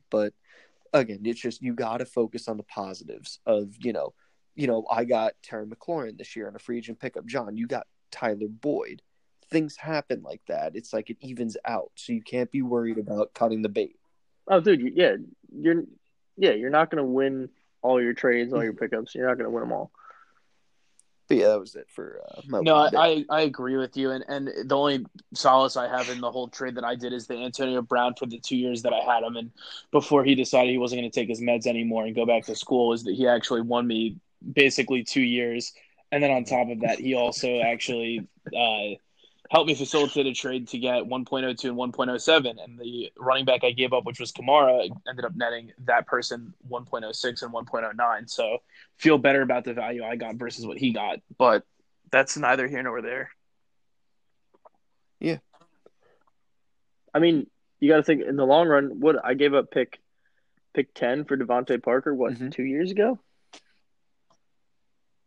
But 0.09 0.33
again, 0.91 1.21
it's 1.23 1.39
just 1.39 1.61
you 1.61 1.73
got 1.73 1.97
to 1.97 2.05
focus 2.05 2.49
on 2.49 2.57
the 2.57 2.63
positives 2.63 3.39
of 3.45 3.73
you 3.79 3.93
know, 3.93 4.13
you 4.55 4.67
know 4.67 4.85
I 4.91 5.05
got 5.05 5.33
Terry 5.41 5.65
McLaurin 5.65 6.17
this 6.17 6.35
year 6.35 6.47
on 6.47 6.55
a 6.57 6.59
free 6.59 6.77
agent 6.77 6.99
pickup. 6.99 7.25
John, 7.25 7.55
you 7.55 7.67
got 7.67 7.87
Tyler 8.11 8.49
Boyd. 8.49 9.01
Things 9.49 9.77
happen 9.77 10.23
like 10.23 10.41
that. 10.47 10.75
It's 10.75 10.91
like 10.91 11.09
it 11.09 11.17
evens 11.21 11.55
out, 11.63 11.91
so 11.95 12.11
you 12.11 12.21
can't 12.21 12.51
be 12.51 12.61
worried 12.61 12.97
about 12.97 13.33
cutting 13.33 13.61
the 13.61 13.69
bait. 13.69 13.95
Oh, 14.49 14.59
dude, 14.59 14.93
yeah, 14.93 15.15
you're 15.57 15.83
yeah, 16.35 16.51
you're 16.51 16.69
not 16.69 16.91
to 16.91 17.03
win 17.03 17.49
all 17.81 18.01
your 18.01 18.13
trades, 18.13 18.51
all 18.51 18.63
your 18.63 18.73
pickups. 18.73 19.15
You're 19.15 19.29
not 19.29 19.41
to 19.41 19.49
win 19.49 19.61
them 19.61 19.71
all. 19.71 19.91
But 21.27 21.37
yeah, 21.37 21.47
that 21.49 21.59
was 21.59 21.75
it 21.75 21.87
for 21.89 22.21
uh. 22.27 22.41
No, 22.61 22.75
I, 22.75 23.25
I 23.29 23.41
agree 23.41 23.77
with 23.77 23.95
you, 23.95 24.11
and 24.11 24.25
and 24.27 24.49
the 24.69 24.75
only 24.75 25.05
solace 25.33 25.77
I 25.77 25.87
have 25.87 26.09
in 26.09 26.19
the 26.19 26.31
whole 26.31 26.47
trade 26.47 26.75
that 26.75 26.83
I 26.83 26.95
did 26.95 27.13
is 27.13 27.27
the 27.27 27.35
Antonio 27.35 27.81
Brown 27.81 28.13
for 28.15 28.25
the 28.25 28.39
two 28.39 28.57
years 28.57 28.81
that 28.81 28.93
I 28.93 28.99
had 28.99 29.23
him, 29.23 29.37
and 29.37 29.51
before 29.91 30.23
he 30.23 30.35
decided 30.35 30.71
he 30.71 30.77
wasn't 30.77 31.01
going 31.01 31.11
to 31.11 31.19
take 31.19 31.29
his 31.29 31.41
meds 31.41 31.65
anymore 31.65 32.05
and 32.05 32.15
go 32.15 32.25
back 32.25 32.45
to 32.45 32.55
school, 32.55 32.93
is 32.93 33.03
that 33.03 33.15
he 33.15 33.27
actually 33.27 33.61
won 33.61 33.87
me 33.87 34.17
basically 34.53 35.03
two 35.03 35.21
years, 35.21 35.73
and 36.11 36.21
then 36.21 36.31
on 36.31 36.43
top 36.43 36.69
of 36.69 36.81
that, 36.81 36.99
he 36.99 37.15
also 37.15 37.59
actually. 37.59 38.27
Uh, 38.47 38.95
helped 39.51 39.67
me 39.67 39.75
facilitate 39.75 40.25
a 40.25 40.33
trade 40.33 40.67
to 40.69 40.79
get 40.79 41.03
1.02 41.03 41.65
and 41.65 41.77
1.07, 41.77 42.63
and 42.63 42.79
the 42.79 43.11
running 43.17 43.45
back 43.45 43.63
I 43.63 43.71
gave 43.71 43.93
up, 43.93 44.05
which 44.05 44.19
was 44.19 44.31
Kamara, 44.31 44.87
ended 45.07 45.25
up 45.25 45.35
netting 45.35 45.71
that 45.85 46.07
person 46.07 46.53
1.06 46.69 47.43
and 47.43 47.53
1.09. 47.53 48.29
So 48.29 48.59
feel 48.97 49.17
better 49.17 49.41
about 49.41 49.65
the 49.65 49.73
value 49.73 50.03
I 50.03 50.15
got 50.15 50.35
versus 50.35 50.65
what 50.65 50.77
he 50.77 50.91
got, 50.91 51.19
but 51.37 51.63
that's 52.11 52.37
neither 52.37 52.67
here 52.67 52.81
nor 52.83 53.01
there. 53.01 53.31
Yeah. 55.19 55.37
I 57.13 57.19
mean, 57.19 57.47
you 57.79 57.89
got 57.89 57.97
to 57.97 58.03
think 58.03 58.23
in 58.23 58.35
the 58.37 58.45
long 58.45 58.67
run. 58.67 58.99
What 58.99 59.23
I 59.23 59.33
gave 59.33 59.53
up 59.53 59.71
pick 59.71 59.99
pick 60.73 60.93
ten 60.93 61.25
for 61.25 61.37
DeVante 61.37 61.83
Parker 61.83 62.15
what 62.15 62.33
Mhm. 62.33 62.51
two 62.51 62.63
years 62.63 62.89
ago, 62.91 63.19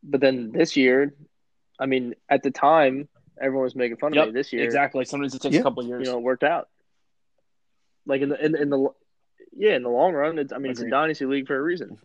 but 0.03 0.21
then 0.21 0.51
this 0.51 0.77
year, 0.77 1.14
I 1.79 1.87
mean, 1.87 2.14
at 2.29 2.43
the 2.43 2.51
time 2.51 3.09
everyone 3.41 3.64
was 3.64 3.74
making 3.76 3.97
fun 3.99 4.12
of 4.12 4.16
Yep, 4.16 4.26
me. 4.28 4.32
This 4.32 4.53
year, 4.53 4.64
Exactly. 4.64 5.05
Sometimes 5.05 5.34
it 5.34 5.43
takes 5.43 5.55
Yeah. 5.55 5.61
a 5.61 5.64
couple 5.64 5.84
years. 5.84 6.07
you 6.07 6.12
know, 6.12 6.18
it 6.18 6.22
worked 6.22 6.45
out. 6.45 6.68
Like 8.07 8.22
in 8.22 8.28
the 8.28 8.45
in, 8.45 8.57
in 8.57 8.70
the 8.70 8.89
yeah, 9.53 9.74
in 9.76 9.82
the 9.82 9.89
long 9.89 10.12
run, 10.14 10.39
it's 10.39 10.53
I 10.53 10.59
mean, 10.59 10.70
it's 10.72 10.80
a 10.80 10.89
dynasty 10.89 11.26
league 11.26 11.47
for 11.47 11.57
a 11.57 11.62
reason. 11.62 11.99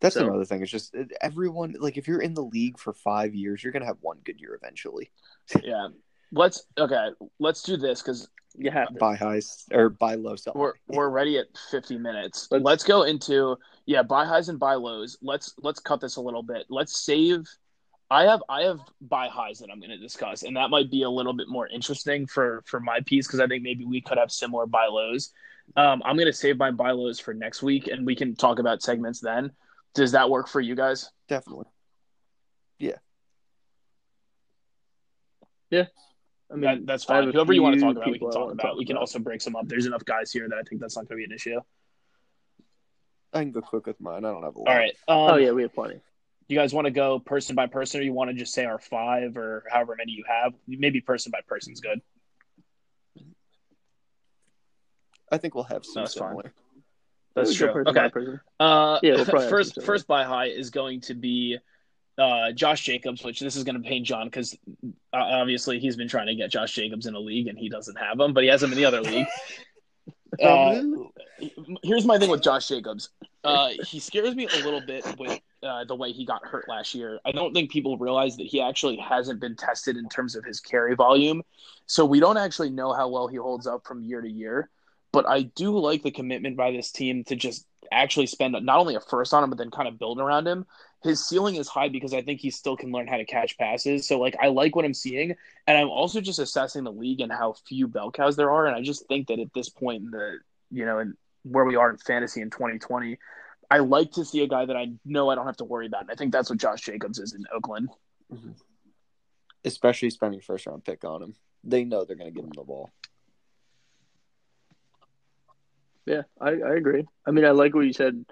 That's 0.00 0.16
So- 0.16 0.26
another 0.26 0.44
thing. 0.44 0.62
It's 0.62 0.70
just 0.70 0.94
everyone 1.20 1.76
like 1.78 1.96
if 1.96 2.08
you're 2.08 2.20
in 2.22 2.34
the 2.34 2.42
league 2.42 2.78
for 2.78 2.92
five 2.92 3.34
years, 3.34 3.62
you're 3.62 3.72
gonna 3.72 3.86
have 3.86 3.98
one 4.00 4.18
good 4.24 4.40
year 4.40 4.54
eventually. 4.54 5.10
Yeah. 5.62 5.88
Let's 6.32 6.64
okay. 6.78 7.10
Let's 7.38 7.62
do 7.62 7.76
this 7.76 8.02
because 8.02 8.28
You 8.56 8.70
have 8.70 8.88
to. 8.88 8.94
Buy 8.94 9.14
highs 9.16 9.64
or 9.72 9.90
buy 9.90 10.14
low, 10.16 10.34
sell. 10.36 10.54
we're 10.56 10.72
high. 10.72 10.96
we're 10.96 11.08
ready 11.10 11.38
at 11.38 11.46
50 11.70 11.98
minutes. 11.98 12.48
Let's- 12.50 12.64
Let's, 12.64 12.84
go 12.84 13.02
into 13.04 13.56
yeah, 13.86 14.02
buy 14.02 14.24
highs 14.24 14.48
and 14.48 14.58
buy 14.58 14.74
lows. 14.74 15.18
Let's 15.22 15.54
let's 15.62 15.78
cut 15.80 16.00
this 16.00 16.16
a 16.16 16.20
little 16.20 16.42
bit. 16.42 16.66
Let's 16.68 16.98
save. 17.04 17.46
I 18.12 18.24
have 18.24 18.42
I 18.46 18.62
have 18.64 18.80
buy 19.00 19.28
highs 19.28 19.60
that 19.60 19.70
I'm 19.72 19.80
going 19.80 19.90
to 19.90 19.96
discuss, 19.96 20.42
and 20.42 20.54
that 20.56 20.68
might 20.68 20.90
be 20.90 21.02
a 21.02 21.08
little 21.08 21.32
bit 21.32 21.48
more 21.48 21.66
interesting 21.66 22.26
for 22.26 22.62
for 22.66 22.78
my 22.78 23.00
piece 23.06 23.26
because 23.26 23.40
I 23.40 23.46
think 23.46 23.62
maybe 23.62 23.86
we 23.86 24.02
could 24.02 24.18
have 24.18 24.30
similar 24.30 24.66
buy 24.66 24.86
lows. 24.86 25.30
Um, 25.76 26.02
I'm 26.04 26.16
going 26.16 26.26
to 26.26 26.32
save 26.32 26.58
my 26.58 26.70
buy 26.72 26.90
lows 26.90 27.18
for 27.18 27.32
next 27.32 27.62
week, 27.62 27.86
and 27.88 28.04
we 28.04 28.14
can 28.14 28.36
talk 28.36 28.58
about 28.58 28.82
segments 28.82 29.20
then. 29.20 29.52
Does 29.94 30.12
that 30.12 30.28
work 30.28 30.46
for 30.46 30.60
you 30.60 30.74
guys? 30.74 31.10
Definitely. 31.26 31.64
Yeah. 32.78 32.96
Yeah. 35.70 35.86
I 36.50 36.54
mean, 36.54 36.62
that, 36.62 36.86
that's 36.86 37.04
fine. 37.04 37.32
Whoever 37.32 37.54
you 37.54 37.62
want 37.62 37.76
to 37.76 37.80
talk 37.80 37.96
about, 37.96 38.10
we 38.10 38.18
can 38.18 38.30
talk 38.30 38.40
wanna 38.40 38.52
about. 38.52 38.76
We 38.76 38.84
can 38.84 38.98
also 38.98 39.20
break 39.20 39.40
some 39.40 39.56
up. 39.56 39.68
There's 39.68 39.86
enough 39.86 40.04
guys 40.04 40.30
here 40.30 40.46
that 40.50 40.56
I 40.56 40.62
think 40.68 40.82
that's 40.82 40.96
not 40.96 41.08
going 41.08 41.22
to 41.22 41.26
be 41.26 41.32
an 41.32 41.34
issue. 41.34 41.60
I 43.32 43.40
can 43.40 43.52
go 43.52 43.62
quick 43.62 43.86
with 43.86 43.98
mine. 44.02 44.26
I 44.26 44.32
don't 44.32 44.42
have 44.42 44.56
a 44.56 44.58
lot. 44.58 44.68
All 44.68 44.76
right. 44.76 44.94
Um, 45.08 45.16
Oh 45.16 45.36
yeah, 45.36 45.52
we 45.52 45.62
have 45.62 45.72
plenty. 45.72 46.02
You 46.48 46.56
guys 46.56 46.74
want 46.74 46.86
to 46.86 46.90
go 46.90 47.18
person 47.18 47.54
by 47.54 47.66
person 47.66 48.00
or 48.00 48.04
you 48.04 48.12
want 48.12 48.30
to 48.30 48.34
just 48.34 48.52
say 48.52 48.64
our 48.64 48.78
five 48.78 49.36
or 49.36 49.64
however 49.70 49.94
many 49.96 50.12
you 50.12 50.24
have? 50.26 50.52
Maybe 50.66 51.00
person 51.00 51.30
by 51.30 51.40
person's 51.46 51.80
good. 51.80 52.00
I 55.30 55.38
think 55.38 55.54
we'll 55.54 55.64
have 55.64 55.84
some 55.84 56.02
That's 56.02 56.14
fine. 56.14 56.36
that's 57.34 57.54
true. 57.54 57.72
person 57.72 57.94
by 57.94 58.00
okay. 58.02 58.10
person. 58.10 58.40
uh 58.60 58.98
Yeah, 59.02 59.14
we'll 59.14 59.24
first 59.24 59.82
first 59.82 60.06
by 60.06 60.24
high 60.24 60.46
is 60.46 60.70
going 60.70 61.00
to 61.02 61.14
be 61.14 61.58
uh 62.18 62.52
josh 62.52 62.82
jacobs 62.84 63.24
which 63.24 63.40
this 63.40 63.56
is 63.56 63.64
going 63.64 63.82
to 63.82 63.88
pain 63.88 64.04
john 64.04 64.26
because 64.26 64.54
uh, 64.84 65.16
obviously 65.16 65.78
he's 65.78 65.96
been 65.96 66.08
trying 66.08 66.26
to 66.26 66.34
get 66.34 66.50
josh 66.50 66.74
jacobs 66.74 67.06
in 67.06 67.14
a 67.14 67.18
league 67.18 67.46
and 67.46 67.56
he 67.58 67.70
doesn't 67.70 67.96
have 67.96 68.20
him 68.20 68.34
but 68.34 68.42
he 68.42 68.50
has 68.50 68.62
him 68.62 68.70
in 68.70 68.76
the 68.76 68.84
other 68.84 69.00
league. 69.00 69.26
Uh, 70.42 70.82
here's 71.82 72.06
my 72.06 72.18
thing 72.18 72.30
with 72.30 72.42
Josh 72.42 72.66
Jacobs. 72.66 73.10
Uh, 73.44 73.68
he 73.86 73.98
scares 73.98 74.34
me 74.34 74.46
a 74.46 74.64
little 74.64 74.80
bit 74.80 75.04
with 75.18 75.38
uh, 75.62 75.84
the 75.84 75.94
way 75.94 76.12
he 76.12 76.24
got 76.24 76.44
hurt 76.44 76.68
last 76.68 76.94
year. 76.94 77.20
I 77.24 77.32
don't 77.32 77.54
think 77.54 77.70
people 77.70 77.96
realize 77.98 78.36
that 78.36 78.46
he 78.46 78.60
actually 78.60 78.96
hasn't 78.96 79.40
been 79.40 79.56
tested 79.56 79.96
in 79.96 80.08
terms 80.08 80.34
of 80.34 80.44
his 80.44 80.60
carry 80.60 80.94
volume. 80.94 81.42
So 81.86 82.04
we 82.04 82.20
don't 82.20 82.36
actually 82.36 82.70
know 82.70 82.92
how 82.92 83.08
well 83.08 83.28
he 83.28 83.36
holds 83.36 83.66
up 83.66 83.86
from 83.86 84.02
year 84.02 84.20
to 84.20 84.30
year. 84.30 84.70
But 85.12 85.28
I 85.28 85.42
do 85.42 85.78
like 85.78 86.02
the 86.02 86.10
commitment 86.10 86.56
by 86.56 86.70
this 86.70 86.90
team 86.90 87.24
to 87.24 87.36
just 87.36 87.66
actually 87.92 88.26
spend 88.26 88.56
not 88.62 88.78
only 88.78 88.94
a 88.94 89.00
first 89.00 89.34
on 89.34 89.44
him, 89.44 89.50
but 89.50 89.58
then 89.58 89.70
kind 89.70 89.86
of 89.86 89.98
build 89.98 90.18
around 90.18 90.48
him. 90.48 90.66
His 91.02 91.24
ceiling 91.24 91.56
is 91.56 91.68
high 91.68 91.88
because 91.88 92.14
I 92.14 92.22
think 92.22 92.40
he 92.40 92.50
still 92.50 92.76
can 92.76 92.92
learn 92.92 93.06
how 93.06 93.18
to 93.18 93.24
catch 93.24 93.58
passes. 93.58 94.06
So 94.06 94.18
like 94.18 94.36
I 94.40 94.48
like 94.48 94.74
what 94.74 94.84
I'm 94.84 94.94
seeing, 94.94 95.34
and 95.66 95.76
I'm 95.78 95.88
also 95.88 96.20
just 96.20 96.38
assessing 96.38 96.84
the 96.84 96.92
league 96.92 97.20
and 97.20 97.30
how 97.30 97.54
few 97.66 97.88
bell 97.88 98.10
cows 98.10 98.36
there 98.36 98.50
are. 98.50 98.66
And 98.66 98.76
I 98.76 98.82
just 98.82 99.06
think 99.08 99.28
that 99.28 99.38
at 99.38 99.52
this 99.52 99.68
point 99.68 100.04
in 100.04 100.10
the 100.10 100.38
you 100.70 100.86
know 100.86 101.00
in 101.00 101.14
where 101.42 101.64
we 101.64 101.76
are 101.76 101.90
in 101.90 101.98
fantasy 101.98 102.40
in 102.40 102.50
2020, 102.50 103.18
I 103.72 103.78
like 103.78 104.10
to 104.12 104.24
see 104.24 104.42
a 104.42 104.46
guy 104.46 104.66
that 104.66 104.76
I 104.76 104.92
know 105.06 105.30
I 105.30 105.34
don't 105.34 105.46
have 105.46 105.56
to 105.56 105.64
worry 105.64 105.86
about. 105.86 106.02
And 106.02 106.10
I 106.10 106.14
think 106.14 106.30
that's 106.30 106.50
what 106.50 106.58
Josh 106.58 106.82
Jacobs 106.82 107.18
is 107.18 107.32
in 107.32 107.44
Oakland. 107.54 107.88
Mhm. 108.30 108.54
Especially 109.64 110.10
spending 110.10 110.40
first 110.42 110.66
round 110.66 110.84
pick 110.84 111.04
on 111.04 111.22
him. 111.22 111.34
They 111.64 111.84
know 111.84 112.04
they're 112.04 112.16
going 112.16 112.28
to 112.28 112.34
give 112.34 112.44
him 112.44 112.52
the 112.54 112.64
ball. 112.64 112.90
Yeah, 116.04 116.22
I, 116.38 116.50
I 116.50 116.74
agree. 116.74 117.06
I 117.26 117.30
mean, 117.30 117.46
I 117.46 117.52
like 117.52 117.74
what 117.74 117.86
you 117.86 117.92
said. 117.94 118.26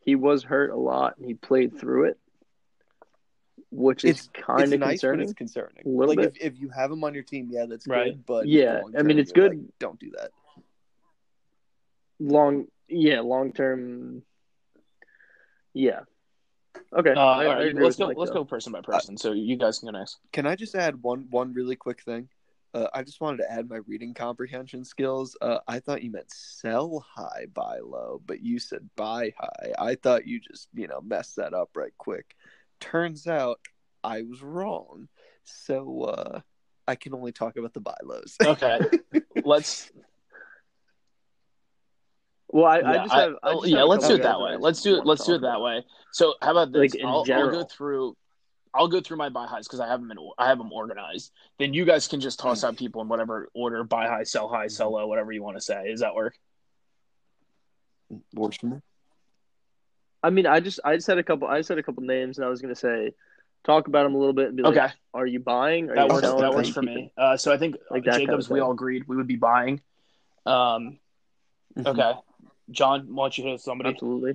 He 0.00 0.16
was 0.16 0.42
hurt 0.42 0.70
a 0.70 0.76
lot, 0.76 1.16
and 1.16 1.24
he 1.26 1.32
played 1.32 1.78
through 1.78 2.08
it, 2.08 2.18
which 3.70 4.04
is 4.04 4.28
kind 4.34 4.70
of 4.70 4.80
nice, 4.80 5.00
concerning. 5.00 5.20
but 5.20 5.30
it's 5.30 5.32
concerning. 5.38 5.82
A 5.86 5.88
little 5.88 6.08
like 6.14 6.18
bit. 6.18 6.36
if, 6.42 6.54
if 6.54 6.60
you 6.60 6.68
have 6.70 6.90
him 6.90 7.04
on 7.04 7.14
your 7.14 7.22
team, 7.22 7.48
yeah, 7.50 7.64
that's 7.66 7.86
Right. 7.86 8.12
good. 8.12 8.26
But 8.26 8.48
Yeah, 8.48 8.82
I 8.98 9.02
mean, 9.02 9.18
it's 9.18 9.32
good. 9.32 9.52
like, 9.52 9.78
don't 9.78 9.98
do 9.98 10.10
that. 10.18 10.30
Long, 12.20 12.66
yeah, 12.88 13.20
long 13.20 13.52
term. 13.52 14.22
Yeah. 15.74 16.00
Okay. 16.96 17.12
Uh, 17.12 17.20
I- 17.20 17.46
all 17.46 17.52
I 17.52 17.54
right, 17.64 17.74
let's 17.74 17.96
go. 17.96 18.06
Mike, 18.08 18.16
let's 18.16 18.30
though. 18.30 18.40
go 18.40 18.44
person 18.44 18.72
by 18.72 18.80
person. 18.80 19.16
So 19.16 19.32
you 19.32 19.56
guys 19.56 19.78
can 19.78 19.92
go 19.92 19.98
next. 19.98 20.18
Can 20.32 20.46
I 20.46 20.56
just 20.56 20.74
add 20.74 21.02
one 21.02 21.26
one 21.30 21.52
really 21.52 21.76
quick 21.76 22.02
thing? 22.02 22.28
Uh, 22.72 22.88
I 22.92 23.04
just 23.04 23.20
wanted 23.20 23.36
to 23.38 23.52
add 23.52 23.68
my 23.68 23.78
reading 23.86 24.14
comprehension 24.14 24.84
skills. 24.84 25.36
Uh, 25.40 25.58
I 25.68 25.78
thought 25.78 26.02
you 26.02 26.10
meant 26.10 26.32
sell 26.32 27.04
high, 27.14 27.46
buy 27.54 27.78
low, 27.78 28.20
but 28.26 28.40
you 28.40 28.58
said 28.58 28.90
buy 28.96 29.32
high. 29.38 29.72
I 29.78 29.94
thought 29.94 30.26
you 30.26 30.40
just 30.40 30.68
you 30.74 30.88
know 30.88 31.00
messed 31.00 31.36
that 31.36 31.54
up 31.54 31.70
right 31.76 31.92
quick. 31.98 32.34
Turns 32.80 33.26
out 33.26 33.60
I 34.02 34.22
was 34.22 34.42
wrong. 34.42 35.08
So 35.44 36.02
uh, 36.02 36.40
I 36.88 36.94
can 36.96 37.14
only 37.14 37.32
talk 37.32 37.56
about 37.56 37.74
the 37.74 37.80
buy 37.80 37.96
lows. 38.02 38.36
Okay, 38.42 38.80
let's. 39.44 39.90
Well, 42.48 42.66
I, 42.66 42.78
I 42.78 42.96
just 42.98 43.12
have. 43.12 43.32
I 43.42 43.50
oh, 43.50 43.60
just 43.60 43.68
yeah, 43.68 43.78
have 43.78 43.88
let's 43.88 44.06
do 44.06 44.14
it 44.14 44.22
that 44.22 44.40
way. 44.40 44.56
Let's 44.56 44.82
do 44.82 44.96
it. 44.96 45.06
Let's 45.06 45.24
do 45.24 45.34
it 45.34 45.40
that 45.40 45.60
way. 45.60 45.84
So 46.12 46.34
how 46.40 46.52
about 46.52 46.72
this? 46.72 46.80
Like, 46.80 46.94
in 46.94 47.06
I'll, 47.06 47.24
I'll 47.32 47.50
go 47.50 47.64
through. 47.64 48.16
I'll 48.72 48.88
go 48.88 49.00
through 49.00 49.18
my 49.18 49.28
buy 49.28 49.46
highs 49.46 49.66
because 49.66 49.80
I 49.80 49.86
have 49.88 50.00
them 50.00 50.10
in. 50.10 50.18
I 50.38 50.48
have 50.48 50.58
them 50.58 50.72
organized. 50.72 51.32
Then 51.58 51.74
you 51.74 51.84
guys 51.84 52.08
can 52.08 52.20
just 52.20 52.40
toss 52.40 52.64
out 52.64 52.76
people 52.76 53.02
in 53.02 53.08
whatever 53.08 53.48
order: 53.54 53.84
buy 53.84 54.08
high, 54.08 54.24
sell 54.24 54.48
high, 54.48 54.66
sell 54.66 54.92
low, 54.92 55.06
whatever 55.06 55.32
you 55.32 55.42
want 55.42 55.56
to 55.56 55.60
say. 55.60 55.90
Does 55.90 56.00
that 56.00 56.14
work? 56.14 56.36
Works 58.34 58.58
for 58.58 58.66
me. 58.66 58.76
I 60.22 60.30
mean, 60.30 60.46
I 60.46 60.60
just 60.60 60.80
I 60.84 60.96
just 60.96 61.06
had 61.06 61.18
a 61.18 61.22
couple. 61.22 61.48
I 61.48 61.58
just 61.58 61.68
had 61.68 61.78
a 61.78 61.82
couple 61.82 62.02
names, 62.02 62.38
and 62.38 62.44
I 62.44 62.48
was 62.48 62.60
gonna 62.62 62.74
say, 62.74 63.12
talk 63.64 63.88
about 63.88 64.04
them 64.04 64.14
a 64.14 64.18
little 64.18 64.32
bit 64.32 64.48
and 64.48 64.56
be 64.56 64.62
like, 64.62 64.76
Okay, 64.76 64.92
are 65.12 65.26
you 65.26 65.40
buying? 65.40 65.90
Are 65.90 65.94
that 65.94 66.08
you 66.08 66.14
works. 66.14 66.26
selling? 66.26 66.42
That 66.42 66.54
works 66.54 66.68
for 66.68 66.82
me. 66.82 67.12
Uh, 67.16 67.36
so 67.36 67.52
I 67.52 67.58
think 67.58 67.76
Like 67.90 68.04
that 68.04 68.12
kind 68.12 68.22
of 68.22 68.28
Jacobs. 68.28 68.50
we 68.50 68.60
all 68.60 68.72
agreed 68.72 69.06
we 69.06 69.16
would 69.16 69.26
be 69.26 69.36
buying. 69.36 69.80
Um. 70.46 70.98
Mhm. 71.76 71.86
Okay, 71.86 72.12
John, 72.70 73.14
why 73.14 73.24
don't 73.24 73.38
you 73.38 73.44
hit 73.44 73.60
somebody? 73.60 73.90
Absolutely. 73.90 74.34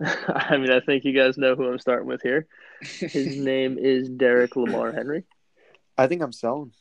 I 0.04 0.56
mean, 0.56 0.70
I 0.70 0.80
think 0.80 1.04
you 1.04 1.12
guys 1.12 1.38
know 1.38 1.54
who 1.56 1.66
I'm 1.66 1.78
starting 1.78 2.06
with 2.06 2.22
here. 2.22 2.46
His 2.80 3.36
name 3.36 3.78
is 3.78 4.08
Derrick 4.08 4.54
Lamar 4.56 4.92
Henry. 4.92 5.24
I 5.96 6.06
think 6.06 6.22
I'm 6.22 6.32
selling. 6.32 6.72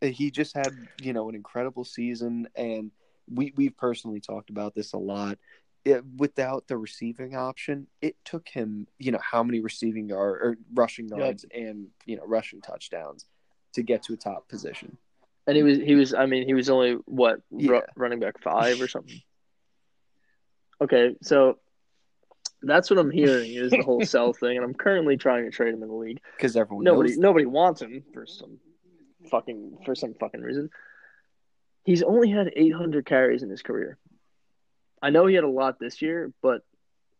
He 0.00 0.30
just 0.30 0.56
had, 0.56 0.76
you 1.00 1.12
know, 1.12 1.28
an 1.28 1.34
incredible 1.34 1.84
season, 1.84 2.48
and 2.56 2.90
we 3.32 3.52
we've 3.56 3.76
personally 3.76 4.20
talked 4.20 4.50
about 4.50 4.74
this 4.74 4.92
a 4.92 4.98
lot. 4.98 5.38
It, 5.84 6.04
without 6.16 6.68
the 6.68 6.76
receiving 6.76 7.34
option, 7.34 7.88
it 8.00 8.16
took 8.24 8.48
him, 8.48 8.86
you 8.98 9.10
know, 9.10 9.18
how 9.20 9.42
many 9.42 9.60
receiving 9.60 10.08
yard 10.08 10.40
or 10.42 10.56
rushing 10.74 11.08
Yep. 11.08 11.18
yards 11.18 11.44
and 11.52 11.88
you 12.06 12.16
know 12.16 12.24
rushing 12.24 12.60
touchdowns 12.60 13.26
to 13.74 13.82
get 13.82 14.02
to 14.04 14.12
a 14.12 14.16
top 14.16 14.48
position. 14.48 14.96
And 15.46 15.56
he 15.56 15.62
was 15.62 15.78
he 15.78 15.94
was 15.94 16.14
I 16.14 16.26
mean 16.26 16.46
he 16.46 16.54
was 16.54 16.70
only 16.70 16.92
what 17.06 17.40
Yeah. 17.50 17.80
running 17.96 18.20
back 18.20 18.40
five 18.40 18.80
or 18.80 18.88
something. 18.88 19.20
Okay, 20.80 21.14
so 21.22 21.58
that's 22.62 22.90
what 22.90 22.98
I'm 22.98 23.10
hearing 23.10 23.54
is 23.54 23.70
the 23.70 23.82
whole 23.82 24.04
sell 24.04 24.32
thing, 24.32 24.56
and 24.56 24.64
I'm 24.64 24.74
currently 24.74 25.16
trying 25.16 25.44
to 25.44 25.50
trade 25.50 25.74
him 25.74 25.82
in 25.82 25.88
the 25.88 25.94
league. 25.94 26.20
Because 26.36 26.56
everyone 26.56 26.84
Nobody 26.84 27.10
knows 27.10 27.18
nobody 27.18 27.46
wants 27.46 27.82
him 27.82 28.04
for 28.12 28.26
some 28.26 28.58
fucking 29.30 29.78
for 29.84 29.94
some 29.94 30.14
fucking 30.14 30.40
reason. 30.40 30.70
He's 31.84 32.02
only 32.04 32.30
had 32.30 32.52
800 32.54 33.04
carries 33.06 33.42
in 33.42 33.50
his 33.50 33.62
career. 33.62 33.98
I 35.00 35.10
know 35.10 35.26
he 35.26 35.34
had 35.34 35.42
a 35.42 35.48
lot 35.48 35.80
this 35.80 36.00
year, 36.00 36.32
but 36.40 36.62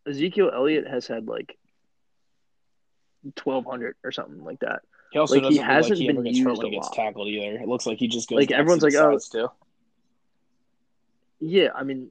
Ezekiel 0.09 0.51
Elliott 0.55 0.87
has 0.87 1.09
had 1.09 1.27
like 1.27 1.59
1200 3.43 3.97
or 4.05 4.13
something 4.13 4.45
like 4.45 4.61
that. 4.61 4.83
He 5.13 5.19
also 5.19 5.35
Like, 5.35 5.43
he 5.45 5.49
doesn't 5.51 5.61
look 5.63 5.69
like 5.69 5.77
hasn't 5.77 5.99
he 5.99 6.09
ever 6.09 6.23
been 6.23 6.25
gets 6.33 6.39
hurt 6.39 6.49
used 6.51 6.63
when 6.63 6.73
he 6.73 6.77
gets 6.79 6.89
lot. 6.89 6.97
tackled 6.97 7.29
either. 7.29 7.59
It 7.61 7.69
looks 7.69 7.87
like 7.87 7.99
he 7.99 8.09
just 8.09 8.29
goes 8.29 8.37
Like, 8.39 8.51
everyone's 8.51 8.83
like, 8.83 8.95
oh, 8.95 9.11
decides 9.13 9.29
to. 9.31 9.51
Yeah, 11.41 11.69
I 11.75 11.83
mean, 11.83 12.11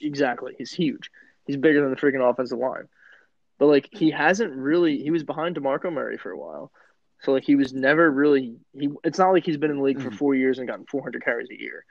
exactly. 0.00 0.54
He's 0.56 0.72
huge. 0.72 1.10
He's 1.46 1.56
bigger 1.56 1.80
than 1.82 1.90
the 1.90 1.96
freaking 1.96 2.28
offensive 2.28 2.58
line. 2.58 2.88
but 3.58 3.66
like 3.66 3.88
he 3.92 4.10
hasn't 4.10 4.52
really. 4.54 4.98
He 5.02 5.10
was 5.10 5.22
behind 5.22 5.54
Demarco 5.56 5.92
Murray 5.92 6.16
for 6.16 6.30
a 6.32 6.38
while, 6.38 6.72
so 7.22 7.32
like 7.32 7.44
he 7.44 7.54
was 7.54 7.72
never 7.72 8.10
really. 8.10 8.56
He 8.76 8.88
it's 9.04 9.18
not 9.18 9.30
like 9.32 9.44
he's 9.44 9.58
been 9.58 9.70
in 9.70 9.76
the 9.76 9.82
league 9.82 10.00
for 10.02 10.10
Mhm. 10.10 10.16
four 10.16 10.34
years 10.34 10.58
and 10.58 10.66
gotten 10.66 10.86
400 10.86 11.22
carries 11.24 11.50
a 11.50 11.60
year. 11.60 11.84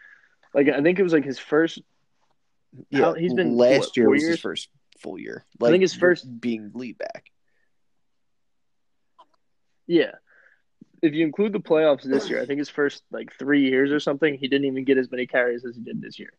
Like 0.53 0.67
I 0.67 0.81
think 0.81 0.99
it 0.99 1.03
was 1.03 1.13
like 1.13 1.23
his 1.23 1.39
first. 1.39 1.79
Yeah, 2.89 2.99
How- 3.01 3.13
he's 3.13 3.33
been, 3.35 3.55
last 3.55 3.79
what, 3.89 3.97
year 3.97 4.05
four 4.07 4.13
was 4.13 4.23
his 4.27 4.39
first 4.41 4.69
full 4.99 5.17
year. 5.19 5.45
Like 5.59 5.69
I 5.69 5.71
think 5.73 5.81
his 5.83 5.93
first- 5.93 6.41
being 6.41 6.71
lead 6.73 6.97
back. 6.97 7.29
Yeah. 9.87 10.11
If 11.01 11.13
you 11.13 11.25
include 11.25 11.51
the 11.53 11.59
playoffs 11.59 12.03
this 12.03 12.29
year, 12.29 12.41
I 12.41 12.45
think 12.45 12.59
his 12.59 12.69
first 12.69 13.03
like 13.11 13.33
three 13.37 13.63
years 13.69 13.91
or 13.91 13.99
something, 13.99 14.35
he 14.35 14.47
didn't 14.47 14.65
even 14.67 14.85
get 14.85 14.97
as 14.97 15.11
many 15.11 15.27
carries 15.27 15.65
as 15.65 15.75
he 15.75 15.81
did 15.81 16.01
this 16.01 16.17
year. 16.17 16.31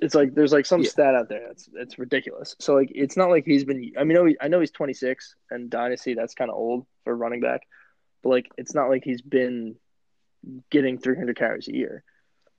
It's 0.00 0.14
like 0.16 0.34
there's 0.34 0.52
like 0.52 0.66
some 0.66 0.82
Yeah. 0.82 0.88
stat 0.88 1.14
out 1.14 1.28
there 1.28 1.46
that's 1.46 1.66
that's 1.72 1.98
ridiculous. 1.98 2.56
So 2.58 2.74
like 2.74 2.90
it's 2.92 3.16
not 3.16 3.30
like 3.30 3.44
he's 3.44 3.64
been. 3.64 3.92
I 3.96 4.02
mean, 4.04 4.16
I 4.16 4.20
know, 4.20 4.26
he, 4.26 4.36
I 4.40 4.48
know 4.48 4.58
he's 4.58 4.72
26 4.72 5.36
and 5.50 5.70
dynasty 5.70 6.14
that's 6.14 6.34
kind 6.34 6.50
of 6.50 6.56
old 6.56 6.86
for 7.04 7.16
running 7.16 7.40
back, 7.40 7.60
but 8.22 8.30
like 8.30 8.50
it's 8.56 8.74
not 8.74 8.88
like 8.88 9.04
he's 9.04 9.22
been 9.22 9.76
getting 10.70 10.98
300 10.98 11.36
carries 11.36 11.68
a 11.68 11.74
year. 11.74 12.02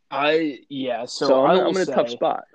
I 0.09 0.59
yeah. 0.69 1.05
So, 1.05 1.27
So, 1.27 1.45
I 1.45 1.53
I'm, 1.53 1.59
I'm 1.67 1.75
in 1.75 1.81
a 1.81 1.85
say, 1.85 1.93
tough 1.93 2.09
spot. 2.09 2.45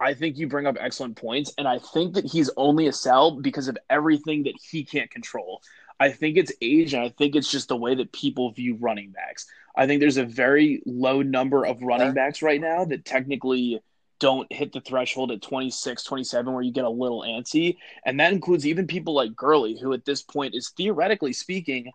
I 0.00 0.14
think 0.14 0.36
you 0.36 0.48
bring 0.48 0.66
up 0.66 0.76
excellent 0.80 1.16
points, 1.16 1.52
and 1.58 1.68
I 1.68 1.78
think 1.78 2.14
that 2.14 2.24
he's 2.24 2.50
only 2.56 2.86
a 2.86 2.92
sell 2.92 3.40
because 3.40 3.68
of 3.68 3.78
everything 3.88 4.44
that 4.44 4.54
he 4.70 4.84
can't 4.84 5.10
control. 5.10 5.62
I 6.00 6.10
think 6.10 6.36
it's 6.36 6.52
age, 6.60 6.94
and 6.94 7.02
I 7.02 7.10
think 7.10 7.36
it's 7.36 7.50
just 7.50 7.68
the 7.68 7.76
way 7.76 7.94
that 7.94 8.12
people 8.12 8.50
view 8.52 8.76
running 8.80 9.10
backs. 9.10 9.46
I 9.76 9.86
think 9.86 10.00
there's 10.00 10.16
a 10.16 10.24
very 10.24 10.82
low 10.84 11.22
number 11.22 11.64
of 11.64 11.82
running 11.82 12.12
backs 12.12 12.42
right 12.42 12.60
now 12.60 12.84
that 12.86 13.04
technically 13.04 13.80
don't 14.18 14.52
hit 14.52 14.72
the 14.72 14.80
threshold 14.80 15.32
at 15.32 15.42
26, 15.42 16.04
27 16.04 16.52
where 16.52 16.62
you 16.62 16.72
get 16.72 16.84
a 16.84 16.88
little 16.88 17.22
antsy. 17.22 17.76
And 18.06 18.20
that 18.20 18.32
includes 18.32 18.64
even 18.64 18.86
people 18.86 19.14
like 19.14 19.34
Gurley, 19.34 19.76
who 19.76 19.92
at 19.92 20.04
this 20.04 20.22
point 20.22 20.54
is 20.54 20.70
theoretically 20.76 21.32
speaking, 21.32 21.90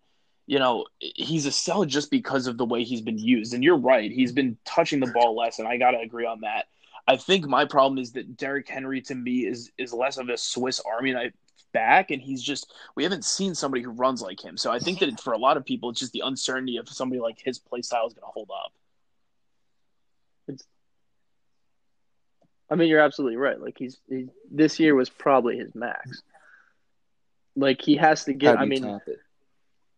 you 0.45 0.59
know, 0.59 0.85
he's 0.99 1.45
a 1.45 1.51
sell 1.51 1.85
just 1.85 2.11
because 2.11 2.47
of 2.47 2.57
the 2.57 2.65
way 2.65 2.83
he's 2.83 3.01
been 3.01 3.17
used. 3.17 3.53
And 3.53 3.63
you're 3.63 3.77
right, 3.77 4.11
he's 4.11 4.33
been 4.33 4.57
touching 4.65 4.99
the 4.99 5.07
ball 5.07 5.37
less, 5.37 5.59
and 5.59 5.67
I 5.67 5.77
got 5.77 5.91
to 5.91 5.99
agree 5.99 6.25
on 6.25 6.41
that. 6.41 6.65
I 7.07 7.15
think 7.15 7.47
my 7.47 7.65
problem 7.65 7.97
is 7.97 8.11
that 8.13 8.35
Derrick 8.37 8.67
Henry 8.67 9.01
to 9.03 9.15
me 9.15 9.45
is 9.45 9.71
is 9.77 9.93
less 9.93 10.17
of 10.17 10.29
a 10.29 10.37
Swiss 10.37 10.81
Army 10.81 11.13
knife 11.13 11.33
back, 11.73 12.11
and 12.11 12.21
he's 12.21 12.43
just 12.43 12.73
we 12.95 13.03
haven't 13.03 13.23
seen 13.25 13.55
somebody 13.55 13.83
who 13.83 13.91
runs 13.91 14.21
like 14.21 14.43
him. 14.43 14.57
So 14.57 14.71
I 14.71 14.79
think 14.79 14.99
that 14.99 15.19
for 15.19 15.33
a 15.33 15.37
lot 15.37 15.57
of 15.57 15.65
people, 15.65 15.89
it's 15.89 15.99
just 15.99 16.11
the 16.11 16.23
uncertainty 16.25 16.77
of 16.77 16.89
somebody 16.89 17.21
like 17.21 17.39
his 17.39 17.59
play 17.59 17.81
style 17.81 18.07
is 18.07 18.13
going 18.13 18.23
to 18.27 18.33
hold 18.33 18.49
up. 18.51 18.71
I 22.69 22.75
mean, 22.75 22.89
you're 22.89 22.99
absolutely 22.99 23.37
right. 23.37 23.59
Like 23.59 23.77
he's, 23.77 23.97
he, 24.09 24.27
this 24.51 24.79
year 24.79 24.93
was 24.93 25.09
probably 25.09 25.57
his 25.57 25.73
max. 25.73 26.21
Like 27.55 27.81
he 27.81 27.95
has 27.95 28.25
to 28.25 28.33
get. 28.33 28.59
I 28.59 28.65
mean, 28.65 28.83
top 28.83 29.01
it? 29.07 29.19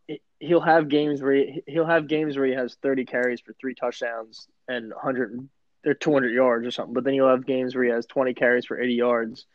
he- 0.07 0.21
he'll 0.39 0.61
have 0.61 0.87
games 0.87 1.21
where 1.21 1.33
he, 1.33 1.63
he'll 1.65 1.85
have 1.85 2.07
games 2.07 2.37
where 2.37 2.45
he 2.45 2.53
has 2.53 2.75
30 2.81 3.05
carries 3.05 3.41
for 3.41 3.53
three 3.53 3.73
touchdowns 3.73 4.47
and 4.67 4.91
100 4.93 5.49
or 5.85 5.93
200 5.93 6.29
yards 6.33 6.65
or 6.67 6.71
something. 6.71 6.93
But 6.93 7.03
then 7.03 7.13
you'll 7.13 7.29
have 7.29 7.45
games 7.45 7.75
where 7.75 7.83
he 7.85 7.91
has 7.91 8.05
20 8.05 8.33
carries 8.33 8.65
for 8.65 8.79
80 8.79 8.93
yards, 8.93 9.45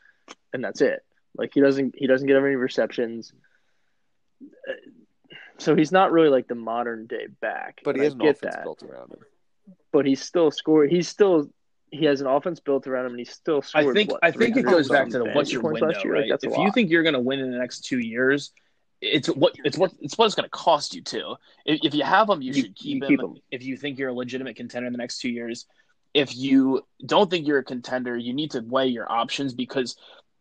and 0.52 0.62
that's 0.64 0.80
it. 0.80 1.04
Like 1.36 1.50
he 1.54 1.60
doesn't 1.60 1.94
he 1.98 2.06
doesn't 2.06 2.26
get 2.26 2.36
any 2.36 2.54
receptions. 2.54 3.32
So 5.58 5.74
he's 5.76 5.92
not 5.92 6.12
really 6.12 6.28
like 6.28 6.48
the 6.48 6.54
modern 6.54 7.06
day 7.06 7.26
back. 7.40 7.80
But 7.84 7.96
he 7.96 8.02
has 8.02 8.12
I 8.12 8.16
an 8.16 8.18
get 8.20 8.36
offense 8.36 8.54
that. 8.56 8.64
built 8.64 8.82
around 8.82 9.12
him. 9.12 9.18
But 9.92 10.06
he's 10.06 10.22
still 10.22 10.50
scored. 10.50 10.90
He's 10.90 11.08
still 11.08 11.48
he 11.90 12.04
has 12.06 12.20
an 12.20 12.26
offense 12.26 12.58
built 12.60 12.86
around 12.86 13.06
him, 13.06 13.12
and 13.12 13.18
he's 13.20 13.30
still 13.30 13.62
scored. 13.62 13.86
I 13.86 13.92
think 13.92 14.10
what, 14.10 14.20
I 14.24 14.30
think 14.32 14.56
it 14.56 14.64
goes 14.64 14.88
back 14.88 15.08
to 15.10 15.18
the 15.18 15.26
what's 15.26 15.52
your 15.52 15.62
window, 15.62 15.86
last 15.86 16.04
year? 16.04 16.14
right? 16.14 16.28
Like, 16.30 16.40
if 16.42 16.56
you 16.58 16.70
think 16.72 16.90
you're 16.90 17.04
going 17.04 17.14
to 17.14 17.20
win 17.20 17.38
in 17.38 17.50
the 17.52 17.58
next 17.58 17.84
two 17.84 17.98
years, 18.00 18.52
it's 19.00 19.28
what 19.28 19.54
it's 19.64 19.78
what 19.78 19.92
it's 20.00 20.18
what 20.18 20.26
it's 20.26 20.34
going 20.34 20.44
to 20.44 20.50
cost 20.50 20.94
you 20.94 21.02
too. 21.02 21.36
If, 21.64 21.80
if 21.84 21.94
you 21.94 22.02
have 22.02 22.26
them, 22.26 22.42
you, 22.42 22.52
You- 22.52 22.62
should 22.62 22.74
keep, 22.74 22.96
you 22.96 23.02
him. 23.02 23.08
keep 23.08 23.20
him. 23.20 23.36
If 23.50 23.62
you 23.62 23.76
think 23.76 23.98
you're 23.98 24.08
a 24.10 24.14
legitimate 24.14 24.56
contender 24.56 24.86
in 24.88 24.92
the 24.92 24.98
next 24.98 25.18
two 25.18 25.28
years, 25.30 25.66
if 26.14 26.34
you 26.36 26.82
don't 27.04 27.30
think 27.30 27.46
you're 27.46 27.58
a 27.58 27.64
contender, 27.64 28.16
you 28.16 28.32
need 28.32 28.52
to 28.52 28.60
weigh 28.60 28.86
your 28.86 29.10
options 29.10 29.52
because, 29.54 29.96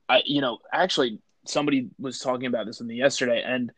I 0.08 0.22
you 0.26 0.42
know 0.42 0.60
actually 0.72 1.20
somebody 1.46 1.90
was 2.00 2.20
talking 2.20 2.48
about 2.48 2.66
this 2.66 2.82
in 2.82 2.88
the 2.88 2.96
yesterday 2.96 3.44
and. 3.46 3.72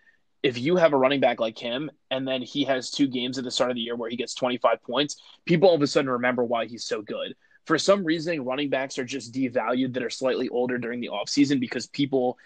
If 0.44 0.60
you 0.60 0.76
have 0.76 0.94
a 0.94 0.98
running 0.98 1.22
back 1.22 1.40
like 1.40 1.58
him, 1.58 1.90
and 2.12 2.28
then 2.28 2.44
he 2.44 2.66
has 2.66 2.92
two 2.92 3.08
games 3.08 3.40
at 3.40 3.44
the 3.44 3.50
start 3.50 3.72
of 3.72 3.76
the 3.78 3.82
year 3.82 3.96
where 3.96 4.12
he 4.12 4.16
gets 4.16 4.36
25 4.36 4.84
points, 4.84 5.20
people 5.44 5.68
all 5.68 5.74
of 5.74 5.82
a 5.82 5.88
sudden 5.88 6.08
remember 6.08 6.44
why 6.44 6.68
he's 6.68 6.86
so 6.86 7.02
good 7.02 7.34
for 7.66 7.78
some 7.78 8.04
reason 8.04 8.46
running 8.46 8.70
backs 8.70 8.98
are 8.98 9.06
just 9.06 9.34
devalued 9.34 9.94
that 9.94 10.04
are 10.04 10.10
slightly 10.10 10.50
older 10.50 10.78
during 10.78 11.00
the 11.00 11.10
offseason 11.10 11.60
because 11.60 11.88
people 11.88 12.38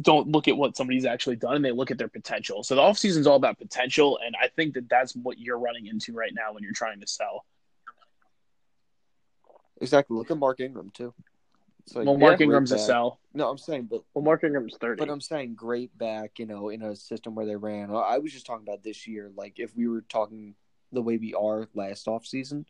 don't 0.00 0.28
look 0.28 0.46
at 0.46 0.56
what 0.56 0.76
somebody's 0.76 1.04
actually 1.04 1.36
done 1.36 1.56
and 1.56 1.64
they 1.64 1.72
look 1.72 1.90
at 1.90 1.98
their 1.98 2.08
potential. 2.08 2.62
So 2.62 2.76
the 2.76 2.82
offseason 2.82 3.18
is 3.18 3.26
all 3.26 3.36
about 3.36 3.58
potential 3.58 4.18
and 4.24 4.36
I 4.40 4.48
think 4.48 4.74
that 4.74 4.88
that's 4.88 5.14
what 5.16 5.38
you're 5.38 5.58
running 5.58 5.86
into 5.86 6.12
right 6.12 6.32
now 6.32 6.52
when 6.52 6.62
you're 6.62 6.72
trying 6.72 7.00
to 7.00 7.06
sell. 7.06 7.44
Exactly. 9.80 10.16
Look 10.16 10.30
at 10.30 10.36
Mark 10.38 10.60
Ingram 10.60 10.90
too. 10.90 11.14
It's 11.84 11.94
like, 11.94 12.06
Well, 12.06 12.18
Mark 12.18 12.36
great 12.36 12.46
Ingram's 12.46 12.72
a 12.72 12.78
sell. 12.78 13.20
No, 13.32 13.48
I'm 13.48 13.58
saying, 13.58 13.88
but 13.90 14.02
Well, 14.12 14.24
Mark 14.24 14.44
Ingram's 14.44 14.76
30. 14.78 14.98
but 14.98 15.10
I'm 15.10 15.20
saying 15.20 15.54
great 15.54 15.96
back. 15.96 16.38
You 16.38 16.46
know, 16.46 16.68
in 16.68 16.82
a 16.82 16.94
system 16.96 17.34
where 17.34 17.46
they 17.46 17.56
ran. 17.56 17.90
I 17.90 18.18
was 18.18 18.32
just 18.32 18.46
talking 18.46 18.66
about 18.66 18.82
this 18.82 19.06
year. 19.06 19.30
Like 19.34 19.58
if 19.58 19.74
we 19.76 19.88
were 19.88 20.02
talking 20.02 20.54
the 20.92 21.02
way 21.02 21.16
we 21.16 21.34
are 21.34 21.68
last 21.74 22.08
off 22.08 22.26
season, 22.26 22.66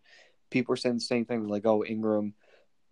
people 0.50 0.72
were 0.72 0.76
saying 0.76 0.96
the 0.96 1.00
same 1.00 1.24
thing. 1.24 1.46
Like, 1.48 1.66
oh, 1.66 1.84
Ingram, 1.84 2.34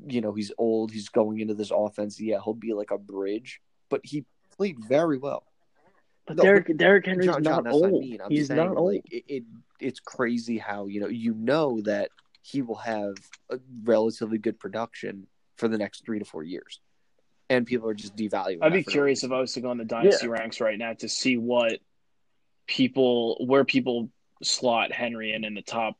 you 0.06 0.20
know, 0.20 0.32
he's 0.32 0.52
old. 0.58 0.92
He's 0.92 1.08
going 1.08 1.40
into 1.40 1.54
this 1.54 1.70
offense. 1.70 2.20
Yeah, 2.20 2.38
he'll 2.44 2.54
be 2.54 2.72
like 2.72 2.90
a 2.90 2.98
bridge, 2.98 3.60
but 3.88 4.00
he 4.04 4.24
played 4.56 4.76
very 4.88 5.18
well. 5.18 5.44
but 6.26 6.36
no, 6.36 6.42
Derrick, 6.42 6.76
Derrick 6.76 7.06
Henry's 7.06 7.26
John, 7.26 7.44
John, 7.44 7.64
not 7.64 7.72
old. 7.72 7.84
I 7.86 7.90
mean. 7.90 8.18
I'm 8.24 8.30
He's 8.30 8.48
saying, 8.48 8.58
not 8.58 8.76
old. 8.76 8.94
Like, 8.94 9.04
it, 9.10 9.24
it, 9.28 9.44
it's 9.80 10.00
crazy 10.00 10.58
how 10.58 10.86
you 10.86 11.00
know 11.00 11.08
you 11.08 11.34
know 11.34 11.80
that 11.82 12.10
he 12.46 12.62
will 12.62 12.76
have 12.76 13.16
a 13.50 13.58
relatively 13.82 14.38
good 14.38 14.58
production 14.58 15.26
for 15.56 15.68
the 15.68 15.78
next 15.78 16.04
three 16.04 16.20
to 16.20 16.24
four 16.24 16.44
years, 16.44 16.80
and 17.50 17.66
people 17.66 17.88
are 17.88 17.94
just 17.94 18.16
devaluing. 18.16 18.58
I'd 18.62 18.72
be 18.72 18.78
that 18.78 18.84
for 18.84 18.90
no 18.90 18.92
curious 18.92 19.18
reason. 19.18 19.32
if 19.32 19.36
I 19.36 19.40
was 19.40 19.52
to 19.54 19.60
go 19.60 19.72
in 19.72 19.78
the 19.78 19.84
dynasty 19.84 20.28
ranks 20.28 20.60
right 20.60 20.78
now 20.78 20.92
to 20.94 21.08
see 21.08 21.36
what 21.36 21.78
people 22.66 23.44
where 23.46 23.64
people 23.64 24.10
slot 24.42 24.92
Henry 24.92 25.32
in 25.32 25.44
in 25.44 25.54
the 25.54 25.62
top 25.62 25.96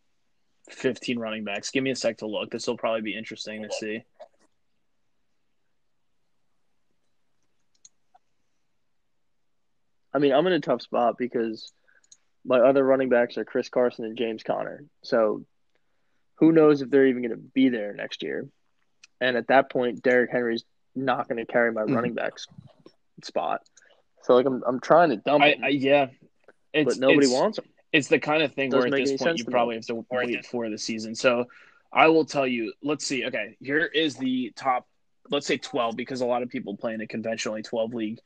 15 0.70 1.18
running 1.18 1.44
backs. 1.44 1.70
Give 1.70 1.82
me 1.82 1.90
a 1.90 1.97
sec 1.97 2.18
to 2.18 2.26
look. 2.26 2.51
This 2.51 2.66
will 2.66 2.76
probably 2.76 3.03
be 3.03 3.16
interesting 3.16 3.62
to 3.62 3.70
see. 3.72 4.05
I 10.12 10.18
mean, 10.18 10.32
I'm 10.32 10.47
in 10.47 10.53
a 10.55 10.61
tough 10.61 10.82
spot 10.82 11.16
because 11.18 11.72
my 12.44 12.59
other 12.61 12.84
running 12.84 13.09
backs 13.09 13.36
are 13.36 13.44
Chris 13.44 13.68
Carson 13.68 14.05
and 14.05 14.16
James 14.16 14.42
Conner. 14.42 14.84
So 15.03 15.44
who 16.37 16.53
knows 16.53 16.82
if 16.82 16.91
they're 16.91 17.07
even 17.07 17.22
going 17.22 17.30
to 17.30 17.37
be 17.37 17.68
there 17.68 17.93
next 17.95 18.22
year? 18.22 18.49
And 19.20 19.37
at 19.37 19.49
that 19.49 19.70
point, 19.70 20.03
Derrick 20.03 20.30
Henry's 20.30 20.64
not 20.95 21.28
going 21.28 21.39
to 21.45 21.51
carry 21.51 21.72
my 21.72 21.82
Mhm. 21.82 21.95
running 21.95 22.14
backs 22.14 22.47
spot. 23.22 23.62
So 24.22 24.34
like 24.34 24.47
I'm 24.47 24.62
I'm 24.66 24.80
trying 24.80 25.11
to 25.11 25.16
dump 25.16 25.43
I, 25.45 25.51
him, 25.53 25.64
I 25.64 25.68
yeah. 25.68 26.07
It's, 26.72 26.95
but 26.95 27.01
nobody 27.01 27.26
it's- 27.26 27.32
wants 27.41 27.59
him. 27.59 27.64
It's 27.93 28.09
the 28.09 28.18
kind 28.18 28.43
of 28.43 28.53
thing 28.53 28.68
Doesn't 28.70 28.91
where 28.91 29.01
at 29.01 29.07
this 29.07 29.22
point 29.22 29.39
you 29.39 29.45
me. 29.47 29.51
probably 29.51 29.76
have 29.76 29.87
to 29.87 30.05
wait 30.11 30.45
for 30.45 30.68
the 30.68 30.76
season. 30.76 31.14
So 31.14 31.47
I 31.93 32.09
will 32.09 32.26
tell 32.26 32.47
you, 32.47 32.74
let's 32.82 33.07
see. 33.07 33.24
Okay, 33.24 33.57
here 33.61 33.84
is 33.87 34.16
the 34.16 34.53
top, 34.55 34.87
let's 35.30 35.47
say 35.47 35.57
12, 35.57 35.97
because 35.97 36.20
a 36.20 36.26
lot 36.26 36.43
of 36.43 36.51
people 36.51 36.76
play 36.76 36.93
in 36.93 37.01
a 37.01 37.07
conventionally 37.07 37.62
12 37.62 37.95
league 37.95 38.18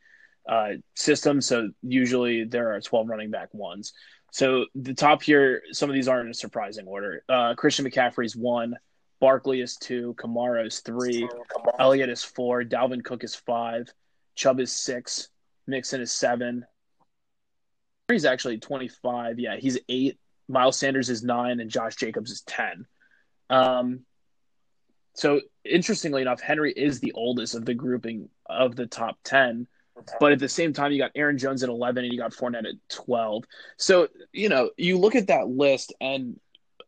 uh, 0.48 0.70
system. 0.96 1.40
So 1.40 1.70
usually 1.82 2.44
there 2.44 2.72
are 2.74 2.80
12 2.80 3.08
running 3.08 3.30
back 3.30 3.54
ones. 3.54 3.92
So 4.32 4.66
the 4.74 4.94
top 4.94 5.22
here, 5.22 5.62
some 5.72 5.90
of 5.90 5.94
these 5.94 6.08
aren't 6.08 6.26
in 6.26 6.30
a 6.30 6.34
surprising 6.34 6.86
order. 6.86 7.24
Uh, 7.28 7.54
Christian 7.54 7.84
McCaffrey's 7.84 8.36
one, 8.36 8.76
Barkley 9.20 9.60
is 9.60 9.76
two, 9.76 10.14
Kamara 10.18 10.66
is 10.66 10.80
three, 10.80 11.28
Elliott 11.78 12.08
is 12.08 12.22
four, 12.22 12.62
Dalvin 12.62 13.04
Cook 13.04 13.24
is 13.24 13.34
five, 13.34 13.88
Chubb 14.34 14.60
is 14.60 14.72
six, 14.72 15.28
Mixon 15.66 16.00
is 16.00 16.12
seven. 16.12 16.64
He's 18.08 18.24
actually 18.24 18.58
25. 18.58 19.38
Yeah, 19.38 19.56
he's 19.56 19.78
eight. 19.88 20.18
Miles 20.48 20.76
Sanders 20.76 21.10
is 21.10 21.22
nine, 21.22 21.60
and 21.60 21.70
Josh 21.70 21.94
Jacobs 21.96 22.32
is 22.32 22.40
10. 22.42 22.86
Um, 23.50 24.00
so 25.14 25.40
interestingly 25.64 26.22
enough, 26.22 26.40
Henry 26.40 26.72
is 26.72 26.98
the 26.98 27.12
oldest 27.12 27.54
of 27.54 27.64
the 27.64 27.74
grouping 27.74 28.28
of 28.46 28.74
the 28.74 28.86
top 28.86 29.18
10. 29.24 29.68
But 30.18 30.32
at 30.32 30.38
the 30.38 30.48
same 30.48 30.72
time, 30.72 30.92
you 30.92 30.98
got 30.98 31.12
Aaron 31.14 31.38
Jones 31.38 31.62
at 31.62 31.68
11 31.68 32.04
and 32.04 32.12
you 32.12 32.18
got 32.18 32.32
Fournette 32.32 32.68
at 32.68 32.74
12. 32.88 33.44
So, 33.76 34.08
you 34.32 34.48
know, 34.48 34.70
you 34.76 34.98
look 34.98 35.14
at 35.14 35.28
that 35.28 35.48
list 35.48 35.92
and 36.00 36.38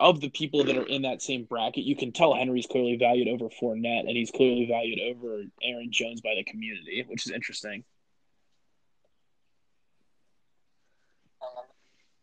of 0.00 0.20
the 0.20 0.30
people 0.30 0.64
that 0.64 0.76
are 0.76 0.86
in 0.86 1.02
that 1.02 1.22
same 1.22 1.44
bracket, 1.44 1.84
you 1.84 1.94
can 1.94 2.12
tell 2.12 2.34
Henry's 2.34 2.66
clearly 2.66 2.96
valued 2.96 3.28
over 3.28 3.48
Fournette 3.48 4.00
and 4.00 4.16
he's 4.16 4.30
clearly 4.30 4.66
valued 4.66 4.98
over 5.00 5.44
Aaron 5.62 5.92
Jones 5.92 6.20
by 6.20 6.34
the 6.36 6.44
community, 6.44 7.04
which 7.08 7.26
is 7.26 7.32
interesting. 7.32 7.84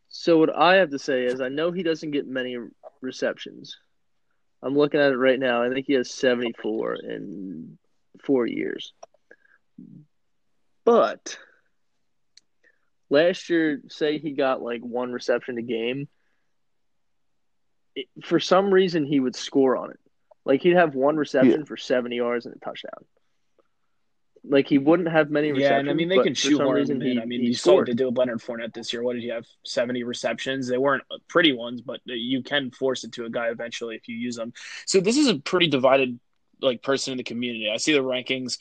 So 0.10 0.38
what 0.38 0.56
I 0.56 0.76
have 0.76 0.90
to 0.90 1.00
say 1.00 1.24
is 1.24 1.40
I 1.40 1.50
know 1.50 1.72
he 1.72 1.84
doesn't 1.84 2.12
get 2.12 2.28
many 2.28 2.58
receptions. 3.02 3.78
I'm 4.62 4.78
looking 4.78 5.00
at 5.00 5.14
it 5.14 5.18
right 5.18 5.40
now. 5.40 5.64
I 5.64 5.70
think 5.70 5.86
he 5.88 5.94
has 5.94 6.12
74 6.12 6.96
in 6.96 7.78
four 8.26 8.46
years. 8.46 8.94
But 10.86 11.38
last 13.10 13.50
year, 13.50 13.82
say 13.90 14.18
he 14.18 14.32
got 14.32 14.62
like 14.62 14.82
one 14.82 15.12
reception 15.12 15.58
a 15.58 15.62
game. 15.62 16.08
It, 17.96 18.08
for 18.24 18.40
some 18.40 18.74
reason, 18.74 19.06
he 19.06 19.20
would 19.20 19.36
score 19.36 19.78
on 19.78 19.92
it. 19.92 20.00
Like 20.46 20.62
he'd 20.62 20.76
have 20.76 20.96
one 20.96 21.18
reception 21.18 21.60
Yeah. 21.62 21.66
for 21.66 21.78
seventy 21.78 22.16
yards 22.18 22.46
and 22.46 22.56
a 22.56 22.60
touchdown. 22.60 23.06
Like 24.44 24.68
he 24.68 24.78
wouldn't 24.78 25.10
have 25.10 25.30
many 25.30 25.52
receptions. 25.52 25.70
Yeah, 25.70 25.80
and 25.80 25.90
I 25.90 25.94
mean 25.94 26.08
they 26.08 26.24
can 26.24 26.34
shoehorn 26.34 26.90
him 26.90 27.02
in. 27.02 27.02
he, 27.02 27.20
I 27.20 27.26
mean 27.26 27.42
he 27.42 27.48
you 27.48 27.54
saw 27.54 27.72
scored. 27.72 27.88
they 27.88 27.94
did 27.94 28.06
with 28.06 28.18
Leonard 28.18 28.40
Fournette 28.40 28.74
this 28.74 28.94
year. 28.94 29.04
What 29.04 29.14
did 29.14 29.22
he 29.24 29.28
have? 29.30 29.46
Seventy 29.66 30.04
receptions. 30.04 30.68
They 30.70 30.78
weren't 30.78 31.04
pretty 31.28 31.52
ones, 31.52 31.82
but 31.82 32.00
you 32.06 32.42
can 32.42 32.72
force 32.72 33.04
it 33.04 33.12
to 33.14 33.26
a 33.26 33.30
guy 33.30 33.50
eventually 33.50 33.96
if 33.96 34.08
you 34.08 34.16
use 34.16 34.38
them. 34.38 34.54
So 34.86 35.02
this 35.02 35.18
is 35.18 35.28
a 35.28 35.38
pretty 35.38 35.68
divided 35.68 36.20
like 36.62 36.84
person 36.84 37.12
in 37.12 37.18
the 37.18 37.24
community. 37.24 37.70
I 37.74 37.78
see 37.78 37.94
the 37.94 38.00
rankings. 38.00 38.58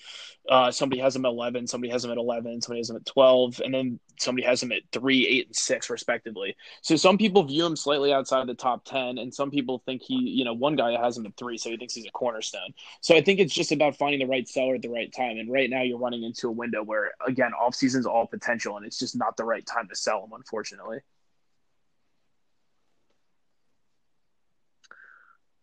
Uh, 0.49 0.71
somebody 0.71 1.01
has 1.01 1.15
him 1.15 1.27
at 1.27 1.29
eleven, 1.29 1.67
somebody 1.67 1.93
has 1.93 2.05
him 2.05 2.11
at 2.11 2.17
eleven, 2.17 2.61
somebody 2.63 2.81
has 2.81 2.89
him 2.89 2.97
at 2.97 3.05
twelve, 3.05 3.61
and 3.63 3.75
then 3.75 4.01
somebody 4.19 4.47
has 4.47 4.63
him 4.63 4.73
at 4.73 4.81
three, 4.93 5.27
eight, 5.27 5.47
and 5.47 5.55
six, 5.55 5.91
respectively. 5.91 6.57
So 6.81 6.97
some 6.97 7.19
people 7.19 7.43
view 7.43 7.67
him 7.67 7.77
slightly 7.77 8.15
outside 8.15 8.47
the 8.47 8.55
top 8.55 8.85
ten, 8.87 9.19
and 9.19 9.35
some 9.35 9.51
people 9.51 9.83
think 9.85 10.01
he, 10.03 10.15
you 10.15 10.45
know, 10.45 10.55
one 10.55 10.75
guy 10.75 10.99
has 10.99 11.19
him 11.19 11.27
at 11.27 11.37
three, 11.37 11.59
so 11.59 11.69
he 11.69 11.77
thinks 11.77 11.95
he's 11.95 12.07
a 12.07 12.11
cornerstone. 12.13 12.73
So 13.03 13.15
I 13.15 13.21
think 13.21 13.41
it's 13.41 13.53
just 13.53 13.73
about 13.73 13.97
finding 13.97 14.21
the 14.21 14.27
right 14.27 14.49
seller 14.49 14.77
at 14.77 14.83
the 14.83 14.89
right 14.89 15.13
time. 15.15 15.37
And 15.37 15.53
right 15.53 15.69
now 15.69 15.83
you're 15.83 15.99
running 15.99 16.23
into 16.23 16.49
a 16.49 16.53
window 16.53 16.83
where 16.83 17.13
again, 17.27 17.53
off 17.53 17.75
season's 17.75 18.07
all 18.07 18.27
potential 18.27 18.77
and 18.79 18.87
it's 18.87 18.99
just 18.99 19.17
not 19.17 19.37
the 19.37 19.45
right 19.45 19.67
time 19.67 19.89
to 19.89 19.97
sell 19.97 20.25
him, 20.25 20.33
unfortunately. 20.33 21.01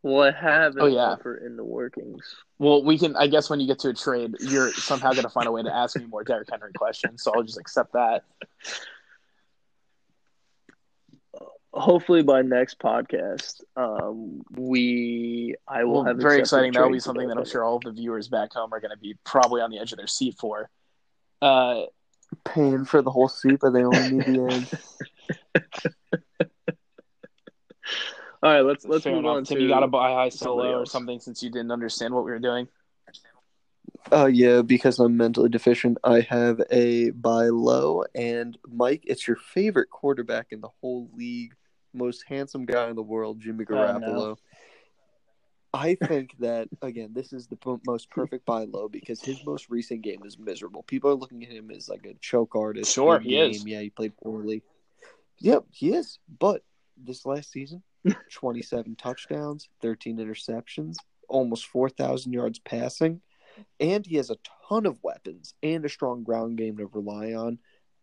Well, 0.06 0.22
I 0.22 0.30
have 0.40 0.76
an 0.76 0.84
Oh, 0.84 0.86
yeah. 0.86 1.14
offer 1.14 1.36
in 1.36 1.58
the 1.58 1.64
workings. 1.64 2.36
Well, 2.60 2.84
we 2.84 3.00
can 3.00 3.16
I 3.16 3.26
guess 3.26 3.50
when 3.50 3.60
you 3.60 3.66
get 3.66 3.80
to 3.80 3.90
a 3.90 3.94
trade, 3.96 4.36
you're 4.40 4.72
somehow 4.74 5.14
gonna 5.14 5.32
find 5.32 5.48
a 5.48 5.52
way 5.52 5.64
to 5.64 5.76
ask 5.76 5.96
me 5.98 6.06
more 6.06 6.24
Derrick 6.24 6.48
Henry 6.48 6.72
questions. 6.74 7.24
So 7.24 7.34
I'll 7.34 7.42
just 7.42 7.58
accept 7.58 7.94
that. 7.94 8.24
Hopefully 11.74 12.22
by 12.22 12.44
next 12.44 12.78
podcast, 12.78 13.62
um, 13.76 14.44
we 14.52 15.56
I 15.68 15.86
will 15.86 15.96
Well, 15.96 16.04
have 16.04 16.18
very 16.18 16.40
exciting. 16.40 16.74
That'll 16.74 16.92
be 16.92 17.00
something 17.00 17.28
that 17.28 17.38
I'm 17.40 17.46
sure 17.46 17.64
all 17.64 17.78
of 17.78 17.82
the 17.82 17.92
viewers 17.92 18.28
back 18.28 18.54
home 18.54 18.72
are 18.74 18.80
gonna 18.80 18.98
be 18.98 19.18
probably 19.24 19.62
on 19.62 19.72
the 19.72 19.80
edge 19.80 19.92
of 19.92 19.98
their 19.98 20.06
seat 20.06 20.36
for. 20.40 20.70
Uh 21.42 21.86
Paying 22.44 22.86
for 22.86 23.02
the 23.02 23.10
whole 23.10 23.28
seat, 23.28 23.58
but 23.60 23.72
they 23.72 23.84
only 23.84 24.12
need 24.12 24.26
the 24.26 24.68
end. 25.56 26.46
All 28.44 28.52
right, 28.52 28.62
let's 28.62 28.86
let's 28.86 29.04
fair 29.04 29.14
move 29.14 29.26
enough. 29.26 29.38
on 29.38 29.44
Tim, 29.46 29.58
to 29.58 29.64
you 29.64 29.70
gotta 29.70 29.88
buy 29.88 30.12
high 30.12 30.30
sell 30.30 30.50
somebody 30.50 30.70
low 30.70 30.80
or 30.80 30.86
something 30.86 31.20
since 31.20 31.42
you 31.42 31.50
didn't 31.50 31.72
understand 31.72 32.14
what 32.14 32.26
we 32.26 32.32
were 32.32 32.40
doing. 32.40 32.68
Oh 34.12 34.26
yeah, 34.28 34.62
because 34.62 35.00
I'm 35.00 35.18
mentally 35.18 35.50
deficient. 35.50 35.98
I 36.04 36.22
have 36.22 36.62
a 36.70 37.10
buy 37.12 37.46
low, 37.46 38.04
and 38.14 38.58
Mike, 38.68 39.04
it's 39.06 39.28
your 39.28 39.38
favorite 39.38 39.90
quarterback 39.90 40.48
in 40.52 40.62
the 40.62 40.70
whole 40.82 41.10
league, 41.16 41.56
most 41.94 42.26
handsome 42.28 42.66
guy 42.66 42.90
in 42.90 42.96
the 42.96 43.02
world, 43.02 43.40
Jimmy 43.40 43.66
Oh, 43.70 43.74
no. 43.74 43.78
Garoppolo. 43.78 44.38
I 45.74 45.96
think 45.96 46.38
that 46.40 46.70
again, 46.82 47.10
this 47.14 47.34
is 47.34 47.48
the 47.48 47.58
p- 47.58 47.76
most 47.86 48.10
perfect 48.10 48.46
buy 48.46 48.64
low 48.64 48.88
because 48.88 49.22
his 49.22 49.44
most 49.46 49.70
recent 49.70 50.04
game 50.04 50.22
is 50.24 50.40
miserable. 50.40 50.84
People 50.84 51.10
are 51.10 51.16
looking 51.16 51.44
at 51.44 51.52
him 51.52 51.70
as 51.70 51.90
like 51.90 52.06
a 52.06 52.14
choke 52.22 52.56
artist. 52.56 52.94
Sure, 52.94 53.18
good 53.18 53.26
he 53.26 53.38
is. 53.38 53.66
Yeah, 53.66 53.82
he 53.82 53.90
played 53.90 54.16
poorly. 54.16 54.64
Yep, 55.40 55.66
he 55.72 55.94
is. 55.94 56.20
But 56.40 56.64
this 56.96 57.26
last 57.26 57.52
season, 57.52 57.84
27 58.32 58.96
touchdowns, 58.96 59.70
13 59.82 60.18
interceptions, 60.18 60.96
almost 61.28 61.68
4,000 61.68 62.32
yards 62.34 62.60
passing, 62.60 63.22
and 63.80 64.06
he 64.06 64.16
has 64.18 64.30
a 64.30 64.38
ton 64.70 64.86
of 64.86 65.02
weapons 65.04 65.54
and 65.64 65.86
a 65.86 65.90
strong 65.90 66.24
ground 66.24 66.58
game 66.58 66.78
to 66.78 66.88
rely 66.88 67.34
on. 67.34 67.58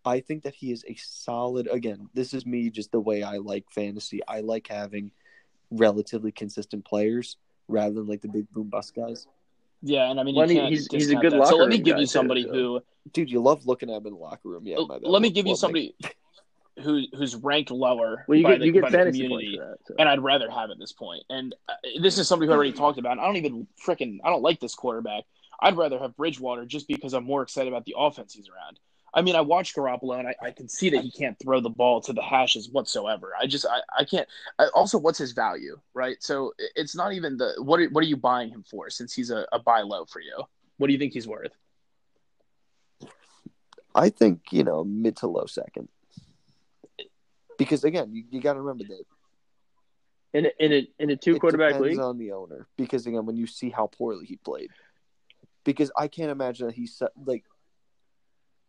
I 0.04 0.20
think 0.20 0.42
that 0.42 0.54
he 0.54 0.72
is 0.72 0.84
a 0.88 0.94
solid. 0.96 1.68
Again, 1.68 2.08
this 2.14 2.34
is 2.34 2.44
me 2.44 2.70
just 2.70 2.90
the 2.90 3.00
way 3.00 3.22
I 3.22 3.36
like 3.36 3.64
fantasy. 3.70 4.20
I 4.26 4.40
like 4.40 4.66
having 4.66 5.12
relatively 5.70 6.32
consistent 6.32 6.84
players 6.84 7.36
rather 7.68 7.94
than 7.94 8.06
like 8.06 8.20
the 8.20 8.28
big 8.28 8.50
boom 8.50 8.68
bust 8.68 8.94
guys. 8.94 9.26
Yeah, 9.80 10.10
and 10.10 10.18
I 10.18 10.22
mean, 10.22 10.34
Well, 10.34 10.50
you 10.50 10.56
can't 10.60 10.68
he's- 10.70 10.88
he's 10.90 11.10
a 11.10 11.16
good 11.16 11.32
that. 11.32 11.46
So 11.48 11.56
let 11.56 11.68
me 11.68 11.78
give 11.78 11.98
you 11.98 12.06
somebody 12.06 12.42
so. 12.44 12.52
who 12.52 12.80
Dude, 13.12 13.30
you 13.30 13.40
love 13.40 13.66
looking 13.66 13.90
at 13.90 13.96
him 13.96 14.06
in 14.06 14.12
the 14.12 14.18
locker 14.18 14.48
room. 14.48 14.64
Yeah, 14.64 14.76
my 14.86 14.98
bad. 14.98 15.08
let 15.08 15.22
me 15.22 15.30
give 15.30 15.46
you 15.46 15.56
somebody 15.56 15.94
who 16.82 17.02
who's 17.16 17.34
ranked 17.36 17.70
lower 17.70 18.24
Well, 18.26 18.38
you 18.38 18.44
by 18.44 18.52
get 18.52 18.60
the, 18.60 18.66
you 18.66 18.72
get 18.72 18.82
by 18.82 18.90
the 18.90 18.96
fantasy 18.98 19.22
community, 19.22 19.58
points 19.58 19.78
that. 19.86 19.86
So. 19.88 19.94
and 19.98 20.08
I'd 20.08 20.20
rather 20.20 20.50
have 20.50 20.70
at 20.70 20.78
this 20.78 20.92
point. 20.92 21.24
And 21.30 21.54
uh, 21.68 21.74
this 22.00 22.18
is 22.18 22.28
somebody 22.28 22.48
who 22.48 22.52
I 22.52 22.56
already 22.56 22.72
talked 22.72 22.98
about. 22.98 23.18
I 23.18 23.26
don't 23.26 23.36
even 23.36 23.66
freaking 23.84 24.18
I 24.24 24.30
don't 24.30 24.42
like 24.42 24.60
this 24.60 24.74
quarterback. 24.74 25.24
I'd 25.60 25.76
rather 25.76 25.98
have 25.98 26.16
Bridgewater 26.16 26.66
just 26.66 26.88
because 26.88 27.14
I'm 27.14 27.24
more 27.24 27.42
excited 27.42 27.72
about 27.72 27.84
the 27.84 27.94
offense 27.96 28.34
he's 28.34 28.48
around. 28.48 28.78
I 29.14 29.20
mean, 29.20 29.36
I 29.36 29.42
watch 29.42 29.74
Garoppolo 29.74 30.18
and 30.18 30.28
I, 30.28 30.34
I 30.42 30.50
can 30.50 30.68
see 30.68 30.88
that 30.90 31.02
he 31.02 31.10
can't 31.10 31.36
throw 31.38 31.60
the 31.60 31.70
ball 31.70 32.00
to 32.02 32.12
the 32.12 32.22
hashes 32.22 32.70
whatsoever. 32.70 33.32
I 33.38 33.46
just 33.46 33.66
I, 33.66 33.80
I 33.98 34.04
can't. 34.04 34.26
I, 34.58 34.68
also, 34.68 34.98
what's 34.98 35.18
his 35.18 35.32
value, 35.32 35.78
right? 35.92 36.16
So 36.20 36.52
it's 36.58 36.96
not 36.96 37.12
even 37.12 37.36
the 37.36 37.54
what 37.58 37.80
are, 37.80 37.88
what 37.90 38.02
are 38.02 38.06
you 38.06 38.16
buying 38.16 38.48
him 38.48 38.64
for? 38.68 38.88
Since 38.88 39.12
he's 39.12 39.30
a, 39.30 39.46
a 39.52 39.58
buy 39.58 39.82
low 39.82 40.06
for 40.06 40.20
you, 40.20 40.42
what 40.78 40.86
do 40.86 40.92
you 40.94 40.98
think 40.98 41.12
he's 41.12 41.28
worth? 41.28 41.52
I 43.94 44.08
think 44.08 44.40
you 44.50 44.64
know 44.64 44.82
mid 44.84 45.16
to 45.18 45.26
low 45.26 45.44
second. 45.44 45.88
Because 47.58 47.84
again, 47.84 48.12
you, 48.12 48.24
you 48.30 48.40
got 48.40 48.54
to 48.54 48.60
remember 48.60 48.84
that 48.84 49.04
in 50.32 50.46
a, 50.46 50.50
in 50.58 50.72
a 50.72 50.88
in 50.98 51.10
a 51.10 51.16
two 51.16 51.36
it 51.36 51.40
quarterback 51.40 51.74
depends 51.74 51.96
league, 51.96 52.00
on 52.00 52.18
the 52.18 52.32
owner. 52.32 52.66
Because 52.76 53.06
again, 53.06 53.26
when 53.26 53.36
you 53.36 53.46
see 53.46 53.70
how 53.70 53.86
poorly 53.86 54.26
he 54.26 54.36
played, 54.36 54.70
because 55.64 55.90
I 55.96 56.08
can't 56.08 56.30
imagine 56.30 56.66
that 56.66 56.74
he's 56.74 57.02
like 57.24 57.44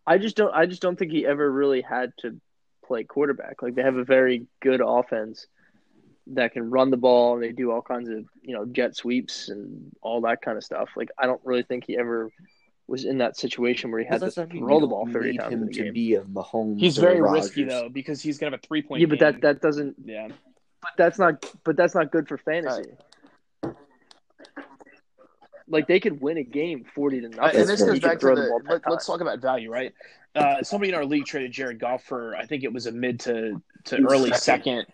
I 0.05 0.17
just 0.17 0.35
don't 0.35 0.53
I 0.53 0.65
just 0.65 0.81
don't 0.81 0.97
think 0.97 1.11
he 1.11 1.25
ever 1.25 1.49
really 1.49 1.81
had 1.81 2.13
to 2.19 2.39
play 2.85 3.03
quarterback. 3.03 3.61
Like 3.61 3.75
they 3.75 3.83
have 3.83 3.95
a 3.95 4.03
very 4.03 4.45
good 4.61 4.81
offense 4.85 5.47
that 6.27 6.53
can 6.53 6.69
run 6.69 6.89
the 6.89 6.97
ball 6.97 7.33
and 7.33 7.43
they 7.43 7.51
do 7.51 7.71
all 7.71 7.81
kinds 7.81 8.09
of 8.09 8.25
you 8.41 8.53
know 8.53 8.65
jet 8.65 8.95
sweeps 8.95 9.49
and 9.49 9.91
all 10.01 10.21
that 10.21 10.41
kind 10.41 10.57
of 10.57 10.63
stuff. 10.63 10.89
Like 10.95 11.09
I 11.17 11.25
don't 11.25 11.41
really 11.43 11.63
think 11.63 11.85
he 11.85 11.97
ever 11.97 12.31
was 12.87 13.05
in 13.05 13.17
that 13.19 13.37
situation 13.37 13.91
where 13.91 13.99
he 14.01 14.05
had 14.05 14.19
to 14.19 14.25
Does 14.25 14.35
throw 14.35 14.79
the 14.79 14.87
ball 14.87 15.07
thirty 15.11 15.31
need 15.31 15.37
times 15.39 15.53
him 15.53 15.63
in 15.63 15.69
a 15.69 15.71
to 15.71 15.83
game. 15.83 15.93
be 15.93 16.15
a 16.15 16.21
Mahomes. 16.21 16.79
He's 16.79 16.97
very 16.97 17.19
a 17.19 17.23
risky 17.23 17.63
though 17.63 17.89
because 17.89 18.21
he's 18.21 18.37
gonna 18.37 18.51
have 18.51 18.59
a 18.63 18.67
three 18.67 18.81
point. 18.81 19.01
Yeah, 19.01 19.07
but 19.07 19.19
that 19.19 19.41
that 19.41 19.61
doesn't. 19.61 19.95
yeah. 20.03 20.27
But 20.81 20.91
that's 20.97 21.17
not. 21.17 21.45
But 21.63 21.77
that's 21.77 21.95
not 21.95 22.11
good 22.11 22.27
for 22.27 22.37
fantasy. 22.37 22.91
Like 25.67 25.87
they 25.87 25.99
could 26.01 26.19
win 26.21 26.37
a 26.37 26.43
game 26.43 26.83
forty 26.93 27.21
to 27.21 27.27
Uh, 27.27 27.29
nothing. 27.29 27.61
and 27.61 27.69
this 27.69 27.81
goes 27.81 27.99
back 27.99 28.13
to 28.15 28.19
throw 28.19 28.35
the. 28.35 28.47
ball 28.49 28.61
Let, 28.67 28.85
us 28.87 29.05
talk 29.05 29.21
about 29.21 29.39
value, 29.39 29.71
right? 29.71 29.93
Uh, 30.35 30.61
somebody 30.61 30.89
in 30.89 30.95
our 30.95 31.05
league 31.05 31.25
traded 31.25 31.51
Jared 31.53 31.79
Goff 31.79 32.03
for 32.03 32.35
I 32.35 32.45
think 32.45 32.63
it 32.63 32.73
was 32.73 32.85
a 32.85 32.91
mid 32.91 33.21
to 33.21 33.61
to 33.85 33.95
early 33.97 34.31
second. 34.33 34.85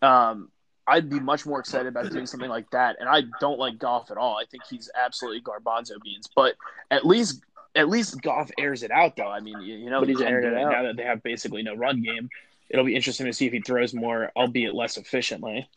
second. 0.00 0.08
Um, 0.08 0.50
I'd 0.86 1.08
be 1.08 1.18
much 1.20 1.46
more 1.46 1.60
excited 1.60 1.86
about 1.88 2.10
doing 2.10 2.26
something 2.26 2.50
like 2.50 2.70
that, 2.70 2.96
and 3.00 3.08
I 3.08 3.22
don't 3.40 3.58
like 3.58 3.78
Goff 3.78 4.10
at 4.10 4.16
all. 4.18 4.36
I 4.36 4.44
think 4.44 4.64
he's 4.68 4.90
absolutely 4.94 5.40
garbanzo 5.40 6.00
beans. 6.02 6.28
But 6.34 6.56
at 6.90 7.06
least 7.06 7.42
at 7.74 7.88
least 7.88 8.20
Goff 8.22 8.50
airs 8.58 8.82
it 8.82 8.90
out, 8.90 9.16
though. 9.16 9.30
I 9.30 9.40
mean, 9.40 9.60
you, 9.60 9.76
you 9.76 9.90
know, 9.90 10.00
But 10.00 10.08
he's 10.10 10.18
can 10.18 10.28
airing 10.28 10.42
do 10.44 10.56
it 10.56 10.60
it 10.60 10.64
out. 10.64 10.70
now 10.72 10.82
that 10.84 10.96
they 10.96 11.02
have 11.04 11.22
basically 11.22 11.62
no 11.62 11.74
run 11.74 12.02
game. 12.02 12.28
It'll 12.70 12.84
be 12.84 12.94
interesting 12.96 13.26
to 13.26 13.32
see 13.32 13.46
if 13.46 13.52
he 13.52 13.60
throws 13.60 13.92
more, 13.94 14.30
albeit 14.36 14.74
less 14.74 14.96
efficiently. 14.96 15.68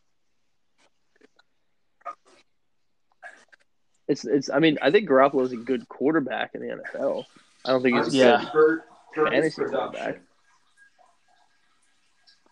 It's 4.07 4.23
it's. 4.25 4.49
I 4.49 4.59
mean, 4.59 4.77
I 4.81 4.91
think 4.91 5.09
Garoppolo 5.09 5.43
is 5.43 5.51
a 5.51 5.57
good 5.57 5.87
quarterback 5.89 6.51
in 6.55 6.61
the 6.61 6.67
NFL. 6.95 7.25
I 7.65 7.71
don't 7.71 7.81
think 7.81 7.97
he's 7.97 8.15
Yeah. 8.15 8.43
good 8.53 8.79
fantasy 9.15 9.63
quarterback. 9.63 10.21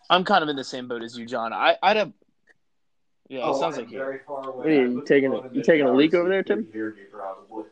I'm 0.09 0.23
kind 0.23 0.43
of 0.43 0.49
in 0.49 0.55
the 0.55 0.63
same 0.63 0.87
boat 0.87 1.01
as 1.01 1.17
you, 1.17 1.25
John. 1.25 1.53
I, 1.53 1.77
I'd 1.81 1.97
have. 1.97 2.11
Yeah, 3.27 3.41
Oh, 3.43 3.55
it 3.55 3.59
sounds 3.59 3.77
like 3.77 3.89
you. 3.91 3.97
very 3.97 4.19
far 4.27 4.49
away. 4.49 4.57
What 4.57 4.67
are 4.67 4.71
you, 4.71 4.81
I 4.81 4.85
you 4.89 4.95
put 4.99 5.05
taking 5.07 5.33
a- 5.33 5.49
you 5.51 5.63
taking 5.63 5.87
a 5.87 5.93
leak 5.93 6.13
over 6.13 6.29
there, 6.29 6.43
Tim? 6.43 6.67
Hear 6.71 6.91
me 6.93 7.03
probably. 7.11 7.63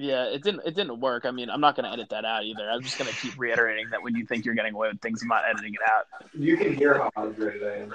Yeah, 0.00 0.24
it 0.26 0.42
didn't. 0.44 0.62
It 0.64 0.74
didn't 0.76 1.00
work. 1.00 1.26
I 1.26 1.30
mean, 1.32 1.50
I'm 1.50 1.60
not 1.60 1.74
going 1.76 1.84
to 1.84 1.90
edit 1.92 2.08
that 2.10 2.24
out 2.24 2.44
either. 2.44 2.70
I'm 2.70 2.82
just 2.82 2.98
going 2.98 3.10
to 3.10 3.16
keep 3.16 3.36
reiterating 3.36 3.90
that 3.90 4.00
when 4.02 4.14
you 4.14 4.24
think 4.24 4.44
you're 4.44 4.54
getting 4.54 4.74
away 4.74 4.88
with 4.88 5.00
things, 5.00 5.20
I'm 5.22 5.28
not 5.28 5.42
editing 5.48 5.74
it 5.74 5.80
out. 5.90 6.06
You 6.34 6.56
can 6.56 6.72
hear 6.74 6.94
how 6.94 7.10
hydrated 7.16 7.68
I 7.70 7.82
am. 7.82 7.92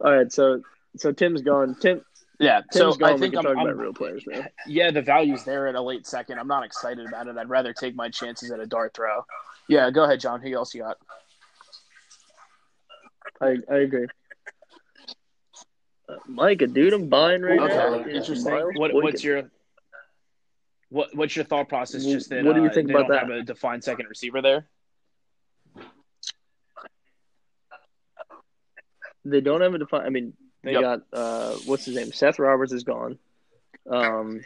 All 0.00 0.12
right, 0.12 0.30
so 0.32 0.60
so 0.96 1.12
Tim's 1.12 1.40
going. 1.42 1.76
Tim 1.76 2.04
Yeah, 2.40 2.62
Tim's 2.72 2.72
so 2.72 2.92
going. 2.94 3.14
I 3.14 3.16
think 3.18 3.36
I'm, 3.36 3.44
talk 3.44 3.56
I'm- 3.56 3.66
about 3.66 3.78
real 3.78 3.94
players 3.94 4.24
now. 4.26 4.44
yeah, 4.66 4.90
the 4.90 5.02
value's 5.02 5.44
there 5.44 5.68
at 5.68 5.76
a 5.76 5.80
late 5.80 6.04
second. 6.06 6.38
I'm 6.40 6.48
not 6.48 6.64
excited 6.64 7.06
about 7.06 7.28
it. 7.28 7.36
I'd 7.38 7.48
rather 7.48 7.72
take 7.72 7.94
my 7.94 8.08
chances 8.10 8.50
at 8.50 8.58
a 8.58 8.66
dart 8.66 8.92
throw. 8.94 9.24
Yeah, 9.68 9.90
go 9.92 10.02
ahead, 10.04 10.18
John. 10.20 10.42
Who 10.42 10.52
else 10.54 10.74
you 10.74 10.82
got? 10.82 10.98
I 13.40 13.56
I 13.70 13.76
agree. 13.76 14.06
Uh, 16.08 16.16
Mike, 16.26 16.60
a 16.62 16.66
dude 16.66 16.92
I'm 16.92 17.08
buying 17.08 17.42
right 17.42 17.58
Okay, 17.60 17.74
now. 17.74 17.94
is 18.00 18.14
interesting. 18.28 18.52
What, 18.76 18.92
what's 18.92 19.24
your 19.24 19.50
what 20.90 21.14
What's 21.14 21.34
your 21.34 21.44
thought 21.44 21.68
process? 21.68 22.04
Just 22.04 22.28
that 22.30 22.44
what 22.44 22.54
do 22.54 22.62
you 22.62 22.68
uh, 22.68 22.72
think 22.72 22.88
they 22.88 22.94
about 22.94 23.08
don't 23.08 23.10
that? 23.12 23.20
have 23.30 23.30
a 23.30 23.42
defined 23.42 23.82
second 23.82 24.06
receiver 24.08 24.42
there. 24.42 24.66
They 29.24 29.40
don't 29.40 29.62
have 29.62 29.74
a 29.74 29.78
define. 29.78 30.04
I 30.06 30.10
mean, 30.10 30.34
they 30.62 30.72
Yep. 30.72 30.80
got 30.82 31.02
uh, 31.12 31.52
what's 31.66 31.86
his 31.86 31.96
name? 31.96 32.12
Seth 32.12 32.38
Roberts 32.38 32.72
is 32.72 32.84
gone. 32.84 33.18
Um, 33.90 34.40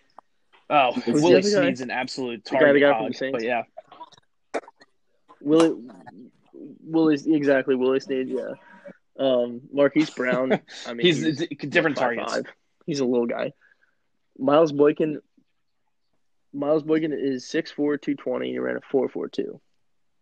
Oh, 0.71 0.93
the 1.07 1.13
Willie 1.13 1.37
other? 1.37 1.43
Snead's 1.43 1.81
an 1.81 1.91
absolute 1.91 2.45
guy- 2.45 2.59
target 2.59 2.75
the 2.75 2.81
guy 2.81 2.93
from 2.93 3.05
hog, 3.05 3.15
the 3.15 3.31
but 3.33 3.43
yeah, 3.43 3.63
Willie, 5.41 5.81
Willie, 6.85 7.35
exactly. 7.35 7.75
Willie 7.75 8.01
Snead, 8.01 8.29
yeah. 8.29 8.53
Um, 9.19 9.63
Marquise 9.73 10.11
Brown. 10.11 10.61
I 10.87 10.95
mean, 10.95 11.07
he's, 11.07 11.39
d- 11.39 11.47
different 11.47 11.97
targets. 11.97 12.33
five. 12.33 12.47
He's 12.87 13.01
a 13.01 13.05
little 13.05 13.27
guy. 13.27 13.53
Miles 14.39 14.73
Boykin. 14.73 15.21
Miles 16.53 16.83
Boykin 16.83 17.13
is 17.13 17.45
6'4", 17.45 17.75
220. 18.01 18.51
He 18.51 18.59
ran 18.59 18.77
a 18.77 18.81
four 18.81 19.09
four 19.09 19.29
two, 19.29 19.61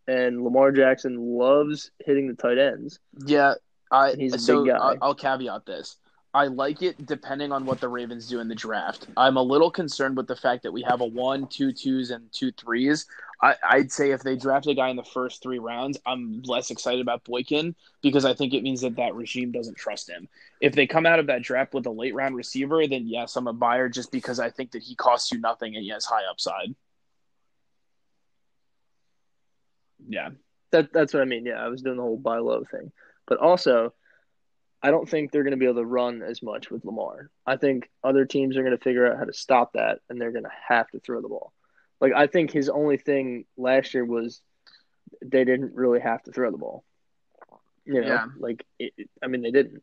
and 0.08 0.42
Lamar 0.42 0.72
Jackson 0.72 1.16
loves 1.18 1.90
hitting 2.04 2.26
the 2.26 2.34
tight 2.34 2.58
ends. 2.58 2.98
Yeah, 3.24 3.54
I 3.90 4.14
He's 4.14 4.34
a 4.34 4.38
so 4.38 4.64
big 4.64 4.72
guy. 4.72 4.78
I'll, 4.78 4.98
I'll 5.02 5.14
caveat 5.14 5.66
this. 5.66 5.96
I 6.34 6.48
like 6.48 6.82
it 6.82 7.06
depending 7.06 7.50
on 7.50 7.64
what 7.64 7.80
the 7.80 7.88
Ravens 7.88 8.28
do 8.28 8.40
in 8.40 8.48
the 8.48 8.54
draft. 8.54 9.06
I'm 9.16 9.38
a 9.38 9.42
little 9.42 9.70
concerned 9.70 10.18
with 10.18 10.26
the 10.26 10.36
fact 10.36 10.64
that 10.64 10.72
we 10.72 10.82
have 10.82 11.00
a 11.00 11.06
one, 11.06 11.46
two 11.46 11.72
twos, 11.72 12.10
and 12.10 12.30
two 12.30 12.52
threes. 12.52 13.06
I, 13.42 13.54
I'd 13.62 13.92
say 13.92 14.10
if 14.10 14.22
they 14.22 14.36
draft 14.36 14.66
a 14.66 14.74
guy 14.74 14.88
in 14.88 14.96
the 14.96 15.04
first 15.04 15.42
three 15.42 15.58
rounds, 15.58 15.98
I'm 16.06 16.42
less 16.42 16.70
excited 16.70 17.00
about 17.00 17.24
Boykin 17.24 17.74
because 18.00 18.24
I 18.24 18.34
think 18.34 18.54
it 18.54 18.62
means 18.62 18.80
that 18.80 18.96
that 18.96 19.14
regime 19.14 19.52
doesn't 19.52 19.76
trust 19.76 20.08
him. 20.08 20.28
If 20.60 20.74
they 20.74 20.86
come 20.86 21.04
out 21.06 21.18
of 21.18 21.26
that 21.26 21.42
draft 21.42 21.74
with 21.74 21.86
a 21.86 21.90
late 21.90 22.14
round 22.14 22.34
receiver, 22.34 22.86
then 22.86 23.06
yes, 23.06 23.36
I'm 23.36 23.46
a 23.46 23.52
buyer 23.52 23.88
just 23.88 24.10
because 24.10 24.40
I 24.40 24.50
think 24.50 24.72
that 24.72 24.82
he 24.82 24.94
costs 24.94 25.30
you 25.32 25.38
nothing 25.38 25.74
and 25.74 25.84
he 25.84 25.90
has 25.90 26.06
high 26.06 26.24
upside. 26.30 26.74
Yeah. 30.08 30.30
That 30.72 30.92
that's 30.92 31.12
what 31.12 31.22
I 31.22 31.26
mean. 31.26 31.46
Yeah, 31.46 31.64
I 31.64 31.68
was 31.68 31.82
doing 31.82 31.96
the 31.96 32.02
whole 32.02 32.16
buy 32.16 32.38
low 32.38 32.64
thing, 32.64 32.90
but 33.26 33.38
also, 33.38 33.94
I 34.82 34.90
don't 34.90 35.08
think 35.08 35.30
they're 35.30 35.42
going 35.42 35.52
to 35.52 35.56
be 35.56 35.66
able 35.66 35.80
to 35.80 35.86
run 35.86 36.22
as 36.22 36.42
much 36.42 36.70
with 36.70 36.84
Lamar. 36.84 37.30
I 37.46 37.56
think 37.56 37.88
other 38.02 38.24
teams 38.24 38.56
are 38.56 38.62
going 38.62 38.76
to 38.76 38.82
figure 38.82 39.10
out 39.10 39.18
how 39.18 39.24
to 39.24 39.32
stop 39.32 39.72
that, 39.74 40.00
and 40.08 40.20
they're 40.20 40.32
going 40.32 40.44
to 40.44 40.50
have 40.68 40.90
to 40.90 41.00
throw 41.00 41.20
the 41.20 41.28
ball. 41.28 41.52
Like 42.00 42.12
I 42.14 42.26
think 42.26 42.50
his 42.52 42.68
only 42.68 42.96
thing 42.96 43.44
last 43.56 43.94
year 43.94 44.04
was 44.04 44.40
they 45.24 45.44
didn't 45.44 45.74
really 45.74 46.00
have 46.00 46.22
to 46.24 46.32
throw 46.32 46.50
the 46.50 46.58
ball. 46.58 46.84
You 47.84 48.00
know, 48.00 48.06
Yeah. 48.06 48.26
like 48.38 48.64
it, 48.78 48.92
it- 48.96 49.10
I 49.22 49.28
mean 49.28 49.42
they 49.42 49.50
didn't, 49.50 49.82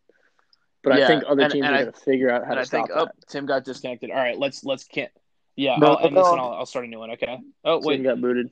but 0.83 0.93
I 0.93 1.07
think 1.07 1.23
other 1.27 1.47
teams 1.49 1.65
and 1.65 1.75
are 1.75 1.81
going 1.83 1.93
to 1.93 1.99
figure 1.99 2.29
out 2.29 2.43
how 2.45 2.51
and 2.51 2.57
to 2.57 2.61
I 2.61 2.65
think 2.65 2.87
stop 2.87 2.97
oh 3.01 3.05
that. 3.05 3.27
Tim 3.29 3.45
got 3.45 3.63
disconnected. 3.63 4.09
All 4.11 4.17
right, 4.17 4.37
let's 4.37 4.63
let's 4.63 4.83
can't. 4.83 5.11
Yeah, 5.55 5.75
No, 5.77 5.93
I'll 5.95 6.07
end 6.07 6.17
this 6.17 6.23
no. 6.25 6.31
and 6.33 6.41
I'll, 6.41 6.51
I'll 6.53 6.65
start 6.65 6.85
a 6.85 6.87
new 6.87 6.99
one. 6.99 7.11
Okay. 7.11 7.37
Oh 7.63 7.79
Tim 7.79 7.87
wait. 7.87 8.03
got 8.03 8.19
booted. 8.21 8.49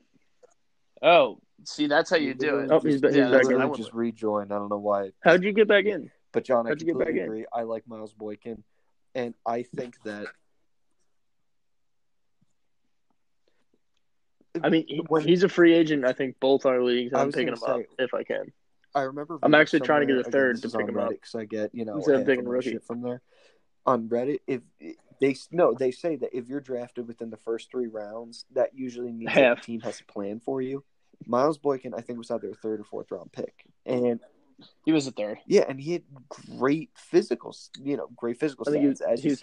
Oh, 1.02 1.40
see, 1.64 1.86
that's 1.88 2.10
how 2.10 2.16
you 2.16 2.32
do 2.34 2.58
it. 2.60 2.70
Oh, 2.70 2.78
he's 2.80 3.00
back- 3.00 3.12
Yeah, 3.12 3.30
back 3.30 3.44
what 3.44 3.60
I 3.60 3.64
in. 3.66 3.74
just 3.74 3.92
rejoined. 3.92 4.52
I 4.52 4.58
don't 4.58 4.68
know 4.68 4.78
why. 4.78 5.10
How'd 5.20 5.42
you 5.42 5.52
get 5.52 5.66
back 5.68 5.84
in? 5.84 6.10
But 6.32 6.44
John, 6.44 6.66
I 6.66 6.70
How'd 6.70 6.80
you 6.80 6.86
get 6.86 6.92
completely 6.92 7.20
back 7.20 7.28
in? 7.38 7.46
I 7.52 7.62
like 7.64 7.86
Miles 7.88 8.12
Boykin, 8.14 8.62
and 9.14 9.34
I 9.44 9.64
think 9.64 10.00
that. 10.04 10.26
I 14.62 14.68
mean, 14.68 14.84
he, 14.86 14.98
When- 15.08 15.26
he's 15.26 15.42
a 15.44 15.48
free 15.48 15.74
agent. 15.74 16.04
I 16.04 16.12
think 16.12 16.36
both 16.40 16.66
our 16.66 16.82
leagues. 16.82 17.12
I'm 17.14 17.32
picking 17.32 17.48
him 17.48 17.54
gonna 17.54 17.80
up 17.80 17.86
if 17.98 18.12
I 18.14 18.22
can. 18.24 18.52
I 18.94 19.02
remember. 19.02 19.38
I'm 19.42 19.54
actually 19.54 19.80
trying 19.80 20.06
to 20.06 20.14
get 20.14 20.26
a 20.26 20.30
third 20.30 20.60
to 20.60 20.68
pick 20.68 20.88
him 20.88 20.98
up. 20.98 21.08
Reddit 21.08 21.12
because 21.12 21.34
I 21.34 21.44
get 21.46 21.74
you 21.74 21.84
know 21.84 21.96
Instead 21.96 22.14
of 22.16 22.20
half 22.20 22.26
picking 22.26 22.48
rookie. 22.48 22.72
shit 22.72 22.84
from 22.84 23.00
there. 23.02 23.22
On 23.86 24.08
Reddit, 24.08 24.40
if 24.46 24.60
they 25.20 25.34
no, 25.50 25.72
they 25.72 25.90
say 25.90 26.16
that 26.16 26.36
if 26.36 26.48
you're 26.48 26.60
drafted 26.60 27.08
within 27.08 27.30
the 27.30 27.38
first 27.38 27.70
three 27.70 27.86
rounds, 27.86 28.44
that 28.52 28.74
usually 28.74 29.10
means 29.10 29.32
that 29.32 29.42
Half. 29.42 29.60
the 29.60 29.64
team 29.66 29.80
has 29.80 30.00
a 30.00 30.04
plan 30.12 30.40
for 30.40 30.60
you. 30.60 30.84
Miles 31.26 31.56
Boykin, 31.56 31.94
I 31.94 32.00
think, 32.02 32.18
was 32.18 32.30
either 32.30 32.50
a 32.50 32.54
third 32.54 32.80
or 32.80 32.84
fourth 32.84 33.10
round 33.10 33.32
pick, 33.32 33.64
and 33.86 34.20
He 34.84 34.92
was 34.92 35.06
a 35.06 35.12
third. 35.12 35.38
yeah, 35.46 35.64
and 35.68 35.80
he 35.80 35.92
had 35.94 36.02
great 36.58 36.90
physical, 36.94 37.56
you 37.80 37.96
know, 37.96 38.08
great 38.14 38.38
physical 38.38 38.66
I 38.68 38.72
think 38.72 38.82
he 38.82 38.88
was. 38.88 39.00
As 39.00 39.22
he 39.22 39.30
said, 39.30 39.38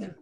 third. 0.00 0.14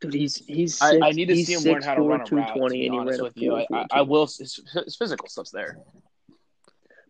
Dude, 0.00 0.14
he's 0.14 0.36
he's. 0.36 0.80
I, 0.80 0.90
Six, 0.92 1.02
I 1.04 1.10
need 1.10 1.26
to 1.28 1.36
see 1.44 1.52
him 1.52 1.62
learn 1.72 1.82
how 1.82 1.94
to 1.94 2.00
6'4", 2.00 2.08
run 2.08 2.20
a 2.20 2.22
route. 2.22 2.26
To 2.26 2.30
220, 2.30 2.78
be 2.78 2.86
and 2.86 2.94
he 2.94 2.98
honest 3.00 3.10
ran 3.12 3.20
a 3.20 3.24
with 3.24 3.36
you, 3.36 3.54
I, 3.56 3.66
I, 3.72 3.86
I 3.92 4.02
will. 4.02 4.26
His, 4.26 4.60
his 4.84 4.96
physical 4.96 5.28
stuff's 5.28 5.50
there. 5.50 5.78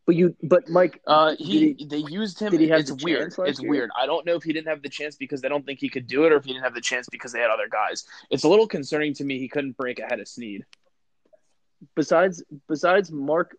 But 0.06 0.16
you, 0.16 0.34
but 0.42 0.68
Mike, 0.68 1.00
Uh, 1.06 1.36
he, 1.38 1.74
he- 1.74 1.84
they 1.86 1.98
used 1.98 2.40
him. 2.40 2.50
did 2.50 2.60
he 2.60 2.68
have 2.68 2.80
it's 2.80 2.90
weird. 3.04 3.32
It's 3.38 3.60
year? 3.62 3.70
weird. 3.70 3.90
I 3.96 4.06
don't 4.06 4.26
know 4.26 4.34
if 4.34 4.42
he 4.42 4.52
didn't 4.52 4.66
have 4.68 4.82
the 4.82 4.88
chance 4.88 5.14
because 5.14 5.40
they 5.40 5.48
don't 5.48 5.64
think 5.64 5.78
he 5.78 5.88
could 5.88 6.06
do 6.08 6.24
it, 6.24 6.32
or 6.32 6.36
if 6.36 6.44
he 6.44 6.52
didn't 6.52 6.64
have 6.64 6.74
the 6.74 6.80
chance 6.80 7.06
because 7.08 7.32
they 7.32 7.38
had 7.38 7.50
other 7.50 7.68
guys. 7.70 8.04
It's 8.30 8.42
a 8.42 8.48
little 8.48 8.66
concerning 8.66 9.14
to 9.14 9.24
me. 9.24 9.38
He 9.38 9.46
couldn't 9.48 9.76
break 9.76 10.00
ahead 10.00 10.18
of 10.18 10.26
Snead. 10.26 10.64
besides 11.94 12.42
besides 12.68 13.12
Mark, 13.12 13.56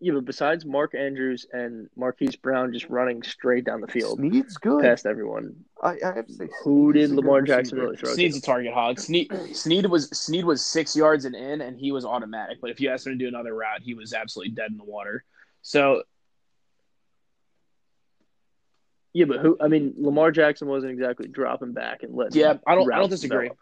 yeah, 0.00 0.14
but 0.14 0.24
besides 0.24 0.64
Mark 0.64 0.94
Andrews 0.94 1.46
and 1.52 1.88
Marquise 1.96 2.36
Brown 2.36 2.72
just 2.72 2.88
running 2.88 3.22
straight 3.22 3.64
down 3.64 3.80
the 3.80 3.86
field 3.86 4.18
Snead's 4.18 4.56
good. 4.56 4.82
past 4.82 5.06
everyone, 5.06 5.54
I, 5.82 5.96
I 6.04 6.14
have 6.16 6.26
to 6.26 6.32
say, 6.32 6.48
who 6.64 6.92
Snead's 6.92 7.10
did 7.10 7.16
Lamar 7.16 7.42
Jackson 7.42 7.78
receiver. 7.78 7.82
really 7.82 7.96
throw 7.96 8.14
Snead's 8.14 8.36
a 8.36 8.40
target 8.40 8.72
hog. 8.72 8.98
Snead, 8.98 9.30
Snead 9.52 9.86
was 9.86 10.08
Snead 10.10 10.44
was 10.44 10.64
six 10.64 10.96
yards 10.96 11.24
and 11.24 11.34
in, 11.34 11.60
and 11.60 11.78
he 11.78 11.92
was 11.92 12.04
automatic. 12.04 12.58
But 12.60 12.70
if 12.70 12.80
you 12.80 12.90
asked 12.90 13.06
him 13.06 13.12
to 13.12 13.18
do 13.18 13.28
another 13.28 13.54
route, 13.54 13.82
he 13.82 13.94
was 13.94 14.12
absolutely 14.12 14.54
dead 14.54 14.70
in 14.70 14.78
the 14.78 14.84
water. 14.84 15.24
So 15.62 16.02
Yeah, 19.12 19.24
but 19.26 19.40
who? 19.40 19.56
I 19.60 19.68
mean, 19.68 19.94
Lamar 19.98 20.30
Jackson 20.30 20.68
wasn't 20.68 20.92
exactly 20.92 21.28
dropping 21.28 21.72
back 21.72 22.02
and 22.02 22.14
letting. 22.14 22.40
yeah, 22.40 22.54
I 22.66 22.74
don't. 22.74 22.92
I 22.92 22.98
don't 22.98 23.10
disagree. 23.10 23.48
develop. 23.48 23.58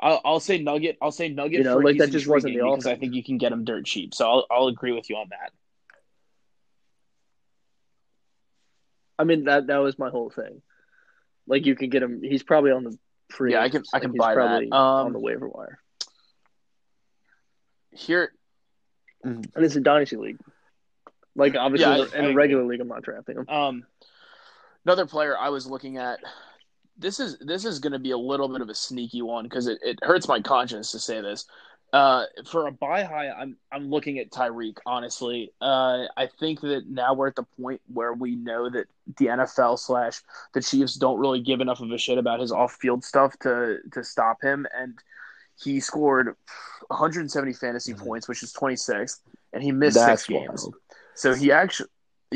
I'll, 0.00 0.20
I'll 0.24 0.40
say 0.40 0.58
Nugget. 0.58 0.96
I'll 1.02 1.12
say 1.12 1.28
Nugget. 1.28 1.58
You 1.58 1.64
know, 1.64 1.74
for 1.76 1.84
like, 1.84 1.98
that 1.98 2.10
just 2.10 2.26
wasn't 2.26 2.54
the 2.54 2.60
because 2.62 2.86
I 2.86 2.96
think 2.96 3.14
you 3.14 3.22
can 3.22 3.36
get 3.38 3.52
him 3.52 3.64
dirt 3.64 3.84
cheap. 3.84 4.14
So 4.14 4.28
I'll, 4.28 4.46
I'll 4.50 4.66
agree 4.68 4.92
with 4.92 5.10
you 5.10 5.16
on 5.16 5.26
that. 5.30 5.52
I 9.18 9.24
mean 9.24 9.44
that 9.44 9.66
that 9.66 9.76
was 9.78 9.98
my 9.98 10.08
whole 10.10 10.30
thing. 10.30 10.62
Like 11.46 11.66
you 11.66 11.74
can 11.76 11.90
get 11.90 12.02
him. 12.02 12.22
He's 12.22 12.42
probably 12.42 12.70
on 12.70 12.84
the 12.84 12.98
free. 13.28 13.52
Yeah, 13.52 13.58
I 13.60 13.68
can- 13.68 13.76
agents. 13.80 13.90
I 13.92 13.98
can 14.00 14.12
buy 14.12 14.34
that. 14.34 14.34
probably 14.36 14.66
Um, 14.72 14.78
on 15.06 15.12
the 15.12 15.18
waiver 15.18 15.48
wire, 15.48 15.78
Here, 17.92 18.32
and 19.22 19.46
it's 19.56 19.76
a 19.76 19.80
dynasty 19.80 20.16
league. 20.16 20.38
Like 21.36 21.54
obviously, 21.56 21.84
Yeah, 21.90 22.04
I- 22.04 22.18
in 22.18 22.24
I 22.24 22.28
a 22.28 22.30
agree. 22.30 22.34
regular 22.34 22.64
league, 22.64 22.80
I'm 22.80 22.88
not 22.88 23.02
drafting 23.02 23.36
him. 23.36 23.48
Um, 23.48 23.86
another 24.86 25.04
player 25.06 25.36
I 25.36 25.50
was 25.50 25.66
looking 25.66 25.98
at. 25.98 26.20
This 27.00 27.18
is 27.18 27.38
this 27.40 27.64
is 27.64 27.78
going 27.78 27.92
to 27.92 27.98
be 27.98 28.10
a 28.10 28.18
little 28.18 28.48
bit 28.48 28.60
of 28.60 28.68
a 28.68 28.74
sneaky 28.74 29.22
one 29.22 29.44
because 29.44 29.66
it, 29.66 29.78
it 29.82 29.98
hurts 30.02 30.28
my 30.28 30.40
conscience 30.40 30.92
to 30.92 30.98
say 30.98 31.20
this. 31.20 31.46
Uh, 31.92 32.24
for 32.48 32.68
a 32.68 32.72
buy 32.72 33.02
high, 33.02 33.30
I'm 33.30 33.56
I'm 33.72 33.90
looking 33.90 34.18
at 34.18 34.30
Tyreek. 34.30 34.76
Honestly, 34.86 35.52
uh, 35.60 36.04
I 36.16 36.28
think 36.38 36.60
that 36.60 36.88
now 36.88 37.14
we're 37.14 37.26
at 37.26 37.34
the 37.34 37.46
point 37.60 37.80
where 37.92 38.12
we 38.12 38.36
know 38.36 38.70
that 38.70 38.86
the 39.18 39.26
NFL 39.26 39.78
slash 39.78 40.20
the 40.52 40.62
Chiefs 40.62 40.94
don't 40.94 41.18
really 41.18 41.40
give 41.40 41.60
enough 41.60 41.80
of 41.80 41.90
a 41.90 41.98
shit 41.98 42.18
about 42.18 42.38
his 42.38 42.52
off 42.52 42.74
field 42.74 43.02
stuff 43.02 43.36
to 43.40 43.78
to 43.92 44.04
stop 44.04 44.40
him, 44.40 44.66
and 44.72 44.94
he 45.60 45.80
scored 45.80 46.36
170 46.88 47.52
fantasy 47.54 47.94
points, 47.94 48.28
which 48.28 48.42
is 48.42 48.52
26, 48.52 49.20
and 49.52 49.62
he 49.62 49.72
missed 49.72 49.96
That's 49.96 50.22
six 50.22 50.28
games. 50.28 50.62
wild. 50.62 50.74
So 51.14 51.34
he 51.34 51.50
actually, 51.52 51.88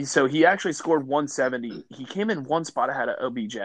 so 0.05 0.27
he 0.27 0.45
actually 0.45 0.73
scored 0.73 1.07
170. 1.07 1.85
He 1.91 2.05
came 2.05 2.29
in 2.29 2.45
one 2.45 2.65
spot 2.65 2.91
ahead 2.91 3.09
of 3.09 3.33
OBJ, 3.33 3.57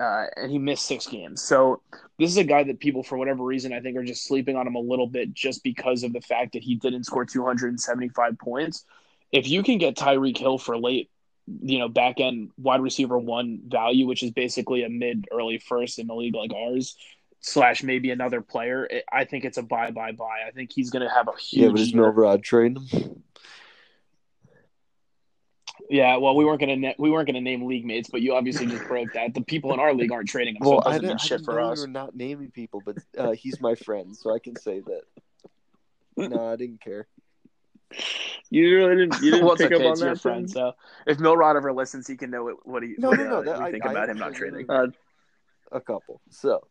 uh, 0.00 0.26
and 0.36 0.50
he 0.50 0.58
missed 0.58 0.86
six 0.86 1.06
games. 1.06 1.42
So 1.42 1.82
this 2.18 2.30
is 2.30 2.36
a 2.36 2.44
guy 2.44 2.62
that 2.64 2.78
people, 2.78 3.02
for 3.02 3.18
whatever 3.18 3.42
reason, 3.44 3.72
I 3.72 3.80
think 3.80 3.96
are 3.96 4.04
just 4.04 4.26
sleeping 4.26 4.56
on 4.56 4.66
him 4.66 4.76
a 4.76 4.80
little 4.80 5.08
bit 5.08 5.34
just 5.34 5.64
because 5.64 6.04
of 6.04 6.12
the 6.12 6.20
fact 6.20 6.52
that 6.52 6.62
he 6.62 6.76
didn't 6.76 7.04
score 7.04 7.24
275 7.24 8.38
points. 8.38 8.84
If 9.32 9.48
you 9.48 9.62
can 9.62 9.78
get 9.78 9.96
Tyreek 9.96 10.38
Hill 10.38 10.58
for 10.58 10.78
late, 10.78 11.10
you 11.62 11.78
know, 11.78 11.88
back 11.88 12.20
end 12.20 12.50
wide 12.58 12.80
receiver 12.80 13.18
one 13.18 13.60
value, 13.66 14.06
which 14.06 14.22
is 14.22 14.30
basically 14.30 14.84
a 14.84 14.88
mid 14.88 15.26
early 15.32 15.58
first 15.58 15.98
in 15.98 16.08
a 16.10 16.14
league 16.14 16.34
like 16.34 16.52
ours. 16.52 16.96
Slash 17.40 17.84
maybe 17.84 18.10
another 18.10 18.40
player. 18.40 18.88
I 19.12 19.24
think 19.24 19.44
it's 19.44 19.58
a 19.58 19.62
buy, 19.62 19.92
buy, 19.92 20.10
buy. 20.10 20.40
I 20.46 20.50
think 20.50 20.72
he's 20.72 20.90
going 20.90 21.06
to 21.06 21.14
have 21.14 21.28
a 21.28 21.38
huge. 21.38 21.62
Yeah, 21.62 21.68
but 21.68 21.80
is. 21.80 21.92
Milrod 21.92 22.42
trading 22.42 22.82
him? 22.84 23.22
Yeah, 25.90 26.16
well, 26.16 26.36
we 26.36 26.44
weren't 26.44 26.60
gonna 26.60 26.76
na- 26.76 26.92
we 26.98 27.10
weren't 27.10 27.26
gonna 27.26 27.40
name 27.40 27.64
league 27.64 27.84
mates, 27.86 28.10
but 28.10 28.20
you 28.20 28.34
obviously 28.34 28.66
just 28.66 28.86
broke 28.86 29.12
that. 29.14 29.32
The 29.32 29.40
people 29.40 29.72
in 29.72 29.80
our 29.80 29.94
league 29.94 30.12
aren't 30.12 30.28
trading 30.28 30.56
him, 30.56 30.62
so 30.62 30.70
Well, 30.70 30.78
it 30.80 30.82
I 30.86 30.90
doesn't 30.90 31.00
didn't, 31.02 31.08
mean 31.10 31.18
I 31.20 31.24
shit 31.24 31.38
didn't 31.38 31.44
for 31.46 31.54
know 31.60 31.70
us. 31.70 31.78
you 31.78 31.82
were 31.82 31.88
not 31.88 32.14
naming 32.14 32.50
people, 32.50 32.82
but 32.84 32.96
uh, 33.16 33.30
he's 33.32 33.60
my 33.60 33.74
friend, 33.74 34.14
so 34.16 34.34
I 34.34 34.38
can 34.38 34.56
say 34.56 34.80
that. 34.80 35.02
No, 36.30 36.48
I 36.52 36.56
didn't 36.56 36.80
care. 36.80 37.06
You 38.50 38.76
really 38.76 38.96
didn't. 38.96 39.22
You 39.22 39.30
didn't 39.30 39.44
well, 39.44 39.54
it's 39.54 39.62
pick 39.62 39.72
okay, 39.72 39.84
up 39.86 39.92
on 39.92 39.98
your 39.98 40.14
that 40.14 40.20
friend. 40.20 40.46
Tim? 40.46 40.52
So 40.52 40.72
if 41.06 41.18
Milrod 41.18 41.56
ever 41.56 41.72
listens, 41.72 42.06
he 42.08 42.16
can 42.16 42.30
know 42.30 42.42
what, 42.44 42.66
what 42.66 42.82
he 42.82 42.96
No, 42.98 43.10
what, 43.10 43.18
no, 43.20 43.24
no, 43.24 43.36
uh, 43.38 43.42
that- 43.42 43.58
we 43.60 43.64
I- 43.66 43.70
think 43.70 43.86
I 43.86 43.90
about 43.92 44.08
him 44.08 44.18
not 44.18 44.34
trading. 44.34 44.66
Uh, 44.68 44.88
A 45.70 45.80
couple. 45.80 46.20
So, 46.30 46.66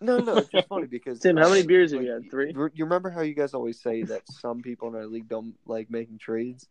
no, 0.00 0.18
no, 0.18 0.36
it's 0.36 0.48
just 0.48 0.68
funny 0.68 0.86
because 0.86 1.18
Tim, 1.18 1.36
how 1.36 1.48
many 1.48 1.66
beers 1.66 1.92
have 1.92 2.02
you 2.02 2.10
had? 2.12 2.30
Three? 2.30 2.52
You 2.52 2.70
you 2.72 2.84
remember 2.84 3.10
how 3.10 3.22
you 3.22 3.34
guys 3.34 3.52
always 3.52 3.80
say 3.80 4.02
that 4.04 4.22
some 4.30 4.62
people 4.62 4.88
in 4.88 4.94
our 4.94 5.06
league 5.06 5.28
don't 5.28 5.54
like 5.66 5.90
making 5.90 6.18
trades? 6.18 6.68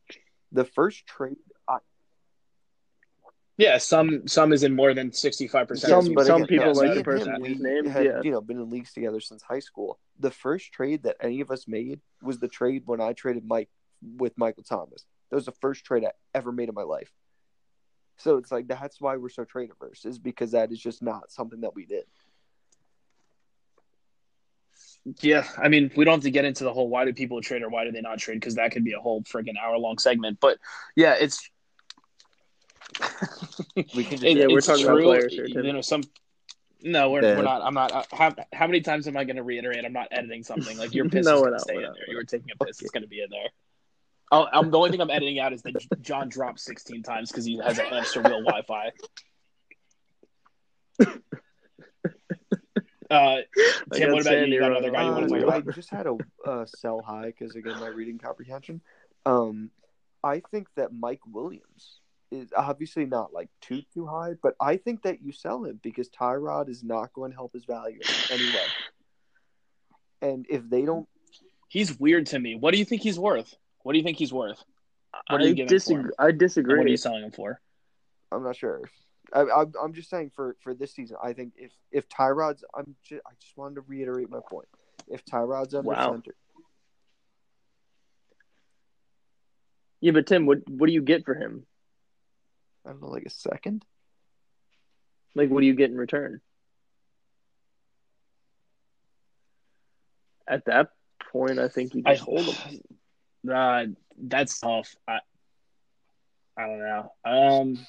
The 0.53 0.63
first 0.65 1.05
trade, 1.05 1.35
I, 1.35 1.56
Yeah, 3.57 3.79
some 3.79 4.27
some 4.27 4.53
is 4.53 4.63
in 4.63 4.75
more 4.75 4.93
than 4.93 5.11
sixty 5.11 5.47
five 5.47 5.67
percent. 5.67 5.89
Some- 5.89 6.13
but 6.13 6.27
some 6.27 6.43
again, 6.43 6.47
people 6.47 6.73
me 6.73 6.73
like 6.73 6.89
and 6.89 6.99
the 6.99 7.03
person 7.03 7.33
him, 7.35 7.41
we 7.41 7.55
name- 7.55 7.85
had 7.85 8.05
yeah. 8.05 8.21
you 8.23 8.31
know 8.31 8.39
been 8.41 8.57
in 8.57 8.69
leagues 8.69 8.93
together 8.93 9.19
since 9.19 9.41
high 9.41 9.59
school. 9.59 9.99
The 10.19 10.31
first 10.31 10.71
trade 10.71 11.03
that 11.03 11.17
any 11.19 11.41
of 11.41 11.49
us 11.49 11.67
made 11.67 11.99
was 12.21 12.39
the 12.39 12.47
trade 12.47 12.83
when 12.85 13.01
I 13.01 13.13
traded 13.13 13.45
Mike 13.47 13.69
with 14.01 14.37
Michael 14.37 14.63
Thomas. 14.63 15.05
That 15.29 15.35
was 15.37 15.45
the 15.45 15.53
first 15.53 15.83
trade 15.85 16.05
I 16.05 16.11
ever 16.35 16.51
made 16.51 16.69
in 16.69 16.75
my 16.75 16.83
life. 16.83 17.11
So 18.17 18.37
it's 18.37 18.51
like 18.51 18.67
that's 18.67 19.01
why 19.01 19.17
we're 19.17 19.29
so 19.29 19.43
trade 19.43 19.71
averse 19.71 20.05
is 20.05 20.19
because 20.19 20.51
that 20.51 20.71
is 20.71 20.79
just 20.79 21.01
not 21.01 21.31
something 21.31 21.61
that 21.61 21.73
we 21.73 21.85
did. 21.85 22.05
Yeah, 25.21 25.47
I 25.57 25.69
mean, 25.69 25.89
we 25.95 26.03
don't 26.05 26.15
have 26.15 26.23
to 26.23 26.31
get 26.31 26.45
into 26.45 26.63
the 26.63 26.73
whole 26.73 26.89
why 26.89 27.05
do 27.05 27.13
people 27.13 27.41
trade 27.41 27.63
or 27.63 27.69
why 27.69 27.85
do 27.85 27.91
they 27.91 28.01
not 28.01 28.19
trade 28.19 28.35
because 28.35 28.55
that 28.55 28.71
could 28.71 28.83
be 28.83 28.91
a 28.93 28.99
whole 28.99 29.23
friggin' 29.23 29.55
hour 29.57 29.77
long 29.77 29.97
segment. 29.97 30.39
But 30.39 30.57
yeah, 30.95 31.13
it's 31.13 31.49
We 33.95 34.03
can 34.03 34.17
just 34.17 34.23
it- 34.23 34.37
Yeah, 34.37 34.47
we're 34.47 34.57
it's 34.59 34.67
talking 34.67 34.85
about 34.85 35.01
players 35.01 35.33
here, 35.33 35.47
Tim. 35.47 35.65
You 35.65 35.73
know, 35.73 35.81
some. 35.81 36.03
No, 36.83 37.09
we're, 37.09 37.23
Yeah. 37.23 37.37
we're 37.37 37.43
not. 37.43 37.61
I'm 37.63 37.73
not. 37.73 37.91
Uh, 37.91 38.03
how, 38.11 38.35
how 38.53 38.67
many 38.67 38.81
times 38.81 39.07
am 39.07 39.17
I 39.17 39.23
going 39.23 39.35
to 39.37 39.43
reiterate? 39.43 39.83
I'm 39.83 39.93
not 39.93 40.07
editing 40.11 40.43
something. 40.43 40.77
Like 40.77 40.93
your 40.93 41.09
piss 41.09 41.25
No, 41.25 41.35
is 41.37 41.41
we're 41.41 41.47
going 41.47 41.51
to 41.51 41.51
not, 41.57 41.61
stay 41.61 41.75
in 41.75 41.81
not, 41.81 41.93
there. 41.95 42.03
You 42.09 42.15
were 42.17 42.23
taking 42.23 42.49
a 42.53 42.63
piss. 42.63 42.77
Okay. 42.77 42.85
It's 42.85 42.91
going 42.91 43.03
to 43.03 43.09
be 43.09 43.21
in 43.21 43.29
there. 43.31 43.49
Oh, 44.31 44.45
I'm 44.51 44.69
the 44.71 44.77
only 44.77 44.91
thing 44.91 45.01
I'm 45.01 45.09
editing 45.09 45.39
out 45.39 45.53
is 45.53 45.61
that 45.63 45.73
John 46.01 46.27
dropped 46.29 46.59
16 46.59 47.01
times 47.01 47.31
because 47.31 47.45
he 47.45 47.57
has 47.63 47.79
a 47.79 47.83
hamster 47.83 48.21
wheel 48.21 48.43
Wi-Fi. 48.43 48.91
Uh, 53.09 53.13
I 53.13 53.43
Tim, 53.93 54.11
what 54.11 54.21
about 54.21 54.31
you? 54.33 54.37
Sandy 54.39 54.51
You 54.55 54.59
got 54.59 54.71
another 54.71 54.91
guy 54.91 55.03
you 55.05 55.11
wanna 55.11 55.25
Uh, 55.27 55.29
talk 55.29 55.43
about? 55.43 55.67
I 55.69 55.71
just 55.71 55.89
had 55.89 56.07
a 56.07 56.17
uh, 56.45 56.65
sell 56.65 57.01
high 57.01 57.27
because 57.27 57.55
again 57.55 57.79
my 57.79 57.87
reading 57.87 58.17
comprehension. 58.17 58.81
Um, 59.25 59.71
I 60.21 60.41
think 60.51 60.67
that 60.75 60.91
Mike 60.93 61.21
Williams 61.25 62.01
is 62.31 62.49
obviously 62.55 63.05
not 63.05 63.33
like 63.33 63.49
too 63.61 63.81
too 63.93 64.05
high, 64.05 64.33
but 64.41 64.55
I 64.59 64.77
think 64.77 65.03
that 65.03 65.21
you 65.21 65.31
sell 65.31 65.63
him 65.63 65.79
because 65.81 66.09
Tyrod 66.09 66.69
is 66.69 66.83
not 66.83 67.13
going 67.13 67.31
to 67.31 67.37
help 67.37 67.53
his 67.53 67.65
value 67.65 68.01
anyway. 68.29 68.65
And 70.21 70.45
if 70.49 70.67
they 70.69 70.83
don't, 70.83 71.07
he's 71.69 71.99
weird 71.99 72.25
to 72.27 72.39
me. 72.39 72.55
What 72.55 72.71
do 72.71 72.79
you 72.79 72.85
think 72.85 73.01
he's 73.01 73.19
worth? 73.19 73.53
What 73.83 73.93
do 73.93 73.97
you 73.99 74.03
think 74.03 74.17
he's 74.17 74.33
worth? 74.33 74.63
What 75.29 75.41
are 75.41 75.43
I 75.45 75.51
giving 75.51 75.67
disagree. 75.67 76.03
for? 76.03 76.13
I 76.19 76.29
And 76.29 76.77
what 76.77 76.87
are 76.87 76.89
you 76.89 76.97
selling 76.97 77.23
him 77.23 77.31
for? 77.31 77.61
I'm 78.31 78.43
not 78.43 78.55
sure. 78.55 78.81
I, 79.33 79.41
I, 79.41 79.65
I'm 79.81 79.93
just 79.93 80.09
saying 80.09 80.31
for 80.35 80.55
for 80.61 80.73
this 80.73 80.93
season, 80.93 81.17
I 81.21 81.33
think 81.33 81.53
if 81.57 81.71
if 81.91 82.07
Tyrod's, 82.09 82.63
I'm 82.75 82.95
just 83.03 83.21
I 83.25 83.31
just 83.39 83.57
wanted 83.57 83.75
to 83.75 83.81
reiterate 83.81 84.29
my 84.29 84.39
point. 84.49 84.67
If 85.07 85.23
Tyrod's 85.25 85.73
under 85.73 85.89
Wow. 85.89 86.11
center, 86.11 86.35
Yeah, 89.99 90.11
but 90.11 90.27
Tim, 90.27 90.45
what 90.45 90.59
what 90.69 90.87
do 90.87 90.93
you 90.93 91.01
get 91.01 91.25
for 91.25 91.33
him? 91.33 91.65
I 92.87 92.91
don't 92.91 93.01
know, 93.01 93.09
like 93.09 93.25
a 93.25 93.29
second. 93.29 93.83
Like, 95.35 95.49
what 95.49 95.59
do 95.59 95.67
you 95.67 95.75
get 95.75 95.91
in 95.91 95.97
return? 95.97 96.39
At 100.47 100.65
that 100.65 100.91
point, 101.31 101.59
I 101.59 101.67
think 101.67 101.93
you 101.93 102.03
I 102.05 102.15
hold 102.15 102.45
him. 102.45 102.79
Uh, 103.53 103.85
that's 104.17 104.59
tough. 104.59 104.95
I, 105.07 105.19
I 106.57 106.65
don't 106.67 106.79
know. 106.79 107.11
Um, 107.25 107.87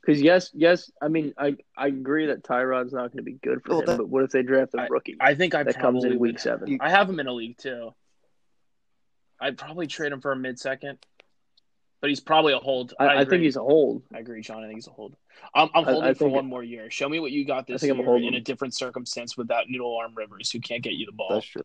Because 0.00 0.20
yes, 0.20 0.50
yes, 0.52 0.90
I 1.00 1.08
mean, 1.08 1.32
I 1.38 1.56
I 1.78 1.86
agree 1.86 2.26
that 2.26 2.42
Tyrod's 2.42 2.92
not 2.92 3.08
going 3.12 3.18
to 3.18 3.22
be 3.22 3.38
good 3.42 3.62
for 3.62 3.70
Well, 3.70 3.80
him. 3.80 3.86
that- 3.86 3.98
but 3.98 4.08
what 4.08 4.24
if 4.24 4.30
they 4.30 4.42
draft 4.42 4.74
a 4.74 4.86
rookie 4.90 5.16
I 5.20 5.34
think 5.34 5.54
I 5.54 5.62
that 5.62 5.78
comes 5.78 6.04
in 6.04 6.10
week 6.18 6.20
would- 6.20 6.40
seven? 6.40 6.78
I 6.80 6.90
have 6.90 7.08
him 7.08 7.20
in 7.20 7.26
a 7.28 7.32
league 7.32 7.56
too. 7.56 7.94
I'd 9.40 9.56
probably 9.56 9.86
trade 9.86 10.12
him 10.12 10.20
for 10.20 10.32
a 10.32 10.36
mid 10.36 10.58
second, 10.58 10.98
but 12.04 12.10
he's 12.10 12.20
probably 12.20 12.52
a 12.52 12.58
hold. 12.58 12.92
I, 13.00 13.06
I, 13.06 13.12
agree. 13.22 13.30
think 13.30 13.42
he's 13.44 13.56
a 13.56 13.60
hold. 13.62 14.02
I 14.14 14.18
agree, 14.18 14.42
John. 14.42 14.58
I 14.62 14.66
think 14.66 14.74
he's 14.76 14.88
a 14.88 14.90
hold. 14.90 15.16
I'm, 15.54 15.70
I'm 15.74 15.84
holding 15.84 16.02
I 16.10 16.12
for 16.12 16.24
think- 16.24 16.34
one 16.34 16.44
more 16.44 16.62
year. 16.62 16.90
Show 16.90 17.08
me 17.08 17.18
what 17.18 17.32
you 17.32 17.46
got 17.46 17.66
this 17.66 17.80
think 17.80 17.94
I'm 17.94 17.98
year 17.98 18.16
in 18.28 18.34
a 18.34 18.40
different 18.42 18.74
circumstance 18.74 19.38
without 19.38 19.70
Noodle 19.70 19.96
Arm 19.96 20.12
Rivers, 20.14 20.50
who 20.50 20.60
can't 20.60 20.82
get 20.82 20.92
you 20.92 21.06
the 21.06 21.12
ball. 21.12 21.30
That's 21.30 21.46
true. 21.46 21.62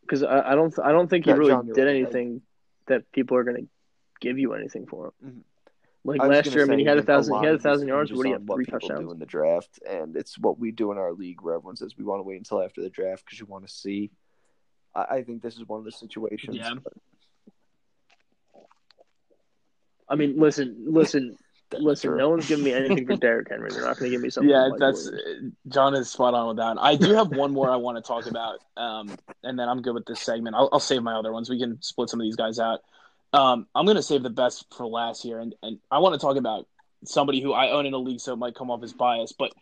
Because 0.00 0.24
I, 0.24 0.50
I 0.50 0.54
don't 0.56 0.76
I 0.82 0.90
don't 0.90 1.08
think 1.08 1.24
he 1.24 1.30
Yeah, 1.30 1.36
really 1.36 1.50
John, 1.52 1.66
you're 1.66 1.74
did 1.76 1.84
right. 1.86 1.94
anything 1.94 2.42
that 2.88 3.12
people 3.12 3.36
are 3.36 3.44
going 3.44 3.56
to 3.58 3.68
give 4.20 4.36
you 4.36 4.54
anything 4.54 4.86
for 4.88 5.12
him. 5.22 5.30
Mhm. 5.30 5.40
Like 6.04 6.20
I 6.20 6.26
last 6.26 6.52
year, 6.52 6.64
I 6.64 6.66
mean, 6.66 6.80
he 6.80 6.84
had 6.84 6.98
a 6.98 7.02
thousand. 7.04 7.32
lot 7.34 7.42
He 7.42 7.46
had 7.46 7.54
a 7.54 7.58
thousand 7.60 7.86
yards. 7.86 8.10
hinges 8.10 8.18
What 8.18 8.22
do 8.24 8.28
you 8.30 8.34
have? 8.34 8.42
what 8.42 8.56
Three 8.56 8.64
people 8.64 8.80
touchdowns. 8.80 9.00
do 9.06 9.12
in 9.12 9.20
the 9.20 9.24
draft, 9.26 9.78
and 9.88 10.16
it's 10.16 10.36
what 10.36 10.58
we 10.58 10.72
do 10.72 10.90
in 10.90 10.98
our 10.98 11.12
league 11.12 11.42
where 11.42 11.54
everyone 11.54 11.76
says 11.76 11.96
we 11.96 12.02
want 12.04 12.18
to 12.18 12.24
wait 12.24 12.38
until 12.38 12.60
after 12.60 12.82
the 12.82 12.90
draft 12.90 13.24
because 13.24 13.38
you 13.38 13.46
want 13.46 13.64
to 13.68 13.72
see. 13.72 14.10
I, 14.94 15.02
I 15.16 15.22
think 15.22 15.42
this 15.42 15.56
is 15.56 15.66
one 15.66 15.78
of 15.78 15.84
the 15.84 15.92
situations. 15.92 16.56
Yeah. 16.56 16.74
but 16.82 16.92
I 20.08 20.16
mean, 20.16 20.38
listen, 20.38 20.84
listen, 20.86 21.36
listen. 21.72 22.10
true. 22.10 22.18
No 22.18 22.30
one's 22.30 22.46
giving 22.46 22.64
me 22.64 22.72
anything 22.72 23.06
for 23.06 23.16
Derrick 23.20 23.48
Henry. 23.50 23.70
They're 23.70 23.82
not 23.82 23.98
going 23.98 24.10
to 24.10 24.16
give 24.16 24.22
me 24.22 24.30
something. 24.30 24.50
yeah, 24.50 24.64
for 24.64 24.70
Mike 24.70 24.80
that's 24.80 25.10
Williams. 25.10 25.54
John 25.68 25.94
is 25.94 26.10
spot 26.10 26.34
on 26.34 26.48
with 26.48 26.56
that. 26.58 26.76
I 26.78 26.96
do 26.96 27.14
have 27.14 27.30
one 27.30 27.52
more 27.52 27.70
I 27.70 27.76
want 27.76 27.96
to 27.96 28.02
talk 28.02 28.26
about, 28.26 28.58
um, 28.76 29.16
and 29.42 29.58
then 29.58 29.68
I'm 29.68 29.82
good 29.82 29.94
with 29.94 30.06
this 30.06 30.20
segment. 30.20 30.56
I'll, 30.56 30.68
I'll 30.72 30.80
save 30.80 31.02
my 31.02 31.14
other 31.14 31.32
ones. 31.32 31.48
We 31.48 31.58
can 31.58 31.80
split 31.82 32.10
some 32.10 32.20
of 32.20 32.24
these 32.24 32.36
guys 32.36 32.58
out. 32.58 32.80
Um, 33.32 33.66
I'm 33.74 33.84
going 33.84 33.96
to 33.96 34.02
save 34.02 34.22
the 34.22 34.30
best 34.30 34.66
for 34.76 34.86
last 34.86 35.22
here, 35.22 35.40
and, 35.40 35.54
and 35.62 35.78
I 35.90 35.98
want 35.98 36.14
to 36.14 36.24
talk 36.24 36.36
about 36.36 36.68
somebody 37.04 37.40
who 37.40 37.52
I 37.52 37.70
own 37.70 37.86
in 37.86 37.92
a 37.92 37.98
league, 37.98 38.20
so 38.20 38.32
it 38.32 38.36
might 38.36 38.54
come 38.54 38.70
off 38.70 38.82
as 38.82 38.92
bias, 38.92 39.32
but 39.32 39.52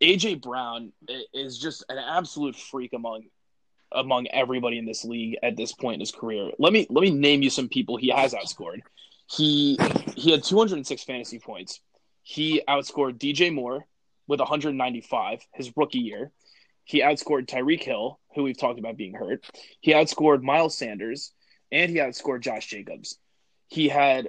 AJ 0.00 0.42
Brown 0.42 0.92
is 1.32 1.58
just 1.58 1.84
an 1.88 1.98
absolute 1.98 2.56
freak 2.56 2.92
among 2.92 3.24
among 3.92 4.26
everybody 4.28 4.78
in 4.78 4.86
this 4.86 5.04
league 5.04 5.38
at 5.42 5.56
this 5.56 5.72
point 5.72 5.94
in 5.94 6.00
his 6.00 6.12
career. 6.12 6.50
Let 6.58 6.72
me 6.72 6.86
let 6.90 7.02
me 7.02 7.10
name 7.10 7.42
you 7.42 7.50
some 7.50 7.68
people 7.68 7.96
he 7.96 8.08
has 8.08 8.34
outscored. 8.34 8.80
He 9.30 9.78
he 10.16 10.30
had 10.30 10.44
206 10.44 11.04
fantasy 11.04 11.38
points. 11.38 11.80
He 12.22 12.62
outscored 12.68 13.18
DJ 13.18 13.52
Moore 13.52 13.86
with 14.26 14.40
195 14.40 15.40
his 15.52 15.72
rookie 15.76 15.98
year. 15.98 16.32
He 16.84 17.00
outscored 17.00 17.46
Tyreek 17.46 17.82
Hill, 17.82 18.20
who 18.34 18.44
we've 18.44 18.58
talked 18.58 18.78
about 18.78 18.96
being 18.96 19.14
hurt. 19.14 19.44
He 19.80 19.92
outscored 19.92 20.42
Miles 20.42 20.76
Sanders, 20.76 21.32
and 21.72 21.90
he 21.90 21.98
outscored 21.98 22.42
Josh 22.42 22.66
Jacobs. 22.66 23.18
He 23.66 23.88
had 23.88 24.28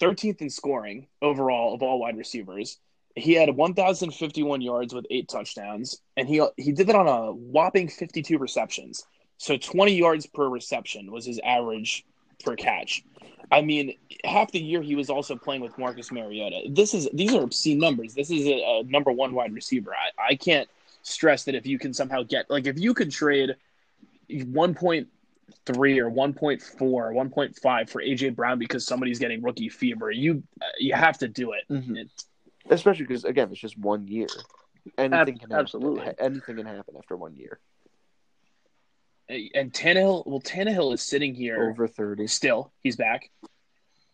13th 0.00 0.42
in 0.42 0.50
scoring 0.50 1.06
overall 1.22 1.74
of 1.74 1.82
all 1.82 2.00
wide 2.00 2.18
receivers. 2.18 2.78
He 3.16 3.32
had 3.32 3.48
1,051 3.56 4.60
yards 4.60 4.94
with 4.94 5.06
eight 5.10 5.28
touchdowns, 5.28 6.00
and 6.16 6.28
he 6.28 6.46
he 6.56 6.72
did 6.72 6.86
that 6.88 6.96
on 6.96 7.08
a 7.08 7.32
whopping 7.32 7.88
52 7.88 8.38
receptions. 8.38 9.06
So 9.38 9.56
20 9.56 9.94
yards 9.94 10.26
per 10.26 10.48
reception 10.48 11.10
was 11.10 11.24
his 11.24 11.40
average 11.44 12.04
per 12.44 12.56
catch. 12.56 13.02
I 13.50 13.62
mean, 13.62 13.94
half 14.24 14.52
the 14.52 14.60
year 14.60 14.82
he 14.82 14.94
was 14.96 15.08
also 15.08 15.36
playing 15.36 15.62
with 15.62 15.76
Marcus 15.78 16.12
Mariota. 16.12 16.68
This 16.70 16.94
is 16.94 17.08
these 17.14 17.34
are 17.34 17.42
obscene 17.42 17.78
numbers. 17.78 18.14
This 18.14 18.30
is 18.30 18.46
a, 18.46 18.80
a 18.80 18.82
number 18.84 19.10
one 19.12 19.32
wide 19.34 19.54
receiver. 19.54 19.92
I, 19.94 20.32
I 20.32 20.36
can't 20.36 20.68
stress 21.02 21.44
that 21.44 21.54
if 21.54 21.66
you 21.66 21.78
can 21.78 21.94
somehow 21.94 22.22
get 22.22 22.50
like 22.50 22.66
if 22.66 22.78
you 22.78 22.92
could 22.92 23.10
trade 23.10 23.56
1.3 24.30 25.06
or 25.98 26.10
1.4 26.10 26.82
or 26.82 27.12
1.5 27.12 27.88
for 27.88 28.02
AJ 28.02 28.34
Brown 28.34 28.58
because 28.58 28.86
somebody's 28.86 29.18
getting 29.18 29.42
rookie 29.42 29.68
fever, 29.68 30.10
you 30.10 30.42
you 30.78 30.94
have 30.94 31.18
to 31.18 31.28
do 31.28 31.52
it. 31.52 31.62
Mhm. 31.70 31.96
It- 31.98 32.10
Especially 32.70 33.04
because 33.06 33.24
again, 33.24 33.48
it's 33.50 33.60
just 33.60 33.78
one 33.78 34.06
year. 34.08 34.26
Anything 34.98 35.38
can 35.38 35.50
happen. 35.50 35.56
absolutely. 35.56 36.12
Anything 36.18 36.56
can 36.56 36.66
happen 36.66 36.94
after 36.98 37.16
one 37.16 37.34
year. 37.34 37.58
and 39.28 39.72
Tannehill, 39.72 40.26
well, 40.26 40.40
Tannehill 40.40 40.94
is 40.94 41.02
sitting 41.02 41.34
here 41.34 41.70
Over 41.70 41.88
thirty. 41.88 42.26
still. 42.26 42.72
He's 42.82 42.96
back. 42.96 43.30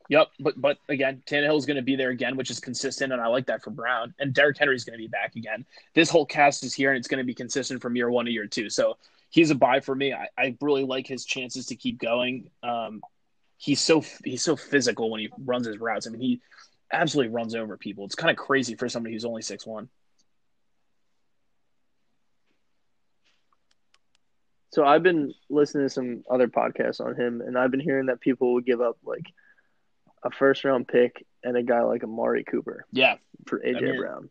Yep, 0.09 0.29
but 0.41 0.61
but 0.61 0.79
again, 0.89 1.23
Tannehill 1.27 1.57
is 1.57 1.65
going 1.65 1.77
to 1.77 1.83
be 1.83 1.97
there 1.97 2.11
again, 2.11 2.37
which 2.37 2.51
is 2.51 2.61
consistent, 2.61 3.13
and 3.13 3.23
I 3.23 3.29
like 3.29 3.47
that 3.47 3.63
for 3.63 3.71
Brown. 3.71 4.15
And 4.19 4.35
Derrick 4.35 4.59
Henry's 4.59 4.85
going 4.85 4.99
to 4.99 5.03
be 5.03 5.09
back 5.09 5.37
again. 5.37 5.65
This 5.95 6.11
whole 6.11 6.27
cast 6.27 6.65
is 6.65 6.75
here, 6.75 6.91
and 6.91 6.99
it's 6.99 7.09
going 7.09 7.19
to 7.19 7.25
be 7.25 7.35
consistent 7.35 7.81
from 7.81 7.97
year 7.97 8.11
one 8.11 8.27
to 8.27 8.31
year 8.31 8.47
two. 8.47 8.69
So 8.69 8.99
he's 9.31 9.51
a 9.51 9.55
buy 9.55 9.81
for 9.81 9.95
me. 9.95 10.13
I, 10.13 10.29
I 10.37 10.57
really 10.61 10.85
like 10.85 11.07
his 11.07 11.25
chances 11.25 11.67
to 11.67 11.77
keep 11.77 11.99
going. 11.99 12.51
Um, 12.63 13.01
he's 13.59 13.81
so 13.81 14.05
he's 14.25 14.43
so 14.43 14.57
physical 14.57 15.11
when 15.11 15.21
he 15.21 15.31
runs 15.45 15.67
his 15.67 15.79
routes. 15.79 16.07
I 16.07 16.11
mean, 16.11 16.21
he 16.21 16.41
absolutely 16.93 17.33
runs 17.33 17.55
over 17.55 17.77
people. 17.77 18.05
It's 18.05 18.15
kind 18.15 18.31
of 18.31 18.37
crazy 18.37 18.75
for 18.75 18.89
somebody 18.89 19.15
who's 19.15 19.25
only 19.25 19.43
six 19.43 19.67
one. 19.67 19.89
So 24.71 24.85
I've 24.87 25.03
been 25.03 25.35
listening 25.51 25.85
to 25.87 25.91
some 25.93 26.25
other 26.31 26.49
podcasts 26.49 27.01
on 27.01 27.15
him, 27.15 27.43
and 27.43 27.59
I've 27.59 27.71
been 27.71 27.81
hearing 27.81 28.07
that 28.07 28.21
people 28.21 28.55
would 28.55 28.65
give 28.65 28.81
up 28.81 28.97
like 29.05 29.27
a 30.25 30.31
first 30.31 30.65
round 30.65 30.89
pick 30.89 31.27
and 31.45 31.57
a 31.57 31.63
guy 31.63 31.83
like 31.83 32.05
Amari 32.05 32.45
Cooper 32.45 32.87
Yeah, 32.93 33.17
for 33.47 33.59
AJ 33.61 33.77
I 33.77 33.81
mean- 33.81 34.01
Brown. 34.01 34.31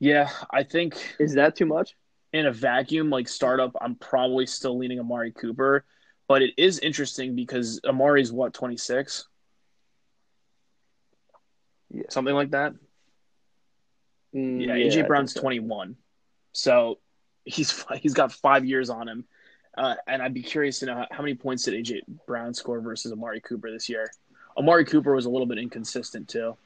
yeah. 0.00 0.30
I 0.50 0.64
think 0.64 0.96
Is 1.20 1.34
that 1.34 1.54
too 1.56 1.66
much? 1.66 1.94
in 2.32 2.46
a 2.46 2.52
vacuum, 2.52 3.10
like 3.10 3.28
startup, 3.28 3.76
I'm 3.80 3.94
probably 3.94 4.46
still 4.46 4.78
leaning 4.78 4.98
Amari 4.98 5.32
Cooper. 5.32 5.84
But 6.28 6.40
it 6.40 6.54
is 6.56 6.78
interesting 6.78 7.36
because 7.36 7.78
Amari's 7.84 8.32
what, 8.32 8.54
26? 8.54 9.28
Yeah. 11.92 12.02
Something 12.08 12.34
like 12.34 12.50
that? 12.50 12.74
Mm, 14.34 14.64
Yeah, 14.66 14.74
AJ 14.74 14.92
think 14.94 15.08
Brown's 15.08 15.34
so. 15.34 15.40
21. 15.40 15.96
So 16.52 16.98
he's 17.44 17.84
he's 18.00 18.14
got 18.14 18.32
five 18.32 18.64
years 18.64 18.90
on 18.90 19.08
him. 19.08 19.24
Uh, 19.76 19.94
and 20.06 20.20
I'd 20.20 20.34
be 20.34 20.42
curious 20.42 20.80
to 20.80 20.86
know 20.86 20.94
how, 20.94 21.06
how 21.10 21.22
many 21.22 21.34
points 21.34 21.64
did 21.64 21.74
AJ 21.74 22.00
Brown 22.26 22.52
score 22.52 22.80
versus 22.80 23.10
Amari 23.12 23.40
Cooper 23.40 23.70
this 23.70 23.88
year. 23.88 24.10
Amari 24.58 24.84
Cooper 24.84 25.14
was 25.14 25.24
a 25.24 25.30
little 25.30 25.46
bit 25.46 25.56
inconsistent 25.58 26.28
too. 26.28 26.56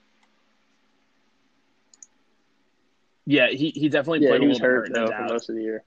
Yeah, 3.26 3.48
he, 3.48 3.70
he 3.70 3.88
definitely 3.88 4.20
Yeah, 4.24 4.30
played 4.30 4.40
he 4.42 4.46
a 4.46 4.48
was 4.48 4.58
little 4.60 4.74
hurt 4.74 4.88
hurt, 4.88 4.94
though 4.94 5.06
for 5.12 5.22
most 5.32 5.48
of 5.48 5.56
the 5.56 5.62
year. 5.62 5.84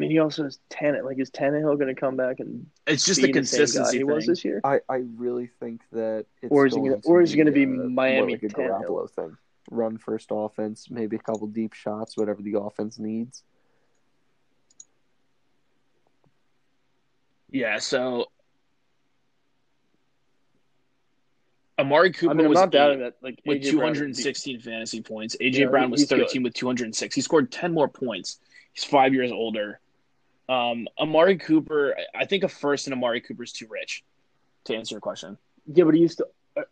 He 0.00 0.18
also 0.20 0.44
has 0.44 0.58
Tannehill. 0.70 1.04
Like, 1.04 1.18
is 1.18 1.30
Tannehill 1.30 1.76
going 1.78 1.94
to 1.94 2.00
come 2.00 2.16
back 2.16 2.40
and 2.40 2.66
It's 2.86 3.04
just 3.04 3.18
be 3.18 3.22
the 3.22 3.26
the 3.28 3.32
consistency 3.34 3.98
he 3.98 4.04
was 4.04 4.24
thing. 4.24 4.32
this 4.32 4.44
year? 4.44 4.60
I, 4.64 4.80
I 4.88 5.02
really 5.16 5.48
think 5.60 5.82
that 5.92 6.24
it's 6.40 6.50
Or 6.50 6.64
is 6.66 6.72
he 6.74 6.80
going 6.80 6.92
gonna- 6.92 7.02
or 7.04 7.20
is 7.20 7.32
he 7.32 7.36
gonna 7.36 7.50
be 7.52 7.64
uh, 7.64 7.68
more 7.68 7.88
Miami 7.90 8.32
like 8.34 8.42
a 8.44 8.46
Tannehill? 8.48 8.86
Garoppolo 8.88 9.10
thing? 9.10 9.36
Run 9.70 9.98
first 9.98 10.28
offense, 10.30 10.88
maybe 10.90 11.16
a 11.16 11.18
couple 11.18 11.46
deep 11.48 11.74
shots, 11.74 12.16
whatever 12.16 12.40
the 12.42 12.58
offense 12.58 12.98
needs. 12.98 13.42
Yeah, 17.50 17.78
so 17.78 18.26
Amari 21.78 22.12
Cooper 22.12 22.30
I 22.30 22.34
mean, 22.34 22.46
I'm 22.46 22.50
was 22.50 22.58
not 22.60 22.70
doubting 22.70 23.00
eight 23.00 23.02
that. 23.02 23.14
Like 23.22 23.40
with 23.44 23.58
A.J. 23.58 23.72
Brown 23.72 23.88
would 23.90 23.92
be- 23.94 23.98
216 23.98 24.60
fantasy 24.60 25.02
points. 25.02 25.36
AJ 25.40 25.54
Yeah, 25.60 25.66
Brown 25.66 25.90
was 25.90 26.00
he's 26.00 26.08
good. 26.08 26.20
13 26.20 26.42
with 26.42 26.54
206. 26.54 27.14
He 27.14 27.20
scored 27.20 27.50
10 27.52 27.72
more 27.72 27.88
points. 27.88 28.40
He's 28.72 28.84
five 28.84 29.12
years 29.14 29.32
older. 29.32 29.80
Um, 30.52 30.86
Amari 30.98 31.38
Cooper, 31.38 31.96
I- 32.14 32.26
think 32.26 32.44
a 32.44 32.48
first 32.48 32.86
in 32.86 32.92
Amari 32.92 33.20
Cooper 33.20 33.42
is 33.42 33.52
too 33.52 33.66
rich. 33.70 34.04
To 34.64 34.76
answer 34.76 34.94
your 34.94 35.00
question, 35.00 35.38
Yeah, 35.66 35.84
but 35.84 35.94
he 35.94 36.00
used 36.00 36.18
to. 36.18 36.26
Uh, 36.56 36.62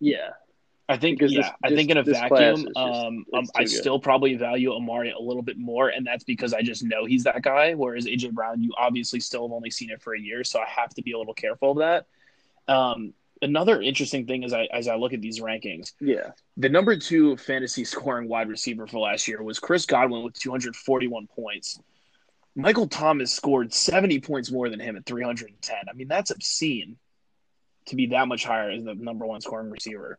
yeah, 0.00 0.30
I 0.88 0.96
think 0.96 1.18
Because 1.18 1.32
yeah, 1.32 1.42
this- 1.42 1.50
I 1.64 1.68
think 1.74 1.90
in 1.90 1.96
a 1.98 2.00
is 2.00 2.06
vacuum, 2.06 2.64
just- 2.64 2.76
um, 2.76 3.26
um, 3.34 3.46
I 3.54 3.64
good. 3.64 3.70
still 3.70 3.98
probably 3.98 4.34
value 4.34 4.72
Amari 4.72 5.10
a 5.10 5.18
little 5.18 5.42
bit 5.42 5.58
more, 5.58 5.88
and 5.88 6.06
that's 6.06 6.24
because 6.24 6.54
I 6.54 6.62
just 6.62 6.84
know 6.84 7.04
he's 7.04 7.24
that 7.24 7.42
guy. 7.42 7.74
Whereas 7.74 8.06
AJ 8.06 8.30
Brown, 8.30 8.62
you 8.62 8.72
obviously 8.78 9.20
still 9.20 9.46
have 9.48 9.52
only 9.52 9.70
seen 9.70 9.90
it 9.90 10.00
for 10.00 10.14
a 10.14 10.20
year, 10.20 10.44
so 10.44 10.60
I 10.60 10.66
have 10.66 10.94
to 10.94 11.02
be 11.02 11.12
a 11.12 11.18
little 11.18 11.34
careful 11.34 11.72
of 11.72 11.78
that. 11.78 12.06
Um, 12.72 13.12
another 13.42 13.82
interesting 13.82 14.26
thing 14.26 14.44
as 14.44 14.52
I 14.52 14.64
as 14.72 14.88
I 14.88 14.94
look 14.96 15.12
at 15.12 15.20
these 15.20 15.40
rankings, 15.40 15.92
yeah. 16.00 16.32
the 16.56 16.68
number 16.68 16.96
two 16.96 17.36
fantasy 17.36 17.84
scoring 17.94 18.28
wide 18.28 18.48
receiver 18.48 18.86
for 18.86 19.00
last 19.00 19.28
year 19.28 19.42
was 19.42 19.58
Chris 19.58 19.84
Godwin 19.84 20.22
with 20.22 20.38
241 20.38 21.26
points. 21.26 21.80
Michael 22.58 22.88
Thomas 22.88 23.32
scored 23.32 23.72
70 23.72 24.18
points 24.18 24.50
more 24.50 24.68
than 24.68 24.80
him 24.80 24.96
at 24.96 25.06
310. 25.06 25.76
I 25.88 25.92
mean, 25.92 26.08
that's 26.08 26.32
obscene 26.32 26.96
to 27.86 27.94
be 27.94 28.06
that 28.06 28.26
much 28.26 28.44
higher 28.44 28.70
as 28.70 28.82
the 28.82 28.94
number 28.94 29.24
one 29.24 29.40
scoring 29.40 29.70
receiver. 29.70 30.18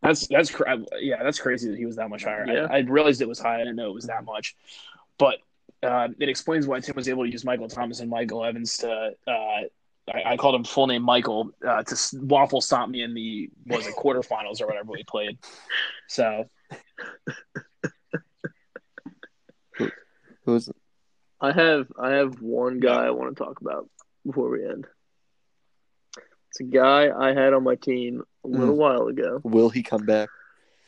That's 0.00 0.26
that's 0.26 0.52
yeah, 1.00 1.22
that's 1.22 1.38
crazy 1.38 1.70
that 1.70 1.78
he 1.78 1.84
was 1.84 1.96
that 1.96 2.08
much 2.08 2.24
higher. 2.24 2.46
Yeah. 2.46 2.66
I, 2.68 2.78
I 2.78 2.80
realized 2.80 3.20
it 3.20 3.28
was 3.28 3.38
high. 3.38 3.56
I 3.56 3.58
didn't 3.58 3.76
know 3.76 3.90
it 3.90 3.94
was 3.94 4.06
that 4.06 4.24
much, 4.24 4.56
but 5.18 5.36
uh, 5.82 6.08
it 6.18 6.30
explains 6.30 6.66
why 6.66 6.80
Tim 6.80 6.96
was 6.96 7.08
able 7.08 7.24
to 7.24 7.30
use 7.30 7.44
Michael 7.44 7.68
Thomas 7.68 8.00
and 8.00 8.08
Michael 8.08 8.42
Evans 8.42 8.78
to. 8.78 9.10
Uh, 9.28 9.30
I, 10.12 10.32
I 10.32 10.36
called 10.36 10.56
him 10.56 10.64
full 10.64 10.88
name 10.88 11.02
Michael 11.02 11.50
uh, 11.64 11.82
to 11.84 12.18
waffle 12.20 12.60
stop 12.60 12.88
me 12.88 13.02
in 13.02 13.14
the 13.14 13.50
was 13.66 13.86
it 13.86 13.94
quarterfinals 13.94 14.60
or 14.60 14.66
whatever 14.66 14.90
we 14.90 15.04
played. 15.04 15.38
So 16.08 16.48
Who's 20.44 20.70
I 21.40 21.52
have 21.52 21.86
I 21.98 22.10
have 22.10 22.40
one 22.40 22.80
guy 22.80 23.06
I 23.06 23.10
want 23.10 23.36
to 23.36 23.44
talk 23.44 23.60
about 23.60 23.88
before 24.24 24.50
we 24.50 24.64
end. 24.64 24.86
It's 26.50 26.60
a 26.60 26.64
guy 26.64 27.10
I 27.10 27.32
had 27.32 27.52
on 27.54 27.64
my 27.64 27.76
team 27.76 28.22
a 28.44 28.48
little 28.48 28.76
while 28.76 29.06
ago, 29.08 29.40
will 29.42 29.70
he 29.70 29.82
come 29.82 30.04
back? 30.04 30.28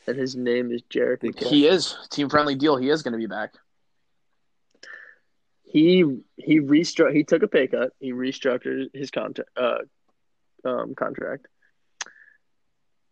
and 0.07 0.15
his 0.17 0.35
name 0.35 0.71
is 0.71 0.81
Jerick 0.83 1.21
Big 1.21 1.35
McKinnon. 1.35 1.47
he 1.49 1.67
is 1.67 1.95
team 2.11 2.29
friendly 2.29 2.53
deal. 2.55 2.77
He 2.77 2.89
is 2.89 3.01
going 3.01 3.13
to 3.13 3.17
be 3.17 3.25
back. 3.25 3.53
He 5.63 6.05
he 6.37 6.59
restru- 6.61 7.13
he 7.13 7.23
took 7.23 7.43
a 7.43 7.47
pay 7.47 7.67
cut. 7.67 7.91
He 7.99 8.13
restructured 8.13 8.93
his 8.93 9.11
contract 9.11 9.49
uh 9.57 9.79
um 10.63 10.95
contract. 10.95 11.47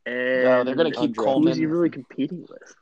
And 0.06 0.44
No, 0.44 0.64
they're 0.64 0.76
going 0.76 0.92
to 0.92 1.00
keep 1.00 1.12
Undrafted. 1.12 1.24
Coleman. 1.24 1.48
who's 1.50 1.58
he 1.58 1.66
really 1.66 1.90
competing 1.90 2.42
with? 2.42 2.76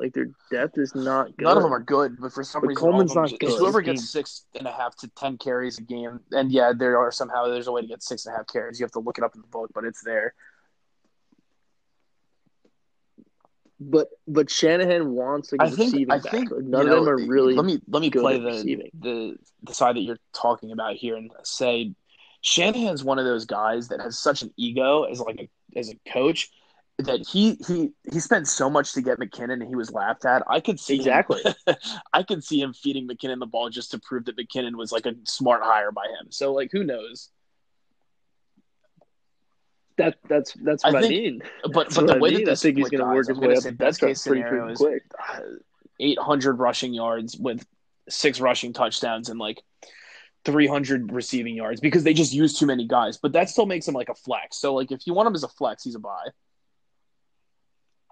Like 0.00 0.14
their 0.14 0.30
depth 0.50 0.78
is 0.78 0.94
not 0.94 1.36
good. 1.36 1.44
None 1.44 1.56
of 1.58 1.62
them 1.62 1.72
are 1.74 1.78
good, 1.80 2.16
but 2.20 2.32
for 2.32 2.42
some 2.42 2.62
But 2.62 2.68
reason, 2.68 2.80
Coleman's 2.80 3.10
all 3.16 3.24
of 3.24 3.30
them 3.30 3.38
not 3.38 3.40
just- 3.40 3.40
good. 3.58 3.58
Whoever 3.60 3.82
gets 3.82 4.08
six 4.10 4.46
and 4.58 4.66
a 4.66 4.72
half 4.72 4.96
to 4.96 5.08
ten 5.08 5.36
carries 5.38 5.78
a 5.78 5.82
game, 5.82 6.20
and 6.32 6.50
yeah, 6.50 6.72
there 6.76 6.98
are 6.98 7.12
somehow 7.12 7.46
there's 7.48 7.66
a 7.66 7.72
way 7.72 7.82
to 7.82 7.86
get 7.86 8.02
six 8.02 8.24
and 8.26 8.34
a 8.34 8.38
half 8.38 8.46
carries. 8.48 8.80
You 8.80 8.84
have 8.84 8.92
to 8.92 9.00
look 9.00 9.18
it 9.18 9.24
up 9.24 9.34
in 9.34 9.42
the 9.42 9.46
book, 9.48 9.70
but 9.74 9.84
it's 9.84 10.02
there. 10.02 10.34
But 13.82 14.08
but 14.28 14.50
Shanahan 14.50 15.10
wants 15.12 15.52
like 15.52 15.60
a 15.62 15.64
I 15.64 15.68
think 15.70 15.92
receiving 15.94 16.10
I 16.12 16.18
back. 16.18 16.30
think 16.30 16.50
Like, 16.50 16.64
none 16.64 16.86
you 16.86 16.92
of 16.92 17.04
them 17.04 17.08
are 17.14 17.16
really 17.26 17.54
Let 17.54 17.64
me 17.64 17.80
let 17.88 18.00
me 18.02 18.10
play 18.10 18.38
the, 18.38 18.44
receiving. 18.46 18.90
the 18.98 19.36
the 19.62 19.72
side 19.74 19.96
that 19.96 20.00
you're 20.02 20.18
talking 20.34 20.72
about 20.72 20.96
here 20.96 21.16
and 21.16 21.30
say 21.44 21.94
Shanahan's 22.42 23.02
one 23.02 23.18
of 23.18 23.24
those 23.24 23.46
guys 23.46 23.88
that 23.88 24.00
has 24.00 24.18
such 24.18 24.42
an 24.42 24.52
ego 24.56 25.04
as 25.04 25.20
like 25.20 25.40
a 25.40 25.78
as 25.78 25.88
a 25.90 25.94
coach 26.10 26.50
that 27.02 27.26
he 27.26 27.56
he 27.66 27.92
he 28.10 28.20
spent 28.20 28.48
so 28.48 28.68
much 28.70 28.92
to 28.94 29.02
get 29.02 29.18
McKinnon 29.18 29.54
and 29.54 29.68
he 29.68 29.76
was 29.76 29.92
laughed 29.92 30.24
at. 30.24 30.42
I 30.48 30.60
could 30.60 30.78
see 30.80 30.94
him- 30.94 31.00
Exactly. 31.00 31.42
I 32.12 32.22
could 32.22 32.42
see 32.44 32.60
him 32.60 32.72
feeding 32.72 33.06
McKinnon 33.08 33.38
the 33.40 33.46
ball 33.46 33.70
just 33.70 33.90
to 33.92 33.98
prove 33.98 34.24
that 34.26 34.36
McKinnon 34.36 34.76
was 34.76 34.92
like 34.92 35.06
a 35.06 35.14
smart 35.24 35.62
hire 35.62 35.92
by 35.92 36.06
him. 36.06 36.30
So 36.30 36.52
like 36.52 36.70
who 36.72 36.84
knows? 36.84 37.30
that 39.96 40.16
that's 40.28 40.54
that's 40.62 40.82
what 40.84 40.96
I, 40.96 41.00
think- 41.02 41.10
mean. 41.12 41.42
But 41.64 41.72
That's 41.74 41.96
but 41.96 42.06
the 42.06 42.14
I 42.16 42.18
way 42.18 42.30
mean. 42.30 42.44
that 42.44 42.52
I 42.52 42.54
think 42.54 42.78
he's 42.78 42.88
gonna 42.88 43.14
work 43.14 43.28
his 43.28 43.38
way 43.38 43.52
up 43.52 43.58
say 43.62 43.70
the 43.70 43.76
best 43.76 44.00
case 44.00 44.26
pretty 44.26 44.42
scenario 44.42 44.68
is 44.68 44.78
quick. 44.78 45.02
uh, 45.34 45.40
800 45.98 46.54
rushing 46.58 46.94
yards 46.94 47.36
with 47.36 47.66
six 48.08 48.40
rushing 48.40 48.72
touchdowns 48.72 49.28
and 49.28 49.38
like 49.38 49.62
300 50.46 51.12
receiving 51.12 51.54
yards 51.54 51.80
because 51.82 52.02
they 52.02 52.14
just 52.14 52.32
use 52.32 52.58
too 52.58 52.64
many 52.64 52.86
guys. 52.86 53.18
But 53.18 53.32
that 53.32 53.50
still 53.50 53.66
makes 53.66 53.86
him 53.86 53.94
like 53.94 54.08
a 54.08 54.14
flex. 54.14 54.56
So 54.56 54.74
like 54.74 54.90
if 54.90 55.06
you 55.06 55.12
want 55.12 55.26
him 55.28 55.34
as 55.34 55.42
a 55.44 55.48
flex, 55.48 55.84
he's 55.84 55.94
a 55.94 55.98
buy. 55.98 56.28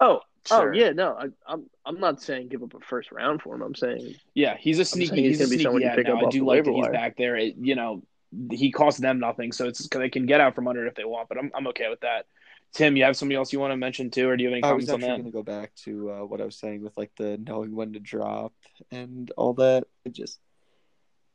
Oh, 0.00 0.20
Sure. 0.46 0.72
oh 0.72 0.76
yeah, 0.76 0.90
no, 0.92 1.14
I, 1.14 1.26
I'm 1.46 1.68
I'm 1.84 2.00
not 2.00 2.22
saying 2.22 2.48
give 2.48 2.62
up 2.62 2.72
a 2.72 2.80
first 2.80 3.12
round 3.12 3.42
for 3.42 3.54
him. 3.54 3.62
I'm 3.62 3.74
saying 3.74 4.14
Yeah, 4.34 4.56
he's 4.56 4.78
a 4.78 4.84
sneaky. 4.84 5.16
he's 5.16 5.32
He's, 5.32 5.40
a 5.40 5.44
gonna 5.44 5.48
be 5.50 5.56
sneaky 5.56 5.62
someone 5.64 5.82
you 5.82 5.88
ad 5.88 5.96
pick 5.96 6.06
now. 6.06 6.20
up 6.20 6.26
I 6.26 6.30
do 6.30 6.44
like 6.46 6.64
that 6.64 6.70
he's 6.70 6.80
wire. 6.84 6.92
back 6.92 7.16
there. 7.18 7.36
It, 7.36 7.56
you 7.58 7.74
know, 7.74 8.02
he 8.50 8.70
costs 8.70 9.00
them 9.00 9.18
nothing, 9.18 9.52
so 9.52 9.66
it's 9.66 9.86
they 9.88 10.08
can 10.08 10.24
get 10.26 10.40
out 10.40 10.54
from 10.54 10.66
under 10.68 10.86
it 10.86 10.88
if 10.88 10.94
they 10.94 11.04
want. 11.04 11.28
But 11.28 11.38
I'm 11.38 11.50
I'm 11.54 11.66
okay 11.68 11.88
with 11.90 12.00
that. 12.00 12.26
Tim, 12.72 12.96
you 12.96 13.04
have 13.04 13.16
somebody 13.16 13.36
else 13.36 13.52
you 13.52 13.60
want 13.60 13.72
to 13.72 13.76
mention 13.76 14.10
too, 14.10 14.28
or 14.28 14.36
do 14.36 14.42
you 14.44 14.48
have 14.50 14.54
any 14.54 14.62
I 14.62 14.72
was 14.72 14.86
comments 14.86 14.90
on 14.90 14.96
actually 14.96 15.08
that? 15.08 15.32
going 15.32 15.32
to 15.32 15.38
go 15.38 15.42
back 15.60 15.74
to 15.84 16.10
uh, 16.12 16.24
what 16.24 16.40
I 16.40 16.44
was 16.44 16.56
saying 16.56 16.82
with 16.82 16.96
like 16.96 17.10
the 17.18 17.36
knowing 17.38 17.74
when 17.74 17.92
to 17.94 18.00
drop 18.00 18.52
and 18.90 19.30
all 19.36 19.54
that. 19.54 19.84
It 20.04 20.12
just 20.14 20.38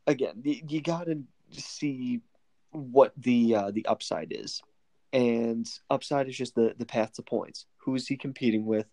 again, 0.07 0.41
you, 0.43 0.61
you 0.67 0.81
got 0.81 1.05
to 1.05 1.23
see 1.51 2.21
what 2.71 3.13
the 3.17 3.55
uh, 3.55 3.71
the 3.71 3.85
upside 3.85 4.31
is, 4.35 4.61
and 5.11 5.69
upside 5.89 6.29
is 6.29 6.37
just 6.37 6.55
the 6.55 6.73
the 6.77 6.85
path 6.85 7.13
to 7.13 7.21
points. 7.21 7.65
Who 7.83 7.95
is 7.95 8.07
he 8.07 8.17
competing 8.17 8.65
with? 8.65 8.87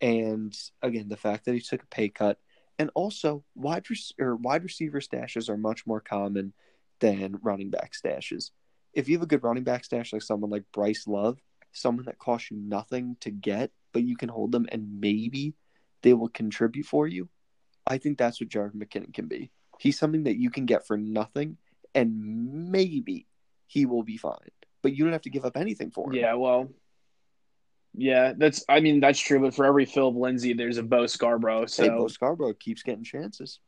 And 0.00 0.56
again, 0.82 1.08
the 1.08 1.16
fact 1.16 1.44
that 1.44 1.54
he 1.54 1.60
took 1.60 1.82
a 1.82 1.86
pay 1.86 2.08
cut, 2.08 2.38
and 2.78 2.90
also 2.94 3.44
wide 3.54 3.86
or 4.18 4.36
wide 4.36 4.64
receiver 4.64 5.00
stashes 5.00 5.50
are 5.50 5.58
much 5.58 5.86
more 5.86 6.00
common 6.00 6.54
than 7.00 7.38
running 7.42 7.70
back 7.70 7.92
stashes. 7.92 8.50
If 8.94 9.08
you 9.08 9.16
have 9.16 9.22
a 9.22 9.26
good 9.26 9.42
running 9.42 9.64
back 9.64 9.84
stash 9.84 10.12
like 10.12 10.22
someone 10.22 10.50
like 10.50 10.64
Bryce 10.72 11.06
Love, 11.06 11.38
someone 11.72 12.06
that 12.06 12.18
costs 12.18 12.50
you 12.50 12.56
nothing 12.56 13.16
to 13.20 13.30
get, 13.30 13.70
but 13.92 14.02
you 14.02 14.16
can 14.16 14.28
hold 14.28 14.52
them 14.52 14.66
and 14.72 15.00
maybe 15.00 15.54
they 16.02 16.14
will 16.14 16.28
contribute 16.28 16.86
for 16.86 17.06
you. 17.06 17.28
I 17.86 17.98
think 17.98 18.18
that's 18.18 18.40
what 18.40 18.50
Jerick 18.50 18.74
McKinnon 18.74 19.12
can 19.12 19.26
be. 19.26 19.50
He's 19.78 19.98
something 19.98 20.24
that 20.24 20.36
you 20.36 20.50
can 20.50 20.66
get 20.66 20.86
for 20.86 20.96
nothing, 20.96 21.56
and 21.94 22.70
maybe 22.70 23.26
he 23.66 23.86
will 23.86 24.02
be 24.02 24.16
fine. 24.16 24.50
But 24.82 24.94
you 24.94 25.04
don't 25.04 25.12
have 25.12 25.22
to 25.22 25.30
give 25.30 25.44
up 25.44 25.56
anything 25.56 25.90
for 25.90 26.10
him. 26.10 26.18
Yeah, 26.18 26.34
well, 26.34 26.68
yeah, 27.94 28.32
that's. 28.36 28.64
I 28.68 28.80
mean, 28.80 29.00
that's 29.00 29.18
true. 29.18 29.40
But 29.40 29.54
for 29.54 29.64
every 29.66 29.84
Philip 29.84 30.16
Lindsay, 30.16 30.52
there's 30.52 30.78
a 30.78 30.82
Bo 30.82 31.06
Scarborough. 31.06 31.66
So 31.66 31.82
Hey, 31.84 31.88
Bo 31.90 32.08
Scarborough 32.08 32.54
keeps 32.54 32.82
getting 32.82 33.04
chances. 33.04 33.58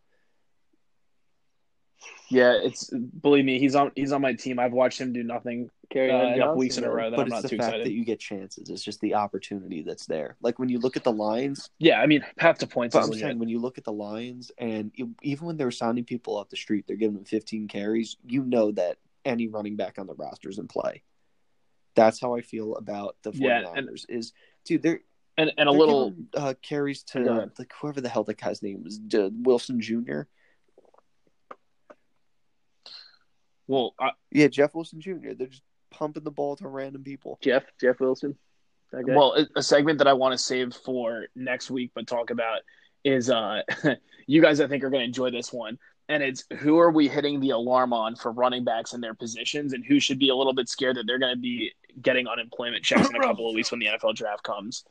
yeah, 2.30 2.52
it's 2.62 2.88
believe 2.90 3.44
me, 3.44 3.58
he's 3.58 3.74
on 3.74 3.92
he's 3.94 4.12
on 4.12 4.20
my 4.22 4.32
team. 4.32 4.58
I've 4.58 4.72
watched 4.72 5.00
him 5.00 5.12
do 5.12 5.22
nothing 5.22 5.70
Carry 5.90 6.10
uh, 6.10 6.16
on 6.16 6.24
enough 6.32 6.36
Johnson, 6.38 6.58
weeks 6.58 6.78
in 6.78 6.84
a 6.84 6.90
row 6.90 7.10
that 7.10 7.16
But 7.16 7.22
I'm 7.22 7.26
it's 7.28 7.34
not 7.34 7.42
the 7.42 7.48
too 7.50 7.56
fact 7.58 7.68
excited. 7.68 7.86
that 7.86 7.92
you 7.92 8.04
get 8.04 8.18
chances. 8.18 8.70
It's 8.70 8.82
just 8.82 9.00
the 9.00 9.14
opportunity 9.14 9.82
that's 9.82 10.06
there. 10.06 10.36
Like 10.40 10.58
when 10.58 10.68
you 10.70 10.78
look 10.78 10.96
at 10.96 11.04
the 11.04 11.12
Lions, 11.12 11.68
Yeah, 11.78 12.00
I 12.00 12.06
mean, 12.06 12.24
path 12.38 12.58
to 12.58 12.66
points 12.66 12.94
But 12.94 13.02
I'm 13.04 13.10
legit. 13.10 13.22
saying 13.22 13.38
when 13.38 13.50
you 13.50 13.58
look 13.60 13.76
at 13.76 13.84
the 13.84 13.92
Lions, 13.92 14.50
and 14.56 14.90
you, 14.94 15.10
even 15.22 15.46
when 15.46 15.56
they're 15.58 15.70
signing 15.70 16.04
people 16.04 16.36
off 16.38 16.48
the 16.48 16.56
street, 16.56 16.86
they're 16.86 16.96
giving 16.96 17.16
them 17.16 17.24
15 17.26 17.68
carries. 17.68 18.16
You 18.26 18.42
know 18.44 18.72
that 18.72 18.96
any 19.26 19.48
running 19.48 19.76
back 19.76 19.98
on 19.98 20.06
the 20.06 20.14
roster 20.14 20.48
is 20.48 20.58
in 20.58 20.66
play. 20.68 21.02
That's 21.94 22.20
how 22.20 22.34
I 22.34 22.40
feel 22.40 22.76
about 22.76 23.16
the 23.22 23.32
49ers. 23.32 23.40
Yeah, 23.40 23.72
and- 23.74 23.88
is 24.08 24.32
dude, 24.64 24.82
they're 24.82 25.00
and 25.38 25.50
and 25.56 25.68
a 25.68 25.72
they're 25.72 25.78
little 25.78 26.10
giving, 26.10 26.28
uh, 26.36 26.54
carries 26.62 27.02
to 27.04 27.50
like 27.58 27.72
whoever 27.80 28.00
the 28.00 28.08
hell 28.08 28.24
that 28.24 28.38
guy's 28.40 28.62
name 28.62 28.82
was, 28.84 28.98
D- 28.98 29.30
Wilson 29.32 29.80
Jr. 29.80 30.22
well, 33.66 33.94
I, 33.98 34.10
Yeah, 34.30 34.48
Jeff 34.48 34.74
Wilson 34.74 35.00
Jr. 35.00 35.32
They're 35.36 35.46
just 35.46 35.62
pumping 35.90 36.24
the 36.24 36.30
ball 36.30 36.56
to 36.56 36.68
random 36.68 37.02
people. 37.04 37.38
Jeff 37.42 37.64
Jeff 37.80 38.00
Wilson. 38.00 38.36
That 38.92 39.06
guy. 39.06 39.14
Well, 39.14 39.34
a- 39.34 39.58
a 39.58 39.62
segment 39.62 39.98
that 39.98 40.06
I 40.08 40.12
want 40.12 40.32
to 40.32 40.38
save 40.38 40.74
for 40.74 41.26
next 41.34 41.70
week, 41.70 41.92
but 41.94 42.06
talk 42.06 42.30
about 42.30 42.60
is 43.04 43.30
uh, 43.30 43.62
you 44.26 44.42
guys 44.42 44.60
I 44.60 44.66
think 44.68 44.84
are 44.84 44.90
going 44.90 45.00
to 45.00 45.06
enjoy 45.06 45.30
this 45.30 45.52
one, 45.52 45.78
and 46.08 46.22
it's 46.22 46.44
who 46.58 46.78
are 46.78 46.90
we 46.90 47.08
hitting 47.08 47.40
the 47.40 47.50
alarm 47.50 47.92
on 47.92 48.16
for 48.16 48.32
running 48.32 48.64
backs 48.64 48.92
in 48.92 49.00
their 49.00 49.14
positions, 49.14 49.72
and 49.72 49.84
who 49.84 49.98
should 49.98 50.18
be 50.18 50.28
a 50.28 50.36
little 50.36 50.52
bit 50.52 50.68
scared 50.68 50.96
that 50.96 51.04
they're 51.06 51.18
going 51.18 51.34
to 51.34 51.40
be 51.40 51.72
getting 52.00 52.26
unemployment 52.26 52.84
checks 52.84 53.08
in 53.08 53.16
a 53.16 53.20
couple 53.20 53.48
of 53.48 53.54
weeks 53.54 53.70
when 53.70 53.80
the 53.80 53.86
NFL 53.86 54.14
draft 54.14 54.42
comes. 54.42 54.84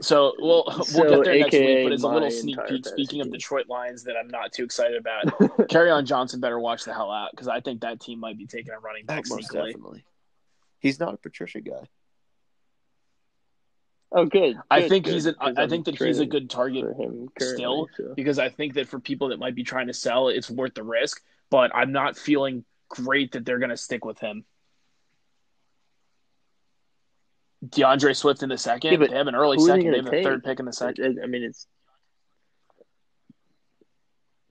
So 0.00 0.34
we'll 0.38 0.64
we'll 0.66 0.84
So, 0.84 1.22
get 1.22 1.24
there 1.24 1.38
next 1.38 1.52
week, 1.52 1.84
but 1.84 1.92
as 1.92 2.02
a 2.02 2.08
little 2.08 2.30
sneak 2.30 2.58
peek, 2.68 2.84
speaking 2.86 3.20
of. 3.20 3.30
Detroit 3.30 3.68
Lions 3.68 4.04
that 4.04 4.16
I'm 4.16 4.28
not 4.28 4.52
too 4.52 4.64
excited 4.64 4.96
about, 4.96 5.24
Kerryon 5.70 6.04
Johnson 6.04 6.40
better 6.40 6.58
watch 6.58 6.84
the 6.84 6.92
hell 6.92 7.10
out 7.10 7.30
because 7.30 7.48
I 7.48 7.60
think 7.60 7.80
that 7.82 8.00
team 8.00 8.18
might 8.20 8.36
be 8.36 8.46
taking 8.46 8.72
a 8.72 8.78
running 8.80 9.06
back 9.06 9.24
most 9.28 9.50
sneakily. 9.50 9.66
definitely. 9.72 10.04
He's 10.80 10.98
not 11.00 11.14
a 11.14 11.16
Patricia 11.16 11.60
guy. 11.60 11.88
oh, 14.12 14.26
good. 14.26 14.58
I 14.70 14.88
think 14.88 15.04
good, 15.06 15.14
he's 15.14 15.26
an, 15.26 15.36
I 15.40 15.52
I'm 15.56 15.70
think 15.70 15.86
that 15.86 15.96
he's 15.96 16.18
a 16.18 16.26
good 16.26 16.50
target 16.50 16.84
for 16.84 16.92
him 17.02 17.28
still 17.40 17.88
so. 17.96 18.12
because 18.14 18.38
I 18.38 18.48
think 18.48 18.74
that 18.74 18.88
for 18.88 18.98
people 19.00 19.28
that 19.28 19.38
might 19.38 19.54
be 19.54 19.62
trying 19.62 19.86
to 19.86 19.94
sell, 19.94 20.28
it's 20.28 20.50
worth 20.50 20.74
the 20.74 20.82
risk. 20.82 21.22
But 21.50 21.74
I'm 21.74 21.92
not 21.92 22.18
feeling 22.18 22.64
great 23.02 23.32
that 23.32 23.44
they're 23.44 23.58
going 23.58 23.70
to 23.70 23.76
stick 23.76 24.04
with 24.04 24.18
him. 24.18 24.44
D'Andre 27.70 28.12
Swift 28.12 28.42
in 28.42 28.48
the 28.48 28.58
second. 28.58 29.00
Yeah, 29.00 29.06
they 29.06 29.16
have 29.16 29.26
an 29.26 29.34
early 29.34 29.56
they 29.56 29.64
second. 29.64 29.90
They 29.90 29.98
have 29.98 30.12
a 30.12 30.22
third 30.22 30.44
pick 30.44 30.60
in 30.60 30.66
the 30.66 30.72
second. 30.72 31.20
I, 31.22 31.26
mean, 31.26 31.44
it's. 31.44 31.66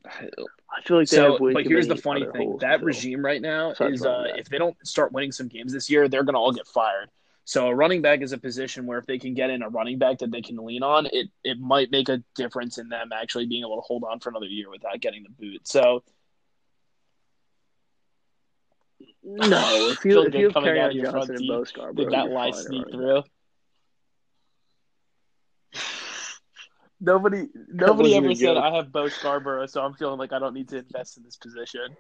I 0.06 0.82
feel 0.84 0.98
like 0.98 1.10
they 1.10 1.18
So, 1.18 1.38
but 1.54 1.66
here's 1.66 1.88
the 1.88 1.96
funny 1.96 2.26
thing: 2.26 2.50
holes 2.50 2.62
that 2.62 2.84
regime 2.84 3.24
right 3.24 3.42
now 3.42 3.70
Besides 3.70 4.02
is 4.02 4.06
uh, 4.06 4.26
if 4.36 4.50
they 4.50 4.58
don't 4.58 4.76
start 4.86 5.12
winning 5.12 5.32
some 5.32 5.48
games 5.48 5.74
this 5.74 5.90
year, 5.90 6.08
they're 6.08 6.24
going 6.24 6.34
to 6.34 6.40
all 6.40 6.52
get 6.52 6.68
fired. 6.68 7.10
So 7.46 7.68
a 7.68 7.76
running 7.76 8.02
back 8.02 8.22
is 8.22 8.32
a 8.32 8.38
position 8.38 8.86
where 8.86 8.98
if 8.98 9.06
they 9.06 9.20
can 9.20 9.34
get 9.34 9.50
in 9.50 9.62
a 9.64 9.70
running 9.70 9.98
back 10.00 10.20
that 10.20 10.32
they 10.32 10.42
can 10.42 10.58
lean 10.58 10.82
on, 10.82 11.08
it 11.08 11.28
it 11.44 11.60
might 11.60 11.92
make 11.92 12.10
a 12.10 12.24
difference 12.36 12.78
in 12.78 12.90
them 12.90 13.10
actually 13.14 13.46
being 13.46 13.64
able 13.64 13.76
to 13.76 13.82
hold 13.82 14.04
on 14.10 14.20
for 14.20 14.30
another 14.30 14.46
year 14.46 14.70
without 14.70 15.00
getting 15.02 15.24
the 15.24 15.30
boot. 15.30 15.68
So 15.68 16.04
No, 19.24 19.90
if 19.92 20.04
you 20.04 20.22
if 20.22 20.32
good 20.32 20.40
you 20.40 20.46
have 20.46 20.54
coming 20.54 20.68
Carry 20.68 20.80
out 20.80 20.86
on 20.86 20.90
of 20.92 20.96
your 20.98 21.12
front 21.12 21.28
Johnson 21.28 21.36
and 21.36 21.42
teeth. 21.42 21.50
Bo 21.50 21.64
Scarborough, 21.64 21.94
did 21.94 22.12
that 22.12 22.26
you're 22.26 22.34
lie 22.34 22.52
sneak 22.52 22.92
through? 22.92 23.24
Nobody, 27.00 27.48
nobody 27.68 28.16
ever 28.16 28.34
said 28.34 28.54
joke. 28.54 28.64
I 28.64 28.76
have 28.76 28.94
Bo 28.94 29.10
Scarborough, 29.10 29.66
so 29.66 29.82
I'm 29.82 29.94
feeling 29.94 30.18
like 30.18 30.32
I 30.32 30.40
don't 30.40 30.54
need 30.54 30.70
to 30.70 30.78
invest 30.78 31.18
in 31.18 31.24
this 31.24 31.36
position. 31.36 31.98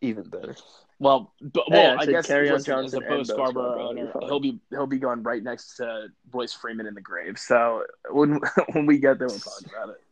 Even 0.00 0.24
better. 0.24 0.54
Well, 0.98 1.34
but, 1.42 1.64
Hey, 1.68 1.74
well, 1.74 1.98
I 1.98 2.02
I, 2.02 2.04
said 2.06 2.10
guess 2.12 2.26
Kerryon 2.26 2.52
listen, 2.52 2.56
as 2.56 2.64
Johnson 2.64 3.02
a 3.02 3.06
Bo 3.06 3.14
and 3.16 3.26
Bo 3.26 3.34
Scarborough 3.34 3.50
Scarborough, 3.52 3.84
uh, 3.84 3.88
owner, 3.88 4.12
he'll 4.28 4.40
be 4.40 4.60
he'll 4.70 4.86
be 4.86 4.98
going 4.98 5.22
right 5.22 5.42
next 5.42 5.76
to 5.76 6.08
Royce 6.32 6.54
Freeman 6.54 6.86
in 6.86 6.94
the 6.94 7.00
grave. 7.02 7.38
So 7.38 7.84
when 8.10 8.40
when 8.72 8.86
we 8.86 8.98
get 8.98 9.18
there, 9.18 9.28
we'll 9.28 9.38
talk 9.38 9.60
about 9.60 9.90
it. 9.90 10.03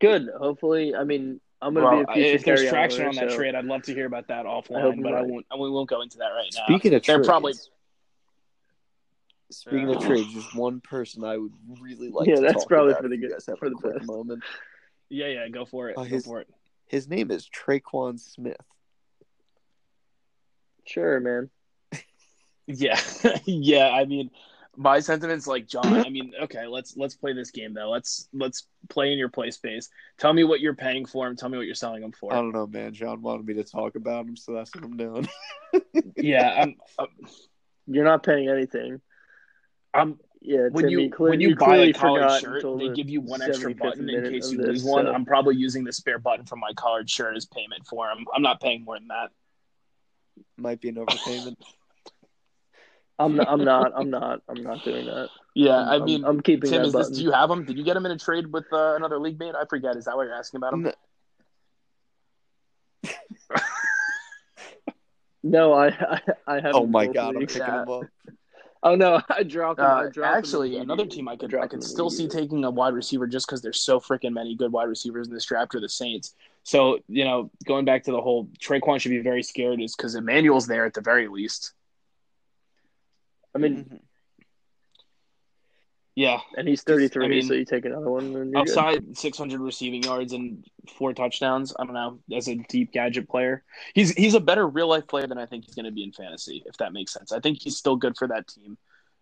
Good. 0.00 0.28
Hopefully, 0.36 0.94
I 0.94 1.04
mean, 1.04 1.40
I'm 1.62 1.74
gonna 1.74 1.86
Well, 1.86 2.04
be 2.14 2.20
a 2.22 2.24
future 2.24 2.34
if 2.34 2.44
there's 2.44 2.68
traction 2.68 3.00
owner, 3.02 3.08
on 3.10 3.14
that 3.16 3.30
so 3.30 3.36
trade, 3.36 3.54
I'd 3.54 3.64
love 3.64 3.82
to 3.82 3.94
hear 3.94 4.06
about 4.06 4.28
that 4.28 4.44
I 4.46 4.50
hope 4.50 4.66
offline, 4.68 4.94
you're 4.96 5.02
but 5.04 5.14
I 5.14 5.22
won't. 5.22 5.46
We 5.58 5.70
won't 5.70 5.88
go 5.88 6.00
into 6.02 6.18
that 6.18 6.28
right 6.28 6.50
now. 6.54 6.64
Speaking 6.66 6.94
of 6.94 7.02
They're 7.02 7.16
trades, 7.16 7.28
probably 7.28 7.52
speaking 9.50 9.88
of 9.94 10.02
trades, 10.04 10.32
there's 10.32 10.54
one 10.54 10.80
person 10.80 11.24
I 11.24 11.36
would 11.36 11.52
really 11.80 12.08
like 12.10 12.26
Yeah, 12.28 12.36
to 12.36 12.40
that's 12.42 12.54
talk 12.64 12.68
probably 12.68 12.92
about 12.92 13.02
for 13.04 13.08
the 13.08 13.16
good- 13.16 13.30
guys 13.30 13.48
for 13.58 13.68
the 13.70 13.76
quick 13.76 13.94
best. 13.98 14.06
moment. 14.06 14.42
yeah, 15.08 15.26
yeah. 15.28 15.48
Go 15.48 15.64
for 15.64 15.88
it. 15.88 15.96
Uh, 15.96 16.02
go 16.02 16.08
his- 16.08 16.24
for 16.26 16.40
it. 16.40 16.48
His 16.88 17.08
name 17.08 17.30
is 17.32 17.48
Tre'Quan 17.48 18.18
Smith. 18.20 18.56
sure, 20.84 21.20
man. 21.20 21.50
Yeah, 22.68 22.98
yeah. 23.44 23.90
I 23.90 24.06
mean, 24.06 24.30
my 24.76 25.00
sentiments 25.00 25.46
like 25.46 25.66
John. 25.66 25.86
I 25.86 26.08
mean, 26.08 26.32
okay, 26.42 26.66
let's 26.66 26.96
let's 26.96 27.14
play 27.14 27.32
this 27.32 27.50
game 27.50 27.74
though. 27.74 27.90
Let's 27.90 28.28
let's 28.32 28.66
play 28.88 29.12
in 29.12 29.18
your 29.18 29.28
play 29.28 29.50
space. 29.50 29.88
Tell 30.18 30.32
me 30.32 30.44
what 30.44 30.60
you're 30.60 30.74
paying 30.74 31.06
for 31.06 31.26
him. 31.26 31.36
Tell 31.36 31.48
me 31.48 31.56
what 31.56 31.66
you're 31.66 31.74
selling 31.74 32.02
him 32.02 32.12
for. 32.12 32.32
I 32.32 32.36
don't 32.36 32.52
know, 32.52 32.66
man. 32.66 32.92
John 32.92 33.22
wanted 33.22 33.46
me 33.46 33.54
to 33.54 33.64
talk 33.64 33.96
about 33.96 34.26
him, 34.26 34.36
so 34.36 34.52
that's 34.52 34.74
what 34.74 34.84
I'm 34.84 34.96
doing. 34.96 35.28
yeah, 36.16 36.62
I'm, 36.62 36.76
I'm, 36.98 37.06
You're 37.86 38.04
not 38.04 38.22
paying 38.22 38.48
anything. 38.48 39.00
I'm 39.94 40.18
Yeah, 40.42 40.68
when 40.70 40.84
Tim, 40.84 40.90
you 40.90 41.10
cle- 41.10 41.28
when 41.28 41.40
you, 41.40 41.56
buy 41.56 41.76
a 41.76 41.92
collared 41.92 42.40
shirt, 42.40 42.64
they 42.78 42.88
give 42.90 43.08
you 43.08 43.20
one 43.20 43.42
extra 43.42 43.74
button 43.74 44.08
in 44.08 44.30
case 44.30 44.46
of 44.46 44.52
you 44.52 44.58
this, 44.58 44.68
lose 44.68 44.84
one. 44.84 45.06
so- 45.06 45.12
I'm 45.12 45.24
probably 45.24 45.56
using 45.56 45.84
the 45.84 45.92
spare 45.92 46.18
button 46.18 46.44
from 46.44 46.60
my 46.60 46.72
collared 46.74 47.08
shirt 47.08 47.36
as 47.36 47.46
payment 47.46 47.86
for 47.86 48.08
him. 48.10 48.26
I'm 48.34 48.42
not 48.42 48.60
paying 48.60 48.84
more 48.84 48.98
than 48.98 49.08
that. 49.08 49.30
Might 50.58 50.80
be 50.80 50.90
an 50.90 50.96
overpayment. 50.96 51.56
I'm 53.18 53.34
not, 53.36 53.48
I'm 53.48 53.64
not. 53.64 53.92
I'm 53.96 54.10
not. 54.10 54.42
I'm 54.48 54.62
not 54.62 54.84
doing 54.84 55.06
that. 55.06 55.28
Yeah, 55.54 55.70
I'm- 55.76 55.88
I 55.88 55.92
I'm- 55.94 56.04
mean, 56.04 56.24
I'm, 56.24 56.40
keeping 56.40 56.70
Tim, 56.70 56.82
that 56.82 56.88
is 56.88 56.92
this? 56.92 57.10
Do 57.10 57.22
you 57.22 57.30
have 57.32 57.50
him? 57.50 57.64
Did 57.64 57.78
you 57.78 57.84
get 57.84 57.96
him 57.96 58.04
in 58.06 58.12
a 58.12 58.18
trade 58.18 58.46
with 58.52 58.66
uh, 58.72 58.94
another 58.96 59.18
league 59.18 59.38
mate? 59.38 59.54
I 59.54 59.64
forget. 59.64 59.96
Is 59.96 60.04
that 60.04 60.16
what 60.16 60.24
you're 60.24 60.34
asking 60.34 60.58
about 60.58 60.74
him? 60.74 60.86
N- 60.86 60.92
No, 65.42 65.72
I 65.74 65.86
I, 65.88 66.20
I 66.48 66.54
haven't. 66.56 66.74
oh 66.74 66.86
my 66.86 67.06
god, 67.06 67.36
I'm 67.36 67.40
picking 67.46 67.58
Yeah. 67.62 67.82
him 67.84 67.88
up. 67.88 68.02
Oh 68.82 68.94
no, 68.96 69.20
I 69.28 69.44
dropped 69.44 69.78
him. 69.78 69.86
I 69.86 70.04
Uh, 70.06 70.10
dropped 70.10 70.36
actually, 70.38 70.76
in 70.76 70.82
another 70.82 71.06
team 71.06 71.28
I 71.28 71.36
could 71.36 71.50
I 71.50 71.58
dropped 71.58 71.70
could 71.70 71.84
still 71.84 72.10
see 72.10 72.26
taking 72.26 72.64
a 72.64 72.70
wide 72.70 72.94
receiver 72.94 73.26
just 73.28 73.46
because 73.46 73.62
there's 73.62 73.80
so 73.80 74.00
freaking 74.00 74.32
many 74.32 74.56
good 74.56 74.72
wide 74.72 74.88
receivers 74.88 75.28
in 75.28 75.34
this 75.34 75.44
draft 75.44 75.74
are 75.76 75.80
the 75.80 75.88
Saints. 75.88 76.34
So 76.64 76.98
you 77.08 77.24
know, 77.24 77.50
going 77.64 77.84
back 77.84 78.02
to 78.04 78.10
the 78.10 78.20
whole 78.20 78.48
Tre'Quan 78.58 79.00
should 79.00 79.10
be 79.10 79.20
very 79.20 79.42
scared 79.44 79.80
is 79.80 79.94
because 79.94 80.16
Emmanuel's 80.16 80.66
there 80.66 80.84
at 80.84 80.94
the 80.94 81.00
very 81.00 81.28
least. 81.28 81.72
I 83.56 83.58
mean, 83.58 83.84
Mhm. 83.84 84.00
Yeah, 86.14 86.40
and 86.56 86.66
he's 86.66 86.82
33, 86.82 87.24
I 87.26 87.28
mean, 87.28 87.42
so 87.42 87.52
you 87.52 87.66
take 87.66 87.84
another 87.84 88.10
one. 88.10 88.34
And 88.34 88.50
you're 88.50 88.60
outside 88.60 89.18
600 89.18 89.60
receiving 89.60 90.02
yards 90.02 90.32
and 90.32 90.64
four 90.96 91.12
touchdowns. 91.12 91.74
I 91.78 91.84
don't 91.84 91.92
know. 91.92 92.20
As 92.34 92.48
a 92.48 92.54
deep 92.54 92.92
gadget 92.92 93.28
player, 93.28 93.64
he's 93.94 94.12
he's 94.12 94.32
a 94.32 94.40
better 94.40 94.66
real 94.66 94.88
life 94.88 95.06
player 95.06 95.26
than 95.26 95.36
I 95.36 95.44
think 95.44 95.66
he's 95.66 95.74
going 95.74 95.84
to 95.84 95.90
be 95.90 96.02
in 96.02 96.12
fantasy. 96.12 96.62
If 96.64 96.78
that 96.78 96.94
makes 96.94 97.12
sense, 97.12 97.32
I 97.32 97.40
think 97.40 97.60
he's 97.60 97.76
still 97.76 97.96
good 97.96 98.16
for 98.16 98.26
that 98.28 98.48
team. 98.48 98.78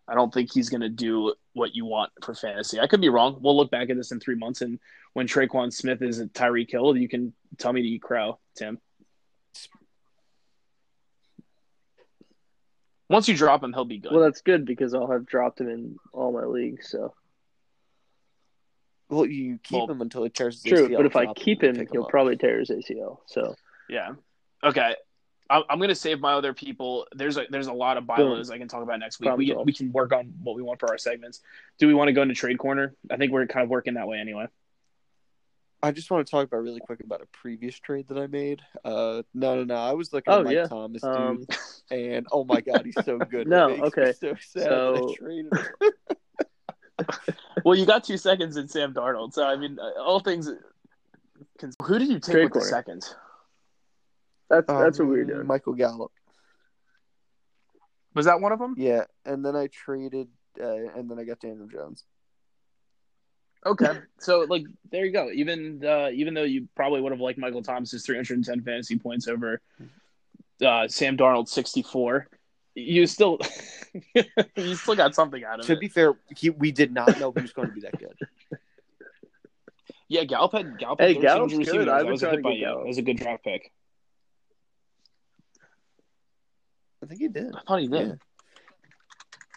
I 0.06 0.14
don't 0.14 0.32
think 0.32 0.52
he's 0.52 0.68
going 0.68 0.82
to 0.82 0.88
do 0.88 1.34
what 1.54 1.74
you 1.74 1.84
want 1.84 2.12
for 2.22 2.32
fantasy. 2.32 2.78
I 2.78 2.86
could 2.86 3.00
be 3.00 3.08
wrong. 3.08 3.38
We'll 3.40 3.56
look 3.56 3.72
back 3.72 3.90
at 3.90 3.96
this 3.96 4.12
in 4.12 4.20
three 4.20 4.36
months, 4.36 4.60
and 4.60 4.78
when 5.14 5.26
Tre'Quan 5.26 5.72
Smith 5.72 6.00
is 6.00 6.20
a 6.20 6.26
Tyreek 6.26 6.70
Hill, 6.70 6.96
you 6.96 7.08
can 7.08 7.32
tell 7.58 7.72
me 7.72 7.82
to 7.82 7.88
eat 7.88 8.02
crow, 8.02 8.38
Tim. 8.54 8.78
Once 13.14 13.28
you 13.28 13.36
drop 13.36 13.62
him, 13.62 13.72
he'll 13.72 13.84
be 13.84 13.98
good. 13.98 14.10
Well, 14.10 14.22
that's 14.22 14.40
good 14.40 14.64
because 14.64 14.92
I'll 14.92 15.08
have 15.08 15.24
dropped 15.24 15.60
him 15.60 15.68
in 15.68 15.96
all 16.12 16.32
my 16.32 16.46
leagues. 16.46 16.90
So 16.90 17.14
Well, 19.08 19.24
you 19.24 19.60
keep 19.62 19.78
Well, 19.78 19.90
him 19.90 20.00
until 20.00 20.24
he 20.24 20.30
tears 20.30 20.60
his 20.60 20.72
true, 20.72 20.88
ACL, 20.88 20.96
but 20.96 21.06
if 21.06 21.14
I 21.14 21.32
keep 21.32 21.62
and 21.62 21.76
him, 21.76 21.86
he'll 21.92 22.02
up. 22.02 22.08
probably 22.08 22.36
tear 22.36 22.58
his 22.58 22.70
ACL. 22.70 23.18
So 23.26 23.54
Yeah. 23.88 24.14
Okay. 24.64 24.96
I'm, 25.48 25.62
I'm 25.70 25.78
going 25.78 25.90
to 25.90 25.94
save 25.94 26.18
my 26.18 26.32
other 26.32 26.54
people. 26.54 27.06
There's 27.14 27.36
a 27.36 27.44
there's 27.48 27.68
a 27.68 27.72
lot 27.72 27.98
of 27.98 28.04
Boom. 28.04 28.16
bylaws 28.16 28.50
I 28.50 28.58
can 28.58 28.66
talk 28.66 28.82
about 28.82 28.98
next 28.98 29.20
week. 29.20 29.28
Problem 29.28 29.38
We 29.46 29.54
can, 29.54 29.64
we 29.64 29.72
can 29.72 29.92
work 29.92 30.12
on 30.12 30.32
what 30.42 30.56
we 30.56 30.62
want 30.62 30.80
for 30.80 30.88
our 30.88 30.98
segments. 30.98 31.40
Do 31.78 31.86
we 31.86 31.94
want 31.94 32.08
to 32.08 32.12
go 32.12 32.22
into 32.22 32.34
trade 32.34 32.58
corner? 32.58 32.96
I 33.08 33.16
think 33.16 33.30
we're 33.30 33.46
kind 33.46 33.62
of 33.62 33.70
working 33.70 33.94
that 33.94 34.08
way 34.08 34.18
anyway. 34.18 34.46
I 35.84 35.90
just 35.92 36.10
want 36.10 36.26
to 36.26 36.30
talk 36.30 36.46
about 36.46 36.62
really 36.62 36.80
quick 36.80 37.00
about 37.00 37.20
a 37.20 37.26
previous 37.26 37.78
trade 37.78 38.08
that 38.08 38.18
I 38.18 38.26
made. 38.26 38.62
Uh, 38.84 39.22
no, 39.34 39.56
no, 39.56 39.64
no. 39.64 39.74
I 39.76 39.92
was 39.92 40.12
looking 40.12 40.32
Oh, 40.32 40.38
at 40.40 40.44
Mike 40.44 40.54
yeah. 40.54 40.66
Thomas, 40.66 41.02
dude, 41.02 41.10
um, 41.12 41.46
and 41.90 42.26
oh 42.32 42.44
my 42.44 42.60
god, 42.60 42.82
he's 42.84 42.94
so 43.04 43.18
good. 43.30 43.46
No, 43.48 43.68
It 43.68 43.80
makes 43.80 43.96
me 43.96 44.02
okay. 44.02 44.12
So 44.12 44.34
sad 44.40 44.62
that 44.62 44.68
So- 44.68 45.10
I 45.10 45.14
traded 45.14 45.52
him. 45.52 47.34
Well, 47.64 47.74
you 47.76 47.86
got 47.86 48.04
two 48.04 48.16
seconds 48.16 48.56
in 48.56 48.68
Sam 48.68 48.94
Darnold, 48.94 49.32
so 49.34 49.44
I 49.46 49.56
mean, 49.56 49.78
uh, 49.80 50.00
all 50.00 50.20
things. 50.20 50.48
Who 51.82 51.98
did 51.98 52.08
you 52.08 52.20
take 52.20 52.32
Trade 52.34 52.44
with 52.44 52.52
the 52.52 52.58
corner. 52.60 52.70
second? 52.70 53.04
that's 54.50 54.66
that's 54.68 54.98
what 54.98 55.08
we 55.08 55.16
were 55.16 55.22
Um, 55.22 55.28
doing. 55.28 55.46
Michael 55.46 55.72
Gallup. 55.74 56.12
Was 58.14 58.26
that 58.26 58.40
one 58.40 58.52
of 58.52 58.58
them? 58.60 58.74
Yeah, 58.78 59.04
and 59.24 59.44
then 59.44 59.56
I 59.56 59.66
traded, 59.66 60.28
uh, 60.60 60.66
and 60.96 61.10
then 61.10 61.18
I 61.18 61.24
got 61.24 61.40
Daniel 61.40 61.66
Jones. 61.66 62.04
Okay, 63.66 63.98
so 64.18 64.40
like 64.48 64.64
there 64.90 65.06
you 65.06 65.12
go. 65.12 65.30
Even 65.32 65.82
uh, 65.84 66.10
even 66.12 66.34
though 66.34 66.42
you 66.42 66.68
probably 66.76 67.00
would 67.00 67.12
have 67.12 67.20
liked 67.20 67.38
Michael 67.38 67.62
Thomas's 67.62 68.04
310 68.04 68.62
fantasy 68.62 68.98
points 68.98 69.26
over 69.26 69.60
uh, 70.64 70.86
Sam 70.86 71.16
Darnold's 71.16 71.52
64, 71.52 72.28
you 72.74 73.06
still 73.06 73.38
you 74.56 74.74
still 74.74 74.96
got 74.96 75.14
something 75.14 75.42
out 75.44 75.60
of 75.60 75.66
To 75.66 75.72
it. 75.72 75.76
To 75.76 75.80
be 75.80 75.88
fair, 75.88 76.14
he, 76.36 76.50
we 76.50 76.72
did 76.72 76.92
not 76.92 77.18
know 77.18 77.32
he 77.32 77.40
was 77.40 77.52
going 77.52 77.68
to 77.68 77.74
be 77.74 77.80
that 77.80 77.98
good. 77.98 78.14
Yeah, 80.08 80.24
Gallup 80.24 80.52
had 80.52 80.78
Gallup 80.78 81.00
Hey, 81.00 81.14
had 81.14 81.22
1300 81.24 81.64
Gallup's 81.64 81.70
good. 81.72 81.88
I've 81.88 81.98
That 81.98 82.02
been 82.02 82.10
was 82.12 82.22
a 82.22 82.26
trying 82.26 82.32
hit 82.32 82.36
to 82.36 82.42
by 82.42 82.50
get 82.50 82.58
you. 82.58 82.64
Gallup. 82.66 82.80
That 82.82 82.86
was 82.88 82.98
a 82.98 83.02
good 83.02 83.16
draft 83.16 83.44
pick. 83.44 83.72
I 87.02 87.06
think 87.06 87.20
he 87.20 87.28
did. 87.28 87.54
I 87.54 87.60
thought 87.66 87.80
he 87.80 87.88
did. 87.88 88.08
Yeah. 88.08 88.14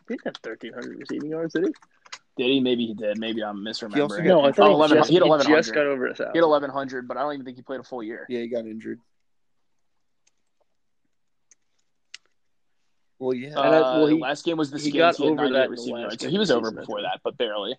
He 0.08 0.16
didn't 0.16 0.26
have 0.26 0.36
1,300 0.42 1.00
receiving 1.00 1.30
yards, 1.30 1.54
did 1.54 1.66
he? 1.68 1.74
Did 2.38 2.46
he? 2.48 2.60
Maybe 2.60 2.86
he 2.86 2.94
did. 2.94 3.18
Maybe 3.18 3.44
I'm 3.44 3.58
misremembering. 3.58 4.02
also 4.02 4.18
got- 4.18 4.26
No, 4.26 4.42
I 4.46 4.52
thought 4.52 4.66
Oh, 4.68 4.70
he, 4.70 4.74
11 4.76 4.98
just, 4.98 5.10
he 5.10 5.16
had 5.16 5.24
he 5.24 5.30
1100. 5.30 5.60
just 5.64 5.74
got 5.74 5.86
over 5.88 6.08
a 6.08 6.14
thousand. 6.14 6.32
He 6.34 6.38
had 6.38 6.44
1100, 6.46 7.08
but 7.08 7.18
I 7.18 7.22
don't 7.22 7.34
even 7.34 7.46
think 7.46 7.58
he 7.58 7.64
played 7.64 7.80
a 7.80 7.84
full 7.84 8.04
year. 8.04 8.26
Yeah, 8.30 8.42
he 8.42 8.48
got 8.48 8.66
injured. 8.66 9.00
Well, 13.20 13.34
yeah. 13.34 13.50
And 13.50 13.58
I- 13.60 13.78
Uh, 13.80 13.98
well, 13.98 14.08
he- 14.08 14.20
last 14.22 14.46
game 14.46 14.58
was 14.58 14.70
the 14.70 14.78
he 14.78 14.92
got 14.92 15.16
He 15.16 15.24
over 15.24 15.36
that 15.38 15.46
in 15.46 15.52
the 15.54 15.70
receiving 15.70 16.02
yards, 16.02 16.22
so 16.22 16.30
he 16.30 16.38
was 16.38 16.52
over 16.52 16.72
before 16.72 17.02
that, 17.02 17.22
but 17.24 17.38
barely. 17.38 17.76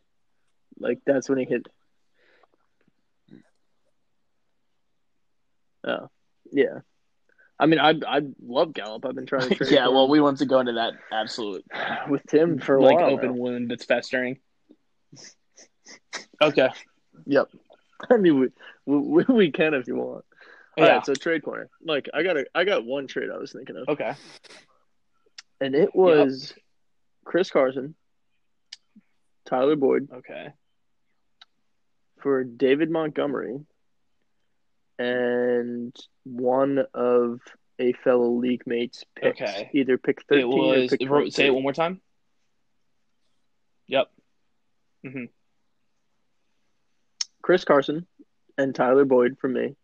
Like 0.80 1.00
that's 1.06 1.28
when 1.28 1.38
he 1.38 1.44
hit. 1.44 1.66
Oh, 5.86 6.08
yeah. 6.50 6.80
I 7.60 7.66
mean, 7.66 7.78
I 7.80 7.90
I 8.06 8.22
love 8.44 8.72
Gallup. 8.72 9.04
I've 9.06 9.14
been 9.14 9.26
trying 9.26 9.48
to 9.48 9.54
trade. 9.54 9.70
yeah, 9.70 9.86
for 9.86 9.92
well, 9.92 10.04
him 10.04 10.10
we 10.10 10.20
want 10.20 10.38
to 10.38 10.46
go 10.46 10.60
into 10.60 10.72
that 10.74 10.94
absolute 11.12 11.64
with 12.08 12.22
Tim 12.28 12.58
for 12.58 12.76
a 12.76 12.82
like 12.82 12.96
while. 12.96 13.10
open 13.10 13.30
now. 13.30 13.32
wound 13.42 13.70
that's 13.70 13.84
festering. 13.84 14.38
Okay. 16.40 16.68
Yep. 17.26 17.48
I 18.10 18.16
mean, 18.16 18.38
we, 18.86 18.94
we 18.94 19.24
we 19.28 19.50
can 19.50 19.74
if 19.74 19.86
you 19.88 19.96
want. 19.96 20.24
All 20.76 20.84
Yeah. 20.84 20.96
right, 20.96 21.06
so 21.06 21.14
trade 21.14 21.42
corner. 21.42 21.68
Like, 21.84 22.08
I 22.14 22.22
got 22.22 22.36
a 22.36 22.46
I 22.54 22.64
got 22.64 22.84
one 22.84 23.06
trade 23.08 23.28
I 23.34 23.38
was 23.38 23.52
thinking 23.52 23.76
of, 23.76 23.88
Okay. 23.88 24.14
and 25.60 25.74
it 25.74 25.94
was 25.94 26.54
Chris 27.24 27.50
Carson, 27.50 27.94
Tyler 29.46 29.74
Boyd 29.76 30.08
Okay. 30.12 30.52
for 32.22 32.44
David 32.44 32.90
Montgomery, 32.90 33.58
and 35.00 35.94
one 36.24 36.84
of 36.94 37.40
a 37.80 37.92
fellow 38.04 38.30
league 38.30 38.62
mate's 38.66 39.04
picks. 39.16 39.40
Okay. 39.40 39.70
Either 39.74 39.98
pick 39.98 40.22
13 40.28 40.40
It 40.40 40.48
was. 40.48 40.92
or 41.08 41.22
pick 41.22 41.32
Say 41.32 41.46
it 41.46 41.54
one 41.54 41.62
more 41.64 41.72
time. 41.72 42.00
Yep. 43.88 44.10
Hmm 45.10 45.24
Chris 47.42 47.64
Carson 47.64 48.06
and 48.58 48.74
Tyler 48.74 49.04
Boyd 49.04 49.36
for 49.40 49.48
me 49.48 49.76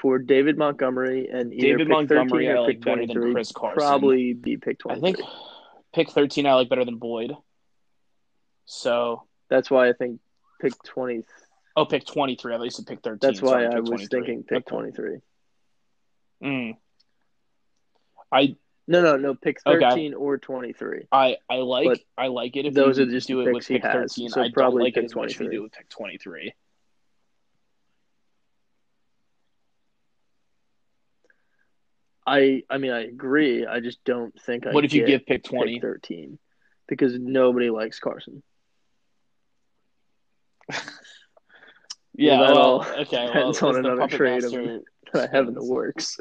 for 0.00 0.18
David 0.18 0.56
Montgomery 0.58 1.28
and 1.32 1.52
either 1.52 1.78
David 1.78 1.86
pick 1.88 1.92
Montgomery 1.92 2.46
13 2.46 2.50
I 2.50 2.52
or 2.52 2.60
like 2.60 2.76
pick 2.76 2.84
better 2.84 3.06
than 3.06 3.16
23. 3.16 3.32
Chris 3.32 3.52
Carson. 3.52 3.78
Probably 3.78 4.32
be 4.34 4.56
pick 4.56 4.78
I 4.88 4.98
think 5.00 5.18
pick 5.94 6.10
thirteen 6.10 6.46
I 6.46 6.54
like 6.54 6.68
better 6.68 6.84
than 6.84 6.98
Boyd. 6.98 7.32
So 8.66 9.24
That's 9.48 9.70
why 9.70 9.88
I 9.88 9.92
think 9.92 10.20
pick 10.60 10.72
20. 10.84 11.22
oh, 11.76 11.86
pick 11.86 12.04
twenty 12.04 12.36
three. 12.36 12.54
At 12.54 12.60
least 12.60 12.86
pick 12.86 13.00
thirteen. 13.02 13.18
That's 13.20 13.42
why 13.42 13.64
Sorry, 13.64 13.66
I 13.66 13.74
pick 13.80 13.90
was 13.90 14.08
thinking 14.08 14.44
pick 14.44 14.58
Okay. 14.58 14.70
23. 14.70 15.18
Mm. 16.44 16.76
I 18.30 18.56
No, 18.88 19.02
no, 19.02 19.16
no. 19.18 19.34
Pick 19.34 19.58
Okay. 19.66 19.80
13 19.80 20.14
or 20.14 20.38
23. 20.38 21.08
I 21.12 21.36
I 21.50 21.56
like 21.56 21.86
But 21.86 22.00
I 22.16 22.28
like 22.28 22.56
it 22.56 22.64
if 22.64 22.72
those 22.74 22.96
you 22.98 23.04
are 23.04 23.06
just 23.10 23.28
do 23.28 23.42
it 23.42 23.52
with 23.52 23.68
pick 23.68 23.82
has, 23.84 23.92
thirteen. 23.92 24.30
so 24.30 24.40
I 24.40 24.44
don't 24.44 24.54
probably 24.54 24.84
like 24.84 24.96
it 24.96 25.04
as 25.04 25.14
much 25.14 25.32
if 25.32 25.40
you 25.40 25.46
23. 25.46 25.56
do 25.56 25.62
with 25.62 25.72
pick 25.72 25.88
twenty 25.90 26.16
three. 26.16 26.54
I 32.26 32.62
I 32.70 32.78
mean 32.78 32.92
I 32.92 33.04
agree. 33.04 33.66
I 33.66 33.80
just 33.80 34.02
don't 34.04 34.34
think 34.40 34.66
I 34.66 34.72
What 34.72 34.84
if 34.86 34.94
you 34.94 35.04
give 35.04 35.26
pick 35.26 35.44
twenty? 35.44 35.78
13 35.80 36.38
because 36.86 37.18
nobody 37.18 37.68
likes 37.70 38.00
Carson. 38.00 38.42
Yeah, 42.20 42.40
Well, 42.40 42.48
that 42.48 42.52
well, 42.54 42.62
all 42.96 43.02
okay. 43.02 43.30
Well, 43.34 43.52
depends 43.52 43.62
on 43.62 43.72
the 43.74 43.92
another 43.92 44.08
trade 44.08 44.42
master 44.42 44.80
that 45.12 45.30
I 45.32 45.36
have 45.36 45.46
in 45.46 45.54
the 45.54 45.64
works. 45.64 46.18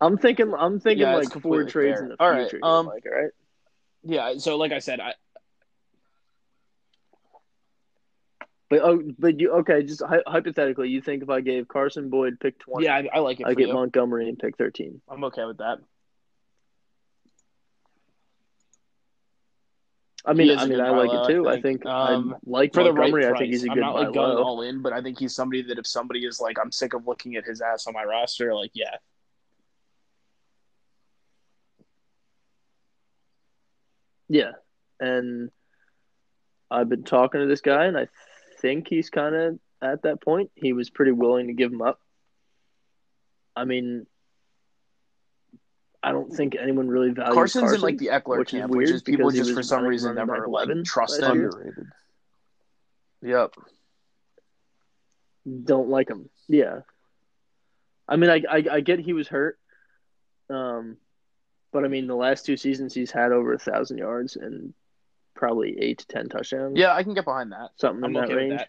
I'm 0.00 0.16
thinking 0.18 0.52
I'm 0.56 0.80
thinking 0.80 1.02
Yeah, 1.02 1.14
like 1.16 1.32
four 1.40 1.64
trades 1.64 1.98
fair. 1.98 2.02
in 2.04 2.08
the 2.10 2.16
All 2.18 2.30
right, 2.30 2.48
future. 2.48 2.64
um, 2.64 2.86
like, 2.86 3.04
all 3.06 3.22
right. 3.22 3.30
Yeah, 4.02 4.34
so 4.38 4.56
like 4.56 4.72
I 4.72 4.78
said, 4.78 4.98
I 5.00 5.14
But 8.70 8.80
oh, 8.82 9.02
but 9.18 9.40
you 9.40 9.52
okay? 9.58 9.82
Just 9.82 10.00
hy- 10.02 10.22
hypothetically, 10.26 10.88
you 10.88 11.02
think 11.02 11.22
if 11.24 11.28
I 11.28 11.40
gave 11.40 11.66
Carson 11.66 12.08
Boyd 12.08 12.38
pick 12.40 12.58
twenty, 12.60 12.86
yeah, 12.86 12.94
I, 12.96 13.08
I 13.14 13.18
like 13.18 13.40
it 13.40 13.46
I 13.46 13.54
get 13.54 13.66
you. 13.68 13.74
Montgomery 13.74 14.28
and 14.28 14.38
pick 14.38 14.56
thirteen. 14.56 15.02
I'm 15.08 15.24
okay 15.24 15.44
with 15.44 15.58
that. 15.58 15.78
I 20.24 20.34
mean, 20.34 20.56
I 20.56 20.66
mean, 20.66 20.80
I 20.80 20.90
like 20.90 21.10
buy 21.10 21.24
it 21.24 21.32
too. 21.32 21.48
I 21.48 21.52
I 21.52 21.60
think, 21.60 21.82
think. 21.82 21.86
Um, 21.86 22.34
I 22.34 22.36
like 22.46 22.74
For 22.74 22.84
the 22.84 22.92
right 22.92 23.10
Montgomery. 23.10 23.22
price, 23.24 23.34
I 23.34 23.38
think 23.38 23.52
he's 23.52 23.64
a 23.64 23.68
I'm 23.70 23.74
good 23.74 23.80
not 23.80 23.94
like 23.94 24.12
going 24.12 24.36
low. 24.36 24.42
all 24.44 24.62
in, 24.62 24.82
but 24.82 24.92
I 24.92 25.02
think 25.02 25.18
he's 25.18 25.34
somebody 25.34 25.62
that 25.62 25.78
if 25.78 25.86
somebody 25.86 26.24
is 26.26 26.40
like, 26.40 26.56
I'm 26.62 26.70
sick 26.70 26.92
of 26.92 27.06
looking 27.08 27.36
at 27.36 27.44
his 27.44 27.60
ass 27.60 27.86
on 27.86 27.94
my 27.94 28.04
roster, 28.04 28.54
like, 28.54 28.70
yeah, 28.74 28.96
Yeah, 34.30 34.52
and 35.00 35.50
I've 36.70 36.88
been 36.88 37.02
talking 37.02 37.40
to 37.40 37.48
this 37.48 37.62
guy, 37.62 37.86
and 37.86 37.98
I 37.98 38.06
think 38.60 38.86
he's 38.86 39.10
kind 39.10 39.34
of 39.34 39.58
at 39.82 40.02
that 40.02 40.22
point. 40.22 40.52
He 40.54 40.72
was 40.72 40.88
pretty 40.88 41.10
willing 41.10 41.48
to 41.48 41.52
give 41.52 41.72
him 41.72 41.82
up. 41.82 41.98
I 43.56 43.64
mean, 43.64 44.06
I 46.00 46.12
don't 46.12 46.32
think 46.32 46.54
anyone 46.54 46.86
really 46.86 47.10
values 47.10 47.34
Carson's 47.34 47.62
Carson, 47.62 47.74
in 47.74 47.80
like 47.82 47.98
the 47.98 48.06
Ekeler 48.06 48.38
which 48.38 48.54
is 48.54 48.60
camp, 48.60 48.70
weird 48.70 48.88
which 48.88 48.94
is 48.94 49.02
people 49.02 49.32
just 49.32 49.52
for 49.52 49.64
some 49.64 49.82
reason 49.82 50.14
never 50.14 50.34
back 50.34 50.46
like 50.46 50.68
11 50.68 50.84
trust 50.84 51.20
him. 51.20 51.30
Underrated. 51.32 51.86
Yep. 53.22 53.54
don't 55.64 55.88
like 55.88 56.08
him. 56.08 56.30
Yeah, 56.46 56.82
I 58.06 58.14
mean, 58.14 58.30
I, 58.30 58.42
I 58.48 58.64
I 58.74 58.80
get 58.80 59.00
he 59.00 59.12
was 59.12 59.26
hurt, 59.26 59.58
um, 60.48 60.98
but 61.72 61.84
I 61.84 61.88
mean, 61.88 62.06
the 62.06 62.14
last 62.16 62.44
two 62.46 62.56
seasons 62.56 62.94
he's 62.94 63.10
had 63.10 63.32
over 63.32 63.52
a 63.52 63.58
thousand 63.58 63.98
yards 63.98 64.36
and 64.36 64.74
probably 65.34 65.76
eight 65.80 65.98
to 65.98 66.06
ten 66.06 66.28
touchdowns. 66.28 66.78
Yeah, 66.78 66.94
I 66.94 67.02
can 67.02 67.14
get 67.14 67.24
behind 67.24 67.52
that. 67.52 67.70
something 67.76 68.04
I'm 68.04 68.16
in 68.16 68.22
okay 68.22 68.32
that 68.32 68.36
range. 68.36 68.58
that. 68.58 68.68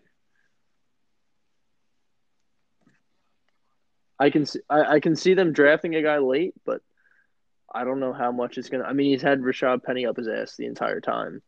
I 4.20 4.30
can 4.30 4.46
see, 4.46 4.60
I, 4.70 4.82
I 4.96 5.00
can 5.00 5.16
see 5.16 5.34
them 5.34 5.52
drafting 5.52 5.96
a 5.96 6.02
guy 6.04 6.20
late, 6.20 6.54
but 6.66 6.82
I 7.74 7.84
don't 7.84 8.00
know 8.00 8.14
how 8.14 8.32
much 8.32 8.58
it's 8.58 8.70
gonna. 8.70 8.84
I 8.84 8.94
mean, 8.94 9.12
he's 9.12 9.22
had 9.22 9.40
Rashaad 9.42 9.84
Penny 9.84 10.06
up 10.06 10.18
his 10.18 10.28
ass 10.28 10.56
the 10.58 10.66
entire 10.68 11.02
time, 11.02 11.42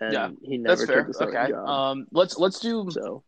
and 0.00 0.12
Yeah, 0.12 0.30
he 0.42 0.58
never 0.58 0.76
That's 0.76 0.86
fair. 0.86 1.04
took 1.04 1.18
the 1.18 1.24
Okay. 1.26 1.48
job. 1.50 1.68
Um, 1.68 2.06
let's 2.12 2.38
let's 2.38 2.60
do. 2.60 2.86
so 2.90 3.24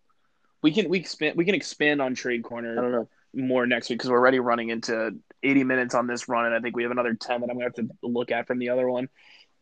We 0.63 0.71
can 0.73 0.89
we 0.89 0.99
expand 0.99 1.37
we 1.37 1.45
can 1.45 1.55
expand 1.57 2.01
on 2.01 2.15
trade 2.15 2.45
corner. 2.45 2.79
I 2.79 2.83
don't 2.83 2.93
know. 2.93 3.09
More 3.35 3.67
next 3.67 3.91
week 3.91 3.99
because 3.99 4.11
we're 4.11 4.19
already 4.19 4.41
running 4.41 4.71
into 4.71 5.17
80 5.43 5.65
minutes 5.65 5.95
on 5.95 6.07
this 6.07 6.29
run, 6.29 6.47
and 6.47 6.55
I 6.55 6.61
think 6.61 6.77
we 6.77 6.83
have 6.83 6.93
another 6.93 7.15
10 7.15 7.41
that 7.41 7.51
I'm 7.51 7.57
gonna 7.57 7.65
have 7.65 7.75
to 7.75 7.89
look 8.03 8.31
at 8.31 8.47
from 8.47 8.59
the 8.59 8.71
other 8.71 8.89
one. 8.89 9.09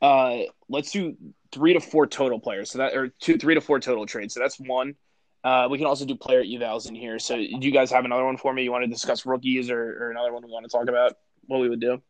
Uh, 0.00 0.40
let's 0.68 0.90
do 0.90 1.16
three 1.52 1.72
to 1.72 1.80
four 1.80 2.06
total 2.06 2.38
players. 2.38 2.70
So 2.70 2.78
that 2.78 2.94
or 2.94 3.08
two, 3.20 3.38
three 3.38 3.54
to 3.54 3.60
four 3.60 3.80
total 3.80 4.06
trades. 4.06 4.34
So 4.34 4.40
that's 4.40 4.58
one. 4.58 4.94
Uh, 5.42 5.68
we 5.70 5.78
can 5.78 5.86
also 5.86 6.04
do 6.04 6.16
player 6.16 6.42
evals 6.42 6.88
in 6.88 6.94
here. 6.94 7.18
So 7.18 7.36
do 7.36 7.44
you 7.44 7.70
guys 7.70 7.90
have 7.92 8.04
another 8.04 8.24
one 8.24 8.36
for 8.36 8.52
me? 8.52 8.64
You 8.64 8.72
want 8.72 8.84
to 8.84 8.90
discuss 8.90 9.24
rookies 9.24 9.70
or, 9.70 9.80
or 9.80 10.10
another 10.10 10.32
one 10.32 10.44
we 10.44 10.50
want 10.50 10.64
to 10.64 10.70
talk 10.70 10.88
about? 10.88 11.14
What 11.46 11.60
we 11.60 11.68
would 11.68 11.80
do? 11.80 12.02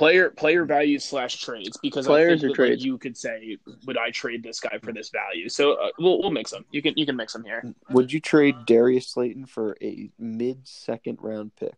Player 0.00 0.30
player 0.30 0.64
value 0.64 0.98
slash 0.98 1.42
trades 1.42 1.76
because 1.82 2.06
Players 2.06 2.42
or 2.42 2.46
that, 2.46 2.48
like, 2.48 2.56
trades? 2.56 2.82
you 2.82 2.96
could 2.96 3.18
say 3.18 3.58
would 3.84 3.98
I 3.98 4.10
trade 4.10 4.42
this 4.42 4.58
guy 4.58 4.78
for 4.82 4.94
this 4.94 5.10
value? 5.10 5.50
So 5.50 5.74
uh, 5.74 5.90
we'll 5.98 6.20
we'll 6.20 6.30
mix 6.30 6.52
them. 6.52 6.64
You 6.70 6.80
can 6.80 6.94
you 6.96 7.04
can 7.04 7.16
mix 7.16 7.34
them 7.34 7.44
here. 7.44 7.74
Would 7.90 8.10
you 8.10 8.18
trade 8.18 8.64
Darius 8.64 9.08
Slayton 9.08 9.44
for 9.44 9.76
a 9.82 10.10
mid-second 10.18 11.18
round 11.20 11.54
pick? 11.54 11.76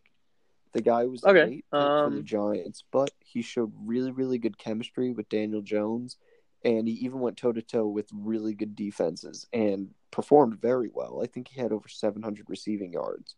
The 0.73 0.83
guy 0.83 1.07
was 1.07 1.25
Okay, 1.25 1.45
late 1.47 1.65
pick 1.65 1.65
for 1.73 2.11
the 2.11 2.19
um, 2.19 2.25
Giants, 2.25 2.85
but 2.93 3.11
he 3.19 3.43
showed 3.43 3.73
really, 3.85 4.13
really 4.13 4.39
good 4.39 4.57
chemistry 4.57 5.11
with 5.11 5.29
Daniel 5.29 5.61
Jones, 5.61 6.17
and 6.65 6.87
he 6.87 6.95
even 6.95 7.19
went 7.19 7.39
toe 7.39 7.51
to 7.51 7.61
toe 7.61 7.89
with 7.89 8.09
really 8.13 8.55
good 8.55 8.77
defenses 8.77 9.49
and 9.53 9.89
performed 10.13 10.63
very 10.63 10.91
well. 10.95 11.23
I 11.25 11.27
think 11.27 11.49
he 11.49 11.61
had 11.61 11.73
over 11.73 11.89
700 11.89 12.49
receiving 12.49 12.93
yards 12.93 13.35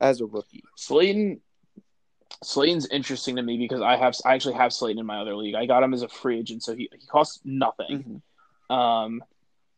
as 0.00 0.20
a 0.20 0.26
rookie. 0.26 0.64
Slayton 0.74 1.40
Slayton's 2.42 2.86
interesting 2.88 3.36
to 3.36 3.42
me 3.42 3.58
because 3.58 3.80
I 3.82 3.96
have 3.96 4.14
I 4.24 4.34
actually 4.34 4.54
have 4.54 4.72
Slayton 4.72 4.98
in 4.98 5.06
my 5.06 5.20
other 5.20 5.36
league. 5.36 5.54
I 5.54 5.66
got 5.66 5.82
him 5.82 5.92
as 5.94 6.02
a 6.02 6.08
free 6.08 6.38
agent, 6.38 6.62
so 6.62 6.74
he, 6.74 6.88
he 6.98 7.06
costs 7.06 7.40
nothing. 7.44 8.22
Um, 8.70 9.22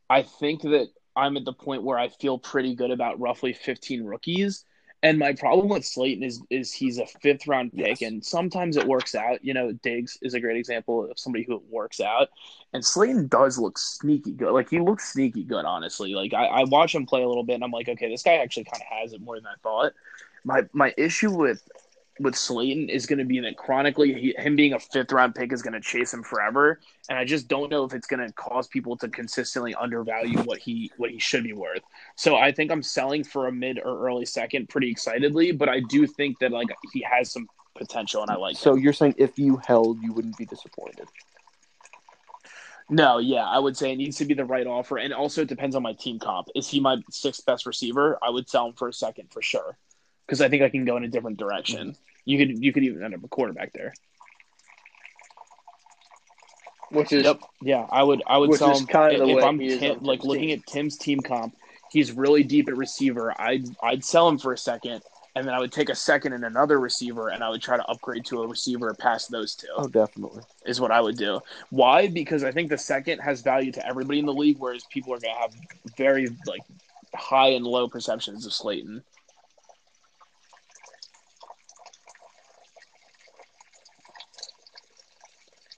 I 0.09 0.23
think 0.23 0.63
that 0.63 0.89
I'm 1.17 1.37
at 1.37 1.45
the 1.45 1.53
point 1.53 1.83
where 1.83 1.99
I 1.99 2.09
feel 2.09 2.39
pretty 2.39 2.75
good 2.75 2.91
about 2.91 3.19
roughly 3.21 3.53
15 3.53 4.05
rookies. 4.05 4.65
And 5.05 5.19
my 5.19 5.33
problem 5.33 5.69
with 5.69 5.85
Slayton 5.85 6.23
is 6.23 6.41
is 6.49 6.73
he's 6.73 6.99
a 6.99 7.07
fifth 7.07 7.49
round 7.49 7.73
pick, 7.73 8.01
Yes. 8.01 8.09
and 8.09 8.25
sometimes 8.25 8.77
it 8.77 8.87
works 8.87 9.17
out. 9.17 9.45
You 9.45 9.53
know, 9.53 9.73
Diggs 9.73 10.17
is 10.23 10.35
a 10.35 10.41
great 10.41 10.57
example 10.57 11.11
of 11.11 11.19
somebody 11.19 11.43
who 11.45 11.57
it 11.57 11.63
works 11.69 11.99
out. 12.01 12.29
And 12.73 12.85
Slayton 12.85 13.27
does 13.27 13.59
look 13.59 13.79
sneaky 13.79 14.31
good. 14.31 14.53
Like 14.53 14.71
he 14.71 14.79
looks 14.79 15.13
sneaky 15.13 15.43
good, 15.43 15.65
honestly. 15.65 16.15
Like 16.15 16.35
I, 16.35 16.45
I 16.47 16.65
watch 16.65 16.95
him 16.95 17.05
play 17.05 17.23
a 17.25 17.29
little 17.29 17.43
bit, 17.43 17.55
and 17.55 17.65
I'm 17.65 17.73
like, 17.73 17.89
okay, 17.89 18.09
this 18.09 18.23
guy 18.23 18.35
actually 18.35 18.63
kind 18.65 18.81
of 18.81 18.87
has 19.01 19.13
it 19.13 19.21
more 19.21 19.35
than 19.35 19.47
I 19.47 19.55
thought. 19.65 19.93
My 20.45 20.63
my 20.73 20.95
issue 20.97 21.33
with 21.37 21.69
with 22.23 22.37
Slayton 22.37 22.89
is 22.89 23.07
going 23.07 23.19
to 23.19 23.25
be 23.25 23.41
that 23.41 23.57
chronically 23.57 24.13
he, 24.15 24.35
him 24.37 24.57
being 24.57 24.73
a 24.73 24.79
fifth 24.79 25.13
round 25.13 25.35
pick 25.35 25.53
is 25.53 25.63
going 25.63 25.75
to 25.75 25.81
chase 25.81 26.13
him 26.13 26.23
forever, 26.23 26.81
and 27.09 27.19
I 27.19 27.25
just 27.25 27.49
don't 27.49 27.71
know 27.71 27.85
if 27.85 27.93
it's 27.93 28.07
going 28.07 28.27
to 28.27 28.33
cause 28.35 28.69
people 28.69 28.97
to 28.99 29.09
consistently 29.09 29.75
undervalue 29.75 30.39
what 30.43 30.59
he 30.59 30.91
what 30.97 31.11
he 31.11 31.19
should 31.19 31.45
be 31.45 31.53
worth. 31.53 31.83
So 32.17 32.37
I 32.37 32.53
think 32.53 32.71
I'm 32.71 32.83
selling 32.83 33.25
for 33.25 33.49
a 33.49 33.53
mid 33.53 33.79
or 33.79 34.07
early 34.07 34.27
second 34.27 34.69
pretty 34.69 34.91
excitedly, 34.91 35.53
but 35.53 35.69
I 35.69 35.81
do 35.81 36.07
think 36.07 36.39
that 36.39 36.53
like 36.53 36.69
he 36.93 37.03
has 37.03 37.33
some 37.33 37.49
potential, 37.77 38.23
and 38.23 38.31
I 38.31 38.37
like. 38.37 38.57
So 38.57 38.75
him. 38.75 38.81
you're 38.81 38.93
saying 38.93 39.15
if 39.19 39.39
you 39.39 39.57
held, 39.57 40.03
you 40.03 40.13
wouldn't 40.13 40.37
be 40.37 40.47
disappointed? 40.47 41.09
No, 42.93 43.19
yeah, 43.19 43.47
I 43.47 43.59
would 43.59 43.77
say 43.77 43.93
it 43.93 43.97
needs 43.97 44.19
to 44.19 44.25
be 44.25 44.35
the 44.35 44.45
right 44.45 44.67
offer, 44.67 44.99
and 44.99 45.15
also 45.15 45.43
it 45.43 45.49
depends 45.49 45.75
on 45.77 45.83
my 45.83 45.95
team 45.95 46.19
comp. 46.19 46.49
Is 46.55 46.69
he 46.69 46.79
my 46.81 46.99
sixth 47.11 47.47
best 47.47 47.65
receiver? 47.65 48.19
I 48.23 48.31
would 48.31 48.49
sell 48.49 48.67
him 48.67 48.75
for 48.75 48.89
a 48.89 48.93
second 48.93 49.33
for 49.33 49.41
sure, 49.41 49.79
because 50.27 50.41
I 50.41 50.49
think 50.49 50.63
I 50.63 50.69
can 50.69 50.85
go 50.85 50.97
in 50.97 51.05
a 51.05 51.09
different 51.09 51.39
direction. 51.39 51.97
You 52.25 52.39
could 52.39 52.63
you 52.63 52.73
could 52.73 52.85
even 52.85 53.03
end 53.03 53.15
up 53.15 53.25
a 53.25 53.29
quarterback 53.29 53.73
there. 53.73 53.93
which 56.91 57.13
is 57.13 57.25
Yep. 57.25 57.41
Yeah, 57.63 57.87
I 57.91 58.03
would. 58.03 58.23
I 58.27 58.37
would 58.37 58.51
Which 58.51 58.59
sell 58.59 58.73
is 58.73 58.81
him 58.81 58.87
kinda 58.87 59.27
if 59.27 59.43
I'm 59.43 59.59
Tim- 59.59 60.01
like 60.03 60.25
looking 60.25 60.49
team. 60.49 60.59
at 60.59 60.67
Tim's 60.67 60.99
team 60.99 61.21
comp. 61.21 61.57
He's 61.91 62.13
really 62.13 62.43
deep 62.43 62.69
at 62.69 62.77
receiver. 62.77 63.35
I'd 63.41 63.65
I'd 63.83 64.05
sell 64.05 64.29
him 64.29 64.39
for 64.39 64.53
a 64.53 64.59
second, 64.59 65.03
and 65.35 65.47
then 65.47 65.55
I 65.55 65.59
would 65.59 65.73
take 65.73 65.89
a 65.89 65.95
second 65.95 66.35
and 66.35 66.45
another 66.45 66.79
receiver, 66.79 67.29
and 67.31 67.43
I 67.43 67.49
would 67.49 67.63
try 67.63 67.79
to 67.79 67.85
upgrade 67.87 68.27
to 68.27 68.43
a 68.43 68.47
receiver 68.47 68.95
past 68.95 69.31
those 69.31 69.55
two. 69.55 69.69
Oh, 69.75 69.89
definitely. 69.89 70.43
Is 70.67 70.83
what 70.83 70.91
I 70.91 71.01
would 71.01 71.17
do. 71.17 71.41
Why? 71.71 72.09
Because 72.09 72.45
I 72.45 72.53
think 72.53 72.69
the 72.69 72.77
second 72.79 73.21
has 73.21 73.41
value 73.41 73.73
to 73.73 73.87
everybody 73.87 74.19
in 74.19 74.27
the 74.27 74.35
league, 74.35 74.59
whereas 74.59 74.85
people 74.91 75.15
are 75.15 75.19
going 75.19 75.35
to 75.35 75.41
have 75.41 75.55
very 75.97 76.29
like 76.47 76.61
high 77.15 77.49
and 77.49 77.67
low 77.67 77.89
perceptions 77.89 78.45
of 78.45 78.53
Slayton. 78.53 79.03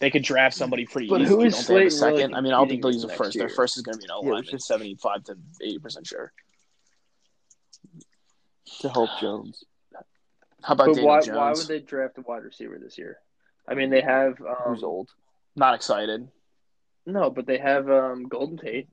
They 0.01 0.11
could 0.11 0.23
draft 0.25 0.57
somebody 0.57 0.87
pretty 0.87 1.09
But 1.09 1.21
easy. 1.23 1.31
who 1.31 1.41
is 1.43 1.55
don't 1.55 1.67
they 1.69 1.85
have 1.85 1.87
a 1.87 1.91
Slayton 1.91 2.07
really 2.11 2.19
second? 2.23 2.35
I 2.35 2.41
mean, 2.41 2.53
I 2.53 2.57
don't 2.57 2.69
think 2.69 2.83
they'll 2.83 2.93
use 2.93 3.05
a 3.05 3.09
first. 3.09 3.21
next 3.21 3.37
Their 3.37 3.49
first 3.49 3.77
is 3.77 3.83
going 3.83 3.95
to 3.95 3.99
be 3.99 4.05
an 4.05 4.11
O 4.13 4.35
Yeah, 4.35 4.41
just- 4.43 4.67
seventy-five 4.67 5.25
to 5.25 5.37
eighty 5.63 5.79
percent 5.79 6.07
sure. 6.07 6.33
To 8.81 8.89
help 8.89 9.11
Jones. 9.21 9.65
How 10.63 10.75
about 10.75 10.87
But 10.89 10.95
Daniel 10.95 11.07
why 11.07 11.21
Jones? 11.21 11.37
why 11.37 11.53
would 11.53 11.67
they 11.69 11.79
draft 11.81 12.19
a 12.19 12.23
wide 12.23 12.43
receiver 12.43 12.79
this 12.83 12.97
year? 12.99 13.19
I 13.69 13.75
mean, 13.75 13.91
they 13.91 14.01
have 14.01 14.41
um, 14.41 14.57
Who's 14.75 14.83
old? 14.83 15.11
Not 15.57 15.75
excited. 15.75 16.29
no, 17.07 17.31
but 17.31 17.47
they 17.47 17.59
have 17.59 17.89
um, 17.91 18.25
Golden 18.29 18.57
Tate. 18.59 18.89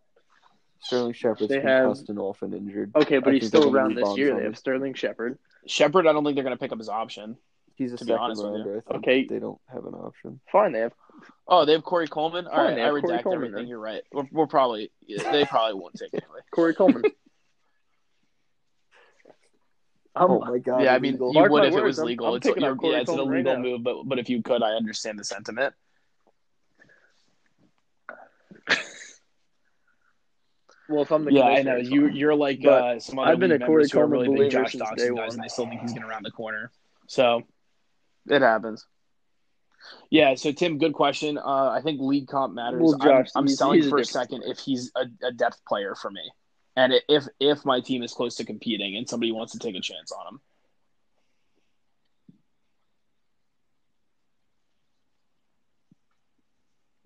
Sterling 0.83 1.13
Shepard's 1.13 1.47
They 1.49 1.57
been 1.59 1.67
have- 1.67 1.89
cussed 1.89 2.09
and 2.09 2.19
off 2.19 2.41
and 2.41 2.53
injured. 2.53 2.91
Okay, 2.95 3.19
but 3.19 3.29
I 3.29 3.33
he's 3.37 3.47
still 3.47 3.73
around 3.75 3.95
this 3.95 4.17
year. 4.17 4.35
They 4.35 4.43
have 4.43 4.57
Sterling 4.57 4.93
Shepard. 4.95 5.37
Shepard, 5.67 6.07
I 6.07 6.13
don't 6.13 6.23
think 6.23 6.35
they're 6.35 6.43
going 6.43 6.55
to 6.55 6.59
pick 6.59 6.71
up 6.71 6.79
his 6.79 6.89
option. 6.89 7.37
He's 7.81 7.93
a 7.93 7.97
to 7.97 8.05
be 8.05 8.09
second 8.09 8.21
honest 8.23 8.43
with 8.43 8.51
you. 8.51 8.57
rounder. 8.57 8.83
I 8.87 8.91
think 8.93 9.03
Okay. 9.03 9.25
they 9.25 9.39
don't 9.39 9.59
have 9.73 9.85
an 9.85 9.93
option. 9.95 10.39
Fine, 10.51 10.71
they 10.73 10.79
have. 10.81 10.93
Oh, 11.47 11.65
they 11.65 11.71
have 11.73 11.83
Corey 11.83 12.07
Coleman. 12.07 12.45
All 12.47 12.53
Fine, 12.55 12.65
right, 12.65 12.77
I 12.79 12.81
have 12.85 12.89
Corey 12.91 13.01
redact 13.01 13.23
Coleman 13.23 13.35
everything. 13.37 13.55
then. 13.55 13.67
You're 13.67 13.79
right. 13.79 14.03
We're, 14.11 14.27
we're 14.31 14.47
probably 14.47 14.91
they 15.07 15.45
probably 15.45 15.79
won't 15.79 15.95
take 15.95 16.13
it 16.13 16.23
anyway. 16.23 16.41
Corey 16.51 16.73
Coleman. 16.75 17.03
Oh 20.13 20.39
my 20.41 20.57
god. 20.57 20.83
yeah, 20.83 20.93
I 20.93 20.99
mean, 20.99 21.11
illegal. 21.11 21.29
you 21.29 21.39
Mark 21.39 21.51
would 21.53 21.61
my 21.61 21.67
if 21.67 21.71
it 21.73 21.75
words, 21.77 21.85
was 21.85 21.99
I'm- 21.99 22.07
legal. 22.07 22.27
I'm 22.27 22.35
it's 22.35 22.45
picking 22.47 22.63
you're- 22.63 22.75
Corey 22.75 22.93
yeah, 22.95 22.99
it's 22.99 23.09
an 23.09 23.15
Coleman 23.15 23.33
right 23.33 23.45
illegal 23.45 23.63
now. 23.63 23.69
move, 23.69 23.83
but 23.83 24.03
but 24.09 24.19
if 24.19 24.29
you 24.29 24.41
could, 24.43 24.61
I 24.61 24.71
understand 24.71 25.17
the 25.17 25.23
sentiment. 25.23 25.73
well, 30.89 31.03
if 31.03 31.11
I'm 31.11 31.23
the 31.23 31.31
Yeah, 31.31 31.43
I 31.43 31.61
know 31.61 31.77
you. 31.77 32.07
You're 32.09 32.35
like 32.35 32.65
uh, 32.65 32.99
some 32.99 33.19
other 33.19 33.31
I've 33.31 33.39
been 33.39 33.51
a 33.53 33.59
Corey 33.59 33.69
members 33.69 33.91
who 33.93 33.99
are 33.99 34.03
Coleman 34.03 34.19
really 34.21 34.35
believer 34.49 34.63
Josh 34.63 34.71
since 34.73 34.83
Doctson 34.83 35.15
guys, 35.15 35.33
and 35.35 35.43
they 35.43 35.47
still 35.47 35.67
think 35.67 35.81
he's 35.81 35.93
going 35.93 36.03
around 36.03 36.25
the 36.25 36.31
corner. 36.31 36.71
So 37.07 37.43
it 38.29 38.41
happens. 38.41 38.85
Yeah. 40.09 40.35
So 40.35 40.51
Tim, 40.51 40.77
good 40.77 40.93
question. 40.93 41.37
Uh, 41.37 41.69
I 41.69 41.81
think 41.83 41.99
league 42.01 42.27
comp 42.27 42.53
matters. 42.53 42.81
Well, 42.81 42.97
I'm, 43.01 43.25
I'm 43.35 43.47
he's- 43.47 43.57
selling 43.57 43.81
he's 43.81 43.89
for 43.89 43.97
a 43.97 44.03
different 44.03 44.29
second 44.29 44.43
if 44.45 44.59
he's 44.59 44.91
a, 44.95 45.05
a 45.27 45.31
depth 45.31 45.59
player 45.67 45.95
for 45.95 46.11
me, 46.11 46.31
and 46.75 46.93
if 47.09 47.25
if 47.39 47.65
my 47.65 47.79
team 47.81 48.03
is 48.03 48.13
close 48.13 48.35
to 48.35 48.45
competing 48.45 48.95
and 48.95 49.09
somebody 49.09 49.31
wants 49.31 49.53
to 49.53 49.59
take 49.59 49.75
a 49.75 49.81
chance 49.81 50.11
on 50.11 50.35
him. 50.35 50.41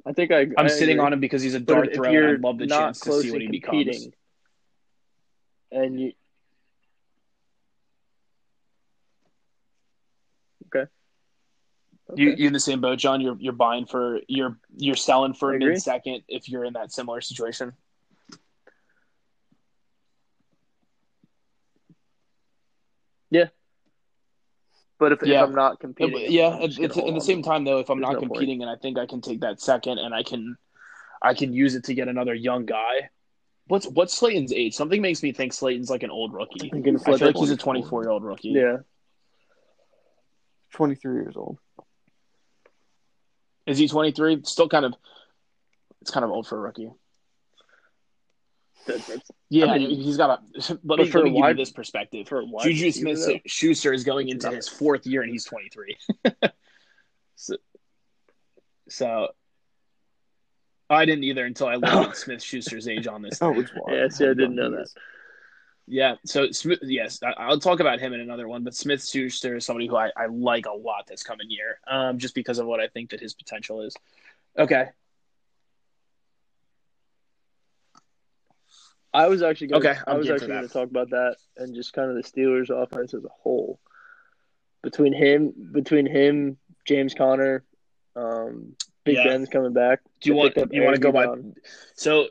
I 0.05 0.13
think 0.13 0.31
I. 0.31 0.41
I'm 0.41 0.53
I 0.57 0.67
sitting 0.67 0.97
agree. 0.97 1.05
on 1.05 1.13
him 1.13 1.19
because 1.19 1.41
he's 1.41 1.55
a 1.55 1.59
But 1.59 1.73
dart 1.73 1.93
throw, 1.95 2.33
I'd 2.33 2.41
love 2.41 2.57
the 2.59 2.67
chance 2.67 2.99
to 3.01 3.21
see 3.21 3.31
what 3.31 3.41
he 3.41 3.47
becomes. 3.47 4.07
and 5.71 5.99
you. 5.99 6.11
Okay. 10.67 10.89
You 11.91 11.93
Okay. 12.11 12.21
you 12.37 12.47
in 12.47 12.53
the 12.53 12.59
same 12.59 12.81
boat, 12.81 12.99
John? 12.99 13.19
You're 13.19 13.37
you're 13.39 13.53
buying 13.53 13.85
for 13.85 14.19
you're 14.27 14.57
you're 14.75 14.95
selling 14.95 15.33
for 15.33 15.53
I 15.53 15.55
agree. 15.55 15.69
mid 15.69 15.81
second 15.81 16.23
if 16.27 16.47
you're 16.47 16.63
in 16.63 16.73
that 16.73 16.91
similar 16.91 17.19
situation. 17.21 17.73
Yeah. 23.31 23.45
But 24.97 25.11
if, 25.13 25.19
Yeah. 25.23 25.43
if 25.43 25.49
I'm 25.49 25.55
not 25.55 25.79
competing, 25.79 26.31
yeah, 26.31 26.49
I'm 26.49 26.61
at, 26.61 26.67
just 26.67 26.77
gonna 26.77 26.89
at, 26.89 26.95
hold 26.95 27.09
at 27.09 27.15
the 27.15 27.21
same 27.21 27.41
time 27.41 27.65
though, 27.65 27.79
if 27.79 27.89
I'm 27.89 27.97
There's 27.99 28.07
not 28.07 28.13
no 28.13 28.19
point. 28.19 28.31
competing 28.33 28.61
and 28.61 28.69
I 28.69 28.75
think 28.75 28.97
I 28.97 29.05
can 29.05 29.21
take 29.21 29.41
that 29.41 29.59
second 29.59 29.97
and 29.97 30.13
I 30.13 30.23
can 30.23 30.57
I 31.21 31.33
can 31.33 31.53
use 31.53 31.75
it 31.75 31.83
to 31.85 31.93
get 31.93 32.07
another 32.07 32.33
young 32.33 32.65
guy. 32.65 33.09
What's 33.67 33.87
what's 33.87 34.13
Slayton's 34.13 34.53
age? 34.53 34.75
Something 34.75 35.01
makes 35.01 35.23
me 35.23 35.33
think 35.33 35.53
Slayton's 35.53 35.89
like 35.89 36.03
an 36.03 36.11
old 36.11 36.33
rookie. 36.33 36.69
I'm 36.71 36.95
I 36.97 36.99
feel 36.99 37.27
like 37.27 37.35
he's 37.35 37.49
a 37.49 37.57
24 37.57 38.03
year 38.03 38.11
old 38.11 38.23
rookie. 38.23 38.49
Yeah, 38.49 38.77
23 40.73 41.15
years 41.15 41.35
old. 41.35 41.57
Is 43.65 43.77
he 43.77 43.87
23? 43.87 44.41
Still 44.43 44.69
kind 44.69 44.85
of. 44.85 44.93
It's 46.01 46.11
kind 46.11 46.23
of 46.23 46.29
old 46.29 46.47
for 46.47 46.57
a 46.57 46.61
rookie. 46.61 46.91
That's 48.85 49.09
Yeah, 49.49 49.67
I 49.67 49.79
mean, 49.79 49.89
he's 49.89 50.17
got 50.17 50.29
a. 50.29 50.43
Let 50.69 50.83
but 50.83 50.99
me, 50.99 51.09
for 51.09 51.19
let 51.19 51.25
me 51.25 51.41
give 51.41 51.49
you 51.49 51.55
this 51.55 51.71
perspective. 51.71 52.29
Juju 52.61 52.91
Smith. 52.91 53.41
Schuster 53.45 53.93
is 53.93 54.03
going 54.03 54.29
into 54.29 54.49
his 54.51 54.67
fourth 54.67 55.05
year 55.07 55.21
and 55.21 55.31
he's 55.31 55.45
23. 55.45 55.97
so, 57.35 57.55
so 58.87 59.29
I 60.89 61.05
didn't 61.05 61.23
either 61.23 61.45
until 61.45 61.67
I 61.67 61.75
looked 61.75 61.93
oh. 61.93 62.09
at 62.09 62.17
Smith 62.17 62.43
Schuster's 62.43 62.87
age 62.87 63.07
on 63.07 63.21
this. 63.21 63.39
Oh, 63.41 63.59
it's 63.59 63.71
wild. 63.73 63.97
Yeah, 63.97 64.07
see, 64.09 64.25
I 64.25 64.29
didn't 64.29 64.59
oh, 64.59 64.69
know 64.69 64.71
that. 64.77 64.89
Yeah, 65.87 66.15
so 66.25 66.49
Smith, 66.51 66.79
yes, 66.81 67.19
I'll 67.37 67.59
talk 67.59 67.79
about 67.79 67.99
him 67.99 68.13
in 68.13 68.19
another 68.19 68.47
one. 68.47 68.63
But 68.63 68.73
Smith 68.73 69.05
Schuster 69.05 69.57
is 69.57 69.65
somebody 69.65 69.87
who 69.87 69.95
I, 69.95 70.11
I 70.17 70.25
like 70.25 70.65
a 70.65 70.73
lot 70.73 71.05
this 71.07 71.21
coming 71.21 71.49
year, 71.49 71.79
um, 71.87 72.17
just 72.17 72.33
because 72.33 72.57
of 72.57 72.65
what 72.65 72.79
I 72.79 72.87
think 72.87 73.11
that 73.11 73.19
his 73.19 73.35
potential 73.35 73.81
is. 73.81 73.95
Okay, 74.57 74.87
I 79.15 79.29
was 79.29 79.41
actually 79.41 79.67
gonna, 79.67 79.79
Okay, 79.79 79.99
I 80.05 80.13
was 80.15 80.29
actually 80.29 80.49
going 80.49 80.67
to 80.67 80.73
talk 80.73 80.89
about 80.89 81.11
that 81.11 81.37
and 81.55 81.73
just 81.73 81.93
kind 81.93 82.09
of 82.09 82.17
the 82.17 82.23
Steelers' 82.23 82.69
offense 82.69 83.13
as 83.13 83.23
a 83.23 83.29
whole. 83.29 83.79
Between 84.83 85.13
him, 85.13 85.53
between 85.71 86.05
him, 86.05 86.57
James 86.83 87.13
Conner, 87.13 87.63
um, 88.17 88.75
Big 89.05 89.15
Yeah. 89.15 89.23
Ben's 89.23 89.47
coming 89.47 89.71
back. 89.71 90.01
do 90.19 90.29
you 90.29 90.35
want 90.35 90.55
you 90.71 90.81
want 90.83 90.95
to 90.95 91.01
go 91.01 91.13
by? 91.13 91.27
So, 91.95 92.27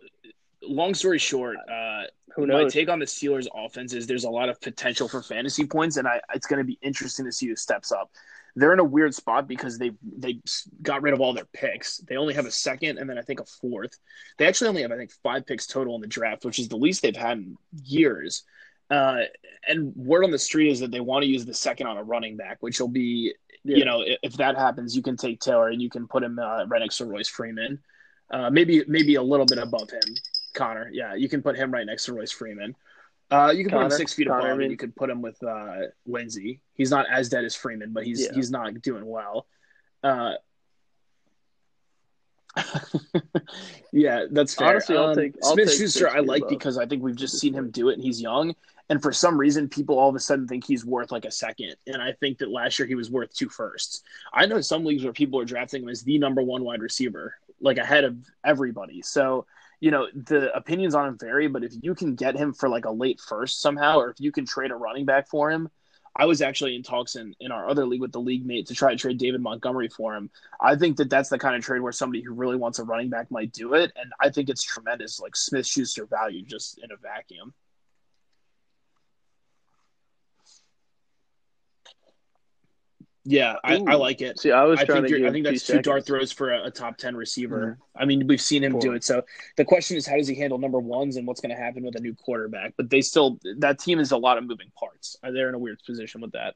long 0.69 0.95
story 0.95 1.19
short, 1.19 1.57
uh, 1.71 2.05
Who 2.37 2.47
my 2.47 2.65
take 2.69 2.89
on 2.89 2.99
the 2.99 3.07
Steelers' 3.07 3.47
offense 3.55 3.93
is 3.93 4.07
there's 4.07 4.25
a 4.25 4.31
lot 4.31 4.49
of 4.49 4.61
potential 4.61 5.09
for 5.09 5.23
fantasy 5.23 5.67
points, 5.67 5.97
and 5.97 6.07
I, 6.09 6.21
it's 6.35 6.47
going 6.47 6.59
to 6.59 6.65
be 6.65 6.79
interesting 6.83 7.25
to 7.27 7.33
see 7.33 7.49
who 7.49 7.57
steps 7.57 7.93
up. 7.93 8.11
They're 8.57 8.73
in 8.73 8.79
a 8.79 8.85
weird 8.85 9.15
spot 9.15 9.49
because 9.49 9.79
they 9.79 9.91
they 10.17 10.41
got 10.81 11.03
rid 11.03 11.13
of 11.13 11.21
all 11.21 11.33
their 11.35 11.47
picks. 11.53 11.99
They 11.99 12.17
only 12.17 12.35
have 12.35 12.47
a 12.47 12.53
second 12.53 12.99
and 12.99 13.11
then 13.11 13.19
I 13.19 13.23
think 13.23 13.41
a 13.41 13.45
fourth. 13.45 13.99
They 14.39 14.47
actually 14.47 14.69
only 14.69 14.83
have 14.83 14.93
I 14.93 14.97
think 14.97 15.11
five 15.25 15.45
picks 15.45 15.67
total 15.67 15.97
in 15.97 16.01
the 16.01 16.07
draft, 16.07 16.45
which 16.45 16.61
is 16.61 16.69
the 16.69 16.77
least 16.77 17.03
they've 17.03 17.17
had 17.17 17.39
in 17.39 17.59
years. 17.83 18.45
Uh, 18.91 19.23
and 19.67 19.93
word 19.97 20.25
on 20.25 20.31
the 20.31 20.39
street 20.39 20.71
is 20.71 20.79
that 20.81 20.93
they 20.93 21.01
want 21.01 21.25
to 21.25 21.29
use 21.29 21.45
the 21.45 21.55
second 21.55 21.89
on 21.89 21.97
a 21.97 22.03
running 22.05 22.37
back, 22.37 22.59
which 22.61 22.79
will 22.79 22.87
be 22.89 23.35
Yeah. 23.65 23.79
you 23.79 23.85
know 23.85 24.03
if, 24.03 24.19
if 24.23 24.33
that 24.35 24.57
happens, 24.57 24.95
you 24.95 25.03
can 25.03 25.17
take 25.17 25.41
Taylor 25.41 25.69
and 25.71 25.83
you 25.83 25.91
can 25.91 26.07
put 26.07 26.23
him 26.23 26.39
uh, 26.39 26.65
right 26.67 26.81
next 26.81 26.99
to 26.99 27.07
Royce 27.07 27.29
Freeman, 27.29 27.83
uh, 28.31 28.51
maybe 28.51 28.85
maybe 28.87 29.17
a 29.17 29.23
little 29.23 29.47
bit 29.47 29.59
above 29.59 29.91
him. 29.91 30.15
Conner, 30.55 30.89
yeah, 30.93 31.15
you 31.15 31.29
can 31.29 31.43
put 31.43 31.57
him 31.57 31.71
right 31.71 31.85
next 31.87 32.07
to 32.07 32.15
Royce 32.15 32.31
Freeman. 32.33 32.75
Uh, 33.31 33.53
you 33.55 33.65
can 33.65 33.73
put 33.73 33.83
him 33.83 33.91
six 33.91 34.13
feet 34.15 34.29
Conner, 34.29 34.41
above, 34.41 34.51
I 34.51 34.55
mean- 34.55 34.63
and 34.63 34.71
you 34.71 34.77
could 34.77 34.95
put 34.97 35.11
him 35.11 35.21
with 35.23 35.43
uh, 35.43 35.83
Lindsay. 36.07 36.61
He's 36.75 36.91
not 36.91 37.07
as 37.11 37.29
dead 37.29 37.45
as 37.45 37.55
Freeman, 37.55 37.93
but 37.93 38.05
he's 38.05 38.23
Yeah. 38.23 38.33
he's 38.35 38.51
not 38.51 38.81
doing 38.83 39.05
well. 39.07 39.47
Uh, 40.03 40.35
yeah, 43.93 44.27
that's 44.31 44.55
fair. 44.55 44.69
Honestly, 44.69 44.97
I'll 44.97 45.07
Um, 45.11 45.17
take- 45.17 45.35
I'll 45.43 45.55
Smith 45.55 45.69
take 45.71 45.79
Schuster. 45.79 46.09
I 46.09 46.21
like 46.21 46.43
above. 46.43 46.51
because 46.51 46.79
I 46.79 46.87
think 46.87 47.03
we've 47.03 47.17
just 47.17 47.39
seen 47.39 47.53
him 47.55 47.71
do 47.71 47.89
it, 47.89 47.95
and 47.95 48.03
he's 48.03 48.21
young. 48.21 48.55
And 48.91 49.01
for 49.03 49.13
some 49.13 49.39
reason, 49.39 49.69
people 49.69 49.99
all 49.99 50.11
of 50.11 50.15
a 50.15 50.21
sudden 50.21 50.47
think 50.47 50.65
he's 50.67 50.85
worth 50.85 51.11
like 51.11 51.25
a 51.25 51.31
second. 51.31 51.75
And 51.87 52.03
I 52.03 52.13
think 52.13 52.39
that 52.39 52.51
last 52.51 52.79
year 52.79 52.87
he 52.87 52.95
was 52.95 53.11
worth 53.11 53.33
two 53.35 53.49
firsts. 53.49 54.03
I 54.33 54.45
know 54.47 54.61
some 54.61 54.85
leagues 54.85 55.03
where 55.05 55.13
people 55.13 55.41
are 55.41 55.45
drafting 55.47 55.83
him 55.83 55.89
as 55.89 56.03
the 56.03 56.19
number 56.19 56.43
one 56.43 56.63
wide 56.65 56.83
receiver, 56.83 57.35
like 57.61 57.79
ahead 57.79 58.05
of 58.05 58.17
everybody. 58.45 59.01
So, 59.01 59.47
you 59.85 59.91
know, 59.91 60.07
the 60.15 60.51
opinions 60.57 60.95
on 60.95 61.07
him 61.07 61.19
vary, 61.19 61.47
but 61.47 61.63
if 61.63 61.75
you 61.83 61.95
can 61.95 62.15
get 62.15 62.35
him 62.35 62.55
for 62.55 62.71
like 62.71 62.87
a 62.87 62.91
late 62.91 63.21
first 63.21 63.61
somehow, 63.61 63.99
or 63.99 64.09
if 64.09 64.19
you 64.19 64.33
can 64.33 64.47
trade 64.47 64.71
a 64.71 64.75
running 64.75 65.05
back 65.05 65.29
for 65.29 65.51
him, 65.51 65.69
I 66.17 66.25
was 66.25 66.41
actually 66.41 66.75
in 66.75 66.83
talks 66.83 67.17
in, 67.17 67.35
in 67.39 67.53
our 67.53 67.69
other 67.69 67.85
league 67.85 68.01
with 68.01 68.13
the 68.13 68.19
league 68.19 68.47
mate 68.47 68.67
to 68.69 68.75
try 68.75 68.93
to 68.93 68.97
trade 68.97 69.19
David 69.19 69.43
Montgomery 69.43 69.91
for 69.91 70.17
him. 70.17 70.31
I 70.59 70.75
think 70.75 70.97
that 70.97 71.11
that's 71.11 71.29
the 71.29 71.39
kind 71.39 71.55
of 71.55 71.63
trade 71.63 71.81
where 71.81 71.93
somebody 71.93 72.23
who 72.23 72.33
really 72.33 72.57
wants 72.57 72.79
a 72.79 72.85
running 72.85 73.11
back 73.11 73.31
might 73.31 73.53
do 73.53 73.75
it. 73.75 73.93
And 73.95 74.11
I 74.23 74.31
think 74.31 74.49
it's 74.49 74.63
tremendous, 74.63 75.21
like 75.21 75.37
Smith 75.37 75.67
Schuster 75.67 76.07
value 76.07 76.41
just 76.47 76.79
in 76.79 76.91
a 76.91 76.97
vacuum. 76.97 77.53
Yeah, 83.27 83.57
I, 83.65 83.83
I 83.87 83.95
like 83.95 84.21
it. 84.21 84.39
See, 84.39 84.53
I 84.53 84.65
was 84.65 84.81
I 84.81 84.85
trying 84.85 85.03
think 85.05 85.15
to 85.15 85.19
give 85.21 85.29
I 85.29 85.33
think 85.33 85.47
that's 85.47 85.67
two 85.67 85.81
dart 85.81 86.05
throws 86.05 86.31
for 86.31 86.53
a, 86.53 86.65
a 86.67 86.71
top 86.71 86.99
ten 86.99 87.17
receiver. 87.17 87.79
I 87.97 88.05
mean, 88.05 88.27
we've 88.27 88.41
seen 88.41 88.63
him 88.63 88.79
do 88.79 88.93
it. 88.93 89.03
So 89.03 89.23
the 89.57 89.65
question 89.65 89.97
is, 89.97 90.07
how 90.07 90.17
does 90.17 90.29
he 90.29 90.35
handle 90.35 90.59
number 90.59 90.79
ones, 90.79 91.17
and 91.17 91.27
what's 91.27 91.41
going 91.41 91.55
to 91.55 91.61
happen 91.61 91.85
with 91.85 91.97
a 91.97 92.01
new 92.01 92.15
quarterback? 92.15 92.75
But 92.77 92.91
they 92.91 93.01
still 93.01 93.39
that 93.61 93.79
team 93.79 93.99
is 93.99 94.13
a 94.13 94.19
lot 94.19 94.37
of 94.37 94.45
moving 94.45 94.71
parts. 94.79 95.17
Uh, 95.23 95.31
They're 95.31 95.49
in 95.49 95.55
a 95.55 95.59
weird 95.59 95.81
position 95.87 96.21
with 96.21 96.33
that. 96.33 96.55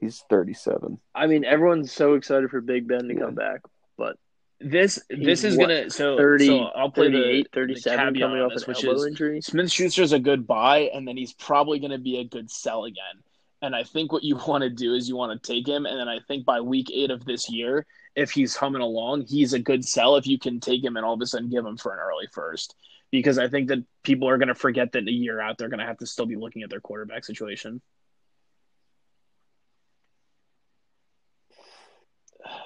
He's 0.00 0.22
37. 0.30 0.98
I 1.14 1.26
mean, 1.26 1.44
everyone's 1.44 1.92
so 1.92 2.14
excited 2.14 2.50
for 2.50 2.60
Big 2.60 2.88
Ben 2.88 3.08
to 3.08 3.14
Yeah. 3.14 3.20
come 3.20 3.34
back, 3.34 3.60
but 3.96 4.16
this 4.60 4.98
this 5.08 5.44
is 5.44 5.56
what, 5.56 5.68
gonna 5.68 5.90
so 5.90 6.18
30, 6.18 6.46
so 6.46 6.58
I'll 6.76 6.90
play 6.90 7.06
38, 7.06 7.48
the, 7.50 7.60
37 7.60 8.12
the 8.12 8.20
coming 8.20 8.40
off 8.42 8.52
this, 8.52 8.64
an 8.64 8.68
which 8.68 8.84
elbow 8.84 8.96
is 8.96 9.06
injury. 9.06 9.40
Smith 9.40 9.70
Schuster's 9.70 10.12
a 10.12 10.18
good 10.18 10.46
buy, 10.46 10.90
and 10.92 11.08
then 11.08 11.16
he's 11.16 11.32
probably 11.32 11.78
going 11.78 11.92
to 11.92 11.98
be 11.98 12.18
a 12.18 12.24
good 12.24 12.50
sell 12.50 12.84
again. 12.84 13.22
And 13.62 13.74
I 13.74 13.84
think 13.84 14.12
what 14.12 14.22
you 14.22 14.36
want 14.46 14.62
to 14.62 14.70
do 14.70 14.94
is 14.94 15.08
you 15.08 15.16
want 15.16 15.42
to 15.42 15.52
take 15.52 15.66
him, 15.66 15.86
and 15.86 15.98
then 15.98 16.08
I 16.08 16.18
think 16.28 16.44
by 16.44 16.60
week 16.60 16.90
eight 16.92 17.10
of 17.10 17.24
this 17.24 17.48
year, 17.48 17.86
if 18.14 18.30
he's 18.32 18.54
humming 18.54 18.82
along, 18.82 19.26
he's 19.26 19.54
a 19.54 19.58
good 19.58 19.84
sell 19.84 20.16
if 20.16 20.26
you 20.26 20.38
can 20.38 20.60
take 20.60 20.84
him 20.84 20.96
and 20.96 21.06
all 21.06 21.14
of 21.14 21.20
a 21.22 21.26
sudden 21.26 21.48
give 21.48 21.64
him 21.64 21.78
for 21.78 21.94
an 21.94 22.00
early 22.00 22.26
first. 22.32 22.74
Because 23.10 23.38
I 23.38 23.48
think 23.48 23.68
that 23.68 23.84
people 24.02 24.28
are 24.28 24.38
going 24.38 24.48
to 24.48 24.54
forget 24.54 24.92
that 24.92 25.08
a 25.08 25.10
year 25.10 25.40
out, 25.40 25.58
they're 25.58 25.68
going 25.68 25.80
to 25.80 25.86
have 25.86 25.98
to 25.98 26.06
still 26.06 26.26
be 26.26 26.36
looking 26.36 26.62
at 26.62 26.70
their 26.70 26.80
quarterback 26.80 27.24
situation. 27.24 27.80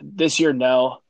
This 0.02 0.40
year, 0.40 0.52
no. 0.52 1.03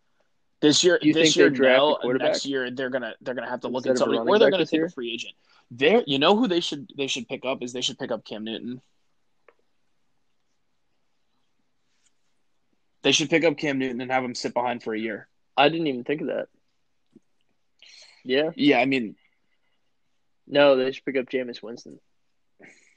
This 0.65 0.83
year, 0.83 0.99
You 1.03 1.13
this 1.13 1.37
year, 1.37 1.51
no. 1.51 1.99
Next 2.03 2.47
year, 2.47 2.71
they're 2.71 2.89
gonna 2.89 3.13
they're 3.21 3.35
gonna 3.35 3.51
have 3.51 3.61
to 3.61 3.69
look 3.69 3.87
at 3.87 3.99
somebody, 3.99 4.19
or 4.27 4.39
they're 4.39 4.51
gonna 4.51 4.65
take 4.65 4.79
year? 4.79 4.87
a 4.87 4.91
free 4.91 5.13
agent. 5.13 5.35
There, 5.71 6.03
you 6.07 6.19
know 6.19 6.37
who 6.37 6.49
they 6.49 6.61
should 6.61 6.91
they 6.97 7.07
should 7.07 7.29
pick 7.29 7.45
up 7.45 7.63
is 7.63 7.75
they 7.75 7.83
should 7.83 7.99
pick 7.99 8.11
up 8.11 8.25
Cam 8.25 8.45
Newton. 8.45 8.81
They 13.03 13.13
should 13.13 13.29
pick 13.29 13.45
up 13.45 13.59
Cam 13.59 13.79
Newton 13.79 14.01
and 14.01 14.11
have 14.11 14.25
him 14.25 14.35
sit 14.35 14.55
behind 14.55 14.83
for 14.83 14.95
a 14.95 14.99
year. 14.99 15.29
I 15.55 15.69
didn't 15.69 15.87
even 15.87 16.03
think 16.03 16.23
of 16.23 16.29
that. 16.29 16.49
Yeah, 18.25 18.53
Yeah, 18.57 18.79
I 18.79 18.87
mean, 18.87 19.17
no, 20.47 20.77
they 20.77 20.93
should 20.93 21.05
pick 21.05 21.19
up 21.19 21.27
Jameis 21.27 21.63
Winston. 21.63 22.01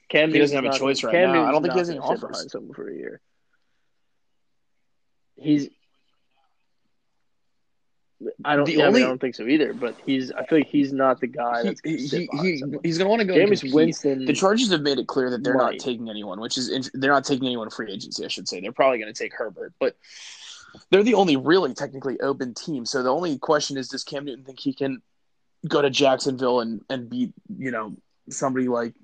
Cam 0.08 0.32
He 0.32 0.38
doesn't 0.38 0.56
have 0.56 0.74
a 0.74 0.78
choice 0.78 1.04
right 1.04 1.12
Cam 1.12 1.32
now. 1.34 1.44
I 1.46 1.52
don't 1.52 1.60
think 1.60 1.74
he 1.74 1.80
has 1.80 1.90
any 1.90 1.98
offers. 1.98 2.20
behind 2.22 2.50
someone 2.50 2.72
for 2.72 2.88
a 2.88 2.94
year. 2.94 3.20
He's. 5.36 5.68
I 8.44 8.56
don't. 8.56 8.64
The 8.64 8.72
yeah, 8.74 8.84
I, 8.84 8.86
only- 8.88 9.02
I 9.04 9.06
don't 9.06 9.20
think 9.20 9.34
so 9.34 9.46
either. 9.46 9.72
But 9.72 9.94
he's. 10.04 10.32
I 10.32 10.44
feel 10.44 10.58
like 10.58 10.68
he's 10.68 10.92
not 10.92 11.20
the 11.20 11.26
guy 11.28 11.62
he, 11.62 11.68
that's 11.68 11.80
going 11.80 11.96
to 11.96 12.02
he, 12.02 12.18
he, 12.18 12.28
he- 12.42 12.78
he's 12.82 12.98
going 12.98 13.06
to 13.06 13.08
want 13.08 13.20
to 13.20 13.26
go. 13.26 13.34
and 13.34 13.50
Jameis. 13.50 13.72
Winston. 13.72 14.24
The 14.24 14.32
Chargers 14.32 14.70
have 14.72 14.82
made 14.82 14.98
it 14.98 15.06
clear 15.06 15.30
that 15.30 15.44
they're 15.44 15.54
not 15.54 15.78
taking 15.78 16.10
anyone, 16.10 16.40
which 16.40 16.58
is 16.58 16.90
they're 16.94 17.12
not 17.12 17.24
taking 17.24 17.46
anyone 17.46 17.70
free 17.70 17.92
agency. 17.92 18.24
I 18.24 18.28
should 18.28 18.48
say 18.48 18.60
they're 18.60 18.72
probably 18.72 18.98
going 18.98 19.12
to 19.12 19.18
take 19.18 19.34
Herbert, 19.34 19.72
but 19.78 19.96
they're 20.90 21.02
the 21.04 21.14
only 21.14 21.36
really 21.36 21.74
technically 21.74 22.20
open 22.20 22.54
team. 22.54 22.84
So 22.84 23.02
the 23.02 23.12
only 23.12 23.38
question 23.38 23.76
is, 23.76 23.88
does 23.88 24.04
Cam 24.04 24.24
Newton 24.24 24.44
think 24.44 24.58
he 24.58 24.72
can 24.72 25.00
go 25.66 25.80
to 25.82 25.90
Jacksonville 25.90 26.60
and 26.60 26.82
and 26.90 27.08
beat 27.08 27.32
you 27.56 27.70
know 27.70 27.94
somebody 28.30 28.68
like 28.68 28.94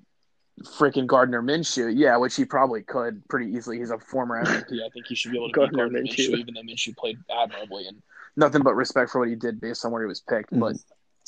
freaking 0.77 1.07
Gardner 1.07 1.41
Minshew? 1.41 1.93
Yeah, 1.95 2.17
which 2.17 2.35
he 2.35 2.43
probably 2.45 2.81
could 2.81 3.25
pretty 3.29 3.51
easily. 3.55 3.79
He's 3.79 3.91
a 3.91 3.97
former 3.99 4.43
MVP. 4.43 4.83
I 4.85 4.89
think 4.89 5.05
he 5.07 5.15
should 5.15 5.31
be 5.31 5.37
able 5.37 5.47
to 5.47 5.53
beat 5.53 5.55
Gardner 5.55 5.77
Gardner 5.89 6.01
Minshew. 6.01 6.31
Minshew. 6.31 6.37
even 6.37 6.53
though 6.53 6.61
Minshew 6.61 6.95
played 6.97 7.17
admirably 7.29 7.87
and 7.87 8.01
nothing 8.37 8.61
but 8.63 8.75
respect 8.75 9.11
for 9.11 9.19
what 9.19 9.29
he 9.29 9.35
did 9.35 9.59
based 9.61 9.85
on 9.85 9.91
where 9.91 10.01
he 10.01 10.07
was 10.07 10.21
picked, 10.21 10.51
Mhm. 10.51 10.59
but. 10.59 10.75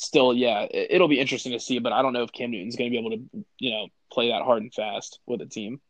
Still, 0.00 0.32
yeah, 0.32 0.60
it- 0.70 0.92
it'll 0.92 1.08
be 1.08 1.18
interesting 1.18 1.50
to 1.50 1.58
see, 1.58 1.80
but 1.80 1.92
I 1.92 2.02
don't 2.02 2.12
know 2.12 2.22
if 2.22 2.30
Cam 2.30 2.52
Newton's 2.52 2.76
going 2.76 2.88
to 2.88 2.94
be 2.96 2.98
able 3.04 3.16
to, 3.16 3.44
you 3.58 3.70
know, 3.72 3.88
play 4.12 4.28
that 4.28 4.42
hard 4.42 4.62
and 4.62 4.72
fast 4.72 5.18
with 5.26 5.40
a 5.40 5.46
team. 5.46 5.80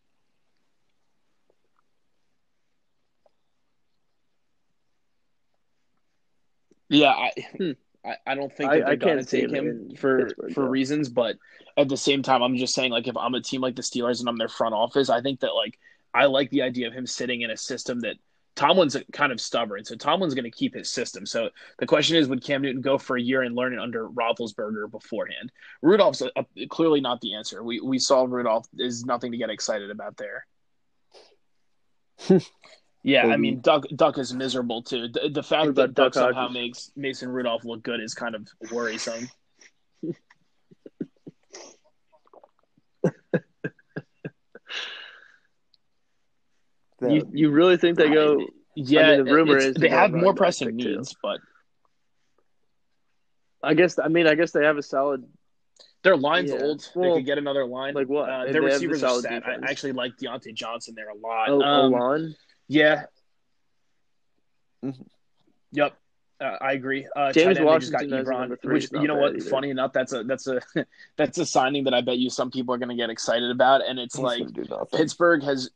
Yeah, 6.89 7.11
I, 7.11 7.31
Hmm. 7.57 7.71
I, 8.05 8.17
I 8.27 8.35
don't 8.35 8.53
think 8.53 8.71
I- 8.71 8.79
that 8.79 8.85
they're 8.85 8.93
I 8.93 8.97
going 8.97 9.17
to 9.19 9.23
can't 9.25 9.29
take 9.29 9.51
him 9.51 9.67
him 9.91 9.97
for 9.97 10.25
Pittsburgh, 10.27 10.55
for 10.55 10.65
though. 10.65 10.69
reasons, 10.71 11.09
but 11.09 11.37
at 11.77 11.89
the 11.89 11.97
same 11.97 12.23
time, 12.23 12.43
I'm 12.43 12.57
just 12.57 12.75
saying, 12.75 12.91
like, 12.93 13.09
if 13.09 13.17
I'm 13.17 13.35
a 13.35 13.41
team 13.41 13.61
like 13.61 13.77
the 13.77 13.83
Steelers 13.83 14.21
and 14.21 14.29
I'm 14.29 14.39
their 14.39 14.49
front 14.49 14.75
office, 14.75 15.11
I 15.11 15.21
think 15.21 15.41
that 15.41 15.55
like 15.55 15.79
I 16.15 16.27
like 16.27 16.51
the 16.51 16.63
idea 16.63 16.87
of 16.89 16.95
him 16.95 17.07
sitting 17.07 17.43
in 17.43 17.51
a 17.51 17.57
system 17.57 18.01
that 18.01 18.17
Tomlin's 18.59 18.97
kind 19.13 19.31
of 19.31 19.41
stubborn, 19.41 19.85
so 19.85 19.95
Tomlin's 19.95 20.35
going 20.35 20.45
to 20.45 20.51
keep 20.51 20.75
his 20.75 20.91
system. 20.91 21.25
So 21.25 21.49
the 21.79 21.87
question 21.87 22.17
is, 22.17 22.27
would 22.27 22.43
Cam 22.43 22.61
Newton 22.63 22.81
go 22.83 22.99
for 22.99 23.17
a 23.17 23.23
year 23.23 23.43
and 23.43 23.55
learn 23.55 23.73
it 23.73 23.79
under 23.79 24.09
Roethlisberger 24.09 24.91
beforehand? 24.91 25.53
Rudolph's 25.81 26.23
a, 26.23 26.33
a- 26.35 26.67
clearly 26.67 27.01
not 27.01 27.21
the 27.21 27.35
answer. 27.35 27.63
We 27.63 27.79
we 27.79 28.01
saw 28.01 28.25
Rudolph 28.25 28.67
is 28.77 29.05
nothing 29.05 29.31
to 29.31 29.39
get 29.39 29.49
excited 29.49 29.93
about 29.93 30.17
there. 30.17 30.45
yeah, 33.05 33.29
I 33.29 33.37
mean 33.37 33.61
Duck 33.61 33.85
Duck 33.95 34.19
is 34.19 34.35
miserable 34.35 34.83
too. 34.83 35.07
The, 35.07 35.31
the 35.33 35.43
fact 35.43 35.77
that 35.77 35.95
Duck 35.95 36.13
Duck 36.13 36.15
somehow 36.15 36.49
makes 36.49 36.91
Mason 36.97 37.29
Rudolph 37.29 37.65
look 37.65 37.85
good 37.85 38.01
is 38.01 38.13
kind 38.13 38.35
of 38.35 38.49
worrisome. 38.73 39.29
That- 47.01 47.13
You 47.13 47.29
you 47.33 47.51
really 47.51 47.77
think 47.77 47.97
they 47.97 48.11
go? 48.11 48.47
Yeah, 48.75 49.17
the 49.17 49.25
rumor 49.25 49.57
is 49.57 49.75
they 49.75 49.83
they 49.83 49.89
have 49.89 50.13
more 50.13 50.35
pressing 50.35 50.69
pick, 50.69 50.79
too. 50.79 50.97
needs, 50.97 51.15
but 51.23 51.41
I 53.63 53.75
guess. 53.75 53.99
I 53.99 54.09
mean, 54.09 54.27
I 54.27 54.35
guess 54.35 54.53
they 54.53 54.65
have 54.65 54.77
a 54.79 54.83
solid. 54.83 55.25
their 56.05 56.17
line's 56.17 56.51
Yeah. 56.53 56.63
old. 56.63 56.81
they 56.95 57.01
Well, 57.01 57.17
could 57.17 57.27
get 57.27 57.39
another 57.39 57.67
line. 57.67 57.95
like 57.95 58.09
what? 58.09 58.29
Uh, 58.31 58.45
their 58.45 58.63
they 58.63 58.71
have 58.71 58.81
the 58.81 58.87
receivers 58.89 59.03
are 59.03 59.09
solid 59.09 59.23
set. 59.25 59.47
I 59.49 59.55
actually 59.69 59.93
like 59.93 60.13
Diontae 60.17 60.55
Johnson 60.55 60.95
there 60.95 61.09
a 61.09 61.15
lot. 61.17 61.49
O 61.49 61.61
Um, 61.61 61.93
line. 61.93 62.35
Yeah. 62.69 63.07
Mhm. 64.85 65.07
Yep. 65.73 65.97
Uh, 66.41 66.57
I 66.61 66.73
agree. 66.75 67.09
Uh, 67.17 67.33
James 67.33 67.59
tight 67.59 67.67
end, 67.67 67.81
just 67.81 67.93
got 67.93 68.03
Ebron, 68.03 68.63
three 68.63 68.75
which 68.75 68.93
you 68.93 69.09
know 69.09 69.17
what? 69.17 69.35
either. 69.35 69.51
Funny 69.51 69.71
enough, 69.71 69.93
that's 69.93 70.13
a 70.13 70.23
that's 70.23 70.47
a 70.47 70.61
that's 71.17 71.39
a 71.39 71.45
signing 71.45 71.83
that 71.85 71.95
I 71.95 72.01
bet 72.01 72.19
you 72.19 72.31
some 72.31 72.53
people 72.53 72.73
are 72.75 72.79
going 72.79 72.91
to 72.91 72.95
get 72.95 73.11
excited 73.11 73.51
about, 73.51 73.85
and 73.85 73.99
it's 73.99 74.15
he's 74.15 74.23
like 74.23 74.39
gonna 74.39 74.53
do 74.53 74.65
nothing. 74.71 74.99
Pittsburgh 75.01 75.43
has 75.43 75.69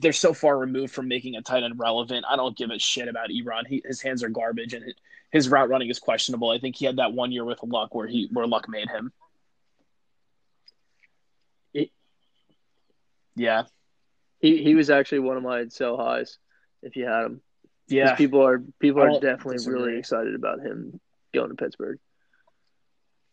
they're 0.00 0.12
so 0.12 0.32
far 0.34 0.56
removed 0.58 0.92
from 0.92 1.08
making 1.08 1.36
a 1.36 1.42
tight 1.42 1.62
end 1.62 1.78
relevant. 1.78 2.24
I 2.28 2.36
don't 2.36 2.56
give 2.56 2.70
a 2.70 2.78
shit 2.78 3.08
about 3.08 3.30
Ebron. 3.30 3.66
He, 3.66 3.82
his 3.84 4.00
hands 4.02 4.22
are 4.22 4.28
garbage, 4.28 4.74
and 4.74 4.84
his 5.30 5.48
route 5.48 5.68
running 5.68 5.90
is 5.90 5.98
questionable. 5.98 6.50
I 6.50 6.58
think 6.58 6.76
he 6.76 6.84
had 6.86 6.96
that 6.96 7.12
one 7.12 7.32
year 7.32 7.44
with 7.44 7.62
Luck 7.62 7.94
where 7.94 8.06
he 8.06 8.28
where 8.32 8.46
Luck 8.46 8.68
made 8.68 8.88
him. 8.88 9.12
He- 11.72 11.92
Yeah, 13.36 13.64
He 14.40 14.62
he 14.62 14.74
was 14.74 14.90
actually 14.90 15.20
one 15.20 15.36
of 15.36 15.42
my 15.42 15.68
sell 15.68 15.96
highs. 15.96 16.38
If 16.82 16.96
you 16.96 17.06
had 17.06 17.24
him, 17.26 17.40
yeah. 17.88 18.14
people 18.14 18.42
are 18.46 18.62
people 18.78 19.02
are 19.02 19.20
definitely 19.20 19.56
disagree. 19.56 19.82
really 19.82 19.98
excited 19.98 20.34
about 20.34 20.60
him 20.60 21.00
going 21.32 21.48
to 21.50 21.56
Pittsburgh. 21.56 21.98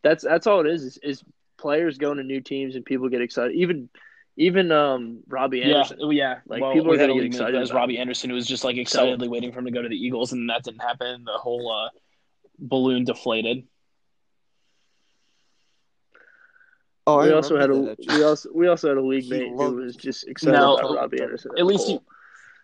That's 0.03 0.23
that's 0.23 0.47
all 0.47 0.61
it 0.61 0.67
is, 0.67 0.83
is. 0.83 0.97
Is 1.03 1.23
players 1.57 1.99
going 1.99 2.17
to 2.17 2.23
new 2.23 2.41
teams 2.41 2.75
and 2.75 2.83
people 2.83 3.07
get 3.09 3.21
excited. 3.21 3.55
Even 3.55 3.87
even 4.37 4.71
um 4.71 5.19
Robbie 5.27 5.61
Anderson. 5.63 5.97
oh, 6.01 6.09
yeah. 6.09 6.39
Like, 6.47 6.61
well, 6.61 6.73
people 6.73 6.89
we 6.91 6.97
are 6.97 6.99
had 6.99 7.07
gonna 7.09 7.13
a 7.13 7.15
get 7.15 7.21
league 7.23 7.31
mate 7.33 7.37
excited 7.41 7.61
as 7.61 7.69
about 7.71 7.79
Robbie. 7.81 7.97
Anderson 7.99 8.29
who 8.29 8.35
was 8.35 8.47
just 8.47 8.63
like 8.63 8.77
excitedly 8.77 9.27
waiting 9.27 9.51
for 9.51 9.59
him 9.59 9.65
to 9.65 9.71
go 9.71 9.81
to 9.81 9.89
the 9.89 9.95
Eagles, 9.95 10.31
and 10.31 10.49
that 10.49 10.63
didn't 10.63 10.81
happen. 10.81 11.23
The 11.25 11.37
whole 11.37 11.71
uh, 11.71 11.89
balloon 12.59 13.03
deflated. 13.03 13.63
Oh, 17.07 17.19
I 17.19 17.25
we 17.25 17.33
also 17.33 17.57
had 17.57 17.69
a 17.71 17.95
we 18.07 18.23
also 18.23 18.49
we 18.53 18.67
also 18.67 18.87
had 18.89 18.97
a 18.97 19.01
league 19.01 19.29
mate 19.29 19.49
who 19.49 19.71
was 19.75 19.95
just 19.95 20.27
excited 20.27 20.53
No, 20.57 20.75
about 20.75 20.95
Robbie 20.95 21.17
at 21.17 21.23
Anderson. 21.23 21.51
At 21.57 21.65
least 21.65 21.87
he, 21.87 21.95
at 21.95 22.01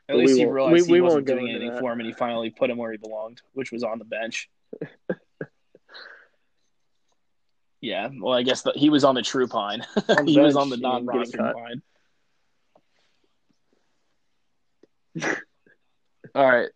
But 0.10 0.18
least 0.18 0.34
we 0.34 0.40
he 0.40 0.46
won't- 0.46 0.56
realized 0.56 0.74
we- 0.74 0.86
he 0.86 0.92
we 0.94 1.02
wasn't 1.02 1.26
doing 1.28 1.50
anything 1.50 1.72
that. 1.72 1.80
for 1.80 1.92
him, 1.92 2.00
and 2.00 2.08
he 2.08 2.14
finally 2.14 2.50
put 2.52 2.70
him 2.70 2.78
where 2.78 2.92
he 2.92 2.98
belonged, 2.98 3.42
which 3.54 3.72
was 3.72 3.84
on 3.84 3.98
the 4.00 4.06
bench. 4.06 4.50
yeah, 7.82 8.10
well, 8.20 8.34
I 8.34 8.44
guess 8.44 8.62
the, 8.64 8.74
he 8.76 8.90
was 8.90 9.04
on 9.04 9.16
the 9.16 9.22
true 9.22 9.48
pine. 9.48 9.86
On 10.10 10.26
the 10.26 10.32
he 10.32 10.40
was 10.40 10.56
on 10.56 10.70
the 10.70 10.78
non-roster 10.78 11.54
pine. 11.54 11.82
All 16.36 16.50
right. 16.52 16.70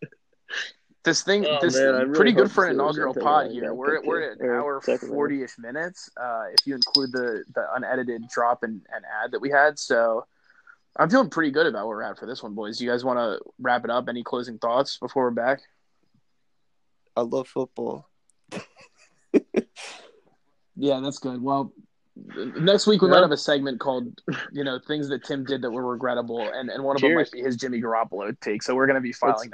This 1.04 1.22
thing, 1.22 1.44
Oh, 1.46 1.58
this 1.60 1.74
man, 1.76 1.94
really 1.94 2.14
pretty 2.14 2.32
good 2.32 2.50
for 2.50 2.64
an 2.64 2.74
inaugural 2.74 3.12
pod 3.12 3.46
that 3.46 3.52
here. 3.52 3.62
back 3.62 3.72
We're 3.72 4.02
we're 4.04 4.32
at 4.32 4.38
two, 4.38 4.44
an 4.44 4.50
hour 4.50 4.80
forty 4.80 5.42
ish 5.42 5.58
minutes. 5.58 6.08
Uh, 6.16 6.44
if 6.52 6.64
you 6.64 6.76
include 6.76 7.10
the 7.10 7.42
the 7.54 7.66
unedited 7.74 8.28
drop 8.28 8.62
and, 8.62 8.80
and 8.94 9.04
ad 9.22 9.32
that 9.32 9.40
we 9.40 9.50
had, 9.50 9.80
so 9.80 10.26
I'm 10.96 11.10
feeling 11.10 11.28
pretty 11.28 11.50
good 11.50 11.66
about 11.66 11.88
where 11.88 11.96
we're 11.96 12.02
at 12.04 12.18
for 12.18 12.26
this 12.26 12.40
one, 12.42 12.54
boys. 12.54 12.78
Do 12.78 12.84
you 12.84 12.90
guys 12.90 13.04
want 13.04 13.18
to 13.18 13.40
wrap 13.58 13.84
it 13.84 13.90
up? 13.90 14.08
Any 14.08 14.22
closing 14.22 14.58
thoughts 14.58 14.98
before 14.98 15.24
we're 15.24 15.30
back? 15.30 15.62
I 17.16 17.22
love 17.22 17.48
football. 17.48 18.08
Yeah, 20.82 20.98
that's 20.98 21.20
good. 21.20 21.40
Well, 21.40 21.72
next 22.58 22.88
week 22.88 23.02
we 23.02 23.08
Yeah. 23.08 23.14
might 23.14 23.20
have 23.20 23.30
a 23.30 23.36
segment 23.36 23.78
called, 23.78 24.20
you 24.50 24.64
know, 24.64 24.80
things 24.80 25.08
that 25.10 25.22
Tim 25.22 25.44
did 25.44 25.62
that 25.62 25.70
were 25.70 25.86
regrettable, 25.86 26.40
and, 26.40 26.70
and 26.70 26.82
one 26.82 26.96
of 26.96 27.02
them 27.02 27.14
might 27.14 27.30
be 27.30 27.40
his 27.40 27.56
Jimmy 27.56 27.80
Garoppolo 27.80 28.38
take. 28.40 28.64
So 28.64 28.74
we're 28.74 28.86
going 28.86 28.96
to 28.96 29.00
be 29.00 29.12
filing 29.12 29.36
that. 29.36 29.50